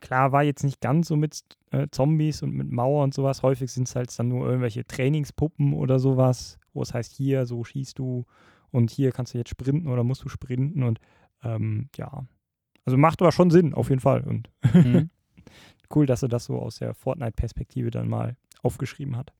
Klar, 0.00 0.32
war 0.32 0.42
jetzt 0.42 0.64
nicht 0.64 0.80
ganz 0.80 1.08
so 1.08 1.16
mit 1.16 1.40
äh, 1.70 1.88
Zombies 1.90 2.42
und 2.42 2.52
mit 2.52 2.70
Mauer 2.70 3.04
und 3.04 3.14
sowas. 3.14 3.42
Häufig 3.42 3.72
sind 3.72 3.88
es 3.88 3.96
halt 3.96 4.16
dann 4.18 4.28
nur 4.28 4.46
irgendwelche 4.46 4.86
Trainingspuppen 4.86 5.72
oder 5.72 5.98
sowas, 5.98 6.58
wo 6.72 6.82
es 6.82 6.92
heißt, 6.92 7.12
hier, 7.12 7.46
so 7.46 7.64
schießt 7.64 7.98
du 7.98 8.24
und 8.70 8.90
hier 8.90 9.12
kannst 9.12 9.34
du 9.34 9.38
jetzt 9.38 9.50
sprinten 9.50 9.88
oder 9.88 10.04
musst 10.04 10.24
du 10.24 10.28
sprinten 10.28 10.82
und 10.82 11.00
ähm, 11.42 11.88
ja. 11.96 12.26
Also 12.84 12.98
macht 12.98 13.22
aber 13.22 13.32
schon 13.32 13.50
Sinn, 13.50 13.72
auf 13.72 13.88
jeden 13.88 14.00
Fall. 14.00 14.22
Und 14.22 14.50
mhm. 14.74 15.10
cool, 15.94 16.06
dass 16.06 16.22
er 16.22 16.28
das 16.28 16.44
so 16.44 16.58
aus 16.58 16.76
der 16.76 16.94
Fortnite-Perspektive 16.94 17.90
dann 17.90 18.08
mal 18.08 18.36
aufgeschrieben 18.62 19.16
hat. 19.16 19.32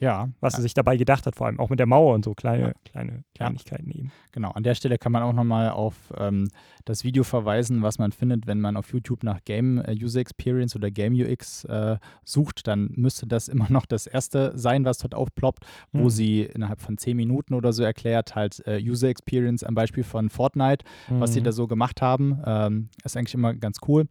Ja. 0.00 0.30
Was 0.40 0.54
er 0.54 0.62
sich 0.62 0.72
dabei 0.72 0.96
gedacht 0.96 1.26
hat, 1.26 1.36
vor 1.36 1.46
allem 1.46 1.60
auch 1.60 1.68
mit 1.68 1.78
der 1.78 1.86
Mauer 1.86 2.14
und 2.14 2.24
so 2.24 2.34
kleine, 2.34 2.68
ja. 2.68 2.72
kleine 2.84 3.22
Kleinigkeiten 3.34 3.90
ja. 3.90 3.98
eben. 3.98 4.12
Genau, 4.32 4.50
an 4.50 4.62
der 4.62 4.74
Stelle 4.74 4.96
kann 4.96 5.12
man 5.12 5.22
auch 5.22 5.34
nochmal 5.34 5.70
auf 5.70 5.94
ähm, 6.16 6.48
das 6.86 7.04
Video 7.04 7.22
verweisen, 7.22 7.82
was 7.82 7.98
man 7.98 8.10
findet, 8.12 8.46
wenn 8.46 8.60
man 8.60 8.78
auf 8.78 8.92
YouTube 8.92 9.22
nach 9.22 9.44
Game 9.44 9.78
äh, 9.78 9.92
User 9.92 10.20
Experience 10.20 10.74
oder 10.74 10.90
Game 10.90 11.12
UX 11.12 11.64
äh, 11.64 11.98
sucht, 12.24 12.66
dann 12.66 12.90
müsste 12.96 13.26
das 13.26 13.48
immer 13.48 13.66
noch 13.70 13.84
das 13.84 14.06
erste 14.06 14.56
sein, 14.56 14.86
was 14.86 14.98
dort 14.98 15.14
aufploppt, 15.14 15.66
wo 15.92 16.04
mhm. 16.04 16.10
sie 16.10 16.42
innerhalb 16.44 16.80
von 16.80 16.96
zehn 16.96 17.16
Minuten 17.16 17.52
oder 17.52 17.74
so 17.74 17.82
erklärt, 17.82 18.34
halt 18.34 18.66
äh, 18.66 18.80
User 18.82 19.08
Experience 19.08 19.62
am 19.64 19.74
Beispiel 19.74 20.04
von 20.04 20.30
Fortnite, 20.30 20.84
mhm. 21.10 21.20
was 21.20 21.34
sie 21.34 21.40
mhm. 21.40 21.44
da 21.44 21.52
so 21.52 21.66
gemacht 21.66 22.00
haben. 22.00 22.40
Ähm, 22.46 22.88
ist 23.04 23.16
eigentlich 23.18 23.34
immer 23.34 23.52
ganz 23.52 23.78
cool. 23.86 24.06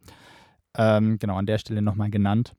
Ähm, 0.76 1.18
genau, 1.18 1.36
an 1.36 1.46
der 1.46 1.58
Stelle 1.58 1.82
nochmal 1.82 2.10
genannt. 2.10 2.54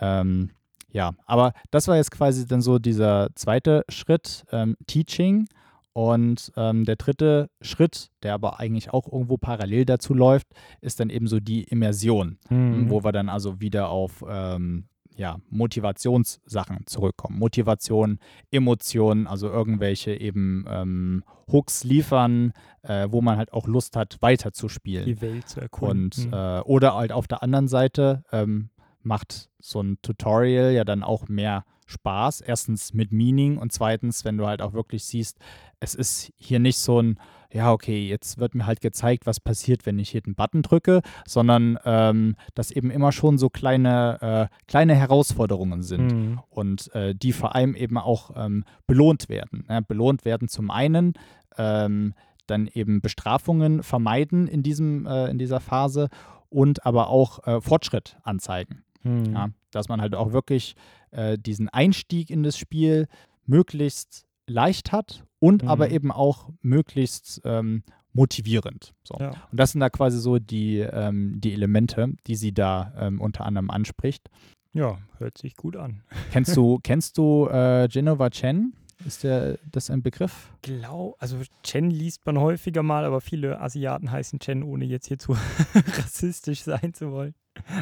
Ähm, 0.00 0.50
ja, 0.92 1.12
aber 1.26 1.52
das 1.70 1.88
war 1.88 1.96
jetzt 1.96 2.10
quasi 2.10 2.46
dann 2.46 2.60
so 2.62 2.78
dieser 2.78 3.28
zweite 3.34 3.84
Schritt, 3.88 4.44
ähm, 4.52 4.76
Teaching. 4.86 5.46
Und 5.94 6.52
ähm, 6.56 6.84
der 6.84 6.94
dritte 6.94 7.50
Schritt, 7.60 8.10
der 8.22 8.34
aber 8.34 8.60
eigentlich 8.60 8.92
auch 8.92 9.10
irgendwo 9.12 9.36
parallel 9.36 9.84
dazu 9.84 10.14
läuft, 10.14 10.46
ist 10.80 11.00
dann 11.00 11.10
eben 11.10 11.26
so 11.26 11.40
die 11.40 11.64
Immersion, 11.64 12.38
Mhm. 12.50 12.88
wo 12.88 13.02
wir 13.02 13.10
dann 13.10 13.28
also 13.28 13.60
wieder 13.60 13.88
auf 13.88 14.24
ähm, 14.28 14.86
ja, 15.16 15.38
Motivationssachen 15.50 16.86
zurückkommen. 16.86 17.38
Motivation, 17.38 18.18
Emotionen, 18.52 19.26
also 19.26 19.48
irgendwelche 19.48 20.12
eben 20.14 20.64
ähm, 20.68 21.24
Hooks 21.50 21.82
liefern, 21.84 22.52
äh, 22.82 23.08
wo 23.10 23.20
man 23.20 23.36
halt 23.36 23.52
auch 23.52 23.66
Lust 23.66 23.96
hat, 23.96 24.18
weiterzuspielen. 24.20 25.06
die 25.06 25.20
Welt 25.20 25.48
zu 25.48 25.60
erkunden. 25.60 26.26
Und 26.26 26.32
äh, 26.32 26.60
oder 26.60 26.94
halt 26.94 27.10
auf 27.10 27.26
der 27.26 27.42
anderen 27.42 27.66
Seite 27.66 28.22
ähm, 28.30 28.70
macht 29.08 29.48
so 29.58 29.80
ein 29.80 29.98
Tutorial 30.02 30.72
ja 30.72 30.84
dann 30.84 31.02
auch 31.02 31.28
mehr 31.28 31.64
Spaß. 31.86 32.42
Erstens 32.42 32.92
mit 32.94 33.12
Meaning 33.12 33.56
und 33.56 33.72
zweitens, 33.72 34.24
wenn 34.24 34.36
du 34.36 34.46
halt 34.46 34.62
auch 34.62 34.74
wirklich 34.74 35.04
siehst, 35.04 35.38
es 35.80 35.94
ist 35.94 36.30
hier 36.36 36.58
nicht 36.58 36.78
so 36.78 37.00
ein, 37.00 37.18
ja, 37.50 37.72
okay, 37.72 38.06
jetzt 38.06 38.36
wird 38.38 38.54
mir 38.54 38.66
halt 38.66 38.82
gezeigt, 38.82 39.24
was 39.24 39.40
passiert, 39.40 39.86
wenn 39.86 39.98
ich 39.98 40.10
hier 40.10 40.20
den 40.20 40.34
Button 40.34 40.60
drücke, 40.62 41.00
sondern 41.26 41.78
ähm, 41.86 42.36
dass 42.54 42.70
eben 42.70 42.90
immer 42.90 43.10
schon 43.10 43.38
so 43.38 43.48
kleine, 43.48 44.50
äh, 44.50 44.56
kleine 44.66 44.94
Herausforderungen 44.94 45.82
sind 45.82 46.12
Mhm. 46.12 46.40
und 46.50 46.94
äh, 46.94 47.14
die 47.14 47.32
vor 47.32 47.54
allem 47.54 47.74
eben 47.74 47.96
auch 47.96 48.32
ähm, 48.36 48.64
belohnt 48.86 49.30
werden. 49.30 49.64
Ne? 49.68 49.80
Belohnt 49.80 50.26
werden 50.26 50.48
zum 50.48 50.70
einen, 50.70 51.14
ähm, 51.56 52.12
dann 52.46 52.66
eben 52.66 53.00
Bestrafungen 53.00 53.82
vermeiden 53.82 54.46
in, 54.46 54.62
diesem, 54.62 55.06
äh, 55.06 55.30
in 55.30 55.38
dieser 55.38 55.60
Phase 55.60 56.08
und 56.50 56.84
aber 56.86 57.08
auch 57.08 57.46
äh, 57.46 57.60
Fortschritt 57.60 58.16
anzeigen. 58.22 58.84
Mhm. 59.02 59.32
Ja? 59.32 59.48
Dass 59.70 59.88
man 59.88 60.00
halt 60.00 60.14
auch 60.14 60.32
wirklich 60.32 60.74
äh, 61.10 61.38
diesen 61.38 61.68
Einstieg 61.68 62.30
in 62.30 62.42
das 62.42 62.56
Spiel 62.58 63.06
möglichst 63.46 64.24
leicht 64.46 64.92
hat 64.92 65.24
und 65.40 65.62
Mhm. 65.62 65.68
aber 65.68 65.90
eben 65.90 66.10
auch 66.12 66.50
möglichst 66.62 67.40
ähm, 67.44 67.82
motivierend. 68.12 68.94
So. 69.04 69.16
Ja. 69.20 69.30
Und 69.50 69.58
das 69.60 69.72
sind 69.72 69.80
da 69.80 69.90
quasi 69.90 70.18
so 70.18 70.38
die, 70.38 70.78
ähm, 70.78 71.40
die 71.40 71.52
Elemente, 71.52 72.14
die 72.26 72.34
sie 72.36 72.52
da 72.52 72.92
ähm, 72.98 73.20
unter 73.20 73.44
anderem 73.46 73.70
anspricht. 73.70 74.28
ja, 74.72 74.98
hört 75.18 75.38
sich 75.38 75.56
gut 75.56 75.76
an. 75.76 76.02
Kennst 76.30 76.56
du, 76.56 76.78
kennst 76.82 77.18
du 77.18 77.46
äh, 77.48 77.88
Genova 77.88 78.30
Chen? 78.30 78.74
Ist 79.06 79.22
der, 79.22 79.58
das 79.70 79.90
ein 79.90 80.02
Begriff? 80.02 80.50
Glau, 80.62 81.14
also 81.18 81.36
Chen 81.62 81.90
liest 81.90 82.26
man 82.26 82.38
häufiger 82.38 82.82
mal, 82.82 83.04
aber 83.04 83.20
viele 83.20 83.60
Asiaten 83.60 84.10
heißen 84.10 84.40
Chen, 84.40 84.62
ohne 84.62 84.84
jetzt 84.84 85.06
hier 85.06 85.18
zu 85.18 85.32
rassistisch 85.74 86.62
sein 86.62 86.94
zu 86.94 87.12
wollen. 87.12 87.34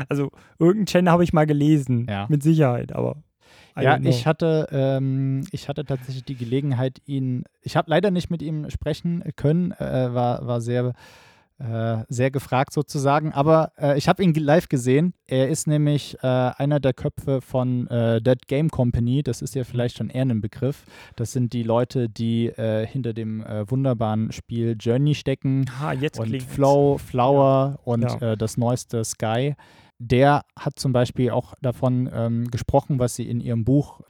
Also 0.09 0.31
irgendeinen 0.59 0.87
Chen 0.87 1.11
habe 1.11 1.25
ich 1.25 1.33
mal 1.33 1.47
gelesen, 1.47 2.07
Ja. 2.09 2.27
mit 2.29 2.43
Sicherheit, 2.43 2.93
aber 2.93 3.23
I 3.79 3.83
Ja, 3.85 3.99
ich 3.99 4.27
hatte, 4.27 4.69
ähm, 4.71 5.45
ich 5.53 5.69
hatte 5.69 5.85
tatsächlich 5.85 6.25
die 6.25 6.37
Gelegenheit, 6.37 7.01
ihn, 7.07 7.45
ich 7.63 7.77
habe 7.77 7.91
leider 7.91 8.11
nicht 8.11 8.31
mit 8.31 8.43
ihm 8.43 8.69
sprechen 8.71 9.23
können, 9.37 9.73
äh, 9.73 10.13
war, 10.15 10.47
war 10.47 10.61
sehr, 10.61 10.93
äh, 11.59 12.05
sehr 12.09 12.31
gefragt 12.31 12.73
sozusagen, 12.73 13.33
aber 13.33 13.73
äh, 13.79 13.97
ich 13.97 14.09
habe 14.09 14.23
ihn 14.23 14.35
live 14.35 14.69
gesehen. 14.69 15.15
Er 15.27 15.49
ist 15.49 15.67
nämlich 15.67 16.17
äh, 16.23 16.27
einer 16.27 16.81
der 16.81 16.93
Köpfe 16.93 17.41
von 17.41 17.87
äh, 17.89 18.21
Dead 18.21 18.47
Game 18.47 18.69
Company, 18.71 19.23
das 19.23 19.41
ist 19.43 19.55
ja 19.55 19.65
vielleicht 19.65 19.97
schon 19.97 20.11
eher 20.11 20.23
ein 20.27 20.41
Begriff. 20.41 20.85
Das 21.17 21.33
sind 21.33 21.53
die 21.53 21.63
Leute, 21.63 22.09
die 22.09 22.47
äh, 22.49 22.87
hinter 22.87 23.13
dem 23.15 23.45
wunderbaren 23.67 24.33
Spiel 24.33 24.77
Journey 24.79 25.15
stecken 25.15 25.65
Ah, 25.81 25.93
jetzt 25.93 26.19
und 26.21 26.27
klingt's. 26.29 26.53
Flow, 26.53 26.99
Flower 26.99 27.79
und 27.85 28.03
Ja. 28.03 28.37
Das 28.37 28.57
neueste 28.57 29.05
Sky. 29.05 29.55
Der 29.99 30.43
hat 30.59 30.79
zum 30.79 30.93
Beispiel 30.93 31.31
auch 31.31 31.55
davon 31.63 32.11
ähm, 32.13 32.51
gesprochen, 32.51 32.99
was 32.99 33.15
sie 33.17 33.29
in 33.29 33.41
ihrem 33.41 33.65
Buch 33.65 34.01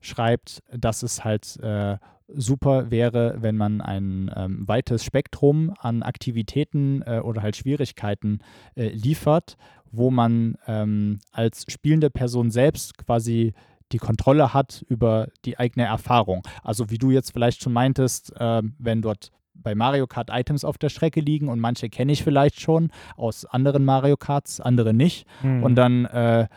schreibt, 0.00 0.62
dass 0.72 1.02
es 1.02 1.24
halt 1.24 1.58
äh, 1.60 1.98
super 2.28 2.90
wäre, 2.90 3.36
wenn 3.40 3.56
man 3.56 3.80
ein 3.80 4.30
ähm, 4.36 4.68
weites 4.68 5.04
Spektrum 5.04 5.72
an 5.78 6.02
Aktivitäten 6.02 7.02
äh, 7.02 7.20
oder 7.20 7.42
halt 7.42 7.56
Schwierigkeiten 7.56 8.40
äh, 8.76 8.88
liefert, 8.88 9.56
wo 9.90 10.10
man 10.10 10.56
ähm, 10.66 11.20
als 11.32 11.64
spielende 11.68 12.10
Person 12.10 12.50
selbst 12.50 12.98
quasi 12.98 13.54
die 13.92 13.98
Kontrolle 13.98 14.52
hat 14.52 14.84
über 14.88 15.28
die 15.46 15.58
eigene 15.58 15.86
Erfahrung. 15.86 16.46
Also 16.62 16.90
wie 16.90 16.98
du 16.98 17.10
jetzt 17.10 17.32
vielleicht 17.32 17.62
schon 17.62 17.72
meintest, 17.72 18.34
ähm, 18.38 18.74
wenn 18.78 19.00
dort 19.00 19.32
bei 19.54 19.74
Mario 19.74 20.06
Kart 20.06 20.30
Items 20.30 20.64
auf 20.64 20.78
der 20.78 20.88
Strecke 20.90 21.20
liegen 21.20 21.48
und 21.48 21.58
manche 21.58 21.88
kenne 21.88 22.12
ich 22.12 22.22
vielleicht 22.22 22.60
schon 22.60 22.90
aus 23.16 23.44
anderen 23.44 23.84
Mario 23.84 24.16
Karts, 24.16 24.60
andere 24.60 24.94
nicht. 24.94 25.26
Mhm. 25.42 25.62
Und 25.62 25.74
dann 25.74 26.04
äh, 26.04 26.48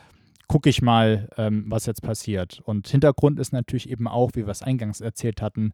gucke 0.51 0.69
ich 0.69 0.81
mal, 0.81 1.29
ähm, 1.37 1.63
was 1.67 1.85
jetzt 1.85 2.01
passiert. 2.01 2.59
Und 2.65 2.85
Hintergrund 2.89 3.39
ist 3.39 3.53
natürlich 3.53 3.89
eben 3.89 4.05
auch, 4.07 4.31
wie 4.33 4.45
wir 4.45 4.49
es 4.51 4.61
eingangs 4.61 4.99
erzählt 4.99 5.41
hatten, 5.41 5.71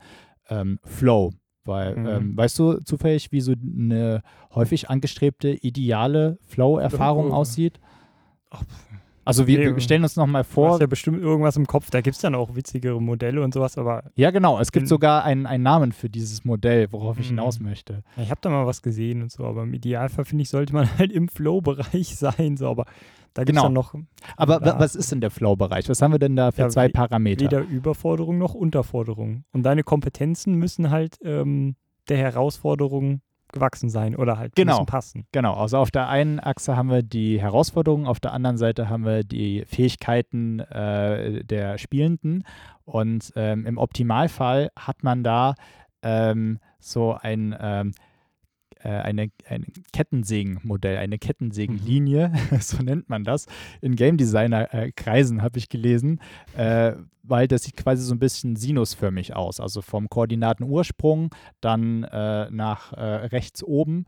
ähm, 0.50 0.78
Flow. 0.84 1.34
Weil, 1.66 1.96
Mhm. 1.96 2.08
ähm, 2.08 2.38
weißt 2.38 2.60
du 2.60 2.78
zufällig, 2.86 3.32
wie 3.32 3.42
so 3.42 3.54
eine 3.54 4.22
häufig 4.54 4.90
angestrebte 4.90 5.50
ideale 5.50 6.38
Flow-Erfahrung 6.46 7.28
Flow. 7.28 7.36
aussieht? 7.36 7.80
Ach, 8.52 8.64
Also 9.28 9.46
wir, 9.48 9.76
wir 9.76 9.82
stellen 9.82 10.04
uns 10.04 10.16
nochmal 10.16 10.44
Du 10.44 10.50
vor, 10.50 10.72
hast 10.72 10.80
ja 10.82 10.88
bestimmt 10.88 11.22
irgendwas 11.22 11.56
im 11.58 11.68
Kopf. 11.68 11.90
Da 11.92 12.02
gibt 12.02 12.16
es 12.16 12.22
dann 12.22 12.34
auch 12.36 12.56
witzigere 12.56 13.02
Modelle 13.02 13.44
und 13.44 13.54
sowas, 13.54 13.78
aber 13.78 14.06
ja 14.16 14.32
genau, 14.32 14.60
es 14.60 14.72
gibt 14.72 14.84
bin- 14.84 14.88
sogar 14.88 15.24
einen, 15.24 15.46
einen 15.46 15.64
Namen 15.64 15.92
für 15.92 16.10
dieses 16.10 16.46
Modell, 16.46 16.92
worauf 16.92 17.20
ich 17.20 17.28
hinaus 17.28 17.60
möchte. 17.60 18.04
ich 18.18 18.30
habe 18.32 18.40
da 18.42 18.50
mal 18.50 18.66
was 18.66 18.82
gesehen 18.82 19.22
und 19.22 19.32
so. 19.32 19.44
Aber 19.44 19.64
im 19.64 19.74
Idealfall, 19.74 20.26
finde 20.26 20.42
ich, 20.44 20.50
sollte 20.50 20.74
man 20.74 20.88
halt 20.98 21.12
im 21.12 21.28
Flow-Bereich 21.28 22.16
sein. 22.18 22.58
So, 22.58 22.68
aber 22.70 22.86
da 23.34 23.44
gibt 23.44 23.58
es 23.58 23.64
Genau. 23.64 23.74
noch 23.74 23.94
Aber 24.36 24.66
Ja. 24.66 24.80
was 24.80 24.96
ist 24.96 25.12
denn 25.12 25.22
der 25.22 25.30
Flow-Bereich? 25.32 25.88
Was 25.90 26.02
haben 26.02 26.12
wir 26.14 26.20
denn 26.20 26.36
da 26.36 26.52
für 26.52 26.62
Ja, 26.62 26.70
zwei 26.70 26.88
we- 26.88 26.94
Parameter? 26.94 27.44
weder 27.46 27.62
Überforderung 27.62 28.38
noch 28.40 28.54
Unterforderung. 28.56 29.44
Und 29.52 29.64
deine 29.64 29.84
Kompetenzen 29.84 30.56
müssen 30.56 30.90
halt 30.90 31.18
ähm, 31.24 31.76
der 32.10 32.18
Herausforderung 32.18 33.22
gewachsen 33.58 33.90
sein 33.90 34.16
oder 34.16 34.38
halt 34.38 34.56
Genau. 34.56 34.74
müssen 34.74 34.86
passen. 34.86 35.28
Genau, 35.32 35.54
also 35.56 35.78
auf 35.78 35.92
der 35.92 36.08
einen 36.10 36.40
Achse 36.40 36.76
haben 36.78 36.90
wir 36.90 37.04
die 37.04 37.42
Herausforderungen, 37.42 38.08
auf 38.08 38.20
der 38.20 38.34
anderen 38.34 38.58
Seite 38.58 38.90
haben 38.90 39.06
wir 39.06 39.24
die 39.24 39.66
Fähigkeiten 39.66 40.60
äh, 40.60 41.44
der 41.44 41.78
Spielenden. 41.78 42.44
Und 42.86 43.34
ähm, 43.36 43.66
im 43.66 43.78
Optimalfall 43.78 44.70
hat 44.78 45.04
man 45.04 45.24
da 45.24 45.56
ähm, 46.02 46.60
so 46.80 47.18
ein, 47.20 47.56
ähm, 47.60 47.90
äh, 47.90 47.94
eine, 48.90 49.30
ein 49.48 49.66
Kettensägenmodell, 49.94 50.98
eine 50.98 51.18
Kettensägenlinie, 51.18 52.32
so 52.60 52.82
nennt 52.82 53.10
man 53.10 53.24
das. 53.24 53.46
In 53.82 53.96
Game 53.96 54.18
Designer-Kreisen 54.18 55.42
habe 55.42 55.58
ich 55.60 55.70
gelesen, 55.70 56.22
äh, 56.56 56.94
weil 57.24 57.48
das 57.48 57.64
sieht 57.64 57.76
quasi 57.76 58.04
so 58.04 58.14
ein 58.16 58.20
bisschen 58.20 58.56
sinusförmig 58.56 59.36
aus. 59.36 59.60
Also 59.60 59.82
vom 59.82 60.10
Koordinatenursprung 60.10 61.34
dann 61.62 62.04
äh, 62.04 62.50
nach 62.50 62.94
äh, 62.94 63.04
rechts 63.04 63.64
oben. 63.64 64.06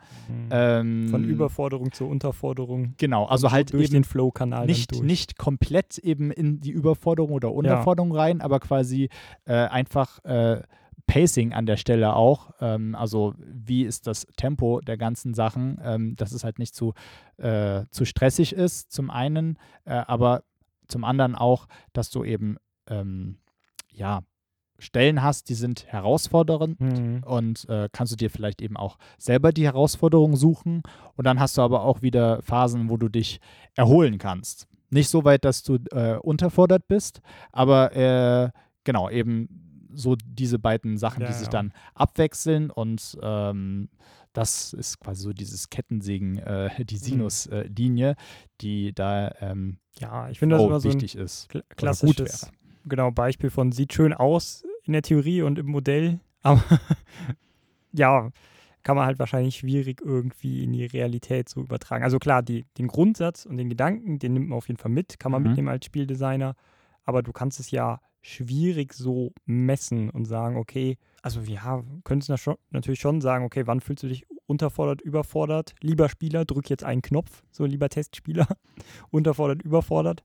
Ähm, 0.51 1.09
Von 1.09 1.23
Überforderung 1.25 1.91
zur 1.91 2.07
Unterforderung. 2.07 2.93
Genau, 2.97 3.25
also 3.25 3.51
halt 3.51 3.73
durch 3.73 3.85
eben 3.85 3.93
den 3.93 4.03
Flow-Kanal 4.03 4.65
nicht, 4.65 5.03
nicht 5.03 5.37
komplett 5.37 5.97
eben 5.97 6.31
in 6.31 6.61
die 6.61 6.71
Überforderung 6.71 7.31
oder 7.31 7.51
Unterforderung 7.51 8.15
rein, 8.15 8.41
aber 8.41 8.59
quasi 8.59 9.09
äh, 9.45 9.53
einfach 9.53 10.23
äh, 10.23 10.61
Pacing 11.09 11.53
an 11.53 11.65
der 11.65 11.77
Stelle 11.77 12.15
auch. 12.15 12.51
Ähm, 12.61 12.95
also 12.95 13.33
wie 13.39 13.83
ist 13.83 14.05
das 14.05 14.27
Tempo 14.37 14.79
der 14.79 14.95
ganzen 14.97 15.33
Sachen, 15.33 15.79
ähm, 15.83 16.15
dass 16.15 16.31
es 16.31 16.43
halt 16.43 16.59
nicht 16.59 16.75
zu, 16.75 16.93
äh, 17.37 17.85
zu 17.89 18.05
stressig 18.05 18.53
ist, 18.53 18.91
zum 18.91 19.09
einen, 19.09 19.57
äh, 19.85 19.93
aber 19.93 20.43
zum 20.87 21.03
anderen 21.03 21.35
auch, 21.35 21.67
dass 21.93 22.11
du 22.11 22.23
eben 22.23 22.57
ähm, 22.87 23.37
ja, 23.91 24.21
Stellen 24.77 25.21
hast, 25.21 25.49
die 25.49 25.55
sind 25.55 25.87
herausfordernd 25.87 26.79
Mhm. 26.79 27.23
und 27.25 27.67
äh, 27.69 27.89
kannst 27.91 28.13
du 28.13 28.17
dir 28.17 28.29
vielleicht 28.29 28.61
eben 28.61 28.77
auch 28.77 28.97
selber 29.17 29.51
die 29.51 29.65
Herausforderung 29.65 30.35
suchen 30.35 30.83
und 31.15 31.25
dann 31.25 31.39
hast 31.39 31.57
du 31.57 31.61
aber 31.63 31.83
auch 31.83 32.01
wieder 32.01 32.41
Phasen, 32.43 32.89
wo 32.89 32.97
du 32.97 33.09
dich 33.09 33.41
erholen 33.75 34.19
kannst. 34.19 34.67
Nicht 34.91 35.09
so 35.09 35.23
weit, 35.25 35.43
dass 35.43 35.63
du 35.63 35.79
äh, 35.91 36.17
unterfordert 36.17 36.87
bist, 36.87 37.21
aber 37.51 37.95
äh, 37.95 38.51
genau, 38.83 39.09
eben 39.09 39.68
so 39.93 40.15
diese 40.15 40.59
beiden 40.59 40.97
Sachen, 40.97 41.21
Ja, 41.21 41.27
die 41.27 41.33
sich 41.33 41.47
ja. 41.47 41.51
dann 41.51 41.73
abwechseln 41.95 42.69
und 42.71 43.17
ähm, 43.21 43.89
das 44.33 44.73
ist 44.73 44.99
quasi 44.99 45.23
so 45.23 45.33
dieses 45.33 45.69
Kettensägen, 45.69 46.37
äh, 46.37 46.69
die 46.85 46.97
Sinuslinie, 46.97 48.15
die 48.61 48.93
da 48.93 49.33
ähm, 49.41 49.79
Ja, 49.97 50.29
ich 50.29 50.39
finde 50.39 50.55
das 50.57 50.65
immer 50.65 50.79
so 50.79 50.89
wichtig 50.89 51.15
ist. 51.15 51.49
kl 51.49 51.63
klassisches 51.75 52.51
genau, 52.85 53.11
Beispiel 53.11 53.49
von 53.49 53.71
sieht 53.71 53.93
schön 53.93 54.13
aus 54.13 54.63
in 54.83 54.93
der 54.93 55.01
Theorie 55.01 55.41
und 55.41 55.59
im 55.59 55.67
Modell, 55.67 56.19
aber 56.41 56.63
ja, 57.91 58.29
kann 58.83 58.95
man 58.95 59.05
halt 59.05 59.19
wahrscheinlich 59.19 59.57
schwierig 59.57 60.01
irgendwie 60.03 60.63
in 60.63 60.71
die 60.73 60.85
Realität 60.85 61.49
so 61.49 61.61
übertragen. 61.61 62.03
Also 62.03 62.17
klar, 62.17 62.41
die, 62.41 62.65
den 62.77 62.87
Grundsatz 62.87 63.45
und 63.45 63.57
den 63.57 63.69
Gedanken, 63.69 64.19
den 64.19 64.33
nimmt 64.33 64.49
man 64.49 64.57
auf 64.57 64.67
jeden 64.67 64.79
Fall 64.79 64.91
mit, 64.91 65.19
kann 65.19 65.31
man 65.31 65.41
Mhm. 65.43 65.49
mitnehmen 65.49 65.67
als 65.67 65.85
Spieldesigner, 65.85 66.55
aber 67.09 67.23
du 67.23 67.31
kannst 67.31 67.59
es 67.59 67.71
ja 67.71 67.99
schwierig 68.21 68.93
so 68.93 69.33
messen 69.47 70.11
und 70.11 70.25
sagen, 70.25 70.57
okay, 70.57 70.99
also 71.23 71.41
ja, 71.41 71.83
könntest 72.03 72.29
du 72.29 72.55
natürlich 72.69 72.99
schon 72.99 73.19
sagen, 73.19 73.45
okay, 73.45 73.65
wann 73.65 73.81
fühlst 73.81 74.03
du 74.03 74.07
dich 74.07 74.27
unterfordert, 74.45 75.01
überfordert? 75.01 75.73
Lieber 75.81 76.07
Spieler, 76.07 76.45
drück 76.45 76.69
jetzt 76.69 76.83
einen 76.83 77.01
Knopf, 77.01 77.43
so 77.49 77.65
lieber 77.65 77.89
Testspieler, 77.89 78.47
unterfordert, 79.09 79.63
überfordert. 79.63 80.23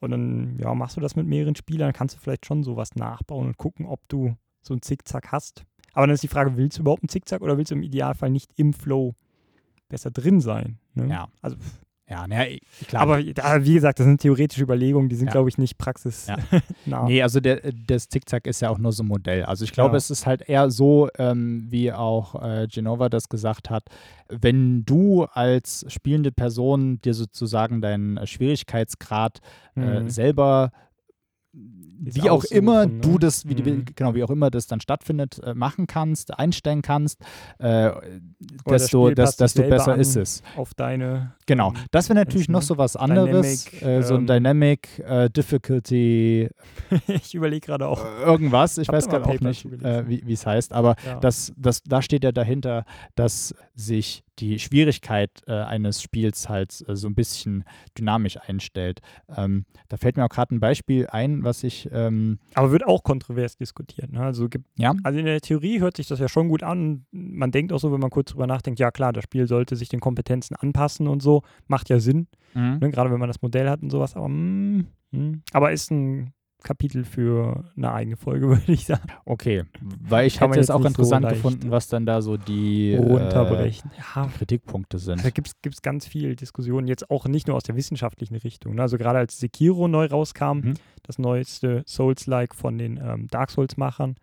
Und 0.00 0.10
dann, 0.10 0.58
ja, 0.58 0.74
machst 0.74 0.96
du 0.96 1.00
das 1.00 1.14
mit 1.14 1.28
mehreren 1.28 1.54
Spielern, 1.54 1.92
kannst 1.92 2.16
du 2.16 2.18
vielleicht 2.18 2.44
schon 2.44 2.64
sowas 2.64 2.96
nachbauen 2.96 3.46
und 3.46 3.56
gucken, 3.56 3.86
ob 3.86 4.00
du 4.08 4.36
so 4.62 4.74
einen 4.74 4.82
Zickzack 4.82 5.30
hast. 5.30 5.64
Aber 5.92 6.08
dann 6.08 6.14
ist 6.14 6.24
die 6.24 6.28
Frage, 6.28 6.56
willst 6.56 6.78
du 6.78 6.82
überhaupt 6.82 7.04
einen 7.04 7.08
Zickzack 7.08 7.40
oder 7.40 7.56
willst 7.56 7.70
du 7.70 7.76
im 7.76 7.84
Idealfall 7.84 8.30
nicht 8.30 8.50
im 8.56 8.72
Flow 8.72 9.14
besser 9.88 10.10
drin 10.10 10.40
sein? 10.40 10.80
Ne? 10.94 11.08
Ja. 11.08 11.28
Also, 11.40 11.56
Ja, 12.08 12.26
naja, 12.28 12.56
klar. 12.86 13.02
aber 13.02 13.20
da, 13.22 13.64
wie 13.64 13.74
gesagt, 13.74 13.98
das 13.98 14.06
sind 14.06 14.20
theoretische 14.20 14.62
Überlegungen, 14.62 15.08
die 15.08 15.16
sind, 15.16 15.26
Ja. 15.26 15.32
glaube 15.32 15.48
ich, 15.48 15.58
nicht 15.58 15.76
praxisnah. 15.76 16.36
Ja. 16.52 16.62
Nee, 17.08 17.20
also 17.22 17.40
der, 17.40 17.60
das 17.88 18.08
Zickzack 18.08 18.46
ist 18.46 18.60
ja 18.60 18.70
auch 18.70 18.78
nur 18.78 18.92
so 18.92 19.02
ein 19.02 19.08
Modell. 19.08 19.42
Also 19.44 19.64
ich 19.64 19.72
glaube, 19.72 19.94
Ja. 19.94 19.96
es 19.98 20.10
ist 20.10 20.24
halt 20.24 20.48
eher 20.48 20.70
so, 20.70 21.08
ähm, 21.18 21.66
wie 21.68 21.92
auch 21.92 22.40
äh, 22.40 22.68
Genova 22.68 23.08
das 23.08 23.28
gesagt 23.28 23.70
hat, 23.70 23.84
wenn 24.28 24.84
du 24.84 25.24
als 25.24 25.84
spielende 25.88 26.30
Person 26.30 27.00
dir 27.00 27.12
sozusagen 27.14 27.80
deinen 27.80 28.24
Schwierigkeitsgrad 28.26 29.40
äh, 29.76 29.80
Mhm. 30.00 30.08
selber 30.10 30.70
Wie 31.98 32.28
auch 32.28 32.44
immer 32.44 32.80
aussuchen, 32.80 33.00
du 33.00 33.12
ne? 33.12 33.18
das, 33.20 33.48
wie, 33.48 33.54
Mhm. 33.54 33.84
genau, 33.94 34.14
wie 34.14 34.22
auch 34.22 34.28
immer 34.30 34.50
das 34.50 34.66
dann 34.66 34.80
stattfindet, 34.80 35.40
äh, 35.42 35.54
machen 35.54 35.86
kannst, 35.86 36.38
einstellen 36.38 36.82
kannst, 36.82 37.20
äh, 37.58 37.88
Oder 37.88 38.02
das 38.66 38.82
desto, 38.82 39.10
desto 39.10 39.62
besser 39.62 39.94
an. 39.94 40.00
ist 40.00 40.14
es. 40.14 40.42
auf 40.56 40.74
deine. 40.74 41.32
Genau. 41.46 41.70
ähm, 41.70 41.76
Das 41.92 42.10
wäre 42.10 42.18
natürlich 42.18 42.50
noch 42.50 42.60
ne? 42.60 42.66
so 42.66 42.76
was 42.76 42.96
anderes. 42.96 43.64
Dynamic, 43.64 43.82
äh, 43.82 44.02
so 44.02 44.14
ein 44.14 44.20
ähm, 44.20 44.26
Dynamic 44.26 44.98
äh, 44.98 45.30
Difficulty, 45.30 46.50
ich 47.08 47.34
überlege 47.34 47.66
gerade 47.66 47.88
auch. 47.88 48.04
äh, 48.04 48.24
irgendwas. 48.24 48.76
Ich 48.76 48.88
Hab 48.88 48.94
weiß 48.94 49.08
gerade 49.08 49.24
auch 49.26 49.40
nicht, 49.40 49.64
äh, 49.64 50.04
wie 50.06 50.32
es 50.32 50.44
heißt, 50.44 50.74
aber 50.74 50.96
Ja. 51.06 51.18
das, 51.20 51.52
das, 51.56 51.82
da 51.82 52.02
steht 52.02 52.24
ja 52.24 52.32
dahinter, 52.32 52.84
dass 53.14 53.54
sich 53.74 54.22
die 54.38 54.58
Schwierigkeit 54.58 55.30
äh, 55.46 55.52
eines 55.52 56.02
Spiels 56.02 56.48
halt 56.48 56.84
äh, 56.88 56.96
so 56.96 57.08
ein 57.08 57.14
bisschen 57.14 57.64
dynamisch 57.98 58.38
einstellt. 58.38 59.00
Ähm, 59.34 59.64
da 59.88 59.96
fällt 59.96 60.16
mir 60.16 60.24
auch 60.24 60.30
gerade 60.30 60.54
ein 60.54 60.60
Beispiel 60.60 61.06
ein, 61.06 61.42
was 61.42 61.64
ich, 61.64 61.88
ähm, 61.92 62.38
Aber 62.54 62.72
wird 62.72 62.86
auch 62.86 63.02
kontrovers 63.02 63.56
diskutiert. 63.56 64.12
Ne? 64.12 64.20
Also, 64.20 64.48
gibt, 64.48 64.66
ja, 64.78 64.94
also 65.02 65.18
in 65.18 65.24
der 65.24 65.40
Theorie 65.40 65.80
hört 65.80 65.96
sich 65.96 66.06
das 66.06 66.18
ja 66.18 66.28
schon 66.28 66.48
gut 66.48 66.62
an. 66.62 67.06
Man 67.10 67.50
denkt 67.50 67.72
auch 67.72 67.78
so, 67.78 67.92
wenn 67.92 68.00
man 68.00 68.10
kurz 68.10 68.32
drüber 68.32 68.46
nachdenkt, 68.46 68.80
ja 68.80 68.90
klar, 68.90 69.12
das 69.12 69.24
Spiel 69.24 69.46
sollte 69.46 69.76
sich 69.76 69.88
den 69.88 70.00
Kompetenzen 70.00 70.56
anpassen 70.56 71.08
und 71.08 71.22
so. 71.22 71.42
Macht 71.66 71.88
ja 71.88 71.98
Sinn, 71.98 72.28
mhm. 72.54 72.78
ne? 72.78 72.90
gerade 72.90 73.10
wenn 73.10 73.20
man 73.20 73.28
das 73.28 73.42
Modell 73.42 73.68
hat 73.68 73.82
und 73.82 73.90
sowas. 73.90 74.16
Aber, 74.16 74.28
mm, 74.28 74.86
mm. 75.12 75.42
aber 75.52 75.72
ist 75.72 75.90
ein 75.90 76.32
Kapitel 76.66 77.04
für 77.04 77.64
eine 77.76 77.92
eigene 77.92 78.16
Folge, 78.16 78.48
würde 78.50 78.70
ich 78.72 78.84
sagen. 78.84 79.08
okay, 79.24 79.64
weil 79.80 80.26
ich 80.26 80.40
hätte 80.40 80.50
es 80.50 80.56
jetzt 80.56 80.70
auch 80.70 80.82
so 80.82 80.88
interessant 80.88 81.22
leicht 81.22 81.36
gefunden, 81.36 81.70
was 81.70 81.88
dann 81.88 82.04
da 82.04 82.20
so 82.20 82.36
die 82.36 82.92
äh, 82.92 82.98
Runterbrechen. 82.98 83.90
Ja, 84.14 84.26
Kritikpunkte 84.36 84.98
sind. 84.98 85.24
Da 85.24 85.30
gibt 85.30 85.48
es 85.64 85.80
ganz 85.82 86.06
viel 86.06 86.36
Diskussionen, 86.36 86.88
jetzt 86.88 87.10
auch 87.10 87.26
nicht 87.26 87.46
nur 87.46 87.56
aus 87.56 87.62
der 87.62 87.76
wissenschaftlichen 87.76 88.34
Richtung. 88.36 88.74
Ne? 88.74 88.82
Also 88.82 88.98
gerade 88.98 89.18
als 89.20 89.38
Sekiro 89.38 89.88
neu 89.88 90.06
rauskam, 90.06 90.58
Mhm. 90.58 90.74
das 91.04 91.18
neueste 91.18 91.82
Souls-like 91.86 92.54
von 92.54 92.76
den 92.78 92.98
ähm, 93.02 93.28
Dark 93.28 93.50
Souls-Machern, 93.50 94.16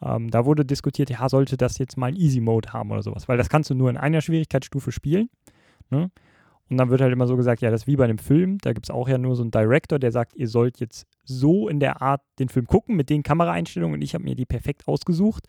ähm, 0.00 0.30
da 0.30 0.44
wurde 0.46 0.64
diskutiert, 0.64 1.10
ja, 1.10 1.28
sollte 1.28 1.56
das 1.56 1.78
jetzt 1.78 1.96
mal 1.96 2.06
einen 2.06 2.16
Easy-Mode 2.16 2.72
haben 2.72 2.90
oder 2.90 3.02
sowas, 3.02 3.28
weil 3.28 3.36
das 3.38 3.48
kannst 3.48 3.70
du 3.70 3.74
nur 3.74 3.90
in 3.90 3.96
einer 3.96 4.20
Schwierigkeitsstufe 4.20 4.90
spielen. 4.90 5.28
Ne? 5.90 6.10
Und 6.70 6.78
dann 6.78 6.88
wird 6.88 7.00
halt 7.02 7.12
immer 7.12 7.26
so 7.26 7.36
gesagt, 7.36 7.60
ja, 7.60 7.70
das 7.70 7.82
ist 7.82 7.86
wie 7.86 7.96
bei 7.96 8.04
einem 8.04 8.18
Film, 8.18 8.56
da 8.62 8.72
gibt 8.72 8.86
es 8.86 8.90
auch 8.90 9.08
ja 9.08 9.18
nur 9.18 9.36
so 9.36 9.42
einen 9.42 9.50
Director, 9.50 9.98
der 9.98 10.10
sagt, 10.10 10.34
ihr 10.36 10.48
sollt 10.48 10.80
jetzt 10.80 11.06
so 11.24 11.68
in 11.68 11.80
der 11.80 12.02
Art 12.02 12.22
den 12.38 12.48
Film 12.48 12.66
gucken, 12.66 12.96
mit 12.96 13.10
den 13.10 13.22
Kameraeinstellungen 13.22 13.94
und 13.94 14.02
ich 14.02 14.14
habe 14.14 14.24
mir 14.24 14.34
die 14.34 14.46
perfekt 14.46 14.86
ausgesucht. 14.88 15.46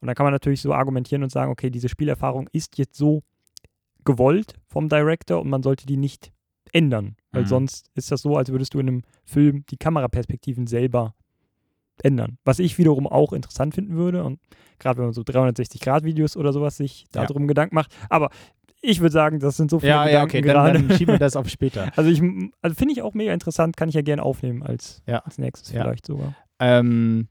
Und 0.00 0.08
da 0.08 0.14
kann 0.14 0.24
man 0.24 0.32
natürlich 0.32 0.60
so 0.60 0.72
argumentieren 0.74 1.22
und 1.22 1.30
sagen, 1.30 1.50
okay, 1.50 1.70
diese 1.70 1.88
Spielerfahrung 1.88 2.48
ist 2.52 2.76
jetzt 2.78 2.96
so 2.96 3.22
gewollt 4.04 4.54
vom 4.66 4.88
Director 4.88 5.40
und 5.40 5.48
man 5.48 5.62
sollte 5.62 5.86
die 5.86 5.96
nicht 5.96 6.32
ändern. 6.72 7.16
Weil 7.32 7.42
Mhm. 7.42 7.46
sonst 7.48 7.90
ist 7.94 8.10
das 8.10 8.20
so, 8.22 8.36
als 8.36 8.50
würdest 8.50 8.74
du 8.74 8.80
in 8.80 8.88
einem 8.88 9.02
Film 9.24 9.64
die 9.70 9.76
Kameraperspektiven 9.78 10.66
selber 10.66 11.14
ändern. 12.02 12.38
Was 12.44 12.58
ich 12.58 12.76
wiederum 12.76 13.06
auch 13.06 13.32
interessant 13.32 13.74
finden 13.74 13.94
würde 13.94 14.24
und 14.24 14.40
gerade 14.78 14.98
wenn 14.98 15.06
man 15.06 15.14
so 15.14 15.22
360-Grad-Videos 15.22 16.36
oder 16.36 16.52
sowas 16.52 16.76
sich 16.76 17.06
Ja. 17.14 17.24
darum 17.24 17.46
Gedanken 17.46 17.74
macht. 17.76 17.94
Aber 18.10 18.30
ich 18.84 19.00
würde 19.00 19.12
sagen, 19.12 19.40
das 19.40 19.56
sind 19.56 19.70
so 19.70 19.78
viele 19.80 19.92
Ja, 19.92 20.02
ja, 20.04 20.24
Gedanken 20.24 20.30
okay, 20.36 20.40
gerade. 20.42 20.72
dann, 20.78 20.88
dann 20.88 20.96
schieben 20.98 21.14
wir 21.14 21.18
das 21.18 21.36
auf 21.36 21.48
später. 21.48 21.90
Also 21.96 22.10
ich, 22.10 22.20
also 22.62 22.74
finde 22.76 22.92
ich 22.92 23.02
auch 23.02 23.14
mega 23.14 23.32
interessant, 23.32 23.76
kann 23.76 23.88
ich 23.88 23.94
ja 23.94 24.02
gerne 24.02 24.22
aufnehmen 24.22 24.62
als, 24.62 25.02
Ja. 25.06 25.18
als 25.20 25.38
nächstes 25.38 25.72
Ja. 25.72 25.82
vielleicht 25.82 26.06
sogar. 26.06 26.34
Ähm, 26.60 27.28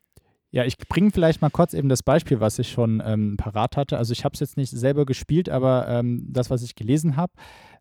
ja, 0.52 0.66
ich 0.66 0.78
bringe 0.78 1.10
vielleicht 1.12 1.42
mal 1.42 1.50
kurz 1.50 1.74
eben 1.74 1.90
das 1.90 2.04
Beispiel, 2.04 2.40
was 2.40 2.60
ich 2.60 2.70
schon 2.72 3.02
ähm, 3.06 3.38
parat 3.38 3.76
hatte. 3.76 3.98
Also 3.98 4.12
ich 4.14 4.24
habe 4.24 4.34
es 4.34 4.40
jetzt 4.40 4.56
nicht 4.58 4.70
selber 4.70 5.06
gespielt, 5.06 5.50
aber 5.50 5.88
ähm, 5.88 6.28
das, 6.30 6.50
was 6.52 6.62
ich 6.62 6.76
gelesen 6.76 7.18
habe, 7.18 7.34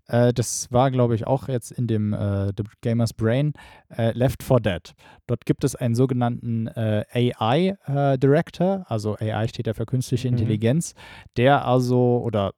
äh, 0.07 0.33
das 0.33 0.73
war, 0.73 0.91
glaube 0.91 1.15
ich, 1.15 1.27
auch 1.27 1.49
jetzt 1.49 1.71
in 1.71 1.87
dem 1.87 2.15
äh, 2.15 2.47
The 2.57 2.65
Gamer's 2.81 3.13
Brain 3.13 3.53
äh, 3.95 4.13
Left 4.17 4.43
4 4.43 4.61
Dead. 4.61 4.95
Dort 5.27 5.45
gibt 5.45 5.65
es 5.65 5.77
einen 5.77 5.95
sogenannten 5.95 6.67
äh, 6.69 7.05
AI 7.13 7.77
äh, 7.87 8.17
Director, 8.19 8.87
also 8.89 9.17
AI 9.21 9.49
steht 9.49 9.67
ja 9.67 9.75
für 9.75 9.85
künstliche 9.85 10.29
Mhm. 10.29 10.39
Intelligenz, 10.39 10.95
der 11.37 11.67
also 11.67 12.23
oder 12.25 12.53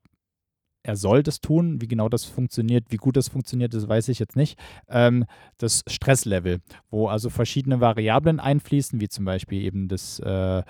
er 0.85 0.97
soll 0.97 1.23
das 1.25 1.41
tun. 1.41 1.81
Wie 1.81 1.89
genau 1.89 2.09
das 2.09 2.25
funktioniert, 2.25 2.85
wie 2.91 2.97
gut 2.97 3.17
das 3.17 3.29
funktioniert, 3.29 3.75
das 3.75 3.89
weiß 3.89 4.09
ich 4.09 4.21
jetzt 4.21 4.37
nicht. 4.37 4.59
Ähm, 4.89 5.25
das 5.59 5.83
Stresslevel, 5.89 6.61
wo 6.91 7.09
also 7.09 7.31
verschiedene 7.31 7.81
Variablen 7.81 8.39
einfließen, 8.39 9.01
wie 9.01 9.09
zum 9.09 9.25
Beispiel 9.25 9.63
eben 9.63 9.89
das 9.89 10.21
äh, 10.21 10.63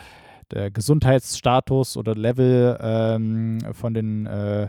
der 0.51 0.71
Gesundheitsstatus 0.71 1.97
oder 1.97 2.15
Level 2.15 2.79
ähm, 2.81 3.59
von 3.73 3.95
den 3.95 4.27
äh, 4.27 4.69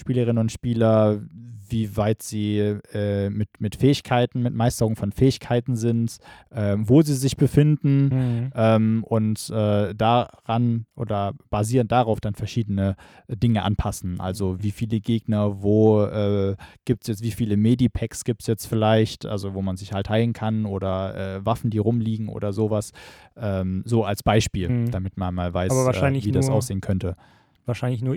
Spielerinnen 0.00 0.38
und 0.38 0.50
Spielern, 0.52 1.30
wie 1.68 1.96
weit 1.96 2.20
sie 2.22 2.58
äh, 2.92 3.30
mit, 3.30 3.48
mit 3.60 3.76
Fähigkeiten, 3.76 4.42
mit 4.42 4.52
Meisterung 4.52 4.96
von 4.96 5.12
Fähigkeiten 5.12 5.76
sind, 5.76 6.16
ähm, 6.50 6.88
wo 6.88 7.00
sie 7.02 7.14
sich 7.14 7.36
befinden 7.36 8.08
Mhm. 8.08 8.52
ähm, 8.56 9.04
und 9.04 9.48
äh, 9.50 9.94
daran 9.94 10.86
oder 10.96 11.32
basierend 11.48 11.92
darauf 11.92 12.20
dann 12.20 12.34
verschiedene 12.34 12.96
äh, 13.28 13.36
Dinge 13.36 13.62
anpassen. 13.62 14.18
Also 14.18 14.56
wie 14.60 14.72
viele 14.72 14.98
Gegner, 15.00 15.62
wo 15.62 16.02
äh, 16.02 16.56
gibt 16.86 17.04
es 17.04 17.08
jetzt, 17.08 17.22
wie 17.22 17.30
viele 17.30 17.56
Medipacks 17.56 18.24
gibt 18.24 18.40
es 18.40 18.48
jetzt 18.48 18.66
vielleicht, 18.66 19.24
also 19.24 19.54
wo 19.54 19.62
man 19.62 19.76
sich 19.76 19.92
halt 19.92 20.08
heilen 20.10 20.32
kann 20.32 20.66
oder 20.66 21.36
äh, 21.36 21.46
Waffen, 21.46 21.70
die 21.70 21.78
rumliegen 21.78 22.28
oder 22.28 22.52
sowas. 22.52 22.90
Ähm, 23.36 23.82
so 23.86 24.04
als 24.04 24.24
Beispiel, 24.24 24.68
Mhm. 24.68 24.90
damit 24.90 25.16
man 25.16 25.32
mal 25.36 25.54
weiß, 25.54 25.70
äh, 25.70 26.24
wie 26.26 26.32
das 26.32 26.48
nur- 26.48 26.56
aussehen 26.56 26.80
könnte. 26.80 27.14
Wahrscheinlich 27.64 28.02
nur 28.02 28.16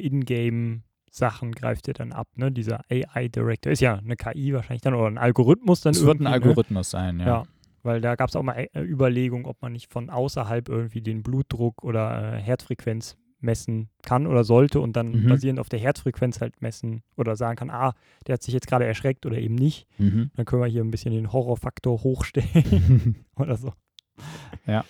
Ingame-Sachen 1.14 1.52
greift 1.54 1.88
ihr 1.88 1.94
dann 1.94 2.12
ab, 2.12 2.28
ne? 2.36 2.52
Dieser 2.52 2.82
AI-Director 2.90 3.72
ist 3.72 3.82
ja 3.82 3.96
eine 3.98 4.16
KI 4.16 4.54
wahrscheinlich 4.54 4.82
dann 4.82 4.94
oder 4.94 5.08
ein 5.08 5.18
Algorithmus 5.18 5.82
dann 5.82 5.92
Es 5.94 6.04
wird 6.06 6.20
ein 6.20 6.24
ne? 6.24 6.30
Algorithmus 6.32 6.90
sein, 6.90 7.20
ja. 7.20 7.26
Ja. 7.26 7.44
Weil 7.84 8.00
da 8.02 8.16
gab 8.16 8.30
es 8.30 8.36
auch 8.36 8.44
mal 8.44 8.54
äh, 8.74 8.82
Überlegungen, 8.82 9.46
ob 9.46 9.62
man 9.62 9.74
nicht 9.74 9.92
von 9.92 10.10
außerhalb 10.10 10.70
irgendwie 10.70 11.02
den 11.02 11.22
Blutdruck 11.22 11.84
oder 11.84 12.34
äh, 12.36 12.42
Herzfrequenz 12.42 13.18
messen 13.42 13.90
kann 14.04 14.26
oder 14.26 14.46
sollte 14.46 14.80
und 14.80 14.96
dann 14.96 15.12
Mhm. 15.12 15.28
basierend 15.28 15.60
auf 15.60 15.68
der 15.68 15.80
Herzfrequenz 15.80 16.40
halt 16.40 16.62
messen 16.62 17.04
oder 17.18 17.36
sagen 17.36 17.58
kann, 17.58 17.70
ah, 17.70 17.94
der 18.26 18.34
hat 18.36 18.44
sich 18.44 18.54
jetzt 18.54 18.68
gerade 18.68 18.86
erschreckt 18.86 19.26
oder 19.26 19.38
eben 19.38 19.56
nicht. 19.56 19.86
Mhm. 19.98 20.32
Dann 20.36 20.46
können 20.46 20.62
wir 20.62 20.70
hier 20.70 20.82
ein 20.82 20.92
bisschen 20.92 21.12
den 21.12 21.34
Horrorfaktor 21.34 22.04
hochstellen 22.04 23.26
oder 23.36 23.58
so. 23.58 23.74
Ja. 24.66 24.86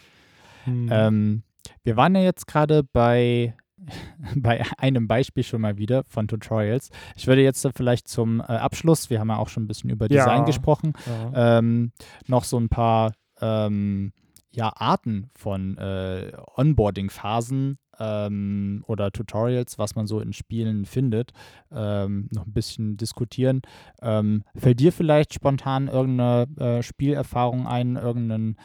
Hm. 0.65 0.87
Ähm, 0.91 1.43
wir 1.83 1.97
waren 1.97 2.13
ja 2.15 2.21
jetzt 2.21 2.45
gerade 2.45 2.83
bei, 2.83 3.55
bei 4.35 4.63
einem 4.77 5.07
Beispiel 5.07 5.43
schon 5.43 5.61
mal 5.61 5.77
wieder 5.77 6.03
von 6.07 6.27
Tutorials. 6.27 6.89
Ich 7.15 7.27
würde 7.27 7.41
jetzt 7.41 7.67
vielleicht 7.75 8.07
zum 8.07 8.39
äh, 8.39 8.43
Abschluss, 8.43 9.09
wir 9.09 9.19
haben 9.19 9.29
ja 9.29 9.37
auch 9.37 9.49
schon 9.49 9.63
ein 9.63 9.67
bisschen 9.67 9.89
über 9.89 10.09
Ja. 10.09 10.23
Design 10.23 10.45
gesprochen, 10.45 10.93
ja. 11.05 11.59
ähm, 11.59 11.91
noch 12.27 12.43
so 12.43 12.57
ein 12.57 12.69
paar 12.69 13.13
ähm, 13.41 14.13
ja, 14.51 14.71
Arten 14.75 15.29
von 15.35 15.77
äh, 15.77 16.31
Onboarding-Phasen 16.55 17.79
ähm, 17.99 18.83
oder 18.87 19.11
Tutorials, 19.11 19.77
was 19.79 19.95
man 19.95 20.07
so 20.07 20.19
in 20.19 20.33
Spielen 20.33 20.85
findet, 20.85 21.31
ähm, 21.71 22.27
noch 22.31 22.45
ein 22.45 22.53
bisschen 22.53 22.97
diskutieren. 22.97 23.61
Ähm, 24.01 24.43
fällt 24.55 24.79
dir 24.79 24.91
vielleicht 24.91 25.33
spontan 25.33 25.87
irgendeine 25.87 26.47
äh, 26.57 26.83
Spielerfahrung 26.83 27.67
ein, 27.67 27.95
irgendein 27.95 28.57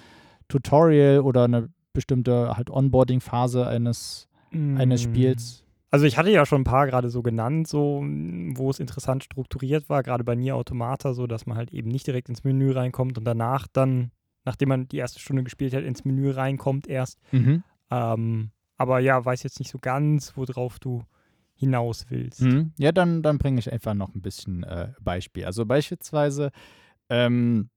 Tutorial 0.48 1.20
oder 1.20 1.44
eine 1.44 1.70
bestimmte 1.92 2.56
halt 2.56 2.70
Onboarding-Phase 2.70 3.66
eines, 3.66 4.27
eines 4.52 5.02
Hm. 5.02 5.10
Spiels? 5.10 5.64
Also 5.90 6.04
ich 6.04 6.18
hatte 6.18 6.30
ja 6.30 6.44
schon 6.44 6.60
ein 6.62 6.64
paar 6.64 6.86
gerade 6.86 7.08
so 7.08 7.22
genannt, 7.22 7.66
so 7.66 8.02
wo 8.04 8.70
es 8.70 8.78
interessant 8.78 9.24
strukturiert 9.24 9.88
war, 9.88 10.02
gerade 10.02 10.22
bei 10.22 10.34
Nier 10.34 10.54
Automata, 10.56 11.14
so 11.14 11.26
dass 11.26 11.46
man 11.46 11.56
halt 11.56 11.72
eben 11.72 11.88
nicht 11.90 12.06
direkt 12.06 12.28
ins 12.28 12.44
Menü 12.44 12.72
reinkommt 12.72 13.16
und 13.16 13.24
danach 13.24 13.66
dann, 13.72 14.10
nachdem 14.44 14.68
man 14.68 14.88
die 14.88 14.98
erste 14.98 15.18
Stunde 15.18 15.44
gespielt 15.44 15.72
hat, 15.72 15.84
ins 15.84 16.04
Menü 16.04 16.30
reinkommt 16.30 16.86
erst. 16.86 17.18
Mhm. 17.32 17.62
Ähm, 17.90 18.50
aber 18.76 19.00
ja, 19.00 19.24
weiß 19.24 19.42
jetzt 19.42 19.58
nicht 19.60 19.70
so 19.70 19.78
ganz, 19.78 20.36
worauf 20.36 20.78
du 20.78 21.04
hinaus 21.54 22.06
willst. 22.10 22.42
Mhm. 22.42 22.72
Ja, 22.78 22.92
dann, 22.92 23.22
dann 23.22 23.38
bringe 23.38 23.58
ich 23.58 23.72
einfach 23.72 23.94
noch 23.94 24.14
ein 24.14 24.20
bisschen 24.20 24.62
äh, 24.64 24.92
Beispiel. 25.00 25.46
Also 25.46 25.64
beispielsweise 25.64 26.50
ähm, 27.08 27.70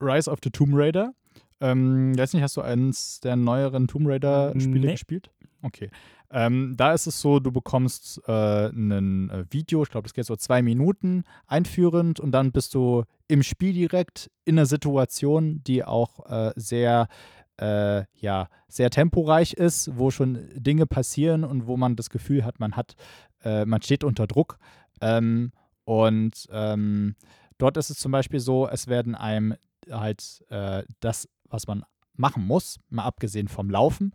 Rise 0.00 0.30
of 0.30 0.38
the 0.42 0.50
Tomb 0.50 0.72
Raider. 0.74 1.12
Ähm, 1.60 2.16
weiß 2.16 2.32
nicht, 2.32 2.42
hast 2.42 2.56
du 2.56 2.62
eins 2.62 3.20
der 3.20 3.36
neueren 3.36 3.86
Tomb 3.88 4.06
Raider-Spiele 4.08 4.86
Nee. 4.86 4.92
gespielt? 4.92 5.30
Okay. 5.64 5.90
Ähm, 6.30 6.74
da 6.76 6.92
ist 6.92 7.06
es 7.06 7.20
so, 7.20 7.40
du 7.40 7.50
bekommst 7.50 8.20
äh, 8.26 8.66
ein 8.68 9.30
äh, 9.30 9.44
Video, 9.50 9.82
ich 9.82 9.88
glaube, 9.88 10.04
das 10.04 10.12
geht 10.12 10.26
so 10.26 10.36
zwei 10.36 10.60
Minuten 10.60 11.24
einführend 11.46 12.20
und 12.20 12.32
dann 12.32 12.52
bist 12.52 12.74
du 12.74 13.04
im 13.28 13.42
Spiel 13.42 13.72
direkt 13.72 14.30
in 14.44 14.58
einer 14.58 14.66
Situation, 14.66 15.62
die 15.64 15.82
auch 15.82 16.30
äh, 16.30 16.52
sehr 16.56 17.08
äh, 17.56 18.04
ja, 18.14 18.48
sehr 18.68 18.90
temporeich 18.90 19.54
ist, 19.54 19.96
wo 19.96 20.10
schon 20.10 20.48
Dinge 20.54 20.86
passieren 20.86 21.44
und 21.44 21.66
wo 21.66 21.76
man 21.76 21.96
das 21.96 22.10
Gefühl 22.10 22.44
hat, 22.44 22.60
man 22.60 22.76
hat, 22.76 22.94
äh, 23.42 23.64
man 23.64 23.80
steht 23.80 24.04
unter 24.04 24.26
Druck. 24.26 24.58
Ähm, 25.00 25.52
und 25.84 26.46
ähm, 26.50 27.14
dort 27.58 27.76
ist 27.76 27.90
es 27.90 27.98
zum 27.98 28.12
Beispiel 28.12 28.40
so, 28.40 28.68
es 28.68 28.88
werden 28.88 29.14
einem 29.14 29.54
halt 29.88 30.44
äh, 30.48 30.82
das, 31.00 31.28
was 31.48 31.66
man 31.66 31.84
machen 32.16 32.44
muss, 32.44 32.80
mal 32.88 33.04
abgesehen 33.04 33.48
vom 33.48 33.70
Laufen, 33.70 34.12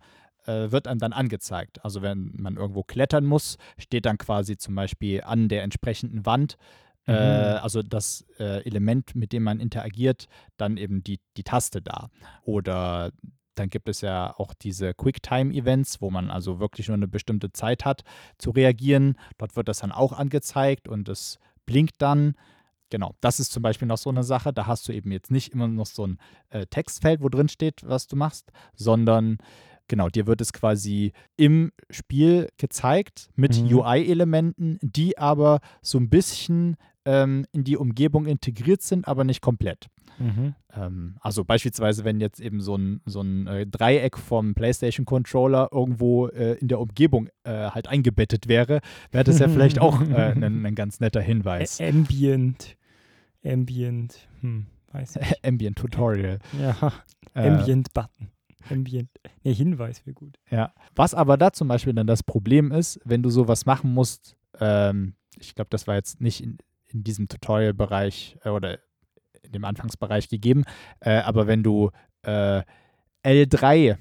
äh, 0.50 0.72
wird 0.72 0.88
einem 0.88 1.00
dann 1.00 1.12
angezeigt. 1.12 1.84
Also 1.84 2.02
wenn 2.02 2.32
man 2.36 2.56
irgendwo 2.56 2.82
klettern 2.82 3.24
muss, 3.24 3.56
steht 3.78 4.06
dann 4.06 4.18
quasi 4.18 4.56
zum 4.56 4.74
Beispiel 4.74 5.22
an 5.22 5.48
der 5.48 5.62
entsprechenden 5.62 6.26
Wand 6.26 6.56
äh, 7.06 7.12
mhm. 7.12 7.58
also 7.62 7.82
das 7.82 8.24
äh, 8.38 8.64
Element, 8.64 9.14
mit 9.14 9.32
dem 9.32 9.42
man 9.42 9.58
interagiert, 9.58 10.28
dann 10.56 10.76
eben 10.76 11.02
die, 11.02 11.18
die 11.36 11.42
Taste 11.42 11.82
da. 11.82 12.10
Oder 12.44 13.10
dann 13.54 13.68
gibt 13.68 13.88
es 13.88 14.00
ja 14.00 14.34
auch 14.36 14.54
diese 14.54 14.94
Quicktime-Events, 14.94 16.00
wo 16.00 16.10
man 16.10 16.30
also 16.30 16.60
wirklich 16.60 16.88
nur 16.88 16.96
eine 16.96 17.08
bestimmte 17.08 17.52
Zeit 17.52 17.84
hat 17.84 18.02
zu 18.38 18.50
reagieren. 18.50 19.16
Dort 19.38 19.56
wird 19.56 19.68
das 19.68 19.80
dann 19.80 19.92
auch 19.92 20.12
angezeigt 20.12 20.88
und 20.88 21.08
es 21.08 21.38
blinkt 21.66 22.00
dann. 22.00 22.34
Genau, 22.90 23.14
das 23.20 23.38
ist 23.40 23.52
zum 23.52 23.62
Beispiel 23.62 23.88
noch 23.88 23.98
so 23.98 24.10
eine 24.10 24.24
Sache. 24.24 24.52
Da 24.52 24.66
hast 24.66 24.88
du 24.88 24.92
eben 24.92 25.12
jetzt 25.12 25.30
nicht 25.30 25.52
immer 25.52 25.68
noch 25.68 25.86
so 25.86 26.06
ein 26.06 26.18
äh, 26.50 26.66
Textfeld, 26.66 27.22
wo 27.22 27.28
drin 27.28 27.48
steht, 27.48 27.82
was 27.84 28.06
du 28.06 28.16
machst, 28.16 28.52
sondern 28.74 29.38
genau, 29.90 30.08
dir 30.08 30.26
wird 30.26 30.40
es 30.40 30.54
quasi 30.54 31.12
im 31.36 31.72
Spiel 31.90 32.48
gezeigt 32.56 33.28
mit 33.36 33.60
mhm. 33.60 33.74
UI-Elementen, 33.74 34.78
die 34.80 35.18
aber 35.18 35.60
so 35.82 35.98
ein 35.98 36.08
bisschen 36.08 36.76
ähm, 37.04 37.44
in 37.52 37.64
die 37.64 37.76
Umgebung 37.76 38.24
integriert 38.24 38.80
sind, 38.80 39.06
aber 39.06 39.24
nicht 39.24 39.42
komplett. 39.42 39.88
Mhm. 40.18 40.54
Ähm, 40.74 41.16
also 41.20 41.44
beispielsweise, 41.44 42.04
wenn 42.04 42.20
jetzt 42.20 42.40
eben 42.40 42.60
so 42.60 42.76
ein, 42.76 43.00
so 43.04 43.20
ein 43.20 43.46
äh, 43.46 43.66
Dreieck 43.66 44.16
vom 44.16 44.54
PlayStation-Controller 44.54 45.70
irgendwo 45.72 46.28
äh, 46.28 46.54
in 46.58 46.68
der 46.68 46.78
Umgebung 46.78 47.28
äh, 47.42 47.70
halt 47.70 47.88
eingebettet 47.88 48.46
wäre, 48.46 48.80
wäre 49.10 49.24
das 49.24 49.40
ja 49.40 49.48
vielleicht 49.48 49.80
auch 49.80 50.00
äh, 50.00 50.32
ein, 50.32 50.74
ganz 50.74 51.00
netter 51.00 51.20
Hinweis. 51.20 51.80
Ambient. 51.80 52.76
Ambient. 53.44 54.28
Hm, 54.40 54.66
weiß 54.92 55.16
ich. 55.16 55.32
Ambient 55.44 55.78
Tutorial. 55.78 56.38
Ja. 56.60 56.92
Äh, 57.34 57.48
Ambient-Button. 57.48 58.28
Ambient. 58.68 59.10
Nee, 59.42 59.54
Hinweis 59.54 60.04
wäre 60.06 60.14
gut. 60.14 60.38
Ja. 60.50 60.72
Was 60.94 61.14
aber 61.14 61.36
da 61.36 61.52
zum 61.52 61.68
Beispiel 61.68 61.94
dann 61.94 62.06
das 62.06 62.22
Problem 62.22 62.72
ist, 62.72 63.00
wenn 63.04 63.22
du 63.22 63.30
sowas 63.30 63.66
machen 63.66 63.92
musst, 63.92 64.36
ähm, 64.58 65.14
ich 65.38 65.54
glaube, 65.54 65.70
das 65.70 65.86
war 65.86 65.94
jetzt 65.94 66.20
nicht 66.20 66.42
in, 66.42 66.58
in 66.88 67.04
diesem 67.04 67.28
Tutorial-Bereich 67.28 68.38
äh, 68.44 68.50
oder 68.50 68.78
in 69.42 69.52
dem 69.52 69.64
Anfangsbereich 69.64 70.28
gegeben. 70.28 70.64
Äh, 71.00 71.20
aber 71.20 71.46
wenn 71.46 71.62
du 71.62 71.90
äh, 72.22 72.62
L3 73.24 73.96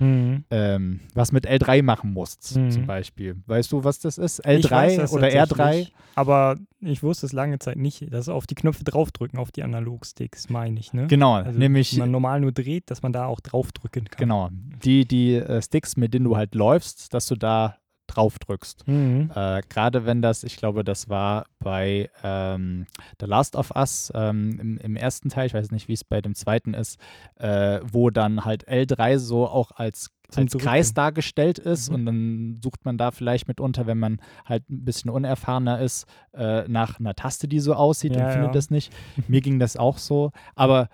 Mhm. 0.00 0.44
Ähm, 0.50 1.00
was 1.14 1.32
mit 1.32 1.48
L3 1.48 1.82
machen 1.82 2.12
musst, 2.12 2.56
mhm. 2.56 2.70
zum 2.70 2.86
Beispiel. 2.86 3.36
Weißt 3.46 3.72
du, 3.72 3.84
was 3.84 3.98
das 3.98 4.18
ist? 4.18 4.44
L3 4.44 4.96
das 4.96 5.12
oder 5.12 5.28
R3? 5.28 5.88
Aber 6.14 6.56
ich 6.80 7.02
wusste 7.02 7.26
es 7.26 7.32
lange 7.32 7.58
Zeit 7.58 7.76
nicht. 7.76 8.12
Das 8.12 8.28
auf 8.28 8.46
die 8.46 8.54
Knöpfe 8.54 8.84
draufdrücken, 8.84 9.38
auf 9.38 9.52
die 9.52 9.62
Analogsticks, 9.62 10.48
meine 10.50 10.78
ich. 10.78 10.92
Ne? 10.92 11.06
Genau, 11.06 11.34
also, 11.34 11.58
nämlich. 11.58 11.92
Wenn 11.92 12.00
man 12.00 12.10
normal 12.10 12.40
nur 12.40 12.52
dreht, 12.52 12.90
dass 12.90 13.02
man 13.02 13.12
da 13.12 13.26
auch 13.26 13.40
draufdrücken 13.40 14.06
kann. 14.06 14.18
Genau. 14.18 14.50
Die, 14.84 15.06
die 15.06 15.34
äh, 15.34 15.62
Sticks, 15.62 15.96
mit 15.96 16.14
denen 16.14 16.24
du 16.24 16.36
halt 16.36 16.54
läufst, 16.54 17.14
dass 17.14 17.26
du 17.26 17.36
da 17.36 17.76
drauf 18.16 18.38
drückst. 18.38 18.86
Mhm. 18.88 19.30
Äh, 19.34 19.62
Gerade 19.68 20.06
wenn 20.06 20.22
das, 20.22 20.44
ich 20.44 20.56
glaube, 20.56 20.84
das 20.84 21.08
war 21.08 21.46
bei 21.58 22.10
ähm, 22.22 22.86
The 23.20 23.26
Last 23.26 23.56
of 23.56 23.72
Us 23.74 24.12
ähm, 24.14 24.58
im, 24.60 24.78
im, 24.78 24.96
ersten 24.96 25.28
Teil, 25.28 25.46
ich 25.46 25.54
weiß 25.54 25.70
nicht, 25.70 25.88
wie 25.88 25.92
es 25.92 26.04
bei 26.04 26.20
dem 26.20 26.34
zweiten 26.34 26.74
ist, 26.74 26.98
äh, 27.36 27.80
wo 27.82 28.10
dann 28.10 28.44
halt 28.44 28.68
L3 28.68 29.18
so 29.18 29.46
auch 29.46 29.72
als 29.72 30.10
als 30.34 30.58
Kreis 30.58 30.92
dargestellt 30.92 31.60
ist 31.60 31.88
mhm. 31.88 31.94
und 31.94 32.06
dann 32.06 32.60
sucht 32.60 32.84
man 32.84 32.98
da 32.98 33.12
vielleicht 33.12 33.46
mitunter, 33.46 33.86
wenn 33.86 33.98
man 33.98 34.20
halt 34.44 34.68
ein 34.68 34.84
bisschen 34.84 35.08
unerfahrener 35.08 35.80
ist, 35.80 36.06
äh, 36.34 36.66
nach 36.66 36.98
einer 36.98 37.14
Taste, 37.14 37.46
die 37.46 37.60
so 37.60 37.74
aussieht 37.74 38.16
ja, 38.16 38.26
und 38.26 38.32
findet 38.32 38.48
ja. 38.48 38.52
das 38.52 38.70
nicht. 38.70 38.92
Mir 39.28 39.40
ging 39.40 39.60
das 39.60 39.76
auch 39.76 39.98
so, 39.98 40.32
aber 40.56 40.88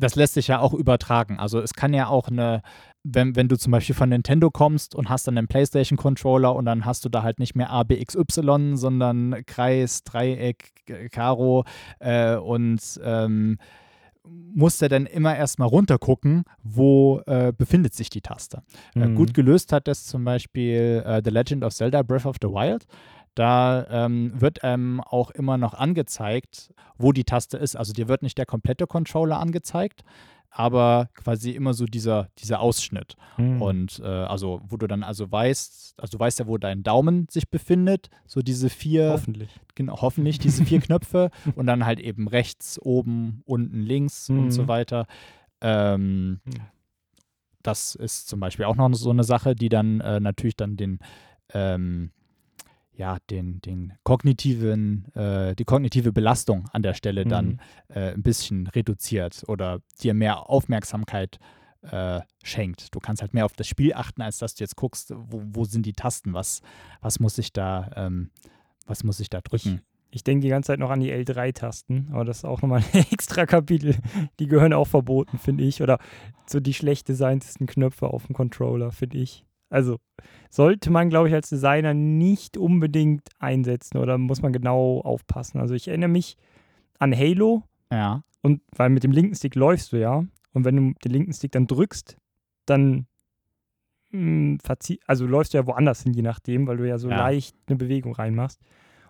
das 0.00 0.14
lässt 0.14 0.34
sich 0.34 0.48
ja 0.48 0.60
auch 0.60 0.72
übertragen. 0.72 1.38
Also 1.38 1.60
es 1.60 1.74
kann 1.74 1.92
ja 1.92 2.08
auch 2.08 2.28
eine, 2.28 2.62
wenn, 3.02 3.34
wenn 3.36 3.48
du 3.48 3.56
zum 3.56 3.70
Beispiel 3.70 3.94
von 3.94 4.10
Nintendo 4.10 4.50
kommst 4.50 4.94
und 4.94 5.08
hast 5.08 5.26
dann 5.26 5.38
einen 5.38 5.48
PlayStation-Controller 5.48 6.54
und 6.54 6.66
dann 6.66 6.84
hast 6.84 7.04
du 7.04 7.08
da 7.08 7.22
halt 7.22 7.38
nicht 7.38 7.54
mehr 7.54 7.70
A, 7.70 7.82
B, 7.82 8.00
X, 8.00 8.14
Y, 8.14 8.76
sondern 8.76 9.44
Kreis, 9.46 10.02
Dreieck, 10.04 10.72
Karo 11.10 11.64
äh, 11.98 12.36
und 12.36 12.80
ähm, 13.02 13.58
musst 14.24 14.82
du 14.82 14.88
dann 14.88 15.06
immer 15.06 15.36
erstmal 15.36 15.68
runtergucken, 15.68 16.44
wo 16.62 17.20
äh, 17.26 17.52
befindet 17.56 17.94
sich 17.94 18.10
die 18.10 18.20
Taste. 18.20 18.62
Äh, 18.94 18.98
mhm. 18.98 19.14
Äh, 19.14 19.16
gut 19.16 19.34
gelöst 19.34 19.72
hat 19.72 19.88
das 19.88 20.06
zum 20.06 20.24
Beispiel 20.24 21.02
äh, 21.06 21.22
The 21.24 21.30
Legend 21.30 21.64
of 21.64 21.74
Zelda 21.74 22.02
Breath 22.02 22.26
of 22.26 22.36
the 22.40 22.48
Wild. 22.48 22.86
Da 23.34 23.86
ähm, 23.88 24.32
wird 24.40 24.58
ähm, 24.62 25.00
auch 25.00 25.30
immer 25.30 25.56
noch 25.56 25.74
angezeigt, 25.74 26.74
wo 26.98 27.12
die 27.12 27.24
Taste 27.24 27.56
ist. 27.56 27.76
Also 27.76 27.92
dir 27.92 28.08
wird 28.08 28.22
nicht 28.22 28.36
der 28.36 28.46
komplette 28.46 28.86
Controller 28.86 29.38
angezeigt, 29.38 30.02
aber 30.50 31.08
quasi 31.14 31.52
immer 31.52 31.74
so 31.74 31.86
dieser, 31.86 32.28
dieser 32.38 32.60
Ausschnitt. 32.60 33.14
Mhm. 33.38 33.62
Und 33.62 34.00
äh, 34.04 34.06
also, 34.06 34.60
wo 34.68 34.76
du 34.76 34.86
dann 34.86 35.04
also 35.04 35.30
weißt, 35.30 35.94
also 35.96 36.18
du 36.18 36.20
weißt 36.20 36.40
ja, 36.40 36.46
wo 36.46 36.58
dein 36.58 36.82
Daumen 36.82 37.26
sich 37.30 37.48
befindet, 37.48 38.10
so 38.26 38.40
diese 38.40 38.68
vier. 38.68 39.10
Hoffentlich. 39.10 39.50
Genau, 39.76 40.00
hoffentlich 40.00 40.38
diese 40.38 40.64
vier 40.64 40.80
Knöpfe 40.80 41.30
und 41.54 41.66
dann 41.66 41.86
halt 41.86 42.00
eben 42.00 42.28
rechts, 42.28 42.80
oben, 42.82 43.42
unten, 43.44 43.80
links 43.80 44.28
mhm. 44.28 44.38
und 44.40 44.50
so 44.50 44.66
weiter. 44.66 45.06
Ähm, 45.60 46.40
mhm. 46.44 46.52
Das 47.62 47.94
ist 47.94 48.28
zum 48.28 48.40
Beispiel 48.40 48.64
auch 48.64 48.76
noch 48.76 48.92
so 48.94 49.10
eine 49.10 49.24
Sache, 49.24 49.54
die 49.54 49.68
dann 49.68 50.00
äh, 50.00 50.18
natürlich 50.18 50.56
dann 50.56 50.76
den 50.76 50.98
ähm, 51.52 52.10
ja, 53.00 53.16
den, 53.30 53.62
den 53.62 53.94
kognitiven, 54.04 55.06
äh, 55.14 55.56
die 55.56 55.64
kognitive 55.64 56.12
Belastung 56.12 56.68
an 56.70 56.82
der 56.82 56.92
Stelle 56.92 57.24
dann 57.24 57.46
mhm. 57.46 57.60
äh, 57.94 58.12
ein 58.12 58.22
bisschen 58.22 58.66
reduziert 58.66 59.42
oder 59.48 59.80
dir 60.02 60.12
mehr 60.12 60.50
Aufmerksamkeit 60.50 61.38
äh, 61.80 62.20
schenkt. 62.44 62.94
Du 62.94 63.00
kannst 63.00 63.22
halt 63.22 63.32
mehr 63.32 63.46
auf 63.46 63.54
das 63.54 63.68
Spiel 63.68 63.94
achten, 63.94 64.20
als 64.20 64.36
dass 64.36 64.54
du 64.54 64.64
jetzt 64.64 64.76
guckst, 64.76 65.14
wo, 65.16 65.40
wo 65.46 65.64
sind 65.64 65.86
die 65.86 65.94
Tasten, 65.94 66.34
was, 66.34 66.60
was 67.00 67.20
muss 67.20 67.38
ich 67.38 67.54
da, 67.54 67.90
ähm, 67.96 68.32
was 68.86 69.02
muss 69.02 69.18
ich 69.18 69.30
da 69.30 69.40
drücken. 69.40 69.80
Ich, 70.10 70.16
ich 70.16 70.24
denke 70.24 70.42
die 70.42 70.50
ganze 70.50 70.66
Zeit 70.66 70.78
noch 70.78 70.90
an 70.90 71.00
die 71.00 71.10
L3-Tasten, 71.10 72.10
aber 72.12 72.26
das 72.26 72.38
ist 72.38 72.44
auch 72.44 72.60
nochmal 72.60 72.84
ein 72.92 73.06
extra 73.10 73.46
Kapitel. 73.46 73.96
Die 74.40 74.46
gehören 74.46 74.74
auch 74.74 74.88
verboten, 74.88 75.38
finde 75.38 75.64
ich. 75.64 75.80
Oder 75.80 76.00
so 76.44 76.60
die 76.60 76.74
schlecht 76.74 77.08
designtesten 77.08 77.66
Knöpfe 77.66 78.08
auf 78.08 78.26
dem 78.26 78.34
Controller, 78.34 78.92
finde 78.92 79.16
ich. 79.16 79.46
Also 79.70 79.98
sollte 80.50 80.90
man, 80.90 81.08
glaube 81.08 81.28
ich, 81.28 81.34
als 81.34 81.48
Designer 81.48 81.94
nicht 81.94 82.56
unbedingt 82.56 83.28
einsetzen 83.38 83.98
oder 83.98 84.18
muss 84.18 84.42
man 84.42 84.52
genau 84.52 85.00
aufpassen. 85.00 85.60
Also 85.60 85.74
ich 85.74 85.88
erinnere 85.88 86.10
mich 86.10 86.36
an 86.98 87.16
Halo. 87.16 87.62
Ja. 87.90 88.22
Und 88.42 88.60
weil 88.76 88.90
mit 88.90 89.04
dem 89.04 89.12
linken 89.12 89.34
Stick 89.34 89.54
läufst 89.54 89.92
du 89.92 89.96
ja. 89.98 90.24
Und 90.52 90.64
wenn 90.64 90.76
du 90.76 90.92
den 91.04 91.12
linken 91.12 91.32
Stick 91.32 91.52
dann 91.52 91.68
drückst, 91.68 92.16
dann 92.66 93.06
mh, 94.10 94.58
hm, 94.58 94.58
also 95.06 95.26
läufst 95.26 95.54
du 95.54 95.58
ja 95.58 95.66
woanders 95.66 96.02
hin, 96.02 96.12
je 96.12 96.22
nachdem, 96.22 96.66
weil 96.66 96.76
du 96.76 96.88
ja 96.88 96.98
so 96.98 97.08
ja. 97.08 97.16
leicht 97.16 97.56
eine 97.66 97.76
Bewegung 97.76 98.14
reinmachst. 98.14 98.60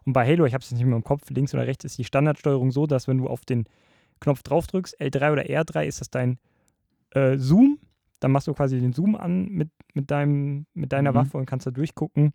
Und 0.05 0.13
bei 0.13 0.27
Halo, 0.27 0.45
ich 0.45 0.55
habe 0.55 0.63
es 0.63 0.71
nicht 0.71 0.85
mehr 0.85 0.97
im 0.97 1.05
Kopf, 1.05 1.29
links 1.31 1.55
oder 1.55 1.67
rechts 1.67 1.85
ist 1.85 1.99
die 1.99 2.05
Standardsteuerung 2.05 2.71
so, 2.71 2.87
dass 2.87 3.09
wenn 3.09 3.19
du 3.19 3.29
auf 3.29 3.45
den 3.45 3.65
Knopf 4.21 4.43
drauf 4.43 4.67
drückst, 4.67 5.01
L3 5.01 5.33
oder 5.33 5.43
R3, 5.43 5.85
ist 5.85 6.01
das 6.01 6.11
dein 6.11 6.39
äh, 7.11 7.37
Zoom 7.39 7.79
dann 8.21 8.33
machst 8.33 8.47
du 8.47 8.55
quasi 8.55 8.79
den 8.79 8.93
Zoom 8.93 9.17
an 9.17 9.49
mit, 9.49 9.71
mit, 9.95 10.11
deinem, 10.11 10.67
mit 10.75 10.93
deiner 10.93 11.11
mhm. 11.11 11.17
Waffe 11.17 11.39
und 11.39 11.47
kannst 11.47 11.67
da 11.67 11.71
durchgucken. 11.71 12.33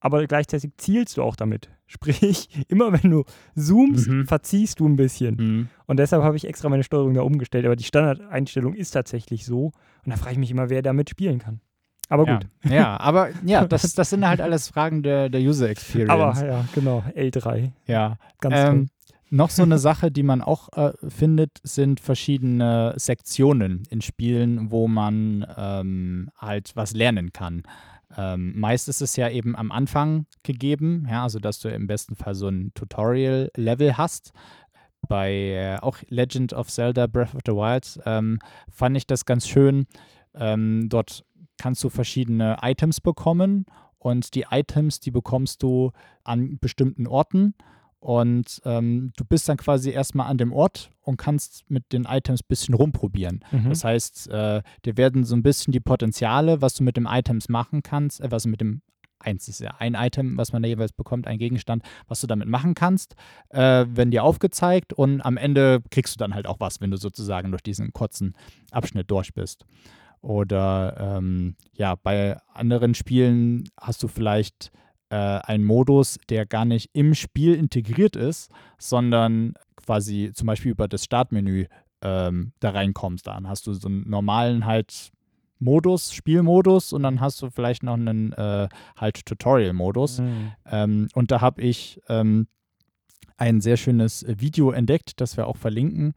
Aber 0.00 0.24
gleichzeitig 0.26 0.70
zielst 0.76 1.16
du 1.16 1.22
auch 1.22 1.36
damit. 1.36 1.70
Sprich, 1.86 2.48
immer 2.68 2.92
wenn 2.92 3.10
du 3.10 3.24
zoomst, 3.56 4.08
mhm. 4.08 4.26
verziehst 4.26 4.80
du 4.80 4.86
ein 4.86 4.96
bisschen. 4.96 5.36
Mhm. 5.36 5.68
Und 5.86 5.98
deshalb 5.98 6.22
habe 6.22 6.36
ich 6.36 6.46
extra 6.46 6.68
meine 6.68 6.84
Steuerung 6.84 7.14
da 7.14 7.22
umgestellt. 7.22 7.64
Aber 7.64 7.76
die 7.76 7.84
Standardeinstellung 7.84 8.74
ist 8.74 8.90
tatsächlich 8.90 9.44
so. 9.44 9.72
Und 10.04 10.10
da 10.10 10.16
frage 10.16 10.32
ich 10.32 10.38
mich 10.38 10.50
immer, 10.50 10.70
wer 10.70 10.82
damit 10.82 11.10
spielen 11.10 11.38
kann. 11.38 11.60
Aber 12.08 12.24
gut. 12.24 12.46
Ja, 12.64 12.72
ja 12.72 12.96
aber 13.00 13.30
ja, 13.44 13.66
das, 13.66 13.92
das 13.94 14.10
sind 14.10 14.26
halt 14.26 14.40
alles 14.40 14.68
Fragen 14.68 15.02
der, 15.02 15.28
der 15.28 15.40
User 15.40 15.68
Experience. 15.68 16.10
Aber 16.10 16.46
ja, 16.46 16.64
genau, 16.74 17.02
L3. 17.14 17.72
Ja. 17.86 18.18
Ganz 18.40 18.54
ähm, 18.56 18.88
noch 19.30 19.50
so 19.50 19.62
eine 19.62 19.78
Sache, 19.78 20.10
die 20.10 20.22
man 20.22 20.42
auch 20.42 20.68
äh, 20.72 20.92
findet, 21.08 21.58
sind 21.62 22.00
verschiedene 22.00 22.94
Sektionen 22.96 23.82
in 23.90 24.00
Spielen, 24.00 24.70
wo 24.70 24.88
man 24.88 25.46
ähm, 25.56 26.30
halt 26.36 26.72
was 26.74 26.94
lernen 26.94 27.32
kann. 27.32 27.62
Ähm, 28.16 28.58
meist 28.58 28.88
ist 28.88 29.02
es 29.02 29.16
ja 29.16 29.28
eben 29.28 29.54
am 29.54 29.70
Anfang 29.70 30.26
gegeben, 30.42 31.06
ja, 31.10 31.24
also 31.24 31.38
dass 31.38 31.58
du 31.58 31.68
im 31.68 31.86
besten 31.86 32.16
Fall 32.16 32.34
so 32.34 32.48
ein 32.48 32.72
Tutorial-Level 32.74 33.98
hast. 33.98 34.32
Bei 35.06 35.32
äh, 35.32 35.78
auch 35.80 35.98
Legend 36.08 36.52
of 36.52 36.68
Zelda 36.68 37.06
Breath 37.06 37.34
of 37.34 37.42
the 37.46 37.52
Wild 37.52 38.00
ähm, 38.06 38.38
fand 38.70 38.96
ich 38.96 39.06
das 39.06 39.24
ganz 39.24 39.46
schön. 39.46 39.86
Ähm, 40.34 40.88
dort 40.88 41.24
kannst 41.58 41.84
du 41.84 41.90
verschiedene 41.90 42.58
Items 42.62 43.00
bekommen 43.00 43.66
und 43.98 44.34
die 44.34 44.46
Items, 44.50 45.00
die 45.00 45.10
bekommst 45.10 45.62
du 45.62 45.92
an 46.24 46.58
bestimmten 46.58 47.06
Orten 47.06 47.54
und 48.00 48.60
ähm, 48.64 49.12
du 49.16 49.24
bist 49.24 49.48
dann 49.48 49.56
quasi 49.56 49.90
erstmal 49.90 50.28
an 50.28 50.38
dem 50.38 50.52
Ort 50.52 50.90
und 51.02 51.16
kannst 51.16 51.68
mit 51.68 51.92
den 51.92 52.04
Items 52.04 52.42
ein 52.42 52.48
bisschen 52.48 52.74
rumprobieren. 52.74 53.44
Mhm. 53.50 53.68
Das 53.68 53.84
heißt, 53.84 54.30
äh, 54.30 54.62
dir 54.84 54.96
werden 54.96 55.24
so 55.24 55.34
ein 55.34 55.42
bisschen 55.42 55.72
die 55.72 55.80
Potenziale, 55.80 56.62
was 56.62 56.74
du 56.74 56.84
mit 56.84 56.96
dem 56.96 57.06
Items 57.10 57.48
machen 57.48 57.82
kannst, 57.82 58.20
äh, 58.20 58.30
was 58.30 58.44
du 58.44 58.50
mit 58.50 58.60
dem 58.60 58.82
eins 59.20 59.48
ist 59.48 59.60
ja 59.60 59.74
ein 59.78 59.94
Item, 59.94 60.36
was 60.38 60.52
man 60.52 60.62
da 60.62 60.68
jeweils 60.68 60.92
bekommt, 60.92 61.26
ein 61.26 61.38
Gegenstand, 61.38 61.82
was 62.06 62.20
du 62.20 62.28
damit 62.28 62.46
machen 62.46 62.74
kannst, 62.74 63.16
äh, 63.48 63.84
werden 63.88 64.12
dir 64.12 64.22
aufgezeigt 64.22 64.92
und 64.92 65.20
am 65.22 65.36
Ende 65.36 65.82
kriegst 65.90 66.14
du 66.14 66.18
dann 66.18 66.34
halt 66.34 66.46
auch 66.46 66.60
was, 66.60 66.80
wenn 66.80 66.92
du 66.92 66.96
sozusagen 66.96 67.50
durch 67.50 67.62
diesen 67.62 67.92
kurzen 67.92 68.36
Abschnitt 68.70 69.10
durch 69.10 69.34
bist. 69.34 69.64
Oder 70.20 71.16
ähm, 71.18 71.56
ja, 71.72 71.94
bei 71.96 72.36
anderen 72.52 72.94
Spielen 72.94 73.68
hast 73.80 74.02
du 74.02 74.08
vielleicht 74.08 74.70
äh, 75.10 75.16
einen 75.16 75.64
Modus, 75.64 76.18
der 76.28 76.46
gar 76.46 76.64
nicht 76.64 76.90
im 76.92 77.14
Spiel 77.14 77.54
integriert 77.54 78.16
ist, 78.16 78.50
sondern 78.78 79.54
quasi 79.76 80.32
zum 80.34 80.46
Beispiel 80.46 80.72
über 80.72 80.88
das 80.88 81.04
Startmenü 81.04 81.66
ähm, 82.02 82.52
da 82.60 82.70
reinkommst. 82.70 83.26
Dann 83.26 83.48
hast 83.48 83.66
du 83.66 83.72
so 83.72 83.88
einen 83.88 84.08
normalen 84.08 84.66
halt 84.66 85.10
Modus, 85.60 86.12
Spielmodus 86.12 86.92
und 86.92 87.02
dann 87.02 87.20
hast 87.20 87.42
du 87.42 87.50
vielleicht 87.50 87.82
noch 87.82 87.94
einen 87.94 88.32
äh, 88.32 88.68
halt 88.96 89.26
Tutorial-Modus. 89.26 90.20
Mhm. 90.20 90.52
Ähm, 90.66 91.08
und 91.14 91.30
da 91.30 91.40
habe 91.40 91.62
ich 91.62 92.00
ähm, 92.08 92.46
ein 93.36 93.60
sehr 93.60 93.76
schönes 93.76 94.24
Video 94.28 94.70
entdeckt, 94.70 95.20
das 95.20 95.36
wir 95.36 95.46
auch 95.46 95.56
verlinken, 95.56 96.14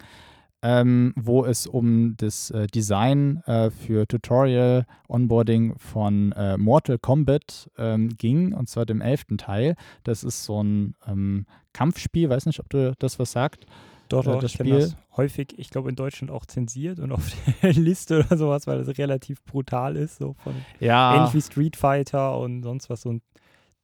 ähm, 0.61 1.13
wo 1.15 1.45
es 1.45 1.67
um 1.67 2.15
das 2.17 2.51
äh, 2.51 2.67
Design 2.67 3.38
äh, 3.45 3.71
für 3.71 4.07
Tutorial 4.07 4.85
Onboarding 5.07 5.75
von 5.77 6.31
äh, 6.33 6.57
Mortal 6.57 6.99
Kombat 6.99 7.69
ähm, 7.77 8.09
ging, 8.17 8.53
und 8.53 8.69
zwar 8.69 8.85
dem 8.85 9.01
elften 9.01 9.38
Teil. 9.38 9.75
Das 10.03 10.23
ist 10.23 10.43
so 10.43 10.63
ein 10.63 10.95
ähm, 11.07 11.45
Kampfspiel, 11.73 12.29
weiß 12.29 12.45
nicht, 12.45 12.59
ob 12.59 12.69
du 12.69 12.93
das 12.99 13.17
was 13.17 13.31
sagt. 13.31 13.65
Doch, 14.09 14.25
äh, 14.25 14.31
doch, 14.31 14.41
das 14.41 14.53
kenne 14.53 14.69
das 14.71 14.91
Spiel. 14.91 15.03
häufig, 15.17 15.53
ich 15.57 15.69
glaube 15.69 15.89
in 15.89 15.95
Deutschland 15.95 16.31
auch 16.31 16.45
zensiert 16.45 16.99
und 16.99 17.11
auf 17.11 17.31
der 17.63 17.73
Liste 17.73 18.19
oder 18.19 18.38
sowas, 18.38 18.67
weil 18.67 18.83
das 18.83 18.97
relativ 18.97 19.43
brutal 19.45 19.95
ist, 19.95 20.17
so 20.17 20.35
von 20.43 20.53
Ja, 20.79 21.15
ähnlich 21.15 21.33
wie 21.33 21.41
Street 21.41 21.75
Fighter 21.75 22.38
und 22.38 22.63
sonst 22.63 22.89
was, 22.89 23.01
so 23.01 23.13
ein 23.13 23.21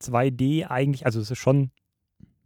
2D 0.01 0.67
eigentlich, 0.67 1.05
also 1.05 1.19
es 1.19 1.31
ist 1.31 1.39
schon 1.39 1.71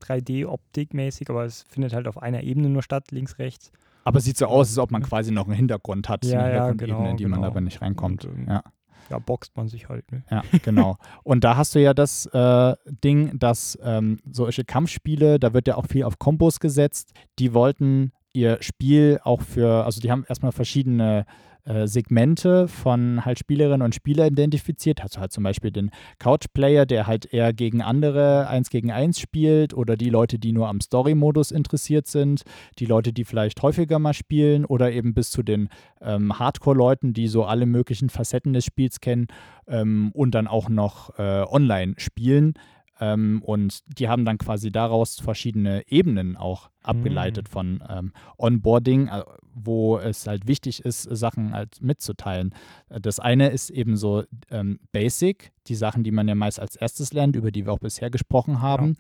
3D-Optikmäßig, 0.01 1.29
aber 1.29 1.45
es 1.45 1.63
findet 1.63 1.93
halt 1.93 2.07
auf 2.07 2.21
einer 2.21 2.43
Ebene 2.43 2.69
nur 2.69 2.81
statt, 2.81 3.11
links, 3.11 3.39
rechts. 3.39 3.71
Aber 4.03 4.19
es 4.19 4.25
sieht 4.25 4.37
so 4.37 4.45
aus, 4.47 4.69
als 4.69 4.77
ob 4.77 4.91
man 4.91 5.03
quasi 5.03 5.31
noch 5.31 5.45
einen 5.45 5.55
Hintergrund 5.55 6.09
hat, 6.09 6.25
Ja, 6.25 6.41
eine 6.43 6.55
ja, 6.55 6.71
genau, 6.71 7.09
in 7.09 7.17
die 7.17 7.25
man 7.25 7.39
genau. 7.39 7.47
aber 7.47 7.61
nicht 7.61 7.81
reinkommt. 7.81 8.25
Und, 8.25 8.39
ähm, 8.39 8.45
ja. 8.47 8.63
Ja, 9.09 9.19
boxt 9.19 9.57
man 9.57 9.67
sich 9.67 9.89
halt, 9.89 10.09
ne? 10.11 10.23
Ja, 10.31 10.41
genau. 10.63 10.97
Und 11.23 11.43
da 11.43 11.57
hast 11.57 11.75
du 11.75 11.79
ja 11.81 11.93
das 11.93 12.27
äh, 12.27 12.75
Ding, 13.03 13.37
dass 13.37 13.77
ähm, 13.83 14.19
solche 14.31 14.63
Kampfspiele, 14.63 15.37
da 15.37 15.53
wird 15.53 15.67
ja 15.67 15.75
auch 15.75 15.85
viel 15.87 16.05
auf 16.05 16.17
Kombos 16.17 16.61
gesetzt. 16.61 17.11
Die 17.37 17.53
wollten 17.53 18.13
ihr 18.33 18.57
Spiel 18.61 19.19
auch 19.23 19.41
für, 19.41 19.85
also 19.85 19.99
die 19.99 20.11
haben 20.11 20.25
erstmal 20.27 20.51
verschiedene 20.51 21.25
äh, 21.63 21.87
Segmente 21.87 22.67
von 22.67 23.23
halt 23.23 23.37
Spielerinnen 23.37 23.83
und 23.83 23.93
Spieler 23.93 24.27
identifiziert. 24.27 24.99
Du 24.99 25.19
halt 25.19 25.31
zum 25.31 25.43
Beispiel 25.43 25.71
den 25.71 25.91
Couch-Player, 26.17 26.85
der 26.87 27.05
halt 27.05 27.31
eher 27.31 27.53
gegen 27.53 27.81
andere 27.81 28.47
eins 28.47 28.69
gegen 28.69 28.91
eins 28.91 29.19
spielt 29.19 29.73
oder 29.73 29.95
die 29.95 30.09
Leute, 30.09 30.39
die 30.39 30.53
nur 30.53 30.69
am 30.69 30.81
Story-Modus 30.81 31.51
interessiert 31.51 32.07
sind, 32.07 32.41
die 32.79 32.85
Leute, 32.85 33.13
die 33.13 33.25
vielleicht 33.25 33.61
häufiger 33.61 33.99
mal 33.99 34.13
spielen 34.13 34.65
oder 34.65 34.91
eben 34.91 35.13
bis 35.13 35.29
zu 35.29 35.43
den 35.43 35.69
ähm, 36.01 36.39
Hardcore-Leuten, 36.39 37.13
die 37.13 37.27
so 37.27 37.43
alle 37.43 37.67
möglichen 37.67 38.09
Facetten 38.09 38.53
des 38.53 38.65
Spiels 38.65 38.99
kennen 38.99 39.27
ähm, 39.67 40.11
und 40.13 40.33
dann 40.33 40.47
auch 40.47 40.67
noch 40.67 41.17
äh, 41.19 41.43
online 41.43 41.93
spielen. 41.97 42.55
Ähm, 43.01 43.41
und 43.43 43.81
die 43.99 44.07
haben 44.07 44.25
dann 44.25 44.37
quasi 44.37 44.71
daraus 44.71 45.19
verschiedene 45.19 45.83
Ebenen 45.87 46.37
auch 46.37 46.69
abgeleitet 46.83 47.49
von 47.49 47.83
ähm, 47.89 48.13
Onboarding, 48.37 49.07
äh, 49.07 49.23
wo 49.55 49.97
es 49.97 50.27
halt 50.27 50.47
wichtig 50.47 50.85
ist, 50.85 51.01
Sachen 51.01 51.53
halt 51.53 51.81
mitzuteilen. 51.81 52.53
Das 52.89 53.19
eine 53.19 53.49
ist 53.49 53.71
eben 53.71 53.97
so 53.97 54.23
ähm, 54.51 54.79
Basic, 54.91 55.51
die 55.67 55.75
Sachen, 55.75 56.03
die 56.03 56.11
man 56.11 56.27
ja 56.27 56.35
meist 56.35 56.59
als 56.59 56.75
erstes 56.75 57.11
lernt, 57.11 57.35
über 57.35 57.51
die 57.51 57.65
wir 57.65 57.73
auch 57.73 57.79
bisher 57.79 58.11
gesprochen 58.11 58.61
haben. 58.61 58.95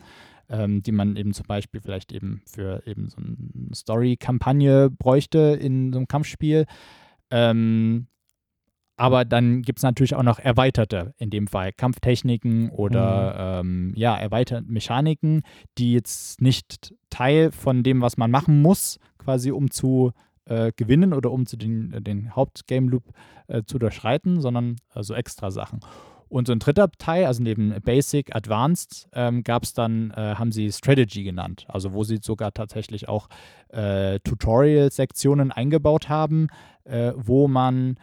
Ähm, 0.49 0.83
die 0.83 0.91
man 0.91 1.15
eben 1.15 1.33
zum 1.33 1.45
Beispiel 1.45 1.79
vielleicht 1.79 2.11
eben 2.11 2.41
für 2.45 2.85
eben 2.85 3.07
so 3.07 3.17
eine 3.17 3.73
Story-Kampagne 3.73 4.89
bräuchte 4.89 5.57
in 5.61 5.93
so 5.93 5.99
einem 5.99 6.09
Kampfspiel. 6.09 6.65
Ähm, 7.29 8.07
aber 9.01 9.25
dann 9.25 9.63
gibt 9.63 9.79
es 9.79 9.83
natürlich 9.83 10.13
auch 10.13 10.21
noch 10.21 10.37
erweiterte, 10.37 11.15
in 11.17 11.31
dem 11.31 11.47
Fall 11.47 11.73
Kampftechniken 11.73 12.69
oder 12.69 13.61
ähm, 13.61 13.93
ja, 13.95 14.15
erweiterte 14.15 14.71
Mechaniken, 14.71 15.41
die 15.79 15.93
jetzt 15.93 16.39
nicht 16.39 16.93
Teil 17.09 17.51
von 17.51 17.81
dem, 17.81 18.01
was 18.01 18.17
man 18.17 18.29
machen 18.29 18.61
muss, 18.61 18.99
quasi 19.17 19.49
um 19.49 19.71
zu 19.71 20.11
äh, 20.45 20.71
gewinnen 20.75 21.13
oder 21.13 21.31
um 21.31 21.47
zu 21.47 21.57
den, 21.57 22.03
den 22.03 22.35
Hauptgame-Loop 22.35 23.05
äh, 23.47 23.63
zu 23.65 23.79
durchschreiten, 23.79 24.39
sondern 24.39 24.75
also 24.91 25.15
extra 25.15 25.49
Sachen. 25.49 25.79
Und 26.29 26.45
so 26.45 26.53
ein 26.53 26.59
dritter 26.59 26.91
Teil, 26.99 27.25
also 27.25 27.41
neben 27.41 27.73
Basic, 27.81 28.35
Advanced, 28.35 29.09
ähm, 29.13 29.43
gab 29.43 29.63
es 29.63 29.73
dann, 29.73 30.11
äh, 30.11 30.35
haben 30.35 30.51
sie 30.51 30.71
Strategy 30.71 31.23
genannt, 31.23 31.65
also 31.69 31.93
wo 31.93 32.03
sie 32.03 32.19
sogar 32.21 32.53
tatsächlich 32.53 33.09
auch 33.09 33.29
äh, 33.69 34.19
Tutorial-Sektionen 34.19 35.51
eingebaut 35.51 36.07
haben, 36.07 36.49
äh, 36.83 37.13
wo 37.15 37.47
man 37.47 37.97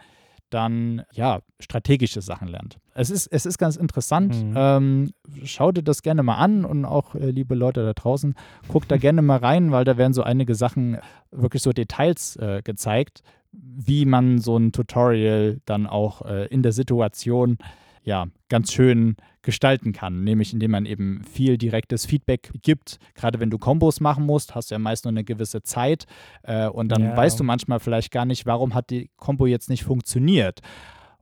dann 0.49 1.03
ja 1.13 1.39
strategische 1.59 2.21
Sachen 2.21 2.47
lernt. 2.47 2.79
Es 2.93 3.09
ist, 3.09 3.27
es 3.27 3.45
ist 3.45 3.57
ganz 3.57 3.75
interessant. 3.75 4.35
Mhm. 4.35 4.53
Ähm, 4.55 5.11
schau 5.45 5.71
dir 5.71 5.83
das 5.83 6.01
gerne 6.01 6.23
mal 6.23 6.35
an 6.35 6.65
und 6.65 6.85
auch, 6.85 7.15
äh, 7.15 7.31
liebe 7.31 7.55
Leute 7.55 7.85
da 7.85 7.93
draußen, 7.93 8.35
guckt 8.67 8.91
da 8.91 8.97
gerne 8.97 9.21
mal 9.21 9.37
rein, 9.37 9.71
weil 9.71 9.85
da 9.85 9.97
werden 9.97 10.13
so 10.13 10.23
einige 10.23 10.55
Sachen, 10.55 10.97
wirklich 11.31 11.61
so 11.61 11.71
Details 11.71 12.35
äh, 12.37 12.61
gezeigt, 12.63 13.21
wie 13.51 14.05
man 14.05 14.39
so 14.39 14.57
ein 14.57 14.71
Tutorial 14.71 15.59
dann 15.65 15.87
auch 15.87 16.23
äh, 16.23 16.47
in 16.47 16.63
der 16.63 16.71
Situation 16.71 17.57
ja 18.03 18.27
ganz 18.49 18.71
schön 18.71 19.15
gestalten 19.49 19.93
kann, 19.93 20.23
nämlich 20.23 20.53
indem 20.53 20.71
man 20.71 20.85
eben 20.85 21.23
viel 21.23 21.57
direktes 21.57 22.05
Feedback 22.05 22.51
gibt. 22.61 22.99
Gerade 23.15 23.39
wenn 23.39 23.49
du 23.49 23.57
Kombos 23.57 23.99
machen 23.99 24.25
musst, 24.25 24.53
hast 24.53 24.69
du 24.69 24.75
ja 24.75 24.79
meist 24.79 25.05
nur 25.05 25.09
eine 25.11 25.23
gewisse 25.23 25.63
Zeit 25.63 26.05
äh, 26.43 26.67
und 26.67 26.89
dann 26.89 27.01
Ja. 27.01 27.17
weißt 27.17 27.39
du 27.39 27.43
manchmal 27.43 27.79
vielleicht 27.79 28.11
gar 28.11 28.25
nicht, 28.25 28.45
warum 28.45 28.75
hat 28.75 28.91
die 28.91 29.09
Kombo 29.17 29.47
jetzt 29.47 29.69
nicht 29.69 29.83
funktioniert. 29.83 30.59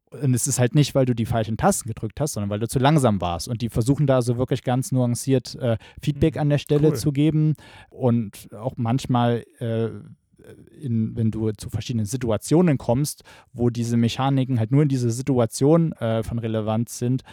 Und 0.09 0.33
es 0.33 0.47
ist 0.47 0.59
halt 0.59 0.73
nicht, 0.75 0.95
weil 0.95 1.05
du 1.05 1.13
die 1.13 1.25
falschen 1.25 1.57
Tasten 1.57 1.87
gedrückt 1.87 2.19
hast, 2.19 2.33
sondern 2.33 2.49
weil 2.49 2.59
du 2.59 2.67
zu 2.67 2.79
langsam 2.79 3.19
warst. 3.21 3.47
Und 3.47 3.61
die 3.61 3.69
versuchen 3.69 4.07
da 4.07 4.15
also 4.15 4.37
wirklich 4.37 4.63
ganz 4.63 4.91
nuanciert 4.91 5.55
äh, 5.55 5.77
Feedback 6.01 6.37
an 6.37 6.49
der 6.49 6.57
Stelle 6.59 6.89
Cool. 6.89 6.95
zu 6.95 7.11
geben 7.11 7.55
und 7.89 8.49
auch 8.53 8.73
manchmal 8.77 9.43
äh, 9.59 9.89
in, 10.81 11.15
wenn 11.17 11.29
du 11.31 11.51
zu 11.51 11.69
verschiedenen 11.69 12.05
Situationen 12.05 12.77
kommst, 12.77 13.23
wo 13.51 13.69
diese 13.69 13.97
Mechaniken 13.97 14.59
halt 14.59 14.71
nur 14.71 14.83
in 14.83 14.87
dieser 14.89 15.09
Situation 15.09 15.91
äh, 15.93 16.23
von 16.23 16.39
Relevanz 16.39 16.97
sind, 16.99 17.23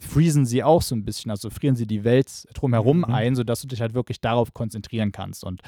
freezen 0.00 0.46
sie 0.46 0.62
auch 0.62 0.82
so 0.82 0.94
ein 0.94 1.04
bisschen, 1.04 1.30
also 1.30 1.50
frieren 1.50 1.76
sie 1.76 1.86
die 1.86 2.04
Welt 2.04 2.46
drumherum 2.54 2.98
Mhm. 2.98 3.04
ein, 3.14 3.34
sodass 3.36 3.62
du 3.62 3.68
dich 3.68 3.80
halt 3.80 3.94
wirklich 3.94 4.20
darauf 4.20 4.54
konzentrieren 4.54 5.12
kannst. 5.12 5.44
Und 5.44 5.62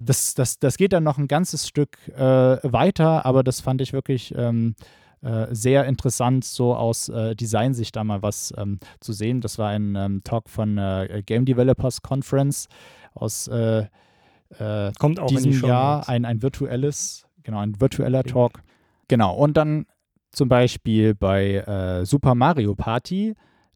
das, 0.00 0.34
das, 0.34 0.58
das 0.58 0.76
geht 0.76 0.92
dann 0.92 1.04
noch 1.04 1.18
ein 1.18 1.28
ganzes 1.28 1.66
Stück 1.66 1.96
äh, 2.08 2.20
weiter, 2.20 3.24
aber 3.26 3.42
das 3.42 3.60
fand 3.60 3.80
ich 3.80 3.92
wirklich 3.92 4.34
ähm, 4.36 4.74
äh, 5.22 5.46
sehr 5.54 5.84
interessant, 5.86 6.44
so 6.44 6.74
aus 6.74 7.08
äh, 7.08 7.34
Designsicht 7.36 7.94
da 7.94 8.02
mal 8.04 8.22
was 8.22 8.52
ähm, 8.56 8.78
zu 9.00 9.12
sehen. 9.12 9.40
Das 9.40 9.58
war 9.58 9.68
ein 9.70 9.94
ähm, 9.96 10.20
Talk 10.24 10.48
von 10.48 10.78
äh, 10.78 11.22
Game 11.24 11.44
Developers 11.44 12.02
Conference 12.02 12.68
aus 13.14 13.46
äh, 13.48 13.86
äh, 14.58 14.92
Kommt 14.98 15.20
auch 15.20 15.30
in 15.30 15.36
die 15.38 15.42
diesem 15.50 15.68
Jahr 15.68 16.08
ein, 16.08 16.24
ein 16.24 16.42
virtuelles, 16.42 17.24
genau, 17.42 17.58
ein 17.58 17.80
virtueller. 17.80 18.22
Talk. 18.24 18.62
Genau, 19.08 19.34
und 19.34 19.56
dann 19.56 19.86
zum 20.30 20.48
Beispiel 20.48 21.14
bei 21.14 21.56
äh, 21.56 22.04
Super 22.06 22.34
Mario 22.34 22.74
Party. 22.74 23.34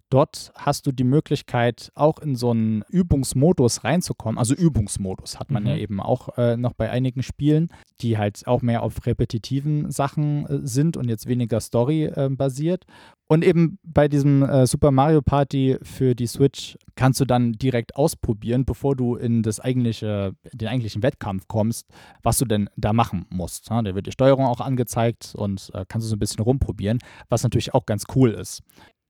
Dort 0.09 0.53
hast 0.55 0.87
du 0.87 0.93
die 0.93 1.05
Möglichkeit, 1.05 1.91
auch 1.97 2.21
in 2.21 2.37
so 2.37 2.51
einen 2.51 2.83
Übungsmodus 2.89 3.83
reinzukommen. 3.83 4.39
Also 4.39 4.55
Übungsmodus 4.55 5.41
hat 5.41 5.51
man 5.51 5.65
Mhm. 5.65 5.69
ja 5.69 5.77
eben 5.77 6.01
auch 6.01 6.39
äh, 6.39 6.57
noch 6.57 6.75
bei 6.75 6.91
einigen 6.91 7.23
Spielen, 7.25 7.69
die 8.01 8.17
halt 8.17 8.47
auch 8.47 8.63
mehr 8.63 8.83
auf 8.83 9.05
repetitiven 9.07 9.91
Sachen 9.91 10.47
äh, 10.47 10.61
sind 10.63 10.97
und 10.97 11.09
jetzt 11.09 11.27
weniger 11.27 11.61
Story 11.61 12.05
äh, 12.05 12.29
basiert. 12.31 12.85
Und 13.29 13.45
eben 13.45 13.81
bei 13.83 14.07
diesem 14.07 14.45
äh, 14.45 14.69
Super 14.69 14.93
Mario 14.93 15.21
Party 15.23 15.79
für 15.83 16.15
die 16.15 16.29
Switch 16.29 16.79
kannst 16.95 17.19
du 17.21 17.25
dann 17.25 17.55
direkt 17.55 17.97
ausprobieren, 17.97 18.65
bevor 18.65 18.95
du 18.95 19.17
in 19.17 19.43
das 19.43 19.59
eigentliche, 19.59 20.35
den 20.53 20.69
eigentlichen 20.69 21.03
Wettkampf 21.03 21.49
kommst, 21.49 21.89
was 22.23 22.39
du 22.39 22.45
denn 22.45 22.71
da 22.77 22.93
machen 22.93 23.27
musst. 23.31 23.69
Ja, 23.71 23.83
da 23.83 23.97
wird 23.97 24.07
die 24.07 24.13
Steuerung 24.13 24.47
auch 24.47 24.61
angezeigt 24.61 25.35
und 25.37 25.73
äh, 25.75 25.85
kannst 25.89 26.05
du 26.05 26.09
so 26.11 26.15
ein 26.15 26.21
bisschen 26.21 26.45
rumprobieren, 26.45 26.99
was 27.29 27.43
natürlich 27.43 27.75
auch 27.75 27.87
ganz 27.87 28.05
cool 28.15 28.31
ist. 28.31 28.63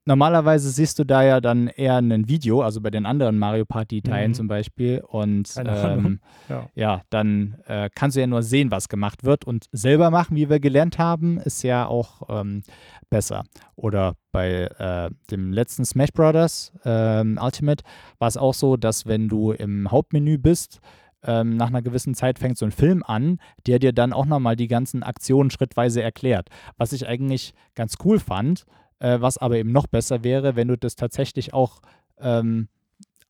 Normalerweise 0.06 0.70
siehst 0.70 0.98
du 0.98 1.04
da 1.04 1.22
ja 1.22 1.40
dann 1.40 1.68
eher 1.68 1.96
ein 1.96 2.28
Video, 2.28 2.62
also 2.62 2.80
bei 2.80 2.90
den 2.90 3.04
anderen 3.06 3.38
Mario 3.38 3.64
Party-Teilen 3.66 4.30
Mhm. 4.30 4.34
zum 4.34 4.48
Beispiel. 4.48 5.02
Und 5.06 5.52
ähm, 5.58 6.20
Ja. 6.48 6.68
ja, 6.74 7.02
dann 7.10 7.56
äh, 7.66 7.90
kannst 7.94 8.16
du 8.16 8.20
ja 8.20 8.26
nur 8.26 8.42
sehen, 8.42 8.70
was 8.70 8.88
gemacht 8.88 9.24
wird. 9.24 9.44
Und 9.44 9.66
selber 9.72 10.10
machen, 10.10 10.36
wie 10.36 10.48
wir 10.48 10.60
gelernt 10.60 10.98
haben, 10.98 11.38
ist 11.38 11.62
ja 11.62 11.86
auch 11.86 12.22
ähm, 12.28 12.62
besser. 13.10 13.44
Oder 13.74 14.14
bei 14.32 14.68
äh, 14.78 15.10
dem 15.30 15.52
letzten 15.52 15.84
Smash 15.84 16.12
Brothers 16.12 16.72
ähm, 16.84 17.38
Ultimate 17.42 17.84
war 18.18 18.28
es 18.28 18.36
auch 18.36 18.54
so, 18.54 18.76
dass 18.76 19.06
wenn 19.06 19.28
du 19.28 19.52
im 19.52 19.90
Hauptmenü 19.90 20.38
bist, 20.38 20.80
ähm, 21.24 21.56
nach 21.56 21.68
einer 21.68 21.82
gewissen 21.82 22.14
Zeit 22.14 22.38
fängt 22.38 22.56
so 22.58 22.64
ein 22.66 22.70
Film 22.70 23.02
an, 23.04 23.38
der 23.66 23.80
dir 23.80 23.92
dann 23.92 24.12
auch 24.12 24.26
nochmal 24.26 24.54
die 24.54 24.68
ganzen 24.68 25.02
Aktionen 25.02 25.50
schrittweise 25.50 26.00
erklärt. 26.00 26.48
Was 26.76 26.92
ich 26.92 27.08
eigentlich 27.08 27.52
ganz 27.74 27.94
cool 28.04 28.20
fand, 28.20 28.64
äh, 28.98 29.20
was 29.20 29.38
aber 29.38 29.56
eben 29.56 29.72
noch 29.72 29.86
besser 29.86 30.24
wäre, 30.24 30.56
wenn 30.56 30.68
du 30.68 30.76
das 30.76 30.96
tatsächlich 30.96 31.52
auch 31.52 31.80
ähm, 32.18 32.68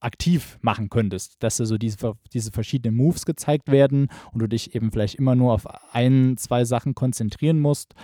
aktiv 0.01 0.59
machen 0.61 0.91
könntest, 0.91 1.43
dass 1.43 1.57
dir 1.57 1.67
so 1.67 1.79
diese, 1.79 2.15
diese 2.33 2.53
verschiedenen 2.53 2.97
Moves 2.97 3.25
gezeigt 3.25 3.71
werden 3.71 4.09
und 4.33 4.41
du 4.41 4.47
dich 4.47 4.75
eben 4.75 4.93
vielleicht 4.93 5.17
immer 5.17 5.35
nur 5.35 5.53
auf 5.53 5.67
ein, 5.93 6.37
zwei 6.37 6.65
Sachen 6.65 6.95
konzentrieren 6.95 7.61
musst. 7.61 7.95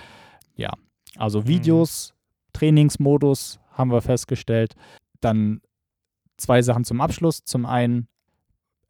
Ja, 0.56 0.70
also 1.16 1.46
Videos, 1.46 2.14
Trainingsmodus 2.52 3.60
haben 3.72 3.92
wir 3.92 4.02
festgestellt. 4.02 4.74
Dann 5.20 5.60
zwei 6.36 6.62
Sachen 6.62 6.84
zum 6.84 7.00
Abschluss. 7.00 7.44
Zum 7.44 7.66
einen 7.66 8.08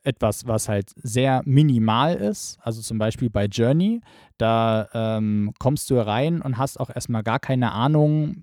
etwas, 0.05 0.47
was 0.47 0.69
halt 0.69 0.91
sehr 0.97 1.43
minimal 1.45 2.17
ist, 2.17 2.59
also 2.61 2.83
zum 2.83 2.99
Beispiel 2.99 3.31
bei 3.31 3.47
Journey, 3.47 4.01
da 4.37 4.89
ähm, 4.95 5.53
kommst 5.59 5.91
du 5.91 6.05
rein 6.05 6.43
und 6.43 6.59
hast 6.59 6.81
auch 6.81 6.91
erstmal 6.91 7.23
gar 7.23 7.39
keine 7.39 7.71
Ahnung, 7.73 8.43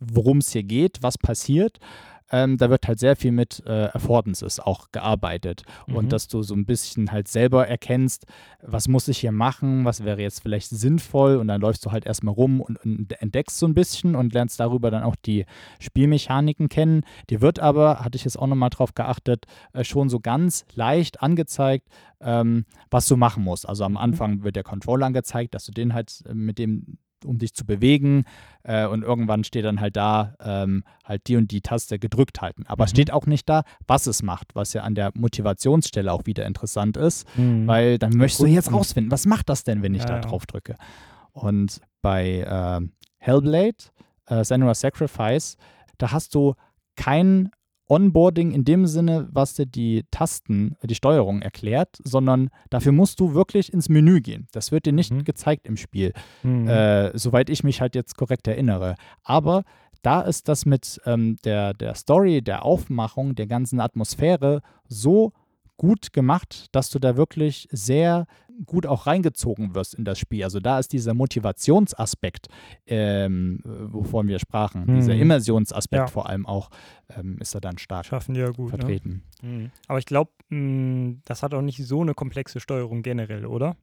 worum 0.00 0.38
es 0.38 0.52
hier 0.52 0.62
geht, 0.64 0.98
was 1.02 1.18
passiert. 1.18 1.78
Ähm, 2.30 2.58
da 2.58 2.68
wird 2.68 2.86
halt 2.86 2.98
sehr 2.98 3.16
viel 3.16 3.32
mit 3.32 3.62
äh, 3.64 3.88
Affordances 3.94 4.60
auch 4.60 4.92
gearbeitet 4.92 5.62
Mhm. 5.86 5.96
und 5.96 6.12
dass 6.12 6.28
du 6.28 6.42
so 6.42 6.54
ein 6.54 6.66
bisschen 6.66 7.10
halt 7.10 7.26
selber 7.26 7.66
erkennst, 7.66 8.26
was 8.60 8.86
muss 8.86 9.08
ich 9.08 9.16
hier 9.16 9.32
machen, 9.32 9.86
was 9.86 10.04
wäre 10.04 10.20
jetzt 10.20 10.42
vielleicht 10.42 10.68
sinnvoll 10.68 11.36
und 11.36 11.48
dann 11.48 11.62
läufst 11.62 11.86
du 11.86 11.90
halt 11.90 12.04
erstmal 12.04 12.34
rum 12.34 12.60
und, 12.60 12.76
und 12.84 13.14
entdeckst 13.22 13.58
so 13.58 13.66
ein 13.66 13.72
bisschen 13.72 14.14
und 14.14 14.34
lernst 14.34 14.60
darüber 14.60 14.90
dann 14.90 15.04
auch 15.04 15.16
die 15.16 15.46
Spielmechaniken 15.80 16.68
kennen. 16.68 17.02
Dir 17.30 17.40
wird 17.40 17.60
aber, 17.60 18.00
hatte 18.00 18.16
ich 18.16 18.24
jetzt 18.24 18.38
auch 18.38 18.46
nochmal 18.46 18.70
drauf 18.70 18.94
geachtet, 18.94 19.46
äh, 19.72 19.82
schon 19.82 20.10
so 20.10 20.20
ganz 20.20 20.66
leicht 20.74 21.22
angezeigt, 21.22 21.88
ähm, 22.20 22.66
was 22.90 23.08
du 23.08 23.16
machen 23.16 23.42
musst. 23.42 23.66
Also 23.66 23.84
am 23.84 23.96
Anfang 23.96 24.42
wird 24.42 24.54
der 24.56 24.64
Controller 24.64 25.06
angezeigt, 25.06 25.54
dass 25.54 25.64
du 25.64 25.72
den 25.72 25.94
halt 25.94 26.22
äh, 26.28 26.34
mit 26.34 26.58
dem 26.58 26.98
um 27.24 27.38
dich 27.38 27.54
zu 27.54 27.64
bewegen 27.66 28.24
äh, 28.62 28.86
und 28.86 29.02
irgendwann 29.02 29.44
steht 29.44 29.64
dann 29.64 29.80
halt 29.80 29.96
da 29.96 30.34
ähm, 30.40 30.84
halt 31.04 31.26
die 31.28 31.36
und 31.36 31.50
die 31.50 31.60
Taste 31.60 31.98
gedrückt 31.98 32.40
halten. 32.40 32.64
Aber 32.66 32.84
es 32.84 32.92
Mhm. 32.92 32.96
steht 32.96 33.12
auch 33.12 33.26
nicht 33.26 33.48
da, 33.48 33.62
was 33.86 34.06
es 34.06 34.22
macht, 34.22 34.54
was 34.54 34.72
ja 34.72 34.82
an 34.82 34.94
der 34.94 35.10
Motivationsstelle 35.14 36.12
auch 36.12 36.26
wieder 36.26 36.46
interessant 36.46 36.96
ist, 36.96 37.26
Mhm. 37.36 37.66
weil 37.66 37.98
dann 37.98 38.12
möchtest 38.16 38.42
du 38.42 38.46
jetzt 38.46 38.72
rausfinden, 38.72 39.10
was 39.10 39.26
macht 39.26 39.48
das 39.48 39.64
denn, 39.64 39.82
wenn 39.82 39.94
ich 39.94 40.02
Ja, 40.02 40.08
da 40.08 40.18
drauf 40.20 40.46
drücke. 40.46 40.76
Und 41.32 41.80
bei 42.02 42.40
äh, 42.40 42.80
Hellblade, 43.18 43.76
äh, 44.26 44.44
Senua's 44.44 44.80
Sacrifice, 44.80 45.56
da 45.98 46.12
hast 46.12 46.34
du 46.34 46.54
kein 46.96 47.50
Onboarding 47.88 48.52
in 48.52 48.64
dem 48.64 48.86
Sinne, 48.86 49.28
was 49.32 49.54
dir 49.54 49.66
die 49.66 50.04
Tasten, 50.10 50.76
die 50.82 50.94
Steuerung 50.94 51.40
erklärt, 51.42 51.96
sondern 52.04 52.50
dafür 52.70 52.92
musst 52.92 53.18
du 53.20 53.34
wirklich 53.34 53.72
ins 53.72 53.88
Menü 53.88 54.20
gehen. 54.20 54.46
Das 54.52 54.72
wird 54.72 54.86
dir 54.86 54.92
nicht 54.92 55.12
Mhm. 55.12 55.24
gezeigt 55.24 55.66
im 55.66 55.76
Spiel 55.76 56.12
Mhm. 56.42 56.68
äh, 56.68 57.16
soweit 57.18 57.48
ich 57.50 57.64
mich 57.64 57.80
halt 57.80 57.94
jetzt 57.94 58.16
korrekt 58.16 58.46
erinnere. 58.46 58.94
Aber 59.24 59.64
da 60.02 60.20
ist 60.20 60.48
das 60.48 60.64
mit 60.66 61.00
ähm, 61.06 61.36
der, 61.44 61.74
der 61.74 61.94
Story, 61.94 62.42
der 62.42 62.64
Aufmachung, 62.64 63.34
der 63.34 63.46
ganzen 63.46 63.80
Atmosphäre 63.80 64.60
so 64.86 65.32
gut 65.78 66.12
gemacht, 66.12 66.66
dass 66.72 66.90
du 66.90 66.98
da 66.98 67.16
wirklich 67.16 67.66
sehr 67.72 68.26
gut 68.66 68.84
auch 68.86 69.06
reingezogen 69.06 69.74
wirst 69.76 69.94
in 69.94 70.04
das 70.04 70.18
Spiel. 70.18 70.42
Also 70.44 70.58
da 70.60 70.78
ist 70.80 70.92
dieser 70.92 71.14
Motivationsaspekt, 71.14 72.48
ähm, 72.86 73.60
wovon 73.64 74.26
wir 74.28 74.38
sprachen, 74.40 74.84
Mhm. 74.86 74.94
dieser 74.96 75.14
Immersionsaspekt 75.14 76.00
Ja. 76.00 76.06
vor 76.08 76.28
allem 76.28 76.44
auch, 76.44 76.68
ähm, 77.16 77.38
ist 77.40 77.54
da 77.54 77.60
dann 77.60 77.78
stark 77.78 78.06
Schaffen 78.06 78.34
die 78.34 78.40
ja 78.40 78.50
gut. 78.50 78.72
Ne? 78.72 78.78
vertreten. 78.78 79.22
Mhm. 79.42 79.70
Aber 79.86 79.98
ich 80.00 80.06
glaube, 80.06 80.32
das 81.24 81.42
hat 81.42 81.54
auch 81.54 81.62
nicht 81.62 81.84
so 81.86 82.00
eine 82.02 82.14
komplexe 82.14 82.58
Steuerung 82.60 83.02
generell, 83.02 83.46
oder? 83.46 83.76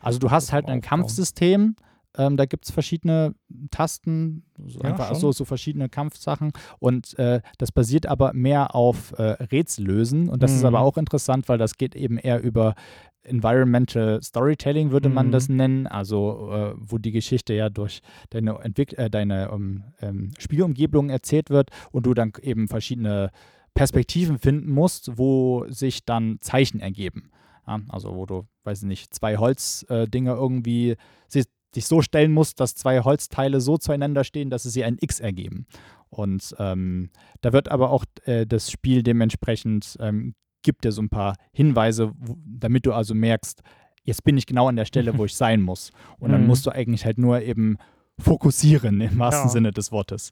Also 0.00 0.18
du 0.18 0.30
hast 0.30 0.52
halt 0.52 0.66
ein. 0.68 0.80
Kampfsystem, 0.80 1.74
ähm, 2.16 2.36
da 2.36 2.44
gibt 2.46 2.64
es 2.64 2.70
verschiedene 2.70 3.34
Tasten, 3.70 4.44
so, 4.66 4.80
Ja, 4.80 4.90
einfach 4.90 5.14
so, 5.14 5.32
so 5.32 5.44
verschiedene 5.44 5.88
Kampfsachen 5.88 6.52
und 6.78 7.18
äh, 7.18 7.40
das 7.58 7.72
basiert 7.72 8.06
aber 8.06 8.32
mehr 8.32 8.74
auf 8.74 9.12
äh, 9.18 9.22
Rätsellösen 9.52 10.28
und 10.28 10.42
das 10.42 10.52
ist 10.54 10.60
Mhm. 10.60 10.66
aber 10.66 10.80
auch 10.80 10.96
interessant, 10.96 11.48
weil 11.48 11.58
das 11.58 11.76
geht 11.76 11.94
eben 11.94 12.18
eher 12.18 12.42
über 12.42 12.74
Environmental 13.22 14.22
Storytelling, 14.22 14.90
würde 14.90 15.08
man 15.08 15.28
Mhm. 15.28 15.32
das 15.32 15.48
nennen, 15.48 15.86
also 15.86 16.50
äh, 16.52 16.74
wo 16.78 16.98
die 16.98 17.12
Geschichte 17.12 17.54
ja 17.54 17.68
durch 17.68 18.00
deine, 18.30 18.58
Entwick 18.60 18.96
äh, 18.98 19.08
deine 19.10 19.50
um, 19.50 19.84
ähm, 20.00 20.30
Spielumgebung 20.38 21.10
erzählt 21.10 21.50
wird 21.50 21.70
und 21.92 22.06
du 22.06 22.14
dann 22.14 22.32
eben 22.42 22.68
verschiedene 22.68 23.30
Perspektiven 23.74 24.38
finden 24.38 24.70
musst, 24.72 25.16
wo 25.16 25.64
sich 25.68 26.04
dann 26.04 26.38
Zeichen 26.40 26.80
ergeben. 26.80 27.30
Ja, 27.66 27.80
also 27.88 28.16
wo 28.16 28.26
du, 28.26 28.46
weiß 28.64 28.82
ich 28.82 28.88
nicht, 28.88 29.14
zwei 29.14 29.36
Holzdinge 29.36 30.30
äh, 30.30 30.34
irgendwie 30.34 30.96
si- 31.28 31.44
dich 31.76 31.86
so 31.86 32.02
stellen 32.02 32.32
musst, 32.32 32.60
dass 32.60 32.74
zwei 32.74 33.00
Holzteile 33.00 33.60
so 33.60 33.78
zueinander 33.78 34.24
stehen, 34.24 34.50
dass 34.50 34.64
sie 34.64 34.70
sie 34.70 34.84
ein 34.84 34.96
X 35.00 35.20
ergeben. 35.20 35.66
Und 36.08 36.54
ähm, 36.58 37.10
da 37.40 37.52
wird 37.52 37.68
aber 37.70 37.90
auch 37.90 38.04
äh, 38.24 38.44
das 38.46 38.70
Spiel 38.70 39.02
dementsprechend, 39.02 39.96
ähm, 40.00 40.34
gibt 40.62 40.84
dir 40.84 40.92
so 40.92 41.00
ein 41.02 41.08
paar 41.08 41.36
Hinweise, 41.52 42.12
wo, 42.18 42.36
damit 42.44 42.84
du 42.86 42.92
also 42.92 43.14
merkst, 43.14 43.62
jetzt 44.02 44.24
bin 44.24 44.36
ich 44.36 44.46
genau 44.46 44.66
an 44.68 44.76
der 44.76 44.84
Stelle, 44.86 45.16
wo 45.16 45.24
ich 45.24 45.34
sein 45.36 45.62
muss. 45.62 45.90
Und 46.18 46.32
dann 46.32 46.42
Mhm. 46.42 46.46
musst 46.48 46.66
du 46.66 46.70
eigentlich 46.70 47.04
halt 47.04 47.18
nur 47.18 47.40
eben 47.42 47.76
fokussieren 48.18 49.00
im 49.00 49.18
wahrsten 49.18 49.46
Ja. 49.48 49.52
Sinne 49.52 49.70
des 49.70 49.92
Wortes. 49.92 50.30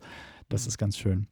Das 0.48 0.66
ist 0.66 0.78
ganz 0.78 0.98
schön. 0.98 1.28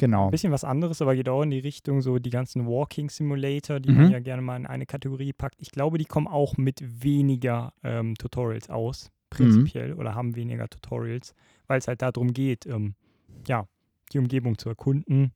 Genau. 0.00 0.24
Ein 0.24 0.30
bisschen 0.30 0.50
was 0.50 0.64
anderes, 0.64 1.02
aber 1.02 1.14
geht 1.14 1.28
auch 1.28 1.42
in 1.42 1.50
die 1.50 1.58
Richtung 1.58 2.00
so 2.00 2.18
die 2.18 2.30
ganzen 2.30 2.66
Walking 2.66 3.10
Simulator, 3.10 3.80
die 3.80 3.90
Mhm. 3.90 3.96
man 3.98 4.10
ja 4.12 4.20
gerne 4.20 4.40
mal 4.40 4.56
in 4.56 4.64
eine 4.66 4.86
Kategorie 4.86 5.34
packt. 5.34 5.56
Ich 5.60 5.72
glaube, 5.72 5.98
die 5.98 6.06
kommen 6.06 6.26
auch 6.26 6.56
mit 6.56 6.82
weniger 7.04 7.74
ähm, 7.84 8.14
Tutorials 8.14 8.70
aus, 8.70 9.10
prinzipiell, 9.28 9.92
oder 9.92 10.14
haben 10.14 10.36
weniger 10.36 10.68
Tutorials, 10.68 11.34
weil 11.66 11.80
es 11.80 11.86
halt 11.86 12.00
darum 12.00 12.32
geht, 12.32 12.64
ähm, 12.64 12.94
ja, 13.46 13.66
die 14.14 14.18
Umgebung 14.18 14.56
zu 14.56 14.70
erkunden, 14.70 15.32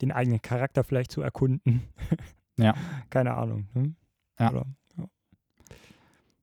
den 0.00 0.12
eigenen 0.12 0.40
Charakter 0.40 0.84
vielleicht 0.84 1.10
zu 1.10 1.20
erkunden. 1.20 1.82
Ja. 2.56 2.74
Keine 3.10 3.34
Ahnung. 3.34 3.66
Ne? 3.74 3.94
Ja. 4.38 4.52
Oder, 4.52 4.66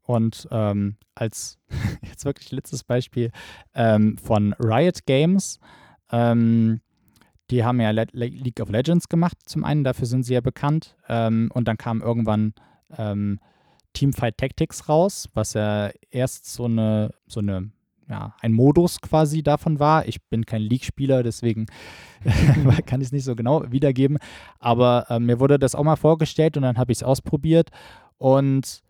Und 0.04 0.48
ähm, 0.52 0.98
als 1.16 1.60
jetzt 2.04 2.26
wirklich 2.26 2.52
letztes 2.52 2.84
Beispiel 2.84 3.32
ähm, 3.74 4.18
von 4.18 4.54
Riot 4.60 5.06
Games, 5.06 5.60
ähm, 6.12 6.82
die 7.50 7.64
haben 7.64 7.80
ja 7.80 7.92
Le 7.92 8.08
Le 8.12 8.28
League 8.28 8.60
of 8.60 8.70
Legends 8.70 9.10
gemacht, 9.10 9.38
zum 9.46 9.64
einen, 9.64 9.84
dafür 9.84 10.06
sind 10.06 10.24
sie 10.24 10.34
ja 10.34 10.42
bekannt. 10.42 10.96
Ähm, 11.08 11.50
und 11.54 11.68
dann 11.68 11.78
kam 11.78 12.02
irgendwann 12.02 12.54
ähm, 12.98 13.40
Teamfight 13.94 14.38
Tactics 14.38 14.90
raus, 14.90 15.30
was 15.34 15.54
ja 15.54 15.90
erst 16.12 16.46
so 16.54 16.66
eine, 16.66 17.12
so 17.26 17.40
eine, 17.40 17.72
ja, 18.10 18.36
ein 18.42 18.54
Modus 18.54 19.02
quasi 19.02 19.44
davon 19.44 19.80
war. 19.80 20.08
Ich 20.08 20.22
bin 20.24 20.46
kein 20.46 20.62
League-Spieler, 20.62 21.24
deswegen 21.24 21.66
kann 22.86 23.02
ich 23.02 23.08
es 23.08 23.12
nicht 23.12 23.24
so 23.24 23.36
genau 23.36 23.72
wiedergeben. 23.72 24.18
Aber 24.60 25.08
äh, 25.10 25.20
mir 25.20 25.40
wurde 25.40 25.58
das 25.58 25.76
auch 25.76 25.84
mal 25.84 25.96
vorgestellt 25.96 26.58
und 26.58 26.64
dann 26.64 26.78
habe 26.78 26.92
ich 26.92 27.00
es 27.00 27.04
ausprobiert. 27.04 27.70
Und 28.18 28.82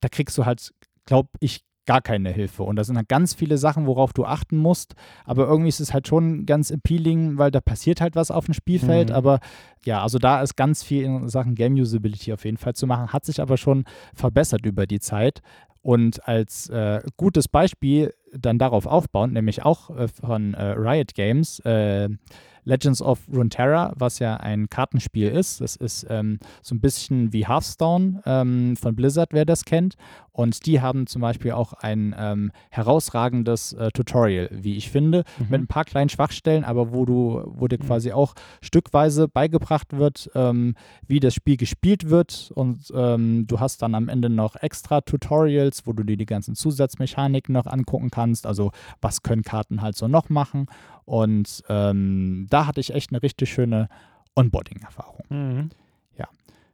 da 0.00 0.08
kriegst 0.08 0.36
du 0.38 0.44
halt, 0.44 0.72
glaube 1.06 1.28
ich, 1.40 1.64
gar 1.86 2.00
keine 2.00 2.30
Hilfe. 2.30 2.62
Und 2.62 2.76
da 2.76 2.84
sind 2.84 2.96
halt 2.96 3.08
ganz 3.08 3.34
viele 3.34 3.58
Sachen, 3.58 3.86
worauf 3.86 4.12
du 4.12 4.24
achten 4.24 4.56
musst. 4.56 4.94
Aber 5.24 5.46
irgendwie 5.46 5.68
ist 5.68 5.80
es 5.80 5.92
halt 5.92 6.06
schon 6.06 6.46
ganz 6.46 6.70
appealing, 6.70 7.38
weil 7.38 7.50
da 7.50 7.60
passiert 7.60 8.00
halt 8.00 8.14
was 8.14 8.30
auf 8.30 8.44
dem 8.44 8.54
Spielfeld. 8.54 9.10
Mhm. 9.10 9.14
Aber 9.14 9.40
ja, 9.84 10.02
also 10.02 10.18
da 10.18 10.42
ist 10.42 10.56
ganz 10.56 10.82
viel 10.82 11.02
in 11.04 11.28
Sachen 11.28 11.54
Game 11.54 11.74
Usability 11.74 12.32
auf 12.32 12.44
jeden 12.44 12.56
Fall 12.56 12.74
zu 12.74 12.86
machen. 12.86 13.12
Hat 13.12 13.24
sich 13.24 13.40
aber 13.40 13.56
schon 13.56 13.84
verbessert 14.14 14.64
über 14.64 14.86
die 14.86 15.00
Zeit. 15.00 15.42
Und 15.82 16.26
als 16.28 16.68
äh, 16.68 17.00
gutes 17.16 17.48
Beispiel 17.48 18.14
dann 18.32 18.58
darauf 18.58 18.86
aufbauend, 18.86 19.32
nämlich 19.32 19.64
auch 19.64 19.90
äh, 19.90 20.06
von 20.06 20.54
äh, 20.54 20.62
Riot 20.62 21.14
Games, 21.14 21.58
äh, 21.60 22.08
Legends 22.64 23.02
of 23.02 23.20
Runeterra, 23.32 23.92
was 23.96 24.18
ja 24.18 24.36
ein 24.36 24.68
Kartenspiel 24.68 25.28
ist. 25.28 25.60
Das 25.60 25.76
ist 25.76 26.06
ähm, 26.08 26.38
so 26.62 26.74
ein 26.74 26.80
bisschen 26.80 27.32
wie 27.32 27.46
Hearthstone 27.46 28.22
ähm, 28.24 28.76
von 28.76 28.94
Blizzard, 28.94 29.32
wer 29.32 29.44
das 29.44 29.64
kennt. 29.64 29.96
Und 30.32 30.64
die 30.64 30.80
haben 30.80 31.06
zum 31.06 31.20
Beispiel 31.20 31.52
auch 31.52 31.74
ein 31.74 32.14
ähm, 32.18 32.52
herausragendes 32.70 33.74
äh, 33.74 33.90
Tutorial, 33.90 34.48
wie 34.50 34.76
ich 34.76 34.90
finde, 34.90 35.24
mhm. 35.38 35.46
mit 35.50 35.60
ein 35.60 35.66
paar 35.66 35.84
kleinen 35.84 36.08
Schwachstellen, 36.08 36.64
aber 36.64 36.92
wo 36.92 37.04
du, 37.04 37.42
wo 37.46 37.68
dir 37.68 37.78
mhm. 37.78 37.86
quasi 37.86 38.12
auch 38.12 38.34
stückweise 38.62 39.28
beigebracht 39.28 39.92
wird, 39.92 40.30
ähm, 40.34 40.74
wie 41.06 41.20
das 41.20 41.34
Spiel 41.34 41.58
gespielt 41.58 42.08
wird. 42.08 42.50
Und 42.54 42.90
ähm, 42.94 43.46
du 43.46 43.60
hast 43.60 43.82
dann 43.82 43.94
am 43.94 44.08
Ende 44.08 44.30
noch 44.30 44.56
extra 44.56 45.02
Tutorials, 45.02 45.86
wo 45.86 45.92
du 45.92 46.02
dir 46.02 46.16
die 46.16 46.26
ganzen 46.26 46.54
Zusatzmechaniken 46.54 47.52
noch 47.52 47.66
angucken 47.66 48.10
kannst. 48.10 48.46
Also 48.46 48.70
was 49.02 49.22
können 49.22 49.42
Karten 49.42 49.82
halt 49.82 49.96
so 49.96 50.08
noch 50.08 50.30
machen. 50.30 50.66
Und 51.04 51.62
ähm, 51.68 52.46
da 52.50 52.66
hatte 52.66 52.80
ich 52.80 52.94
echt 52.94 53.10
eine 53.10 53.22
richtig 53.22 53.52
schöne 53.52 53.88
Onboarding-Erfahrung. 54.36 55.24
Mhm. 55.28 55.70
Ja. 56.16 56.28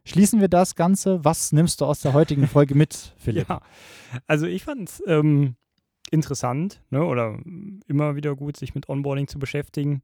Schließen 0.05 0.39
wir 0.39 0.47
das 0.47 0.75
Ganze. 0.75 1.23
Was 1.25 1.51
nimmst 1.51 1.81
du 1.81 1.85
aus 1.85 2.01
der 2.01 2.13
heutigen 2.13 2.47
Folge 2.47 2.75
mit, 2.75 3.13
Philipp? 3.17 3.49
Ja, 3.49 3.61
also 4.27 4.45
ich 4.45 4.63
fand 4.63 4.89
es 4.89 5.03
ähm, 5.07 5.55
interessant 6.11 6.81
ne, 6.89 7.03
oder 7.03 7.37
immer 7.87 8.15
wieder 8.15 8.35
gut, 8.35 8.57
sich 8.57 8.75
mit 8.75 8.89
Onboarding 8.89 9.27
zu 9.27 9.39
beschäftigen. 9.39 10.01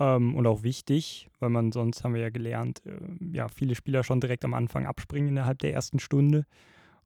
Ähm, 0.00 0.34
und 0.34 0.46
auch 0.46 0.62
wichtig, 0.62 1.28
weil 1.40 1.50
man 1.50 1.72
sonst, 1.72 2.04
haben 2.04 2.14
wir 2.14 2.20
ja 2.20 2.30
gelernt, 2.30 2.82
äh, 2.86 3.36
ja, 3.36 3.48
viele 3.48 3.74
Spieler 3.74 4.04
schon 4.04 4.20
direkt 4.20 4.44
am 4.44 4.54
Anfang 4.54 4.86
abspringen 4.86 5.30
innerhalb 5.30 5.58
der 5.58 5.72
ersten 5.72 5.98
Stunde. 5.98 6.44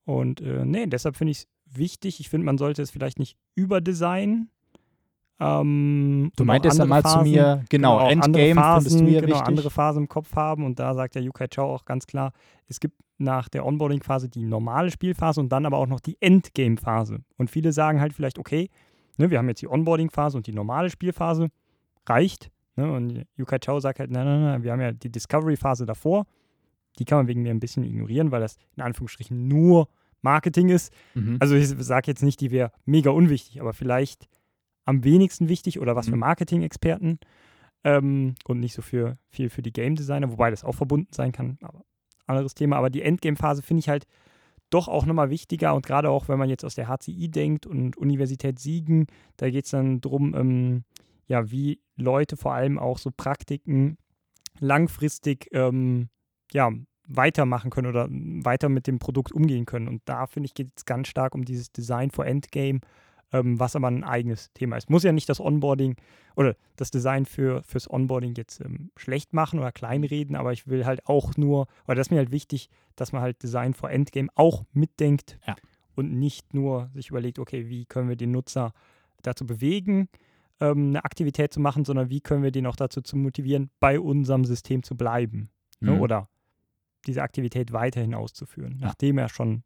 Und 0.04 0.40
äh, 0.40 0.64
nee, 0.64 0.86
deshalb 0.86 1.16
finde 1.16 1.30
ich 1.30 1.38
es 1.38 1.48
wichtig. 1.64 2.20
Ich 2.20 2.28
finde, 2.28 2.44
man 2.44 2.58
sollte 2.58 2.82
es 2.82 2.90
vielleicht 2.90 3.18
nicht 3.18 3.36
überdesignen, 3.54 4.50
ähm, 5.42 6.30
du 6.36 6.44
meintest 6.44 6.78
ja 6.78 6.84
mal 6.84 7.02
Phasen, 7.02 7.24
zu 7.24 7.30
mir, 7.30 7.64
genau, 7.68 7.98
genau 7.98 8.08
Endgame 8.08 8.54
Phasen, 8.54 9.06
du 9.06 9.12
ja 9.12 9.20
genau, 9.20 9.34
wichtig. 9.34 9.48
andere 9.48 9.70
Phasen 9.70 10.02
im 10.02 10.08
Kopf 10.08 10.34
haben 10.36 10.64
und 10.64 10.78
da 10.78 10.94
sagt 10.94 11.14
der 11.14 11.22
Yukai 11.22 11.48
Chao 11.48 11.74
auch 11.74 11.84
ganz 11.84 12.06
klar, 12.06 12.32
es 12.68 12.80
gibt 12.80 12.96
nach 13.18 13.48
der 13.48 13.64
Onboarding-Phase 13.66 14.28
die 14.28 14.44
normale 14.44 14.90
Spielphase 14.90 15.40
und 15.40 15.50
dann 15.50 15.66
aber 15.66 15.78
auch 15.78 15.86
noch 15.86 16.00
die 16.00 16.16
Endgame-Phase. 16.20 17.20
Und 17.36 17.50
viele 17.50 17.72
sagen 17.72 18.00
halt 18.00 18.12
vielleicht, 18.12 18.38
okay, 18.38 18.68
ne, 19.16 19.30
wir 19.30 19.38
haben 19.38 19.48
jetzt 19.48 19.62
die 19.62 19.68
Onboarding-Phase 19.68 20.36
und 20.36 20.46
die 20.46 20.52
normale 20.52 20.90
Spielphase, 20.90 21.48
reicht. 22.06 22.50
Ne? 22.76 22.90
Und 22.90 23.24
Yukai 23.36 23.58
Chao 23.58 23.80
sagt 23.80 24.00
halt, 24.00 24.10
nein, 24.10 24.24
nein, 24.24 24.42
nein, 24.42 24.62
wir 24.62 24.72
haben 24.72 24.80
ja 24.80 24.92
die 24.92 25.10
Discovery-Phase 25.10 25.86
davor, 25.86 26.26
die 26.98 27.04
kann 27.04 27.18
man 27.18 27.28
wegen 27.28 27.42
mir 27.42 27.50
ein 27.50 27.60
bisschen 27.60 27.84
ignorieren, 27.84 28.30
weil 28.30 28.40
das 28.40 28.56
in 28.76 28.82
Anführungsstrichen 28.82 29.48
nur 29.48 29.88
Marketing 30.20 30.68
ist. 30.68 30.92
Mhm. 31.14 31.36
Also 31.40 31.54
ich 31.54 31.68
sage 31.68 32.10
jetzt 32.10 32.22
nicht, 32.22 32.40
die 32.40 32.50
wäre 32.50 32.70
mega 32.84 33.10
unwichtig, 33.10 33.60
aber 33.60 33.72
vielleicht 33.72 34.28
am 34.84 35.04
wenigsten 35.04 35.48
wichtig 35.48 35.80
oder 35.80 35.96
was 35.96 36.06
mhm. 36.06 36.12
für 36.12 36.16
Marketing-Experten 36.18 37.18
ähm, 37.84 38.34
und 38.44 38.60
nicht 38.60 38.74
so 38.74 38.82
für, 38.82 39.18
viel 39.28 39.50
für 39.50 39.62
die 39.62 39.72
Game 39.72 39.96
Designer, 39.96 40.30
wobei 40.30 40.50
das 40.50 40.64
auch 40.64 40.74
verbunden 40.74 41.12
sein 41.12 41.32
kann, 41.32 41.58
aber 41.62 41.84
anderes 42.26 42.54
Thema. 42.54 42.76
Aber 42.76 42.90
die 42.90 43.02
Endgame-Phase 43.02 43.62
finde 43.62 43.80
ich 43.80 43.88
halt 43.88 44.06
doch 44.70 44.88
auch 44.88 45.04
nochmal 45.04 45.30
wichtiger 45.30 45.74
und 45.74 45.84
gerade 45.84 46.08
auch, 46.08 46.28
wenn 46.28 46.38
man 46.38 46.48
jetzt 46.48 46.64
aus 46.64 46.74
der 46.74 46.88
HCI 46.88 47.28
denkt 47.28 47.66
und 47.66 47.96
Universität 47.96 48.58
Siegen, 48.58 49.06
da 49.36 49.50
geht 49.50 49.66
es 49.66 49.70
dann 49.70 50.00
darum, 50.00 50.34
ähm, 50.34 50.84
ja, 51.26 51.50
wie 51.50 51.80
Leute 51.96 52.36
vor 52.36 52.54
allem 52.54 52.78
auch 52.78 52.98
so 52.98 53.10
Praktiken 53.14 53.98
langfristig 54.58 55.48
ähm, 55.52 56.08
ja, 56.52 56.70
weitermachen 57.06 57.70
können 57.70 57.88
oder 57.88 58.08
weiter 58.10 58.68
mit 58.68 58.86
dem 58.86 58.98
Produkt 58.98 59.32
umgehen 59.32 59.66
können. 59.66 59.88
Und 59.88 60.02
da 60.06 60.26
finde 60.26 60.46
ich, 60.46 60.54
geht 60.54 60.70
es 60.76 60.84
ganz 60.84 61.08
stark 61.08 61.34
um 61.34 61.44
dieses 61.44 61.72
Design 61.72 62.10
for 62.10 62.26
Endgame 62.26 62.80
ähm, 63.32 63.58
was 63.58 63.76
aber 63.76 63.88
ein 63.88 64.04
eigenes 64.04 64.52
Thema 64.52 64.76
ist. 64.76 64.90
Muss 64.90 65.02
ja 65.02 65.12
nicht 65.12 65.28
das 65.28 65.40
Onboarding 65.40 65.96
oder 66.36 66.56
das 66.76 66.90
Design 66.90 67.26
für, 67.26 67.62
fürs 67.62 67.90
Onboarding 67.90 68.34
jetzt 68.36 68.60
ähm, 68.60 68.90
schlecht 68.96 69.32
machen 69.32 69.58
oder 69.58 69.72
kleinreden, 69.72 70.36
aber 70.36 70.52
ich 70.52 70.66
will 70.66 70.84
halt 70.84 71.06
auch 71.06 71.36
nur, 71.36 71.66
oder 71.86 71.96
das 71.96 72.08
ist 72.08 72.10
mir 72.10 72.18
halt 72.18 72.32
wichtig, 72.32 72.68
dass 72.96 73.12
man 73.12 73.22
halt 73.22 73.42
Design 73.42 73.74
for 73.74 73.90
Endgame 73.90 74.28
auch 74.34 74.64
mitdenkt 74.72 75.38
ja. 75.46 75.56
und 75.94 76.12
nicht 76.12 76.54
nur 76.54 76.90
sich 76.94 77.10
überlegt, 77.10 77.38
okay, 77.38 77.68
wie 77.68 77.86
können 77.86 78.08
wir 78.08 78.16
den 78.16 78.30
Nutzer 78.30 78.72
dazu 79.22 79.46
bewegen, 79.46 80.08
ähm, 80.60 80.88
eine 80.88 81.04
Aktivität 81.04 81.52
zu 81.52 81.60
machen, 81.60 81.84
sondern 81.84 82.10
wie 82.10 82.20
können 82.20 82.42
wir 82.42 82.52
den 82.52 82.66
auch 82.66 82.76
dazu 82.76 83.00
zu 83.00 83.16
motivieren, 83.16 83.70
bei 83.80 83.98
unserem 83.98 84.44
System 84.44 84.82
zu 84.82 84.96
bleiben 84.96 85.50
ne? 85.80 85.92
mhm. 85.92 85.96
ne? 85.96 86.02
oder 86.02 86.28
diese 87.06 87.22
Aktivität 87.22 87.72
weiterhin 87.72 88.14
auszuführen, 88.14 88.78
ja. 88.78 88.86
nachdem 88.86 89.18
er 89.18 89.28
schon 89.28 89.64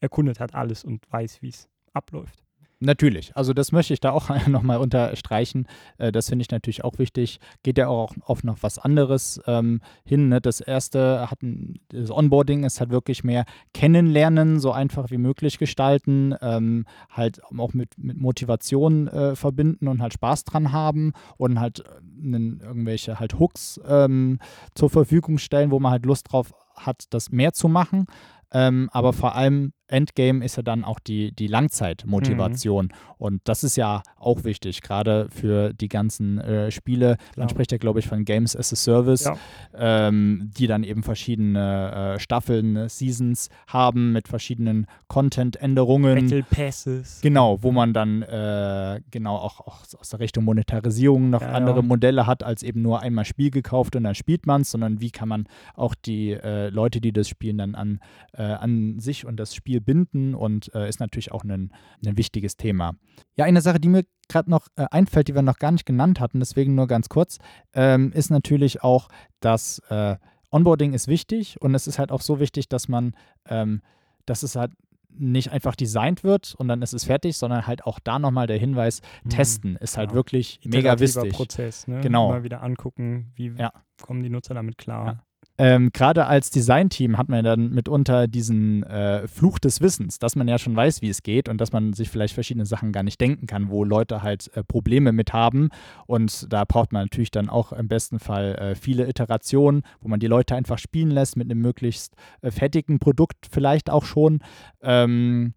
erkundet 0.00 0.40
hat 0.40 0.54
alles 0.54 0.84
und 0.84 1.10
weiß, 1.10 1.42
wie 1.42 1.48
es 1.48 1.68
abläuft. 1.92 2.43
Natürlich, 2.84 3.34
also 3.34 3.54
das 3.54 3.72
möchte 3.72 3.94
ich 3.94 4.00
da 4.00 4.10
auch 4.10 4.28
nochmal 4.46 4.78
unterstreichen. 4.78 5.66
Äh, 5.98 6.12
das 6.12 6.28
finde 6.28 6.42
ich 6.42 6.50
natürlich 6.50 6.84
auch 6.84 6.98
wichtig. 6.98 7.40
Geht 7.62 7.78
ja 7.78 7.88
auch 7.88 8.14
auf 8.24 8.44
noch 8.44 8.58
was 8.60 8.78
anderes 8.78 9.40
ähm, 9.46 9.80
hin. 10.04 10.28
Ne? 10.28 10.40
Das 10.40 10.60
erste 10.60 11.30
hat 11.30 11.42
ein, 11.42 11.80
das 11.88 12.10
Onboarding 12.10 12.64
ist 12.64 12.80
halt 12.80 12.90
wirklich 12.90 13.24
mehr 13.24 13.46
kennenlernen, 13.72 14.60
so 14.60 14.70
einfach 14.70 15.10
wie 15.10 15.18
möglich 15.18 15.58
gestalten, 15.58 16.34
ähm, 16.42 16.84
halt 17.10 17.40
auch 17.44 17.72
mit, 17.72 17.96
mit 17.96 18.18
Motivation 18.18 19.08
äh, 19.08 19.34
verbinden 19.34 19.88
und 19.88 20.02
halt 20.02 20.12
Spaß 20.12 20.44
dran 20.44 20.72
haben 20.72 21.12
und 21.38 21.60
halt 21.60 21.80
äh, 21.80 21.84
irgendwelche 22.22 23.18
halt 23.18 23.38
Hooks 23.38 23.80
ähm, 23.88 24.38
zur 24.74 24.90
Verfügung 24.90 25.38
stellen, 25.38 25.70
wo 25.70 25.80
man 25.80 25.92
halt 25.92 26.04
Lust 26.04 26.32
drauf 26.32 26.52
hat, 26.76 27.04
das 27.10 27.30
mehr 27.30 27.54
zu 27.54 27.68
machen. 27.68 28.06
Ähm, 28.52 28.88
aber 28.92 29.12
vor 29.12 29.34
allem 29.34 29.72
Endgame 29.88 30.44
ist 30.44 30.56
ja 30.56 30.62
dann 30.62 30.84
auch 30.84 30.98
die, 30.98 31.32
die 31.32 31.46
Langzeitmotivation. 31.46 32.86
Mhm. 32.86 33.14
Und 33.18 33.42
das 33.44 33.64
ist 33.64 33.76
ja 33.76 34.02
auch 34.18 34.44
wichtig, 34.44 34.82
gerade 34.82 35.28
für 35.30 35.72
die 35.72 35.88
ganzen 35.88 36.38
äh, 36.38 36.70
Spiele. 36.70 37.16
Man 37.36 37.48
spricht 37.48 37.72
ja, 37.72 37.78
glaube 37.78 38.00
ich, 38.00 38.08
von 38.08 38.24
Games 38.24 38.56
as 38.56 38.72
a 38.72 38.76
Service, 38.76 39.24
ja. 39.24 39.36
ähm, 39.74 40.50
die 40.56 40.66
dann 40.66 40.84
eben 40.84 41.02
verschiedene 41.02 42.14
äh, 42.14 42.18
Staffeln, 42.18 42.76
äh, 42.76 42.88
Seasons 42.88 43.48
haben 43.66 44.12
mit 44.12 44.28
verschiedenen 44.28 44.86
Content-Änderungen. 45.08 46.14
Battle 46.14 46.42
Passes. 46.42 47.20
Genau, 47.22 47.62
wo 47.62 47.72
man 47.72 47.92
dann 47.92 48.22
äh, 48.22 49.00
genau 49.10 49.36
auch, 49.36 49.60
auch, 49.60 49.82
aus 49.98 50.08
der 50.10 50.20
Richtung 50.20 50.44
Monetarisierung 50.44 51.30
noch 51.30 51.42
ja, 51.42 51.52
andere 51.52 51.76
ja. 51.76 51.82
Modelle 51.82 52.26
hat, 52.26 52.42
als 52.42 52.62
eben 52.62 52.82
nur 52.82 53.00
einmal 53.00 53.24
Spiel 53.24 53.50
gekauft 53.50 53.96
und 53.96 54.04
dann 54.04 54.14
spielt 54.14 54.46
man 54.46 54.62
es, 54.62 54.70
sondern 54.70 55.00
wie 55.00 55.10
kann 55.10 55.28
man 55.28 55.46
auch 55.74 55.94
die 55.94 56.32
äh, 56.32 56.68
Leute, 56.68 57.00
die 57.00 57.12
das 57.12 57.28
spielen, 57.28 57.58
dann 57.58 57.74
an, 57.74 58.00
äh, 58.32 58.42
an 58.42 58.98
sich 59.00 59.26
und 59.26 59.36
das 59.36 59.54
Spiel 59.54 59.73
binden 59.80 60.34
und 60.34 60.74
äh, 60.74 60.88
ist 60.88 61.00
natürlich 61.00 61.32
auch 61.32 61.44
ein, 61.44 61.72
ein 62.04 62.16
wichtiges 62.16 62.56
Thema. 62.56 62.94
Ja, 63.36 63.44
eine 63.44 63.60
Sache, 63.60 63.80
die 63.80 63.88
mir 63.88 64.04
gerade 64.28 64.50
noch 64.50 64.68
äh, 64.76 64.86
einfällt, 64.90 65.28
die 65.28 65.34
wir 65.34 65.42
noch 65.42 65.58
gar 65.58 65.72
nicht 65.72 65.86
genannt 65.86 66.20
hatten, 66.20 66.40
deswegen 66.40 66.74
nur 66.74 66.86
ganz 66.86 67.08
kurz, 67.08 67.38
ähm, 67.72 68.12
ist 68.12 68.30
natürlich 68.30 68.82
auch, 68.82 69.08
dass 69.40 69.80
äh, 69.90 70.16
Onboarding 70.50 70.92
ist 70.92 71.08
wichtig 71.08 71.60
und 71.60 71.74
es 71.74 71.86
ist 71.86 71.98
halt 71.98 72.12
auch 72.12 72.20
so 72.20 72.38
wichtig, 72.40 72.68
dass 72.68 72.88
man, 72.88 73.14
ähm, 73.48 73.82
dass 74.24 74.42
es 74.42 74.56
halt 74.56 74.72
nicht 75.16 75.52
einfach 75.52 75.76
designt 75.76 76.24
wird 76.24 76.54
und 76.56 76.68
dann 76.68 76.82
ist 76.82 76.92
es 76.92 77.04
fertig, 77.04 77.36
sondern 77.36 77.66
halt 77.66 77.84
auch 77.84 77.98
da 77.98 78.18
nochmal 78.18 78.46
der 78.46 78.58
Hinweis, 78.58 79.00
mhm. 79.24 79.30
testen 79.30 79.76
ist 79.76 79.96
halt 79.96 80.10
ja. 80.10 80.14
wirklich 80.14 80.60
mega 80.64 80.98
wichtig. 80.98 81.32
Prozess, 81.32 81.86
ne? 81.86 82.00
Genau. 82.00 82.30
Mal 82.30 82.44
wieder 82.44 82.62
angucken, 82.62 83.32
wie 83.34 83.52
ja. 83.56 83.72
kommen 84.02 84.22
die 84.22 84.30
Nutzer 84.30 84.54
damit 84.54 84.78
klar. 84.78 85.06
Ja. 85.06 85.24
Ähm, 85.56 85.90
Gerade 85.92 86.26
als 86.26 86.50
Designteam 86.50 87.16
hat 87.16 87.28
man 87.28 87.44
dann 87.44 87.70
mitunter 87.70 88.26
diesen 88.26 88.82
äh, 88.82 89.28
Fluch 89.28 89.60
des 89.60 89.80
Wissens, 89.80 90.18
dass 90.18 90.34
man 90.34 90.48
ja 90.48 90.58
schon 90.58 90.74
weiß, 90.74 91.00
wie 91.00 91.08
es 91.08 91.22
geht 91.22 91.48
und 91.48 91.60
dass 91.60 91.70
man 91.70 91.92
sich 91.92 92.10
vielleicht 92.10 92.34
verschiedene 92.34 92.66
Sachen 92.66 92.90
gar 92.90 93.04
nicht 93.04 93.20
denken 93.20 93.46
kann, 93.46 93.70
wo 93.70 93.84
Leute 93.84 94.22
halt 94.22 94.50
äh, 94.56 94.64
Probleme 94.64 95.12
mit 95.12 95.32
haben. 95.32 95.68
Und 96.06 96.52
da 96.52 96.64
braucht 96.64 96.92
man 96.92 97.04
natürlich 97.04 97.30
dann 97.30 97.48
auch 97.48 97.72
im 97.72 97.86
besten 97.86 98.18
Fall 98.18 98.56
äh, 98.56 98.74
viele 98.74 99.08
Iterationen, 99.08 99.82
wo 100.00 100.08
man 100.08 100.18
die 100.18 100.26
Leute 100.26 100.56
einfach 100.56 100.78
spielen 100.78 101.10
lässt 101.10 101.36
mit 101.36 101.48
einem 101.48 101.60
möglichst 101.60 102.16
äh, 102.42 102.50
fertigen 102.50 102.98
Produkt 102.98 103.46
vielleicht 103.48 103.90
auch 103.90 104.04
schon. 104.04 104.40
Ähm, 104.82 105.54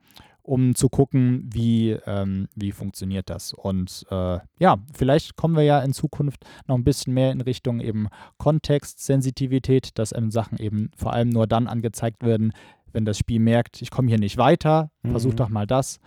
um 0.47 0.75
zu 0.75 0.87
gucken, 0.87 1.49
wie, 1.51 1.91
ähm, 2.05 2.47
wie 2.55 2.71
funktioniert 2.71 3.29
das. 3.29 3.53
Und 3.53 4.05
äh, 4.09 4.39
ja, 4.59 4.77
vielleicht 4.93 5.35
kommen 5.35 5.55
wir 5.55 5.63
ja 5.63 5.81
in 5.81 5.91
Zukunft 5.91 6.45
noch 6.67 6.75
ein 6.75 6.85
bisschen 6.85 7.13
mehr 7.13 7.31
in 7.31 7.41
Richtung 7.41 7.81
eben 7.81 8.07
Kontextsensitivität, 8.37 9.97
dass 9.99 10.15
ähm, 10.15 10.31
Sachen 10.31 10.57
eben 10.57 10.89
vor 10.95 11.11
allem 11.11 11.29
nur 11.29 11.47
dann 11.47 11.67
angezeigt 11.67 12.23
werden, 12.23 12.53
wenn 12.93 13.03
das 13.03 13.17
Spiel 13.17 13.39
merkt, 13.39 13.81
ich 13.81 13.91
komme 13.91 14.07
hier 14.07 14.19
nicht 14.19 14.37
weiter, 14.37 14.89
mhm. 15.03 15.11
versuch 15.11 15.33
doch 15.33 15.49
mal 15.49 15.67
das. 15.67 15.99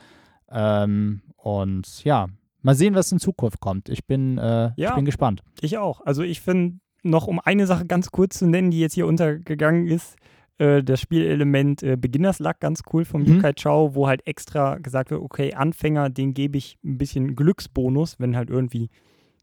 Ähm, 0.51 1.21
und 1.37 2.03
ja, 2.05 2.29
mal 2.63 2.75
sehen, 2.75 2.95
was 2.95 3.13
in 3.13 3.21
Zukunft 3.21 3.61
kommt. 3.61 3.91
Ich 3.91 4.07
bin, 4.07 4.39
äh, 4.39 4.73
ja, 4.77 4.89
ich 4.91 4.95
bin 4.95 5.05
gespannt. 5.05 5.43
Ich 5.61 5.77
auch. 5.77 6.01
Also 6.07 6.23
ich 6.23 6.41
finde 6.41 6.81
noch, 7.03 7.27
um 7.27 7.41
eine 7.41 7.67
Sache 7.67 7.85
ganz 7.85 8.11
kurz 8.11 8.39
zu 8.39 8.47
nennen, 8.47 8.71
die 8.71 8.81
jetzt 8.81 8.95
hier 8.95 9.07
untergegangen 9.07 9.87
ist, 9.87 10.17
äh, 10.61 10.85
das 10.85 11.01
Spielelement 11.01 11.83
äh, 11.83 11.97
Beginners 11.97 12.39
Luck 12.39 12.61
ganz 12.61 12.83
cool 12.93 13.05
vom 13.07 13.23
mhm. 13.23 13.37
Yukai 13.37 13.55
Chao, 13.55 13.95
wo 13.95 14.07
halt 14.07 14.27
extra 14.27 14.77
gesagt 14.77 15.11
wird, 15.11 15.23
okay, 15.23 15.55
Anfänger, 15.55 16.11
den 16.11 16.35
gebe 16.35 16.59
ich 16.59 16.79
ein 16.85 16.99
bisschen 16.99 17.35
Glücksbonus, 17.35 18.21
wenn 18.21 18.37
halt 18.37 18.51
irgendwie, 18.51 18.91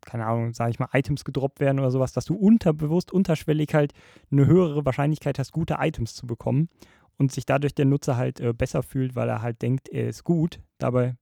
keine 0.05 0.27
Ahnung, 0.27 0.53
sage 0.53 0.69
ich 0.69 0.79
mal, 0.79 0.89
Items 0.93 1.25
gedroppt 1.25 1.59
werden 1.59 1.79
oder 1.79 1.89
sowas, 1.89 2.13
dass 2.13 2.25
du 2.25 2.35
unterbewusst, 2.35 3.11
unterschwellig 3.11 3.73
halt 3.73 3.93
eine 4.31 4.45
höhere 4.45 4.85
Wahrscheinlichkeit 4.85 5.39
hast, 5.39 5.51
gute 5.51 5.77
Items 5.79 6.13
zu 6.13 6.27
bekommen 6.27 6.69
und 7.17 7.31
sich 7.31 7.47
dadurch 7.47 7.73
der 7.73 7.85
Nutzer 7.85 8.15
halt 8.15 8.39
äh, 8.39 8.53
besser 8.53 8.83
fühlt, 8.83 9.15
weil 9.15 9.27
er 9.27 9.41
halt 9.41 9.63
denkt, 9.63 9.89
er 9.89 10.07
ist 10.07 10.23
gut. 10.23 10.59
Dabei 10.77 11.15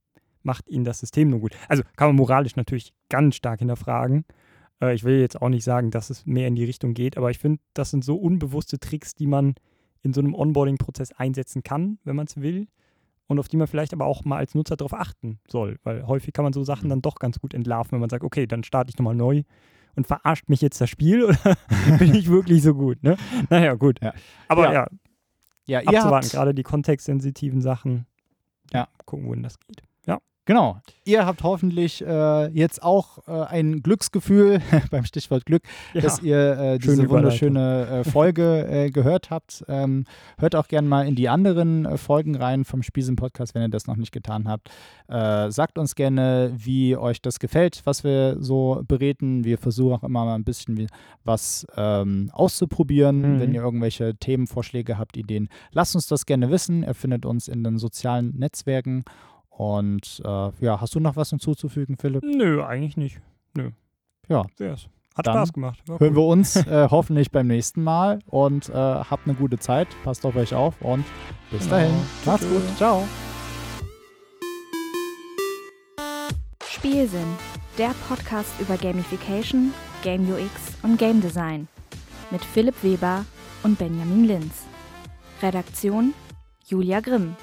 macht 0.44 0.68
ihn 0.68 0.84
das 0.84 1.00
System 1.00 1.30
nur 1.30 1.40
gut. 1.40 1.56
Also 1.70 1.84
kann 1.96 2.10
man 2.10 2.18
moralisch 2.18 2.58
natürlich 2.58 2.94
ganz 3.08 3.38
stark 3.38 3.60
hinterfragen. 3.60 4.26
Äh, 4.82 4.94
ich 4.94 5.06
will 5.06 5.22
jetzt 5.22 5.42
auch 5.42 5.48
nicht 5.48 5.64
sagen, 5.64 5.90
dass 5.90 6.10
es 6.10 6.26
mehr 6.26 6.50
in 6.50 6.56
die 6.56 6.66
Richtung 6.66 6.94
geht, 6.94 7.16
aber 7.16 7.32
ich 7.32 7.40
finde, 7.40 7.62
das 7.74 7.92
sind 7.92 8.04
so 8.04 8.18
unbewusste 8.18 8.78
Tricks, 8.78 9.16
die 9.16 9.28
man 9.28 9.56
in 10.06 10.14
so 10.14 10.22
einem 10.22 10.34
Onboarding-Prozess 10.34 11.12
einsetzen 11.14 11.64
kann, 11.64 11.98
wenn 12.04 12.16
man 12.16 12.28
es 12.28 12.38
will. 12.38 12.68
Und 13.28 13.40
auf 13.40 13.48
die 13.48 13.58
man 13.58 13.66
vielleicht 13.68 13.92
aber 13.92 14.06
auch 14.06 14.24
mal 14.24 14.38
als 14.38 14.54
Nutzer 14.54 14.78
darauf 14.78 14.94
achten 14.94 15.40
soll. 15.48 15.80
Weil 15.84 16.06
häufig 16.06 16.32
kann 16.32 16.44
man 16.44 16.54
so 16.54 16.64
Sachen 16.64 16.90
dann 16.90 17.02
doch 17.02 17.16
ganz 17.16 17.40
gut 17.40 17.56
entlarven, 17.56 17.94
wenn 17.94 18.00
man 18.00 18.10
sagt, 18.10 18.24
okay, 18.24 18.46
dann 18.46 18.64
starte 18.64 18.92
ich 18.92 18.98
nochmal 19.00 19.16
neu 19.16 19.42
und 19.96 20.06
verarscht 20.06 20.48
mich 20.48 20.62
jetzt 20.62 20.80
das 20.80 20.90
Spiel 20.92 21.24
oder 21.24 21.38
bin 22.00 22.14
ich 22.14 22.30
wirklich 22.30 22.62
so 22.62 22.76
gut? 22.76 23.02
Ne? 23.04 23.18
Naja, 23.50 23.74
gut. 23.74 24.00
Ja. 24.02 24.14
Aber 24.48 24.72
Ja. 24.72 24.88
ja, 25.66 25.82
Ja, 25.82 26.00
abzuwarten, 26.02 26.30
gerade 26.30 26.54
die 26.54 26.62
kontextsensitiven 26.64 27.62
Sachen. 27.62 28.06
Ja. 28.72 28.88
Gucken, 29.06 29.28
wohin 29.28 29.42
das 29.44 29.60
geht. 29.60 29.82
Genau. 30.46 30.82
Ihr 31.08 31.26
habt 31.26 31.44
hoffentlich 31.44 32.04
äh, 32.04 32.48
jetzt 32.48 32.82
auch 32.82 33.28
äh, 33.28 33.32
ein 33.32 33.84
Glücksgefühl 33.84 34.60
beim 34.92 35.06
Stichwort 35.06 35.46
Glück, 35.46 35.62
dass 35.94 36.22
ihr 36.22 36.58
äh, 36.58 36.80
diese 36.80 36.96
Schöne 36.96 37.10
wunderschöne 37.10 37.88
äh, 37.88 38.04
Folge 38.10 38.68
äh, 38.68 38.90
gehört 38.90 39.30
habt. 39.30 39.64
Ähm, 39.68 40.06
hört 40.40 40.56
auch 40.56 40.68
gerne 40.68 40.88
mal 40.88 41.08
in 41.08 41.16
die 41.16 41.30
anderen 41.30 41.86
äh, 41.86 41.98
Folgen 41.98 42.36
rein 42.36 42.66
vom 42.66 42.82
Spiesen-Podcast, 42.82 43.54
wenn 43.54 43.62
ihr 43.62 43.70
das 43.70 43.86
noch 43.86 43.98
nicht 43.98 44.12
getan 44.12 44.48
habt. 44.48 44.70
Sagt 45.08 45.78
uns 45.78 45.94
gerne, 45.94 46.52
wie 46.56 46.98
euch 46.98 47.22
das 47.22 47.38
gefällt, 47.38 47.82
was 47.86 48.04
wir 48.04 48.38
so 48.40 48.82
bereden. 48.88 49.44
Wir 49.44 49.60
versuchen 49.60 49.94
auch 49.94 50.04
immer 50.04 50.26
mal 50.26 50.34
ein 50.34 50.44
bisschen 50.44 50.78
wie, 50.78 50.88
was 51.24 51.68
ähm, 51.78 52.32
auszuprobieren. 52.34 53.36
Mhm. 53.36 53.40
Wenn 53.40 53.54
ihr 53.54 53.62
irgendwelche 53.62 54.16
Themenvorschläge 54.16 54.98
habt, 54.98 55.18
Ideen, 55.18 55.50
lasst 55.72 55.94
uns 55.94 56.08
das 56.08 56.26
gerne 56.26 56.50
wissen. 56.50 56.82
Ihr 56.84 56.96
findet 56.96 57.26
uns 57.26 57.48
in 57.48 57.64
den 57.64 57.78
sozialen 57.78 58.36
Netzwerken. 58.36 59.04
Und 59.58 60.22
äh, 60.26 60.52
ja, 60.60 60.82
hast 60.82 60.96
du 60.96 61.00
noch 61.00 61.16
was 61.16 61.30
hinzuzufügen, 61.30 61.98
Philipp? 61.98 62.24
Nö, 62.24 62.64
eigentlich 62.64 62.98
nicht. 62.98 63.22
Nö. 63.56 63.72
Ja. 64.28 64.44
Yes. 64.60 64.88
Hat 65.16 65.28
Dann 65.28 65.36
Spaß 65.36 65.54
gemacht. 65.54 65.80
War 65.88 65.98
hören 66.00 66.10
cool. 66.10 66.16
wir 66.18 66.26
uns 66.28 66.56
äh, 66.68 66.88
hoffentlich 66.92 67.32
beim 67.32 67.48
nächsten 67.48 67.82
Mal 67.82 68.20
und 68.26 68.68
äh, 68.68 68.74
habt 68.74 69.26
eine 69.28 69.36
gute 69.36 69.58
Zeit. 69.58 69.88
Passt 70.04 70.26
auf 70.26 70.36
euch 70.36 70.54
auf 70.54 70.82
und 70.82 71.06
bis 71.52 71.62
Genau. 71.64 71.72
dahin. 71.78 71.94
Macht's 72.26 72.46
gut. 72.50 72.62
Ciao. 72.76 73.04
Spielsinn, 76.68 77.36
der 77.78 77.92
Podcast 78.10 78.50
über 78.60 78.76
Gamification, 78.78 79.74
Game 80.04 80.30
UX 80.30 80.52
und 80.84 80.98
Game 80.98 81.22
Design. 81.22 81.68
Mit 82.30 82.44
Philipp 82.44 82.76
Weber 82.84 83.24
und 83.64 83.78
Benjamin 83.80 84.26
Linz. 84.26 84.64
Redaktion 85.42 86.14
Julia 86.68 87.00
Grimm. 87.00 87.36